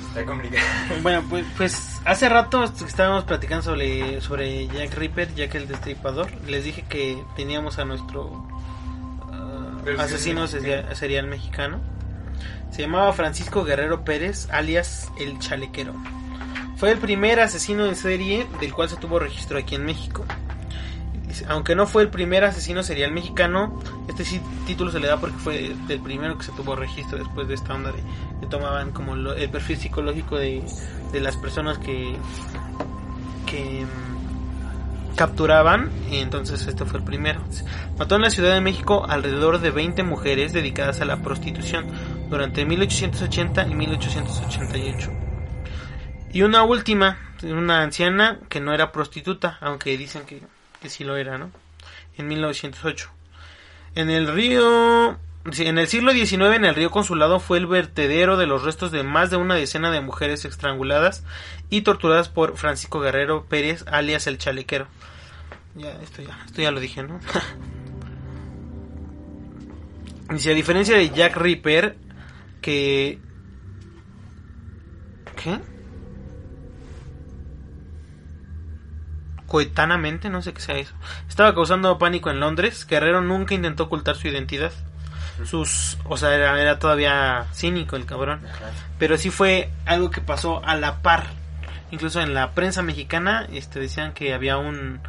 Está 0.09 0.25
complicado. 0.27 0.67
Bueno, 1.03 1.23
pues, 1.31 1.47
pues 1.57 2.01
hace 2.05 2.29
rato 2.29 2.65
est- 2.65 2.83
estábamos 2.83 3.25
platicando 3.25 3.63
sobre, 3.63 4.21
sobre 4.21 4.67
Jack 4.69 4.95
Ripper, 4.95 5.35
Jack 5.35 5.55
el 5.55 5.69
Destripador. 5.69 6.31
Les 6.47 6.65
dije 6.65 6.83
que 6.89 7.23
teníamos 7.37 7.79
a 7.79 7.85
nuestro 7.85 8.47
asesino 10.01 10.47
serial, 10.47 10.97
serial 10.97 11.26
mexicano. 11.26 11.80
Se 12.70 12.83
llamaba 12.83 13.12
Francisco 13.12 13.64
Guerrero 13.64 14.05
Pérez, 14.05 14.49
alias 14.51 15.11
El 15.20 15.39
Chalequero. 15.39 15.95
Fue 16.76 16.91
el 16.91 16.99
primer 16.99 17.39
asesino 17.41 17.87
en 17.87 17.95
serie 17.97 18.47
del 18.61 18.72
cual 18.72 18.89
se 18.89 18.97
tuvo 18.97 19.18
registro 19.18 19.59
aquí 19.59 19.74
en 19.74 19.85
México. 19.85 20.24
Aunque 21.49 21.74
no 21.74 21.87
fue 21.87 22.03
el 22.03 22.09
primer 22.09 22.45
asesino 22.45 22.83
serial 22.83 23.11
mexicano, 23.12 23.80
este 24.09 24.24
sí 24.24 24.41
título 24.66 24.91
se 24.91 25.01
le 25.01 25.07
da 25.09 25.18
porque 25.18 25.37
fue 25.39 25.74
del 25.87 26.01
primero 26.01 26.37
que 26.37 26.45
se 26.45 26.53
tuvo 26.53 26.76
registro 26.76 27.18
después 27.18 27.49
de 27.49 27.55
esta 27.55 27.74
onda 27.74 27.91
de 27.93 28.01
que 28.41 28.47
tomaban 28.49 28.91
como 28.93 29.16
lo- 29.16 29.35
el 29.35 29.49
perfil 29.49 29.78
psicológico 29.78 30.37
de, 30.37 30.62
de 31.12 31.20
las 31.20 31.37
personas 31.37 31.78
que, 31.78 32.14
que 33.47 33.87
capturaban 35.17 35.91
y 36.11 36.19
entonces 36.19 36.67
este 36.67 36.85
fue 36.85 36.99
el 36.99 37.05
primero. 37.05 37.41
Mató 37.99 38.17
en 38.17 38.23
la 38.23 38.31
Ciudad 38.31 38.55
de 38.55 38.61
México 38.61 39.05
alrededor 39.09 39.61
de 39.61 39.71
20 39.71 40.03
mujeres 40.03 40.53
dedicadas 40.53 41.01
a 41.01 41.05
la 41.05 41.23
prostitución 41.23 41.87
durante 42.29 42.65
1880 42.65 43.69
y 43.69 43.75
1888. 43.75 45.11
Y 46.33 46.43
una 46.43 46.63
última, 46.63 47.19
una 47.43 47.83
anciana 47.83 48.41
que 48.49 48.61
no 48.61 48.73
era 48.73 48.93
prostituta, 48.93 49.59
aunque 49.61 49.97
dicen 49.99 50.23
que, 50.25 50.43
que 50.81 50.89
sí 50.89 51.05
lo 51.05 51.17
era, 51.17 51.37
¿no? 51.39 51.51
En 52.17 52.29
1908. 52.29 53.11
En 53.95 54.11
el 54.11 54.29
río... 54.29 55.19
En 55.45 55.76
el 55.76 55.88
siglo 55.88 56.12
XIX, 56.12 56.55
en 56.55 56.64
el 56.64 56.76
río 56.76 56.90
Consulado, 56.90 57.40
fue 57.40 57.59
el 57.59 57.66
vertedero 57.66 58.36
de 58.36 58.47
los 58.47 58.62
restos 58.62 58.93
de 58.93 59.03
más 59.03 59.28
de 59.30 59.36
una 59.36 59.57
decena 59.57 59.90
de 59.90 60.01
mujeres 60.01 60.45
estranguladas 60.45 61.24
y 61.68 61.82
torturadas 61.82 62.28
por 62.28 62.57
Francisco 62.57 63.01
Guerrero 63.01 63.47
Pérez, 63.47 63.84
alias 63.88 64.28
el 64.28 64.38
Chalequero. 64.38 64.86
Ya, 65.74 65.90
esto 66.01 66.22
ya, 66.22 66.38
esto 66.47 66.62
ya 66.62 66.70
lo 66.70 66.78
dije, 66.78 67.03
¿no? 67.03 67.18
Dice, 70.30 70.53
a 70.53 70.55
diferencia 70.55 70.97
de 70.97 71.11
Jack 71.11 71.36
Ripper, 71.36 71.97
que... 72.61 73.18
¿Qué? 75.43 75.59
Coetanamente, 79.47 80.30
no 80.30 80.40
sé 80.40 80.55
qué 80.55 80.61
sea 80.61 80.78
eso. 80.78 80.95
Estaba 81.28 81.53
causando 81.53 81.99
pánico 81.99 82.30
en 82.30 82.38
Londres. 82.38 82.86
Guerrero 82.86 83.20
nunca 83.20 83.55
intentó 83.55 83.82
ocultar 83.84 84.14
su 84.16 84.28
identidad. 84.28 84.72
Sus, 85.45 85.99
o 86.05 86.16
sea, 86.16 86.34
era, 86.34 86.61
era 86.61 86.78
todavía 86.78 87.47
cínico 87.53 87.97
el 87.97 88.07
cabrón. 88.07 88.40
Pero 88.99 89.18
sí 89.18 89.30
fue 89.30 89.70
algo 89.86 90.11
que 90.11 90.20
pasó 90.20 90.64
a 90.64 90.76
la 90.76 91.03
par. 91.03 91.26
Incluso 91.90 92.20
en 92.20 92.34
la 92.34 92.53
prensa 92.53 92.82
mexicana, 92.82 93.47
este, 93.53 93.80
decían 93.80 94.12
que 94.12 94.32
había 94.32 94.57
un, 94.57 95.01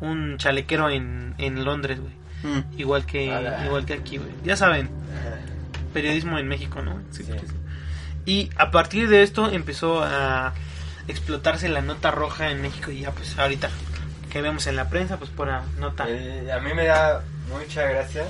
un 0.00 0.38
chalequero 0.38 0.90
en, 0.90 1.34
en 1.38 1.64
Londres, 1.64 2.00
güey. 2.00 2.14
Mm. 2.42 2.80
Igual 2.80 3.06
que, 3.06 3.24
igual 3.64 3.86
que 3.86 3.94
aquí, 3.94 4.18
güey. 4.18 4.30
Ya 4.44 4.56
saben, 4.56 4.90
periodismo 5.92 6.38
en 6.38 6.48
México, 6.48 6.82
¿no? 6.82 7.00
Sí. 7.10 7.24
Y 8.24 8.50
a 8.56 8.70
partir 8.70 9.08
de 9.08 9.22
esto 9.22 9.50
empezó 9.50 10.02
a 10.02 10.52
explotarse 11.08 11.68
la 11.68 11.82
nota 11.82 12.10
roja 12.10 12.50
en 12.50 12.62
México 12.62 12.90
y 12.90 13.00
ya 13.00 13.10
pues 13.10 13.36
ahorita 13.36 13.68
que 14.30 14.40
vemos 14.40 14.66
en 14.66 14.76
la 14.76 14.88
prensa 14.88 15.18
pues 15.18 15.30
por 15.30 15.48
nota. 15.78 16.06
Eh, 16.08 16.50
a 16.50 16.60
mí 16.60 16.72
me 16.74 16.86
da 16.86 17.22
mucha 17.48 17.82
gracia 17.82 18.24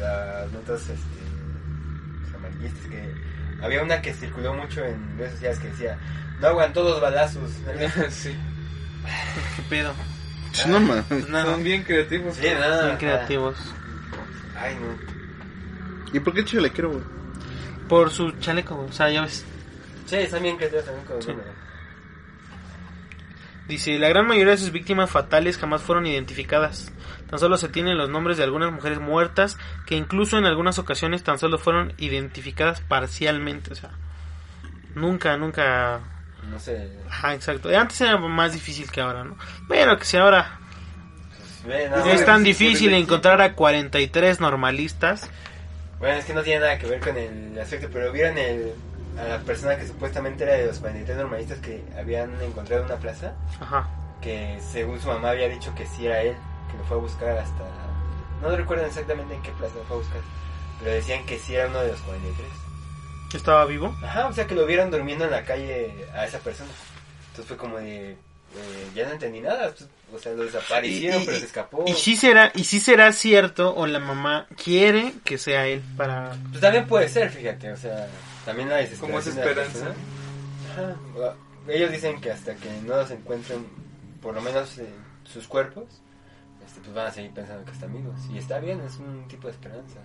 las 0.00 0.50
notas 0.52 0.80
este, 0.88 2.36
amarillistas 2.36 2.86
que 2.86 3.14
había 3.62 3.82
una 3.82 4.00
que 4.02 4.14
circuló 4.14 4.54
mucho 4.54 4.84
en 4.84 5.18
redes 5.18 5.32
sociales 5.32 5.58
que 5.58 5.68
decía 5.68 5.98
no 6.40 6.48
aguantó 6.48 6.82
dos 6.82 7.00
balazos 7.00 7.50
sí. 8.10 8.30
¿Qué 9.56 9.62
pedo? 9.68 9.92
No. 10.66 11.04
Pues 11.08 11.28
nada, 11.28 11.44
Son 11.52 11.62
bien 11.62 11.82
creativos. 11.84 12.34
sí 12.36 12.46
nada 12.58 12.86
bien 12.86 12.96
creativos. 12.98 13.56
ay 14.58 14.74
no 14.76 15.10
¿Y 16.12 16.18
por 16.18 16.34
qué 16.34 16.44
chalequero, 16.44 16.90
güey? 16.90 17.04
Por 17.88 18.10
su 18.10 18.32
chaleco, 18.32 18.74
güey, 18.74 18.88
o 18.88 18.92
sea, 18.92 19.08
ya 19.10 19.22
ves. 19.22 19.44
sí 20.06 20.16
están 20.16 20.42
bien 20.42 20.56
creativos 20.56 20.84
también 20.86 21.06
con 21.06 21.22
Sí. 21.22 21.32
Dice, 23.68 23.96
la 24.00 24.08
gran 24.08 24.26
mayoría 24.26 24.52
de 24.52 24.58
sus 24.58 24.72
víctimas 24.72 25.08
fatales 25.08 25.56
jamás 25.56 25.82
fueron 25.82 26.04
identificadas. 26.06 26.90
Tan 27.30 27.38
solo 27.38 27.56
se 27.56 27.68
tienen 27.68 27.96
los 27.96 28.10
nombres 28.10 28.36
de 28.36 28.44
algunas 28.44 28.72
mujeres 28.72 28.98
muertas 28.98 29.56
que 29.86 29.94
incluso 29.94 30.36
en 30.36 30.46
algunas 30.46 30.78
ocasiones 30.78 31.22
tan 31.22 31.38
solo 31.38 31.58
fueron 31.58 31.94
identificadas 31.96 32.80
parcialmente. 32.80 33.72
O 33.72 33.76
sea, 33.76 33.90
nunca, 34.94 35.36
nunca... 35.36 36.00
no 36.50 36.58
sé 36.58 36.90
Ajá, 37.08 37.34
exacto. 37.34 37.68
Antes 37.68 38.00
era 38.00 38.18
más 38.18 38.52
difícil 38.52 38.90
que 38.90 39.00
ahora, 39.00 39.24
¿no? 39.24 39.36
Pero 39.68 39.96
que 39.96 40.04
si 40.04 40.16
ahora 40.16 40.58
es 42.06 42.24
tan 42.24 42.42
difícil 42.42 42.92
encontrar 42.94 43.40
a 43.42 43.54
43 43.54 44.40
normalistas. 44.40 45.30
bueno 45.98 46.16
es 46.16 46.24
que 46.24 46.34
no 46.34 46.42
tiene 46.42 46.60
nada 46.60 46.78
que 46.78 46.86
ver 46.86 47.00
con 47.00 47.16
el 47.16 47.58
aspecto 47.58 47.88
pero 47.92 48.12
vieron 48.12 48.38
el 48.38 48.72
a 49.18 49.24
la 49.24 49.38
persona 49.40 49.76
que 49.76 49.86
supuestamente 49.86 50.44
era 50.44 50.54
de 50.54 50.66
los 50.66 50.78
43 50.78 51.18
normalistas 51.18 51.58
que 51.58 51.82
habían 51.98 52.40
encontrado 52.40 52.82
en 52.82 52.86
una 52.86 53.00
plaza 53.00 53.34
Ajá. 53.60 53.88
que 54.22 54.58
según 54.72 55.00
su 55.00 55.08
mamá 55.08 55.30
había 55.30 55.48
dicho 55.48 55.74
que 55.74 55.86
sí 55.86 56.06
era 56.06 56.22
él, 56.22 56.36
que 56.70 56.76
lo 56.78 56.84
fue 56.84 56.96
a 56.96 57.00
buscar 57.00 57.38
hasta... 57.38 57.64
No 58.42 58.54
recuerdo 58.56 58.86
exactamente 58.86 59.34
en 59.34 59.42
qué 59.42 59.50
plaza 59.52 59.74
lo 59.76 59.84
fue 59.84 59.96
a 59.96 60.00
buscar, 60.00 60.20
pero 60.78 60.90
decían 60.92 61.26
que 61.26 61.38
sí 61.38 61.54
era 61.54 61.68
uno 61.68 61.80
de 61.80 61.88
los 61.92 62.00
43. 62.00 62.48
¿Estaba 63.34 63.64
vivo? 63.66 63.94
Ajá, 64.02 64.26
o 64.26 64.32
sea 64.32 64.46
que 64.46 64.54
lo 64.54 64.66
vieron 64.66 64.90
durmiendo 64.90 65.24
en 65.24 65.30
la 65.30 65.44
calle 65.44 66.06
a 66.14 66.24
esa 66.26 66.38
persona. 66.38 66.70
Entonces 67.30 67.46
fue 67.46 67.56
como 67.56 67.76
de... 67.78 68.12
eh, 68.12 68.16
ya 68.94 69.06
no 69.06 69.12
entendí 69.12 69.40
nada, 69.40 69.70
pues, 69.70 69.88
o 70.12 70.18
sea, 70.18 70.32
lo 70.32 70.42
desaparecieron, 70.44 71.20
Y- 71.20 71.22
y- 71.22 71.26
pero 71.26 71.38
se 71.38 71.44
escapó. 71.46 71.84
Y 71.86 71.92
sí 71.94 72.16
será, 72.16 72.50
y 72.54 72.64
sí 72.64 72.80
será 72.80 73.12
cierto, 73.12 73.74
o 73.76 73.86
la 73.86 74.00
mamá 74.00 74.46
quiere 74.62 75.12
que 75.24 75.38
sea 75.38 75.66
él 75.66 75.82
para... 75.96 76.32
Pues 76.48 76.60
también 76.60 76.86
puede 76.86 77.08
ser, 77.08 77.30
fíjate, 77.30 77.70
o 77.72 77.76
sea, 77.76 78.08
también 78.44 78.68
la 78.68 78.76
desesperación 78.76 79.34
Como 79.36 79.44
la 79.44 79.62
esperanza. 79.62 79.94
Ajá, 80.72 81.34
ellos 81.68 81.90
dicen 81.92 82.20
que 82.20 82.32
hasta 82.32 82.54
que 82.56 82.68
no 82.84 82.96
los 82.96 83.10
encuentren, 83.12 83.64
por 84.22 84.34
lo 84.34 84.40
menos 84.40 84.78
eh, 84.78 84.88
sus 85.24 85.46
cuerpos, 85.46 85.84
pues 86.82 86.94
van 86.94 87.06
a 87.06 87.10
seguir 87.10 87.30
pensando 87.32 87.64
que 87.64 87.72
están 87.72 87.92
vivos. 87.92 88.14
Y 88.32 88.38
está 88.38 88.58
bien, 88.58 88.80
es 88.80 88.96
un 88.98 89.26
tipo 89.28 89.46
de 89.48 89.52
esperanza. 89.54 89.98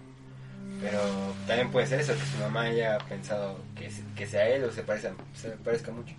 Pero 0.82 1.00
también 1.48 1.70
puede 1.72 1.88
ser 1.88 2.00
eso, 2.02 2.14
que 2.14 2.20
su 2.26 2.38
mamá 2.38 2.62
haya 2.64 2.98
pensado 3.10 3.60
que, 3.76 3.90
que 4.16 4.26
sea 4.28 4.48
él 4.50 4.64
o 4.66 4.72
se 4.72 4.84
parezca, 4.84 5.12
se 5.34 5.50
parezca 5.52 5.92
mucho. 5.92 6.14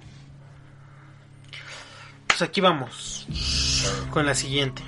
Pues 2.28 2.42
aquí 2.42 2.60
vamos 2.60 3.26
con 4.10 4.24
la 4.26 4.34
siguiente. 4.34 4.82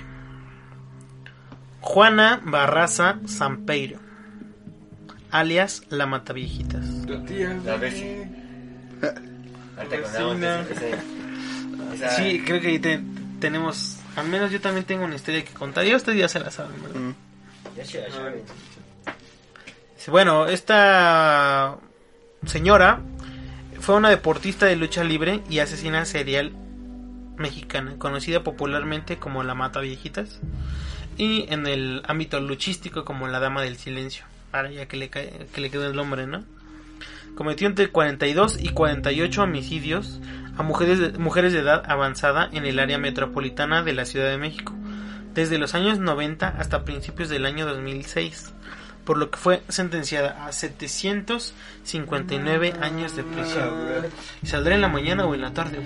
Juana 1.81 2.41
Barraza 2.43 3.19
Sampeiro, 3.25 3.99
alias 5.31 5.83
La 5.89 6.05
Mataviejitas. 6.05 6.85
Tu 7.07 7.23
tía. 7.25 7.57
La 7.65 7.77
Vecina. 7.77 8.29
la 9.77 9.83
esa- 9.85 10.61
esa- 11.93 12.09
Sí, 12.17 12.41
creo 12.45 12.59
que 12.61 12.67
ahí 12.67 12.79
te- 12.79 13.01
tenemos 13.39 13.97
Al 14.15 14.27
menos 14.27 14.51
yo 14.51 14.59
también 14.59 14.85
tengo 14.85 15.05
una 15.05 15.15
historia 15.15 15.43
que 15.45 15.53
contar. 15.53 15.85
Y 15.85 15.95
ustedes 15.95 16.17
ya 16.19 16.27
se 16.29 16.39
la 16.39 16.51
saben, 16.51 16.81
¿verdad? 16.81 16.99
Mm. 16.99 17.13
Ya, 17.77 17.83
ya, 17.83 18.07
ya. 18.07 18.33
Bueno, 20.11 20.47
esta 20.47 21.77
señora 22.45 23.01
fue 23.79 23.95
una 23.95 24.09
deportista 24.09 24.65
de 24.65 24.75
lucha 24.75 25.03
libre 25.03 25.41
y 25.49 25.59
asesina 25.59 26.05
serial 26.05 26.51
mexicana, 27.37 27.95
conocida 27.97 28.43
popularmente 28.43 29.17
como 29.17 29.43
la 29.43 29.55
Mata 29.55 29.79
Viejitas 29.81 30.39
y 31.17 31.45
en 31.53 31.67
el 31.67 32.01
ámbito 32.07 32.39
luchístico 32.39 33.05
como 33.05 33.27
la 33.27 33.39
Dama 33.39 33.61
del 33.61 33.77
Silencio. 33.77 34.25
Ahora 34.51 34.71
ya 34.71 34.87
que 34.87 34.97
le, 34.97 35.09
cae- 35.11 35.47
que 35.53 35.61
le 35.61 35.69
quedó 35.69 35.85
el 35.87 35.95
nombre, 35.95 36.25
¿no? 36.27 36.43
Cometió 37.35 37.67
entre 37.67 37.89
42 37.89 38.57
y 38.59 38.69
48 38.69 39.43
homicidios 39.43 40.19
a 40.59 40.63
mujeres 40.63 40.99
de, 40.99 41.17
mujeres 41.17 41.53
de 41.53 41.59
edad 41.59 41.83
avanzada 41.87 42.49
en 42.51 42.65
el 42.65 42.79
área 42.79 42.97
metropolitana 42.97 43.81
de 43.81 43.93
la 43.93 44.03
Ciudad 44.03 44.29
de 44.29 44.37
México, 44.37 44.73
desde 45.33 45.57
los 45.57 45.73
años 45.73 45.99
90 45.99 46.49
hasta 46.49 46.83
principios 46.83 47.29
del 47.29 47.45
año 47.45 47.65
2006, 47.65 48.51
por 49.05 49.17
lo 49.17 49.31
que 49.31 49.37
fue 49.37 49.63
sentenciada 49.69 50.45
a 50.45 50.51
759 50.51 52.73
años 52.81 53.15
de 53.15 53.23
prisión. 53.23 53.69
¿Y 54.43 54.47
saldrá 54.47 54.75
en 54.75 54.81
la 54.81 54.89
mañana 54.89 55.25
o 55.25 55.33
en 55.33 55.39
la 55.39 55.53
tarde? 55.53 55.79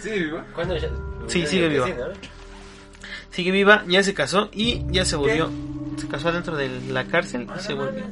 Sí, 0.00 0.10
viva. 0.10 0.46
¿Cuándo 0.54 0.78
ya? 0.78 0.88
Sí, 1.26 1.46
sigue 1.46 1.68
viva. 1.68 1.86
Sigue 3.30 3.50
viva, 3.50 3.84
ya 3.88 4.02
se 4.02 4.14
casó 4.14 4.48
y 4.54 4.86
ya 4.90 5.04
se 5.04 5.16
volvió. 5.16 5.50
Se 5.98 6.08
casó 6.08 6.32
dentro 6.32 6.56
de 6.56 6.70
la 6.88 7.04
cárcel 7.04 7.46
y 7.54 7.60
se 7.60 7.74
volvió. 7.74 8.04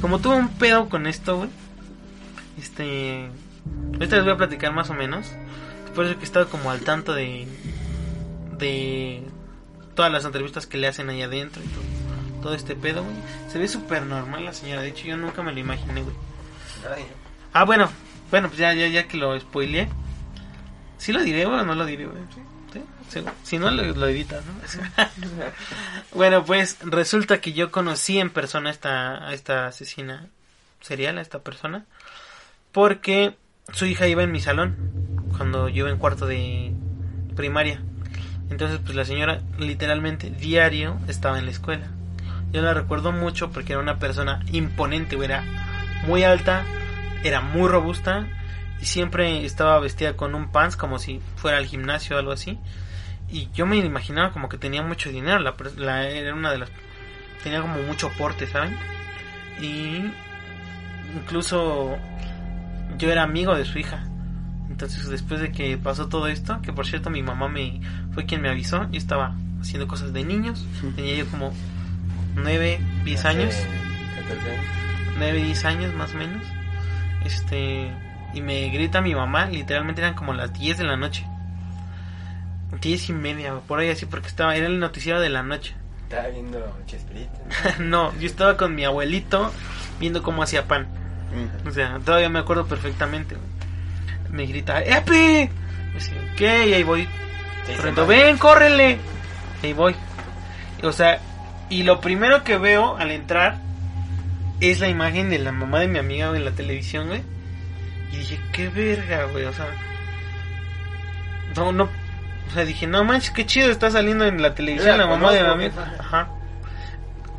Como 0.00 0.20
tuvo 0.20 0.36
un 0.36 0.50
pedo 0.50 0.88
con 0.88 1.08
esto, 1.08 1.38
güey. 1.38 1.50
Este. 2.56 3.28
Ahorita 3.94 4.16
les 4.16 4.24
voy 4.24 4.34
a 4.34 4.36
platicar 4.36 4.72
más 4.72 4.90
o 4.90 4.94
menos. 4.94 5.30
Por 5.94 6.06
eso 6.06 6.14
que 6.16 6.22
he 6.22 6.24
estado 6.24 6.48
como 6.48 6.70
al 6.70 6.80
tanto 6.80 7.14
de. 7.14 7.46
De. 8.58 9.22
Todas 9.94 10.10
las 10.10 10.24
entrevistas 10.24 10.66
que 10.66 10.78
le 10.78 10.88
hacen 10.88 11.10
ahí 11.10 11.22
adentro 11.22 11.62
y 11.62 11.68
todo. 11.68 11.84
Todo 12.42 12.54
este 12.54 12.74
pedo, 12.74 13.04
güey. 13.04 13.16
Se 13.48 13.58
ve 13.58 13.68
súper 13.68 14.04
normal 14.04 14.44
la 14.44 14.52
señora. 14.52 14.82
De 14.82 14.88
hecho, 14.88 15.06
yo 15.06 15.16
nunca 15.16 15.42
me 15.42 15.52
lo 15.52 15.60
imaginé, 15.60 16.02
güey. 16.02 16.16
Ah, 17.52 17.64
bueno. 17.64 17.90
Bueno, 18.30 18.48
pues 18.48 18.58
ya, 18.58 18.72
ya, 18.72 18.88
ya 18.88 19.06
que 19.06 19.18
lo 19.18 19.38
spoileé. 19.38 19.88
¿Sí 20.98 21.12
lo 21.12 21.22
diré, 21.22 21.44
güey, 21.44 21.60
o 21.60 21.64
no 21.64 21.74
lo 21.74 21.84
diré, 21.84 22.06
güey? 22.06 22.22
¿Sí? 22.34 22.40
Sí. 23.08 23.24
Si 23.42 23.58
no, 23.58 23.70
lo, 23.70 23.82
lo 23.82 24.06
editas, 24.08 24.42
¿no? 24.46 24.54
bueno, 26.12 26.44
pues 26.44 26.78
resulta 26.80 27.42
que 27.42 27.52
yo 27.52 27.70
conocí 27.70 28.18
en 28.18 28.30
persona 28.30 28.70
esta, 28.70 29.28
a 29.28 29.34
esta 29.34 29.66
asesina 29.66 30.28
serial, 30.80 31.18
a 31.18 31.20
esta 31.20 31.40
persona. 31.40 31.84
Porque 32.72 33.36
su 33.72 33.86
hija 33.86 34.06
iba 34.08 34.22
en 34.22 34.32
mi 34.32 34.40
salón. 34.40 34.76
Cuando 35.36 35.68
yo 35.68 35.88
en 35.88 35.96
cuarto 35.98 36.26
de 36.26 36.72
primaria. 37.36 37.80
Entonces, 38.50 38.80
pues 38.84 38.94
la 38.94 39.04
señora 39.04 39.40
literalmente 39.58 40.30
diario 40.30 40.98
estaba 41.08 41.38
en 41.38 41.46
la 41.46 41.52
escuela. 41.52 41.86
Yo 42.52 42.60
la 42.60 42.74
recuerdo 42.74 43.12
mucho 43.12 43.50
porque 43.50 43.72
era 43.72 43.80
una 43.82 43.98
persona 43.98 44.44
imponente, 44.52 45.16
era 45.24 45.42
muy 46.06 46.22
alta, 46.22 46.64
era 47.24 47.40
muy 47.40 47.66
robusta 47.68 48.26
y 48.80 48.84
siempre 48.84 49.44
estaba 49.46 49.78
vestida 49.80 50.16
con 50.16 50.34
un 50.34 50.52
pants 50.52 50.76
como 50.76 50.98
si 50.98 51.20
fuera 51.36 51.56
al 51.56 51.64
gimnasio 51.66 52.16
o 52.16 52.18
algo 52.18 52.32
así. 52.32 52.58
Y 53.30 53.48
yo 53.54 53.64
me 53.64 53.78
imaginaba 53.78 54.32
como 54.32 54.50
que 54.50 54.58
tenía 54.58 54.82
mucho 54.82 55.08
dinero, 55.08 55.38
la, 55.38 55.54
la- 55.76 56.08
era 56.10 56.34
una 56.34 56.50
de 56.52 56.58
las 56.58 56.70
tenía 57.42 57.62
como 57.62 57.80
mucho 57.82 58.10
porte, 58.18 58.46
¿saben? 58.46 58.76
Y 59.62 60.12
incluso 61.16 61.96
yo 63.02 63.10
era 63.10 63.24
amigo 63.24 63.56
de 63.56 63.64
su 63.64 63.80
hija. 63.80 64.04
Entonces, 64.70 65.08
después 65.08 65.40
de 65.40 65.50
que 65.50 65.76
pasó 65.76 66.08
todo 66.08 66.28
esto, 66.28 66.62
que 66.62 66.72
por 66.72 66.86
cierto 66.86 67.10
mi 67.10 67.22
mamá 67.22 67.48
me 67.48 67.80
fue 68.14 68.26
quien 68.26 68.40
me 68.40 68.48
avisó, 68.48 68.88
yo 68.90 68.98
estaba 68.98 69.34
haciendo 69.60 69.88
cosas 69.88 70.12
de 70.12 70.24
niños, 70.24 70.64
tenía 70.94 71.16
yo 71.16 71.26
como 71.28 71.52
9, 72.36 72.80
10 73.04 73.24
años. 73.24 73.54
hace 73.54 74.20
14 74.22 74.50
años. 74.50 74.64
9, 75.18 75.42
10 75.44 75.64
años 75.64 75.94
más 75.94 76.14
o 76.14 76.16
menos. 76.16 76.42
Este, 77.24 77.90
y 78.34 78.40
me 78.40 78.68
grita 78.70 79.00
mi 79.00 79.14
mamá, 79.16 79.46
literalmente 79.46 80.00
eran 80.00 80.14
como 80.14 80.32
las 80.32 80.52
10 80.52 80.78
de 80.78 80.84
la 80.84 80.96
noche. 80.96 81.26
10 82.80 83.08
y 83.08 83.12
media, 83.12 83.54
por 83.66 83.80
ahí 83.80 83.90
así, 83.90 84.06
porque 84.06 84.28
estaba, 84.28 84.54
era 84.54 84.66
el 84.66 84.78
noticiero 84.78 85.20
de 85.20 85.28
la 85.28 85.42
noche. 85.42 85.74
Estaba 86.04 86.28
viendo 86.28 86.78
Chespirito. 86.86 87.40
no, 87.80 88.16
yo 88.20 88.26
estaba 88.26 88.56
con 88.56 88.76
mi 88.76 88.84
abuelito 88.84 89.52
viendo 89.98 90.22
cómo 90.22 90.44
hacía 90.44 90.68
pan. 90.68 91.01
O 91.66 91.70
sea, 91.70 91.98
todavía 92.04 92.28
me 92.28 92.40
acuerdo 92.40 92.66
perfectamente. 92.66 93.36
Me 94.30 94.46
grita, 94.46 94.82
¡Epi! 94.82 95.14
Y 95.14 96.36
¿Qué? 96.36 96.68
Y 96.68 96.74
ahí 96.74 96.82
voy. 96.82 97.08
Corriendo, 97.76 98.06
ven, 98.06 98.38
córrele. 98.38 98.98
Y 99.62 99.66
ahí 99.66 99.72
voy. 99.72 99.94
O 100.82 100.92
sea, 100.92 101.20
y 101.68 101.82
lo 101.84 102.00
primero 102.00 102.42
que 102.44 102.58
veo 102.58 102.96
al 102.96 103.10
entrar 103.10 103.58
es 104.60 104.80
la 104.80 104.88
imagen 104.88 105.30
de 105.30 105.38
la 105.38 105.52
mamá 105.52 105.80
de 105.80 105.88
mi 105.88 105.98
amiga 105.98 106.34
en 106.34 106.44
la 106.44 106.52
televisión, 106.52 107.08
güey. 107.08 107.22
Y 108.12 108.18
dije, 108.18 108.40
qué 108.52 108.68
verga, 108.68 109.24
güey. 109.24 109.44
O 109.44 109.52
sea, 109.52 109.66
no, 111.56 111.72
no. 111.72 111.84
O 112.48 112.54
sea, 112.54 112.64
dije, 112.64 112.86
no 112.86 113.04
manches, 113.04 113.30
qué 113.30 113.46
chido 113.46 113.70
está 113.70 113.90
saliendo 113.90 114.26
en 114.26 114.42
la 114.42 114.54
televisión 114.54 114.98
la 114.98 115.04
la 115.04 115.06
mamá 115.06 115.32
de 115.32 115.42
mi 115.42 115.48
amiga. 115.48 115.94
Ajá. 115.98 116.28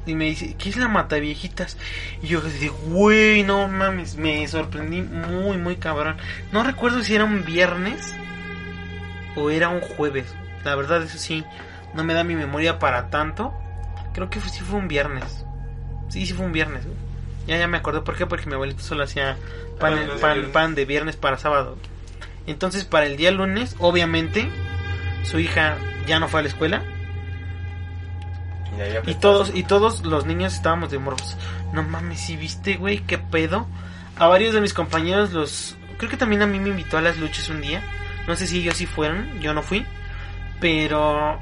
Y 0.05 0.15
me 0.15 0.25
dice, 0.25 0.55
¿qué 0.57 0.69
es 0.69 0.75
la 0.77 0.87
mataviejitas? 0.89 1.77
Y 2.21 2.27
yo 2.27 2.41
dije, 2.41 2.69
güey, 2.87 3.43
no 3.43 3.67
mames, 3.69 4.17
me 4.17 4.45
sorprendí 4.47 5.01
muy, 5.01 5.57
muy 5.57 5.77
cabrón. 5.77 6.17
No 6.51 6.63
recuerdo 6.63 7.01
si 7.03 7.15
era 7.15 7.23
un 7.23 7.45
viernes 7.45 8.13
o 9.35 9.49
era 9.49 9.69
un 9.69 9.79
jueves. 9.81 10.25
La 10.65 10.75
verdad, 10.75 11.01
eso 11.03 11.17
sí, 11.17 11.43
no 11.93 12.03
me 12.03 12.13
da 12.13 12.23
mi 12.23 12.35
memoria 12.35 12.79
para 12.79 13.09
tanto. 13.09 13.53
Creo 14.13 14.29
que 14.29 14.39
fue- 14.39 14.49
sí 14.51 14.59
fue 14.61 14.77
un 14.79 14.87
viernes. 14.87 15.45
Sí, 16.09 16.25
sí 16.25 16.33
fue 16.33 16.45
un 16.45 16.51
viernes. 16.51 16.85
güey. 16.85 16.97
Ya, 17.47 17.57
ya 17.57 17.67
me 17.67 17.77
acordé 17.77 18.01
por 18.01 18.15
qué, 18.15 18.25
porque 18.25 18.45
mi 18.47 18.53
abuelito 18.53 18.81
solo 18.83 19.03
hacía 19.03 19.37
pan, 19.79 19.93
Ah, 19.93 20.51
pan 20.51 20.75
de 20.75 20.85
viernes 20.85 21.15
para 21.15 21.37
sábado. 21.37 21.77
Entonces, 22.45 22.83
para 22.85 23.05
el 23.05 23.17
día 23.17 23.31
lunes, 23.31 23.75
obviamente, 23.79 24.49
su 25.23 25.39
hija 25.39 25.77
ya 26.07 26.19
no 26.19 26.27
fue 26.27 26.41
a 26.41 26.43
la 26.43 26.49
escuela. 26.49 26.83
Y, 29.05 29.15
todos, 29.15 29.51
y 29.53 29.63
todos 29.63 30.05
los 30.05 30.25
niños 30.25 30.53
estábamos 30.53 30.91
de 30.91 30.99
morros. 30.99 31.37
No 31.73 31.83
mames, 31.83 32.19
si 32.19 32.35
viste, 32.35 32.75
güey, 32.75 32.99
qué 32.99 33.17
pedo. 33.17 33.67
A 34.17 34.27
varios 34.27 34.53
de 34.53 34.61
mis 34.61 34.73
compañeros 34.73 35.33
los... 35.33 35.77
Creo 35.97 36.09
que 36.09 36.17
también 36.17 36.41
a 36.41 36.47
mí 36.47 36.59
me 36.59 36.69
invitó 36.69 36.97
a 36.97 37.01
las 37.01 37.17
luchas 37.17 37.49
un 37.49 37.61
día. 37.61 37.83
No 38.27 38.35
sé 38.35 38.47
si 38.47 38.59
ellos 38.59 38.77
sí 38.77 38.85
fueron, 38.85 39.39
yo 39.41 39.53
no 39.53 39.61
fui. 39.61 39.85
Pero 40.59 41.39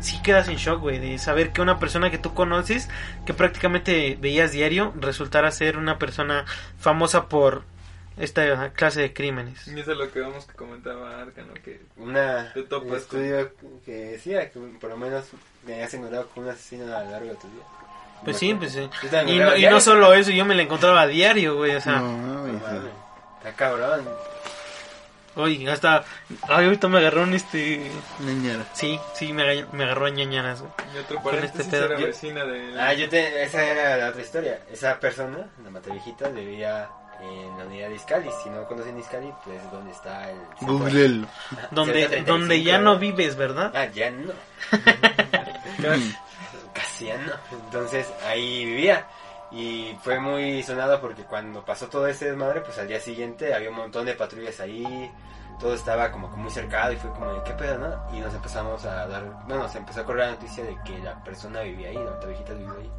sí 0.00 0.20
quedas 0.22 0.48
en 0.48 0.56
shock, 0.56 0.80
güey, 0.80 0.98
de 0.98 1.18
saber 1.18 1.52
que 1.52 1.60
una 1.60 1.78
persona 1.78 2.10
que 2.10 2.18
tú 2.18 2.34
conoces, 2.34 2.88
que 3.24 3.34
prácticamente 3.34 4.18
veías 4.20 4.52
diario, 4.52 4.92
resultara 5.00 5.50
ser 5.50 5.76
una 5.76 5.98
persona 5.98 6.44
famosa 6.78 7.28
por 7.28 7.64
esta 8.16 8.70
clase 8.72 9.00
de 9.00 9.12
crímenes. 9.12 9.66
Y 9.68 9.80
eso 9.80 9.92
es 9.92 9.98
lo 9.98 10.10
que 10.10 10.20
vamos 10.20 10.46
que 10.46 10.54
comentaba 10.54 11.22
Arcano, 11.22 11.54
que 11.54 11.80
Una, 11.96 12.52
Te 12.52 12.62
topas 12.62 12.90
un 12.90 12.96
estudio 12.96 13.52
que 13.84 13.92
decía 13.92 14.50
que 14.50 14.60
por 14.60 14.90
lo 14.90 14.96
menos 14.96 15.26
me 15.66 15.74
habías 15.74 15.94
encontrado 15.94 16.28
con 16.28 16.44
un 16.44 16.50
asesino 16.50 16.84
a 16.96 17.02
lo 17.04 17.10
largo 17.10 17.28
de 17.30 17.34
tu 17.36 17.48
vida. 17.48 17.64
Pues 18.24 18.38
sí, 18.38 18.54
pues 18.54 18.72
sí. 18.72 18.88
Y 19.26 19.38
no, 19.38 19.56
y 19.56 19.66
no 19.66 19.80
solo 19.80 20.14
eso, 20.14 20.30
yo 20.30 20.44
me 20.44 20.54
la 20.54 20.62
encontraba 20.62 21.02
a 21.02 21.06
diario, 21.06 21.56
güey, 21.56 21.74
o 21.76 21.80
sea... 21.80 21.96
No, 22.00 22.46
No 22.46 22.58
Está 23.38 23.52
cabrón. 23.56 24.08
Oye, 25.36 25.68
hasta. 25.68 26.04
Ay, 26.48 26.66
ahorita 26.66 26.86
me 26.88 26.98
agarró 26.98 27.24
un 27.24 27.34
este. 27.34 27.90
Ñañara. 28.20 28.64
Sí, 28.72 29.00
sí, 29.14 29.32
me, 29.32 29.42
agarró- 29.42 29.68
me 29.72 29.82
agarró 29.84 30.06
a 30.06 30.10
ñañaras, 30.10 30.60
güey. 30.60 30.72
y 30.94 30.98
otro 30.98 31.20
Con 31.20 31.34
este 31.34 31.64
pedo. 31.64 31.86
era 31.86 31.98
Yo- 31.98 32.06
vecina 32.06 32.44
de... 32.44 32.80
Ah, 32.80 32.94
yo 32.94 33.08
te, 33.08 33.42
esa 33.42 33.64
era 33.64 33.96
la 33.96 34.08
otra 34.10 34.22
historia. 34.22 34.60
Esa 34.70 34.98
persona, 35.00 35.38
la 35.64 35.70
mataviejita, 35.70 36.28
vivía 36.28 36.88
en 37.20 37.58
la 37.58 37.64
unidad 37.64 37.88
de 37.88 37.96
Iscali. 37.96 38.30
Si 38.44 38.48
no 38.48 38.64
conocen 38.68 38.96
Iscali, 38.96 39.32
pues 39.44 39.60
donde 39.72 39.90
está 39.90 40.30
el... 40.30 40.38
Googlelo. 40.60 41.26
Donde, 41.72 41.92
135, 42.06 42.30
donde 42.30 42.62
ya 42.62 42.78
no 42.78 42.96
vives, 43.00 43.34
¿verdad? 43.34 43.72
Ah, 43.74 43.86
ya 43.86 44.10
no. 44.12 44.32
Casi 46.72 47.06
ya 47.06 47.18
no. 47.18 47.32
Entonces 47.64 48.06
ahí 48.26 48.64
vivía. 48.64 49.06
Y 49.50 49.96
fue 50.02 50.18
muy 50.18 50.62
sonado 50.62 51.00
porque 51.00 51.22
cuando 51.22 51.64
pasó 51.64 51.86
todo 51.88 52.08
ese 52.08 52.26
desmadre, 52.26 52.60
pues 52.60 52.76
al 52.78 52.88
día 52.88 53.00
siguiente 53.00 53.54
había 53.54 53.70
un 53.70 53.76
montón 53.76 54.04
de 54.06 54.14
patrullas 54.14 54.58
ahí. 54.60 55.10
Todo 55.60 55.74
estaba 55.74 56.10
como 56.10 56.28
que 56.30 56.36
muy 56.36 56.50
cercado 56.50 56.92
y 56.92 56.96
fue 56.96 57.10
como 57.12 57.32
de 57.32 57.42
qué 57.44 57.52
pedo, 57.52 57.78
¿no? 57.78 58.16
Y 58.16 58.20
nos 58.20 58.34
empezamos 58.34 58.84
a 58.84 59.06
dar, 59.06 59.22
bueno, 59.46 59.68
se 59.68 59.78
empezó 59.78 60.00
a 60.00 60.04
correr 60.04 60.26
la 60.26 60.32
noticia 60.32 60.64
de 60.64 60.76
que 60.84 60.98
la 60.98 61.22
persona 61.22 61.60
vivía 61.60 61.90
ahí, 61.90 61.94
la 61.94 62.26
viejita 62.26 62.52
vivió 62.54 62.74
ahí. 62.76 62.90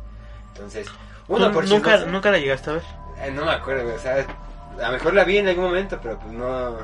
Entonces, 0.53 0.87
uno 1.27 1.51
por 1.51 1.67
nunca, 1.67 1.91
chismoso, 1.91 2.11
nunca 2.11 2.31
la 2.31 2.37
llegaste 2.37 2.69
a 2.69 2.73
ver. 2.73 2.83
eh, 3.21 3.31
no 3.31 3.43
me 3.43 3.51
acuerdo, 3.51 3.93
o 3.93 3.99
sea, 3.99 4.25
a 4.81 4.87
lo 4.87 4.91
mejor 4.93 5.13
la 5.13 5.25
vi 5.25 5.37
en 5.39 5.49
algún 5.49 5.65
momento, 5.65 5.99
pero 6.01 6.17
pues 6.17 6.31
no, 6.31 6.77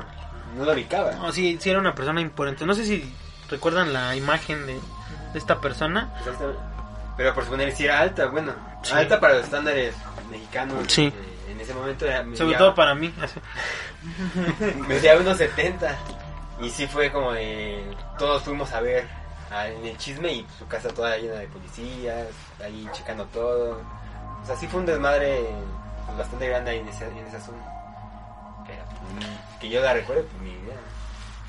no 0.56 0.64
la 0.64 0.72
ubicaba. 0.72 1.12
No, 1.12 1.32
sí, 1.32 1.56
sí 1.58 1.70
era 1.70 1.78
una 1.78 1.94
persona 1.94 2.20
imponente. 2.20 2.66
No 2.66 2.74
sé 2.74 2.84
si 2.84 3.10
recuerdan 3.48 3.94
la 3.94 4.14
imagen 4.14 4.66
de, 4.66 4.78
de 5.32 5.38
esta 5.38 5.60
persona. 5.60 6.10
Pero 7.16 7.34
por 7.34 7.44
suponer 7.44 7.72
si 7.74 7.84
era 7.84 8.00
alta, 8.00 8.26
bueno, 8.26 8.52
Sí. 8.82 8.92
alta 8.94 9.20
para 9.20 9.34
los 9.34 9.44
estándares 9.44 9.94
mexicanos. 10.30 10.84
Sí. 10.88 11.06
eh, 11.06 11.50
en 11.50 11.60
ese 11.60 11.74
momento 11.74 12.06
era 12.06 12.24
Sobre 12.34 12.56
todo 12.56 12.74
para 12.74 12.94
mí. 12.94 13.12
medía 14.88 15.16
unos 15.16 15.38
70. 15.38 15.96
Y 16.60 16.70
sí 16.70 16.86
fue 16.86 17.10
como 17.12 17.32
de... 17.32 17.84
Todos 18.18 18.42
fuimos 18.42 18.72
a 18.72 18.80
ver 18.80 19.06
a- 19.50 19.68
en 19.68 19.84
el 19.84 19.96
chisme 19.98 20.32
y 20.32 20.46
su 20.58 20.66
casa 20.66 20.88
toda 20.88 21.16
llena 21.18 21.34
de 21.34 21.48
policías, 21.48 22.28
ahí 22.64 22.88
checando 22.92 23.24
todo. 23.26 23.80
O 24.42 24.46
sea, 24.46 24.56
sí 24.56 24.66
fue 24.66 24.80
un 24.80 24.86
desmadre 24.86 25.44
bastante 26.16 26.48
grande 26.48 26.70
ahí 26.72 26.78
en 26.78 26.88
ese, 26.88 27.06
en 27.06 27.26
esa 27.26 27.40
zona. 27.40 27.58
Pero 28.66 28.82
pues, 29.16 29.26
que 29.60 29.68
yo 29.68 29.80
la 29.82 29.92
recuerdo, 29.94 30.24
pues 30.24 30.42
ni 30.42 30.50
idea. 30.50 30.76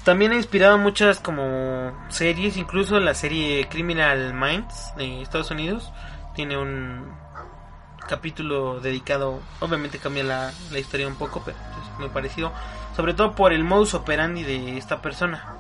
También 0.04 0.34
ha 0.34 0.36
inspirado 0.36 0.78
muchas 0.78 1.20
como 1.20 1.94
series, 2.10 2.58
incluso 2.58 3.00
la 3.00 3.14
serie 3.14 3.68
Criminal 3.70 4.34
Minds 4.34 4.94
de 4.98 5.22
Estados 5.22 5.50
Unidos 5.50 5.94
tiene 6.36 6.58
un 6.58 7.06
capítulo 8.10 8.82
dedicado, 8.82 9.40
obviamente 9.62 10.00
cambia 10.00 10.26
la, 10.26 10.52
la 10.72 10.80
historia 10.80 11.08
un 11.08 11.16
poco, 11.16 11.42
pero 11.46 11.58
es 11.58 12.00
muy 12.00 12.10
parecido, 12.10 12.52
sobre 12.98 13.14
todo 13.14 13.34
por 13.34 13.54
el 13.54 13.64
modus 13.64 13.94
operandi 13.94 14.44
de 14.44 14.78
esta 14.78 15.02
persona. 15.02 15.56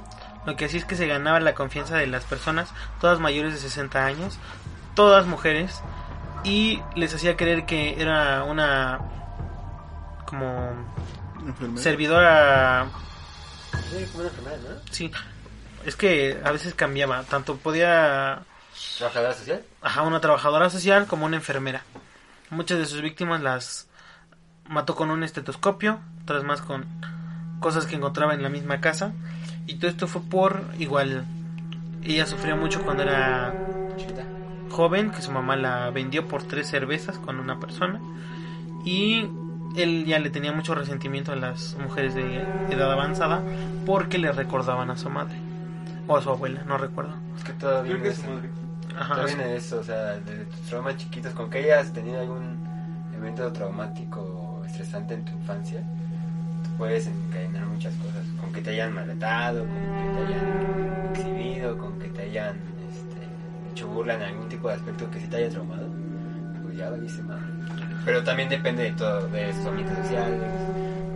Lo 0.45 0.57
que 0.57 0.65
hacía 0.65 0.79
es 0.79 0.85
que 0.85 0.97
se 0.97 1.07
ganaba 1.07 1.39
la 1.39 1.55
confianza 1.55 1.95
de 1.95 2.07
las 2.07 2.25
personas, 2.25 2.73
todas 2.99 3.21
mayores 3.21 3.53
de 3.53 3.59
60 3.59 4.05
años, 4.05 4.39
todas 4.93 5.25
mujeres, 5.25 5.81
y 6.43 6.81
les 6.95 7.15
hacía 7.15 7.37
creer 7.37 7.65
que 7.65 8.01
era 8.01 8.43
una 8.43 8.99
como 10.25 10.69
servidora 11.75 12.87
Sí, 13.97 14.05
como 14.05 14.19
una 14.19 14.29
enfermedad, 14.29 14.57
¿no? 14.57 14.81
Sí, 14.91 15.11
es 15.85 15.95
que 15.95 16.39
a 16.43 16.51
veces 16.51 16.73
cambiaba, 16.73 17.23
tanto 17.23 17.57
podía, 17.57 18.41
¿Trabajadora 18.97 19.33
social? 19.33 19.63
ajá, 19.81 20.01
una 20.03 20.19
trabajadora 20.21 20.69
social 20.69 21.05
como 21.07 21.25
una 21.25 21.35
enfermera. 21.37 21.83
Muchas 22.49 22.77
de 22.79 22.85
sus 22.85 23.01
víctimas 23.01 23.41
las 23.41 23.87
mató 24.67 24.95
con 24.95 25.11
un 25.11 25.23
estetoscopio, 25.23 25.99
otras 26.23 26.43
más 26.43 26.61
con 26.61 26.85
cosas 27.59 27.85
que 27.85 27.95
encontraba 27.95 28.33
en 28.33 28.43
la 28.43 28.49
misma 28.49 28.81
casa. 28.81 29.13
Y 29.65 29.75
todo 29.75 29.89
esto 29.89 30.07
fue 30.07 30.21
por 30.21 30.63
igual, 30.77 31.25
ella 32.03 32.25
sufrió 32.25 32.57
mucho 32.57 32.81
cuando 32.83 33.03
era 33.03 33.53
joven, 34.69 35.11
que 35.11 35.21
su 35.21 35.31
mamá 35.31 35.55
la 35.55 35.89
vendió 35.91 36.27
por 36.27 36.43
tres 36.43 36.67
cervezas 36.67 37.17
con 37.17 37.39
una 37.39 37.59
persona. 37.59 37.99
Y 38.85 39.27
él 39.75 40.05
ya 40.05 40.19
le 40.19 40.29
tenía 40.29 40.51
mucho 40.51 40.75
resentimiento 40.75 41.31
a 41.31 41.35
las 41.35 41.75
mujeres 41.79 42.15
de 42.15 42.41
edad 42.69 42.91
avanzada 42.91 43.41
porque 43.85 44.17
le 44.17 44.31
recordaban 44.31 44.89
a 44.91 44.97
su 44.97 45.09
madre. 45.09 45.35
O 46.07 46.17
a 46.17 46.21
su 46.21 46.29
abuela, 46.29 46.63
no 46.65 46.77
recuerdo. 46.77 47.15
Es 47.37 47.43
que 47.43 47.53
todo 47.53 47.81
Creo 47.81 47.83
viene 47.83 47.99
que 47.99 48.07
de 48.07 48.13
es 48.13 48.19
eso. 48.19 48.29
Ajá, 48.97 49.25
viene 49.25 49.45
de 49.45 49.55
eso, 49.57 49.79
o 49.79 49.83
sea, 49.83 50.19
desde 50.19 50.45
tus 50.45 50.61
traumas 50.61 50.97
chiquitos, 50.97 51.33
con 51.33 51.49
que 51.49 51.59
hayas 51.59 51.91
tenido 51.93 52.19
algún 52.19 52.57
evento 53.15 53.51
traumático 53.51 54.19
o 54.19 54.65
estresante 54.65 55.13
en 55.15 55.25
tu 55.25 55.31
infancia, 55.31 55.81
tú 56.63 56.69
puedes 56.77 57.07
encadenar 57.07 57.65
muchas 57.65 57.93
cosas. 57.95 58.25
Con 58.39 58.51
que 58.51 58.61
te 58.61 58.71
hayan 58.71 58.93
maltratado, 58.93 59.61
con 59.61 59.69
que 59.69 60.13
te 60.13 60.25
hayan 60.27 61.09
exhibido, 61.11 61.77
con 61.77 61.99
que 61.99 62.09
te 62.09 62.21
hayan 62.23 62.57
este, 62.91 63.71
hecho 63.71 63.87
burla 63.87 64.15
en 64.15 64.21
algún 64.23 64.49
tipo 64.49 64.67
de 64.67 64.75
aspecto 64.75 65.09
que 65.09 65.19
sí 65.19 65.27
te 65.27 65.37
haya 65.37 65.49
traumado, 65.49 65.87
pues 66.61 66.77
ya 66.77 66.89
lo 66.89 66.97
dice 66.97 67.23
madre. 67.23 67.52
Pero 68.05 68.23
también 68.23 68.49
depende 68.49 68.83
de 68.83 68.91
todo, 68.91 69.27
de 69.27 69.53
tus 69.53 69.65
ambientes 69.65 69.97
sociales, 69.97 70.41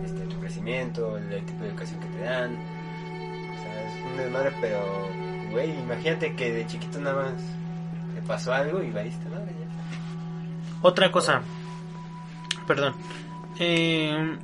este, 0.04 0.20
tu 0.26 0.40
crecimiento, 0.40 1.18
el, 1.18 1.44
tipo 1.44 1.62
de 1.62 1.68
educación 1.68 2.00
que 2.00 2.06
te 2.08 2.20
dan. 2.20 2.54
O 2.54 3.62
sea, 3.62 3.86
es 3.86 4.04
un 4.10 4.16
desmadre, 4.16 4.52
pero, 4.60 5.08
güey, 5.50 5.78
imagínate 5.78 6.34
que 6.34 6.52
de 6.52 6.66
chiquito 6.66 7.00
nada 7.00 7.24
más 7.24 7.34
te 8.14 8.22
pasó 8.22 8.52
algo 8.52 8.82
y 8.82 8.90
valiste 8.90 9.28
madre 9.28 9.52
ya. 9.60 9.66
Otra 10.82 11.10
cosa, 11.10 11.42
perdón. 12.66 12.94
Eh, 13.58 14.38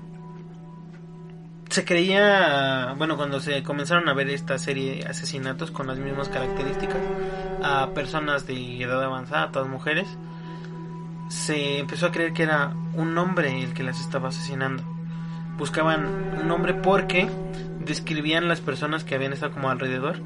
se 1.74 1.85
creía, 1.85 2.94
bueno, 2.97 3.16
cuando 3.16 3.40
se 3.40 3.65
comenzaron 3.65 4.09
a 4.09 4.15
ver 4.15 4.31
esta 4.31 4.59
serie 4.59 4.97
de 4.97 5.06
asesinatos 5.06 5.73
con 5.73 5.89
las 5.89 5.98
mismas 5.98 6.28
características 6.28 7.01
a 7.65 7.90
personas 7.94 8.47
de 8.47 8.81
edad 8.81 9.02
avanzada, 9.02 9.44
a 9.44 9.51
todas 9.51 9.69
mujeres, 9.69 10.06
se 11.28 11.78
empezó 11.78 12.06
a 12.06 12.12
creer 12.12 12.32
que 12.32 12.42
era 12.42 12.72
un 12.94 13.16
hombre 13.18 13.62
el 13.62 13.74
que 13.74 13.82
las 13.82 14.01
estaba 14.01 14.28
asesinando. 14.28 14.82
Buscaban 15.59 16.06
un 16.42 16.51
hombre 16.51 16.74
porque 16.74 17.28
describían 17.84 18.48
las 18.48 18.60
personas 18.60 19.05
que 19.05 19.14
habían 19.14 19.32
estado 19.32 19.52
como 19.52 19.70
alrededor. 19.70 20.16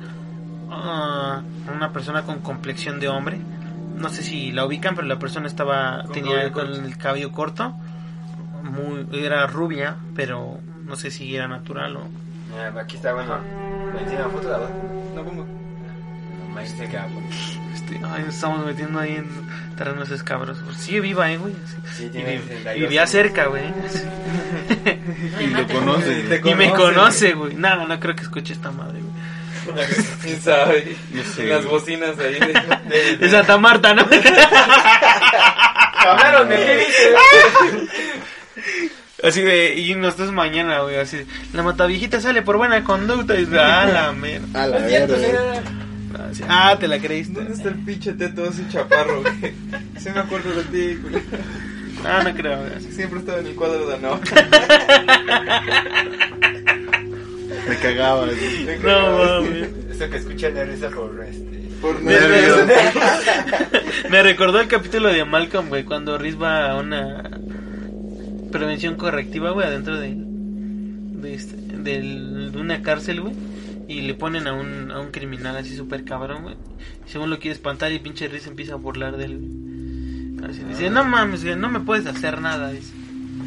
ah, 0.71 1.43
una 1.75 1.93
persona 1.93 2.23
con 2.23 2.41
complexión 2.41 3.01
de 3.01 3.09
hombre. 3.09 3.39
No 3.97 4.09
sé 4.11 4.23
si 4.23 4.53
la 4.53 4.65
ubican, 4.65 4.95
pero 4.95 5.07
la 5.07 5.19
persona 5.19 5.47
estaba 5.47 6.03
Con 6.05 6.13
tenía 6.13 6.37
cabello 6.37 6.53
con 6.53 6.85
el 6.85 6.97
cabello 6.97 7.33
corto, 7.33 7.75
muy 8.63 9.07
era 9.13 9.47
rubia, 9.47 9.97
pero 10.15 10.61
no 10.85 10.95
sé 10.97 11.11
si 11.11 11.35
era 11.35 11.49
natural 11.49 11.97
o 11.97 12.09
aquí 12.81 12.97
está 12.97 13.13
bueno. 13.13 13.39
Me 13.95 14.19
la 14.19 14.29
foto 14.29 14.49
de 14.49 14.55
abajo. 14.55 14.73
No 15.15 15.25
pongo. 15.25 15.58
Este, 16.61 18.01
ay, 18.05 18.23
nos 18.25 18.35
estamos 18.35 18.67
metiendo 18.67 18.99
ahí 18.99 19.17
en 19.17 19.29
terrenos 19.77 20.11
escabros. 20.11 20.59
Sigue 20.79 21.01
viva, 21.01 21.31
eh, 21.31 21.37
güey. 21.39 21.55
Sí, 21.97 22.05
Y 22.07 22.09
tiene 22.11 22.33
vi- 22.39 22.43
62 22.43 22.75
vivía 22.81 23.07
cerca, 23.07 23.47
güey. 23.47 23.65
Y 25.41 25.47
lo 25.49 25.67
conoce. 25.67 26.41
Y 26.45 26.55
me 26.55 26.71
conoce. 26.71 27.33
güey. 27.33 27.55
No, 27.55 27.87
no 27.87 27.99
creo 28.01 28.15
que 28.17 28.23
escuche 28.23 28.53
esta 28.53 28.71
madre, 28.71 29.01
güey. 29.01 29.15
¿Quién 30.23 30.41
sabe? 30.41 30.97
No 31.13 31.23
sé, 31.25 31.45
Las 31.47 31.65
güey. 31.65 31.71
bocinas 31.79 32.19
ahí 32.19 32.39
de... 32.39 33.17
De 33.19 33.31
Santa 33.31 33.59
Marta, 33.59 33.95
¿no? 33.95 34.07
Hablaron 35.99 36.49
de 36.49 36.57
qué 36.57 36.77
dice. 36.77 37.15
Así 39.23 39.43
de, 39.43 39.75
y 39.75 39.95
nosotros 39.97 40.31
mañana, 40.31 40.79
güey, 40.83 40.97
así. 40.97 41.27
La 41.53 41.65
mataviejita 41.65 42.21
sale 42.21 42.41
por 42.43 42.57
buena 42.57 42.85
conducta 42.85 43.35
y 43.35 43.47
dice, 43.47 43.59
ah, 43.59 43.85
la 43.85 44.13
mer. 44.13 44.43
A 44.55 44.67
la 44.69 44.79
verga. 44.79 45.61
Ah, 46.49 46.77
te 46.79 46.89
la 46.89 46.99
creíste. 46.99 47.35
¿Dónde 47.35 47.53
está 47.55 47.69
el 47.69 47.77
pinche 47.77 48.13
teto 48.15 48.45
ese 48.47 48.67
chaparro, 48.69 49.23
güey? 49.23 49.53
Sí 49.99 50.09
me 50.15 50.21
acuerdo 50.21 50.51
de 50.55 50.63
ti, 50.65 50.99
güey. 51.03 51.23
Ah, 52.05 52.23
no 52.25 52.35
creo, 52.35 52.59
güey. 52.61 52.81
Siempre 52.93 53.19
estaba 53.21 53.39
en 53.41 53.47
el 53.49 53.55
cuadro 53.55 53.87
de 53.87 53.95
Ano. 53.97 54.21
Me 57.69 57.77
cagaba. 57.77 58.25
güey. 58.27 58.37
No, 58.83 59.19
mames. 59.19 59.69
Eso 59.91 60.11
que 60.11 60.17
escuchan 60.17 60.55
de 60.55 60.65
risa 60.65 60.91
por 60.91 61.25
este. 61.29 61.59
Por 61.81 62.01
Nervios. 62.03 62.61
Me 64.11 64.23
recordó 64.23 64.61
el 64.61 64.69
capítulo 64.69 65.09
de 65.09 65.25
Malcolm, 65.25 65.69
güey, 65.69 65.85
cuando 65.85 66.19
Riz 66.19 66.37
va 66.41 66.71
a 66.73 66.77
una 66.77 67.31
prevención 68.51 68.97
correctiva, 68.97 69.51
güey, 69.51 69.67
adentro 69.67 69.99
de, 70.01 70.15
de, 70.17 71.35
este, 71.35 71.57
del- 71.57 72.51
de 72.53 72.59
una 72.61 72.83
cárcel, 72.83 73.21
güey. 73.21 73.35
Y 73.89 74.03
le 74.03 74.15
ponen 74.15 74.47
a 74.47 74.53
un, 74.53 74.91
a 74.91 75.01
un 75.01 75.11
criminal 75.11 75.57
así 75.57 75.75
súper 75.75 76.05
cabrón, 76.05 76.43
güey. 76.43 76.57
Según 77.07 77.31
lo 77.31 77.39
quiere 77.39 77.55
espantar 77.55 77.91
y 77.91 77.99
pinche 77.99 78.29
Riz 78.29 78.47
empieza 78.47 78.75
a 78.75 78.77
burlar 78.77 79.17
de 79.17 79.25
él, 79.25 79.39
güey. 79.39 80.51
Así 80.51 80.63
dice, 80.63 80.91
no 80.91 81.05
mames, 81.05 81.43
güey, 81.43 81.57
no 81.57 81.71
me 81.71 81.81
puedes 81.81 82.07
hacer 82.07 82.41
nada, 82.41 82.71
dice. 82.71 82.93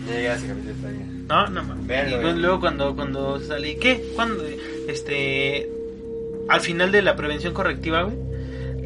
Ya. 0.07 0.37
No, 1.27 1.47
no 1.47 1.63
mames. 1.63 1.87
Véanlo, 1.87 2.31
Y 2.31 2.39
luego 2.39 2.59
cuando, 2.59 2.95
cuando 2.95 3.39
sale, 3.39 3.77
¿qué? 3.77 4.03
Cuando, 4.15 4.43
este, 4.87 5.69
al 6.49 6.59
final 6.59 6.91
de 6.91 7.01
la 7.03 7.15
prevención 7.15 7.53
correctiva, 7.53 8.03
güey, 8.03 8.17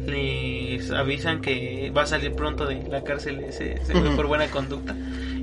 les 0.06 0.90
avisan 0.90 1.40
que 1.40 1.92
va 1.96 2.02
a 2.02 2.06
salir 2.06 2.32
pronto 2.32 2.66
de 2.66 2.82
la 2.88 3.02
cárcel 3.02 3.40
ese, 3.40 3.74
ese 3.74 3.92
güey 3.92 4.14
por 4.14 4.26
buena 4.26 4.46
conducta. 4.48 4.94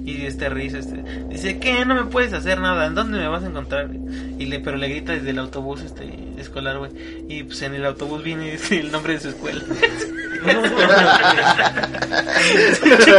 Y 0.05 0.25
este 0.25 0.49
risa, 0.49 0.79
este, 0.79 1.01
dice, 1.29 1.59
¿qué? 1.59 1.85
No 1.85 1.95
me 1.95 2.05
puedes 2.05 2.33
hacer 2.33 2.59
nada, 2.59 2.87
¿en 2.87 2.95
dónde 2.95 3.17
me 3.17 3.27
vas 3.27 3.43
a 3.43 3.47
encontrar? 3.47 3.89
Y 4.37 4.45
le, 4.47 4.59
pero 4.59 4.75
le 4.75 4.89
grita 4.89 5.13
desde 5.13 5.29
el 5.29 5.39
autobús, 5.39 5.81
este, 5.81 6.13
escolar, 6.37 6.77
güey. 6.77 6.91
Y 7.29 7.43
pues 7.43 7.61
en 7.61 7.75
el 7.75 7.85
autobús 7.85 8.21
viene 8.23 8.51
dice, 8.51 8.79
el 8.79 8.91
nombre 8.91 9.13
de 9.13 9.19
su 9.19 9.29
escuela. 9.29 9.63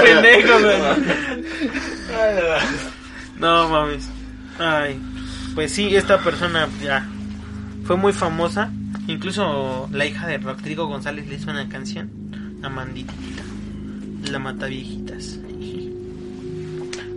Pendejo. 0.05 0.59
No 3.39 3.69
mames. 3.69 4.09
Ay. 4.59 5.01
Pues 5.55 5.73
sí, 5.73 5.95
esta 5.97 6.19
persona 6.19 6.69
ya 6.83 7.09
fue 7.85 7.97
muy 7.97 8.13
famosa. 8.13 8.71
Incluso 9.07 9.89
la 9.93 10.07
hija 10.07 10.27
de 10.27 10.39
Rodrigo 10.39 10.87
González 10.87 11.27
le 11.29 11.35
hizo 11.37 11.51
una 11.51 11.69
canción. 11.69 12.11
Amanditita. 12.63 13.43
La 14.31 14.39
mata 14.39 14.67
viejitas. 14.67 15.39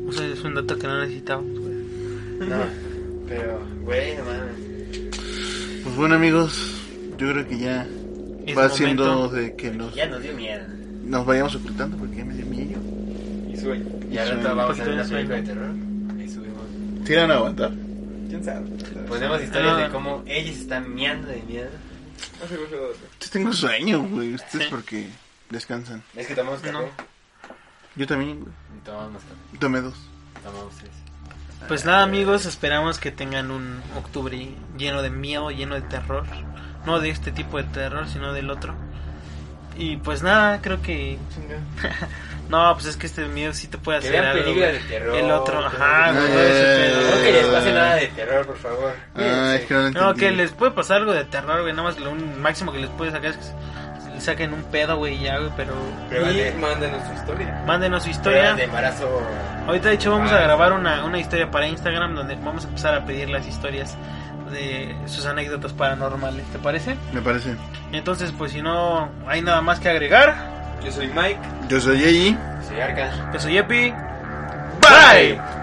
O 0.08 0.12
sea, 0.12 0.26
es 0.28 0.42
un 0.44 0.56
dato 0.56 0.78
que 0.78 0.88
no 0.88 1.00
necesitábamos, 1.02 1.60
güey. 1.60 1.76
No, 2.50 2.58
pero, 3.28 3.60
güey, 3.84 4.16
no 4.18 4.24
mames. 4.26 5.82
Pues 5.84 5.96
bueno, 5.96 6.16
amigos. 6.16 6.74
Yo 7.18 7.32
creo 7.32 7.48
que 7.48 7.58
ya 7.58 7.88
Es 8.46 8.56
va 8.58 8.70
siendo 8.70 9.28
de 9.30 9.56
que 9.56 9.72
nos, 9.72 9.94
Ya 9.96 10.08
nos 10.08 10.22
dio 10.22 10.34
miedo. 10.36 10.64
nos 11.04 11.26
vayamos 11.26 11.56
ocultando 11.56 11.98
porque 11.98 12.18
ya 12.18 12.26
me 12.26 12.36
dio 12.36 12.46
miedo. 12.46 12.80
Y 13.52 13.58
sueño. 13.58 13.86
Y 14.12 14.16
rato 14.18 14.56
vamos 14.56 14.80
a 14.80 14.84
ver 14.84 14.94
un 14.94 15.00
una 15.00 15.04
película 15.10 15.36
de 15.38 15.44
terror. 15.44 15.72
Ahí 16.20 16.30
subimos. 16.30 16.62
¿Tiran 17.06 17.32
a 17.32 17.36
aguantar? 17.36 17.72
¿Quién 18.28 18.44
sabe? 18.44 18.70
Ponemos 19.08 19.42
historias 19.42 19.74
Ah. 19.74 19.82
de 19.84 19.90
cómo 19.90 20.24
ellos 20.26 20.58
están 20.58 20.94
miando 20.94 21.28
de 21.28 21.42
miedo. 21.44 21.70
No 22.42 22.48
sé, 22.48 22.56
güey, 22.58 22.70
pero- 22.70 22.94
Yo 22.94 23.30
tengo 23.32 23.54
sueño, 23.54 24.02
güey. 24.04 24.34
Ustedes 24.34 24.66
Sí. 24.66 24.72
porque 24.72 25.10
descansan. 25.50 26.04
Es 26.16 26.28
que 26.28 26.36
tomamos 26.36 26.60
café. 26.62 26.74
No. 26.74 26.82
Yo 27.96 28.08
también, 28.08 28.40
güey. 28.42 28.54
Tomamos 28.84 29.22
café. 29.24 29.58
Tomé 29.60 29.82
dos. 29.82 29.96
Tomamos 30.44 30.76
tres. 30.76 30.92
Pues 31.68 31.86
nada 31.86 32.04
amigos, 32.04 32.46
esperamos 32.46 33.00
que 33.00 33.12
tengan 33.12 33.50
un 33.50 33.82
octubre 33.98 34.50
lleno 34.78 35.02
de 35.02 35.10
miedo, 35.10 35.50
lleno 35.52 35.76
de 35.76 35.82
terror. 35.82 36.26
No 36.86 37.00
de 37.00 37.10
este 37.10 37.32
tipo 37.32 37.58
de 37.58 37.64
terror, 37.66 38.08
sino 38.08 38.32
del 38.34 38.50
otro. 38.52 38.76
Y 39.78 39.98
pues 39.98 40.22
nada, 40.24 40.62
creo 40.62 40.82
que... 40.82 41.18
no, 42.50 42.74
pues 42.74 42.86
es 42.86 42.98
que 42.98 43.08
este 43.08 43.26
miedo 43.26 43.54
sí 43.54 43.68
te 43.68 43.78
puede 43.78 44.00
Que 44.00 44.08
hacer 44.10 44.22
vean 44.22 44.32
algo. 44.32 44.44
películas 44.44 44.70
güey. 44.72 44.82
de 44.84 44.88
terror. 44.90 45.16
El 45.16 45.32
otro, 45.32 45.60
que 45.60 45.66
ajá, 45.66 46.12
no- 46.12 46.22
güey. 46.22 46.32
No 46.32 47.22
que 47.24 47.32
les 47.34 47.46
pase 47.48 47.74
nada 47.74 47.96
de 47.96 48.08
terror, 48.08 48.46
por 48.46 48.58
favor. 48.58 48.94
Ah, 49.16 49.56
que 49.68 49.74
no 49.94 50.14
que 50.14 50.32
les 50.32 50.52
puede 50.52 50.72
pasar 50.72 50.98
algo 50.98 51.14
de 51.14 51.26
terror, 51.26 51.62
güey. 51.62 51.74
Nada 51.74 51.90
más 51.90 52.00
lo 52.00 52.12
un 52.12 52.42
máximo 52.42 52.72
que 52.72 52.80
les 52.80 52.90
puede 52.92 53.12
sacar 53.12 53.32
es 53.32 53.38
que 53.38 54.22
saquen 54.22 54.54
un 54.54 54.64
pedo, 54.64 54.98
güey, 54.98 55.20
ya, 55.20 55.38
güey. 55.38 55.52
Pero 55.56 55.74
Y 56.10 56.36
de, 56.38 56.52
mándenos 56.54 57.06
su 57.08 57.14
historia. 57.14 57.64
mándenos 57.68 58.04
su 58.04 58.10
historia. 58.10 58.54
de 58.56 58.64
embarazo. 58.64 59.08
Ahorita, 59.68 59.90
de 59.90 59.96
hecho, 59.96 60.12
vamos 60.12 60.32
Ah, 60.32 60.38
a 60.38 60.42
grabar 60.42 60.72
una, 60.74 61.04
una 61.06 61.20
historia 61.20 61.52
para 61.52 61.68
Instagram 61.68 62.16
donde 62.16 62.36
vamos 62.36 62.66
a 62.66 62.68
empezar 62.70 62.94
a 62.96 63.06
pedir 63.06 63.30
las 63.30 63.46
historias 63.48 63.96
de 64.52 64.96
sus 65.08 65.26
anécdotas 65.26 65.74
paranormales. 65.74 66.46
¿Te 66.48 66.58
parece? 66.60 66.96
Me 67.12 67.22
parece. 67.22 67.56
Entonces, 67.92 68.32
pues 68.38 68.54
si 68.54 68.62
no 68.62 69.12
hay 69.28 69.42
nada 69.42 69.60
más 69.62 69.80
que 69.82 69.90
agregar, 69.90 70.57
Yo 70.84 70.92
soy 70.92 71.08
Mike. 71.08 71.40
Yo 71.70 71.80
soy 71.82 72.00
Yeji. 72.00 72.38
Sí, 72.68 72.80
Arca. 72.80 73.12
yo 73.34 73.40
soy 73.40 73.58
Epi. 73.58 73.94
Bye. 74.82 75.40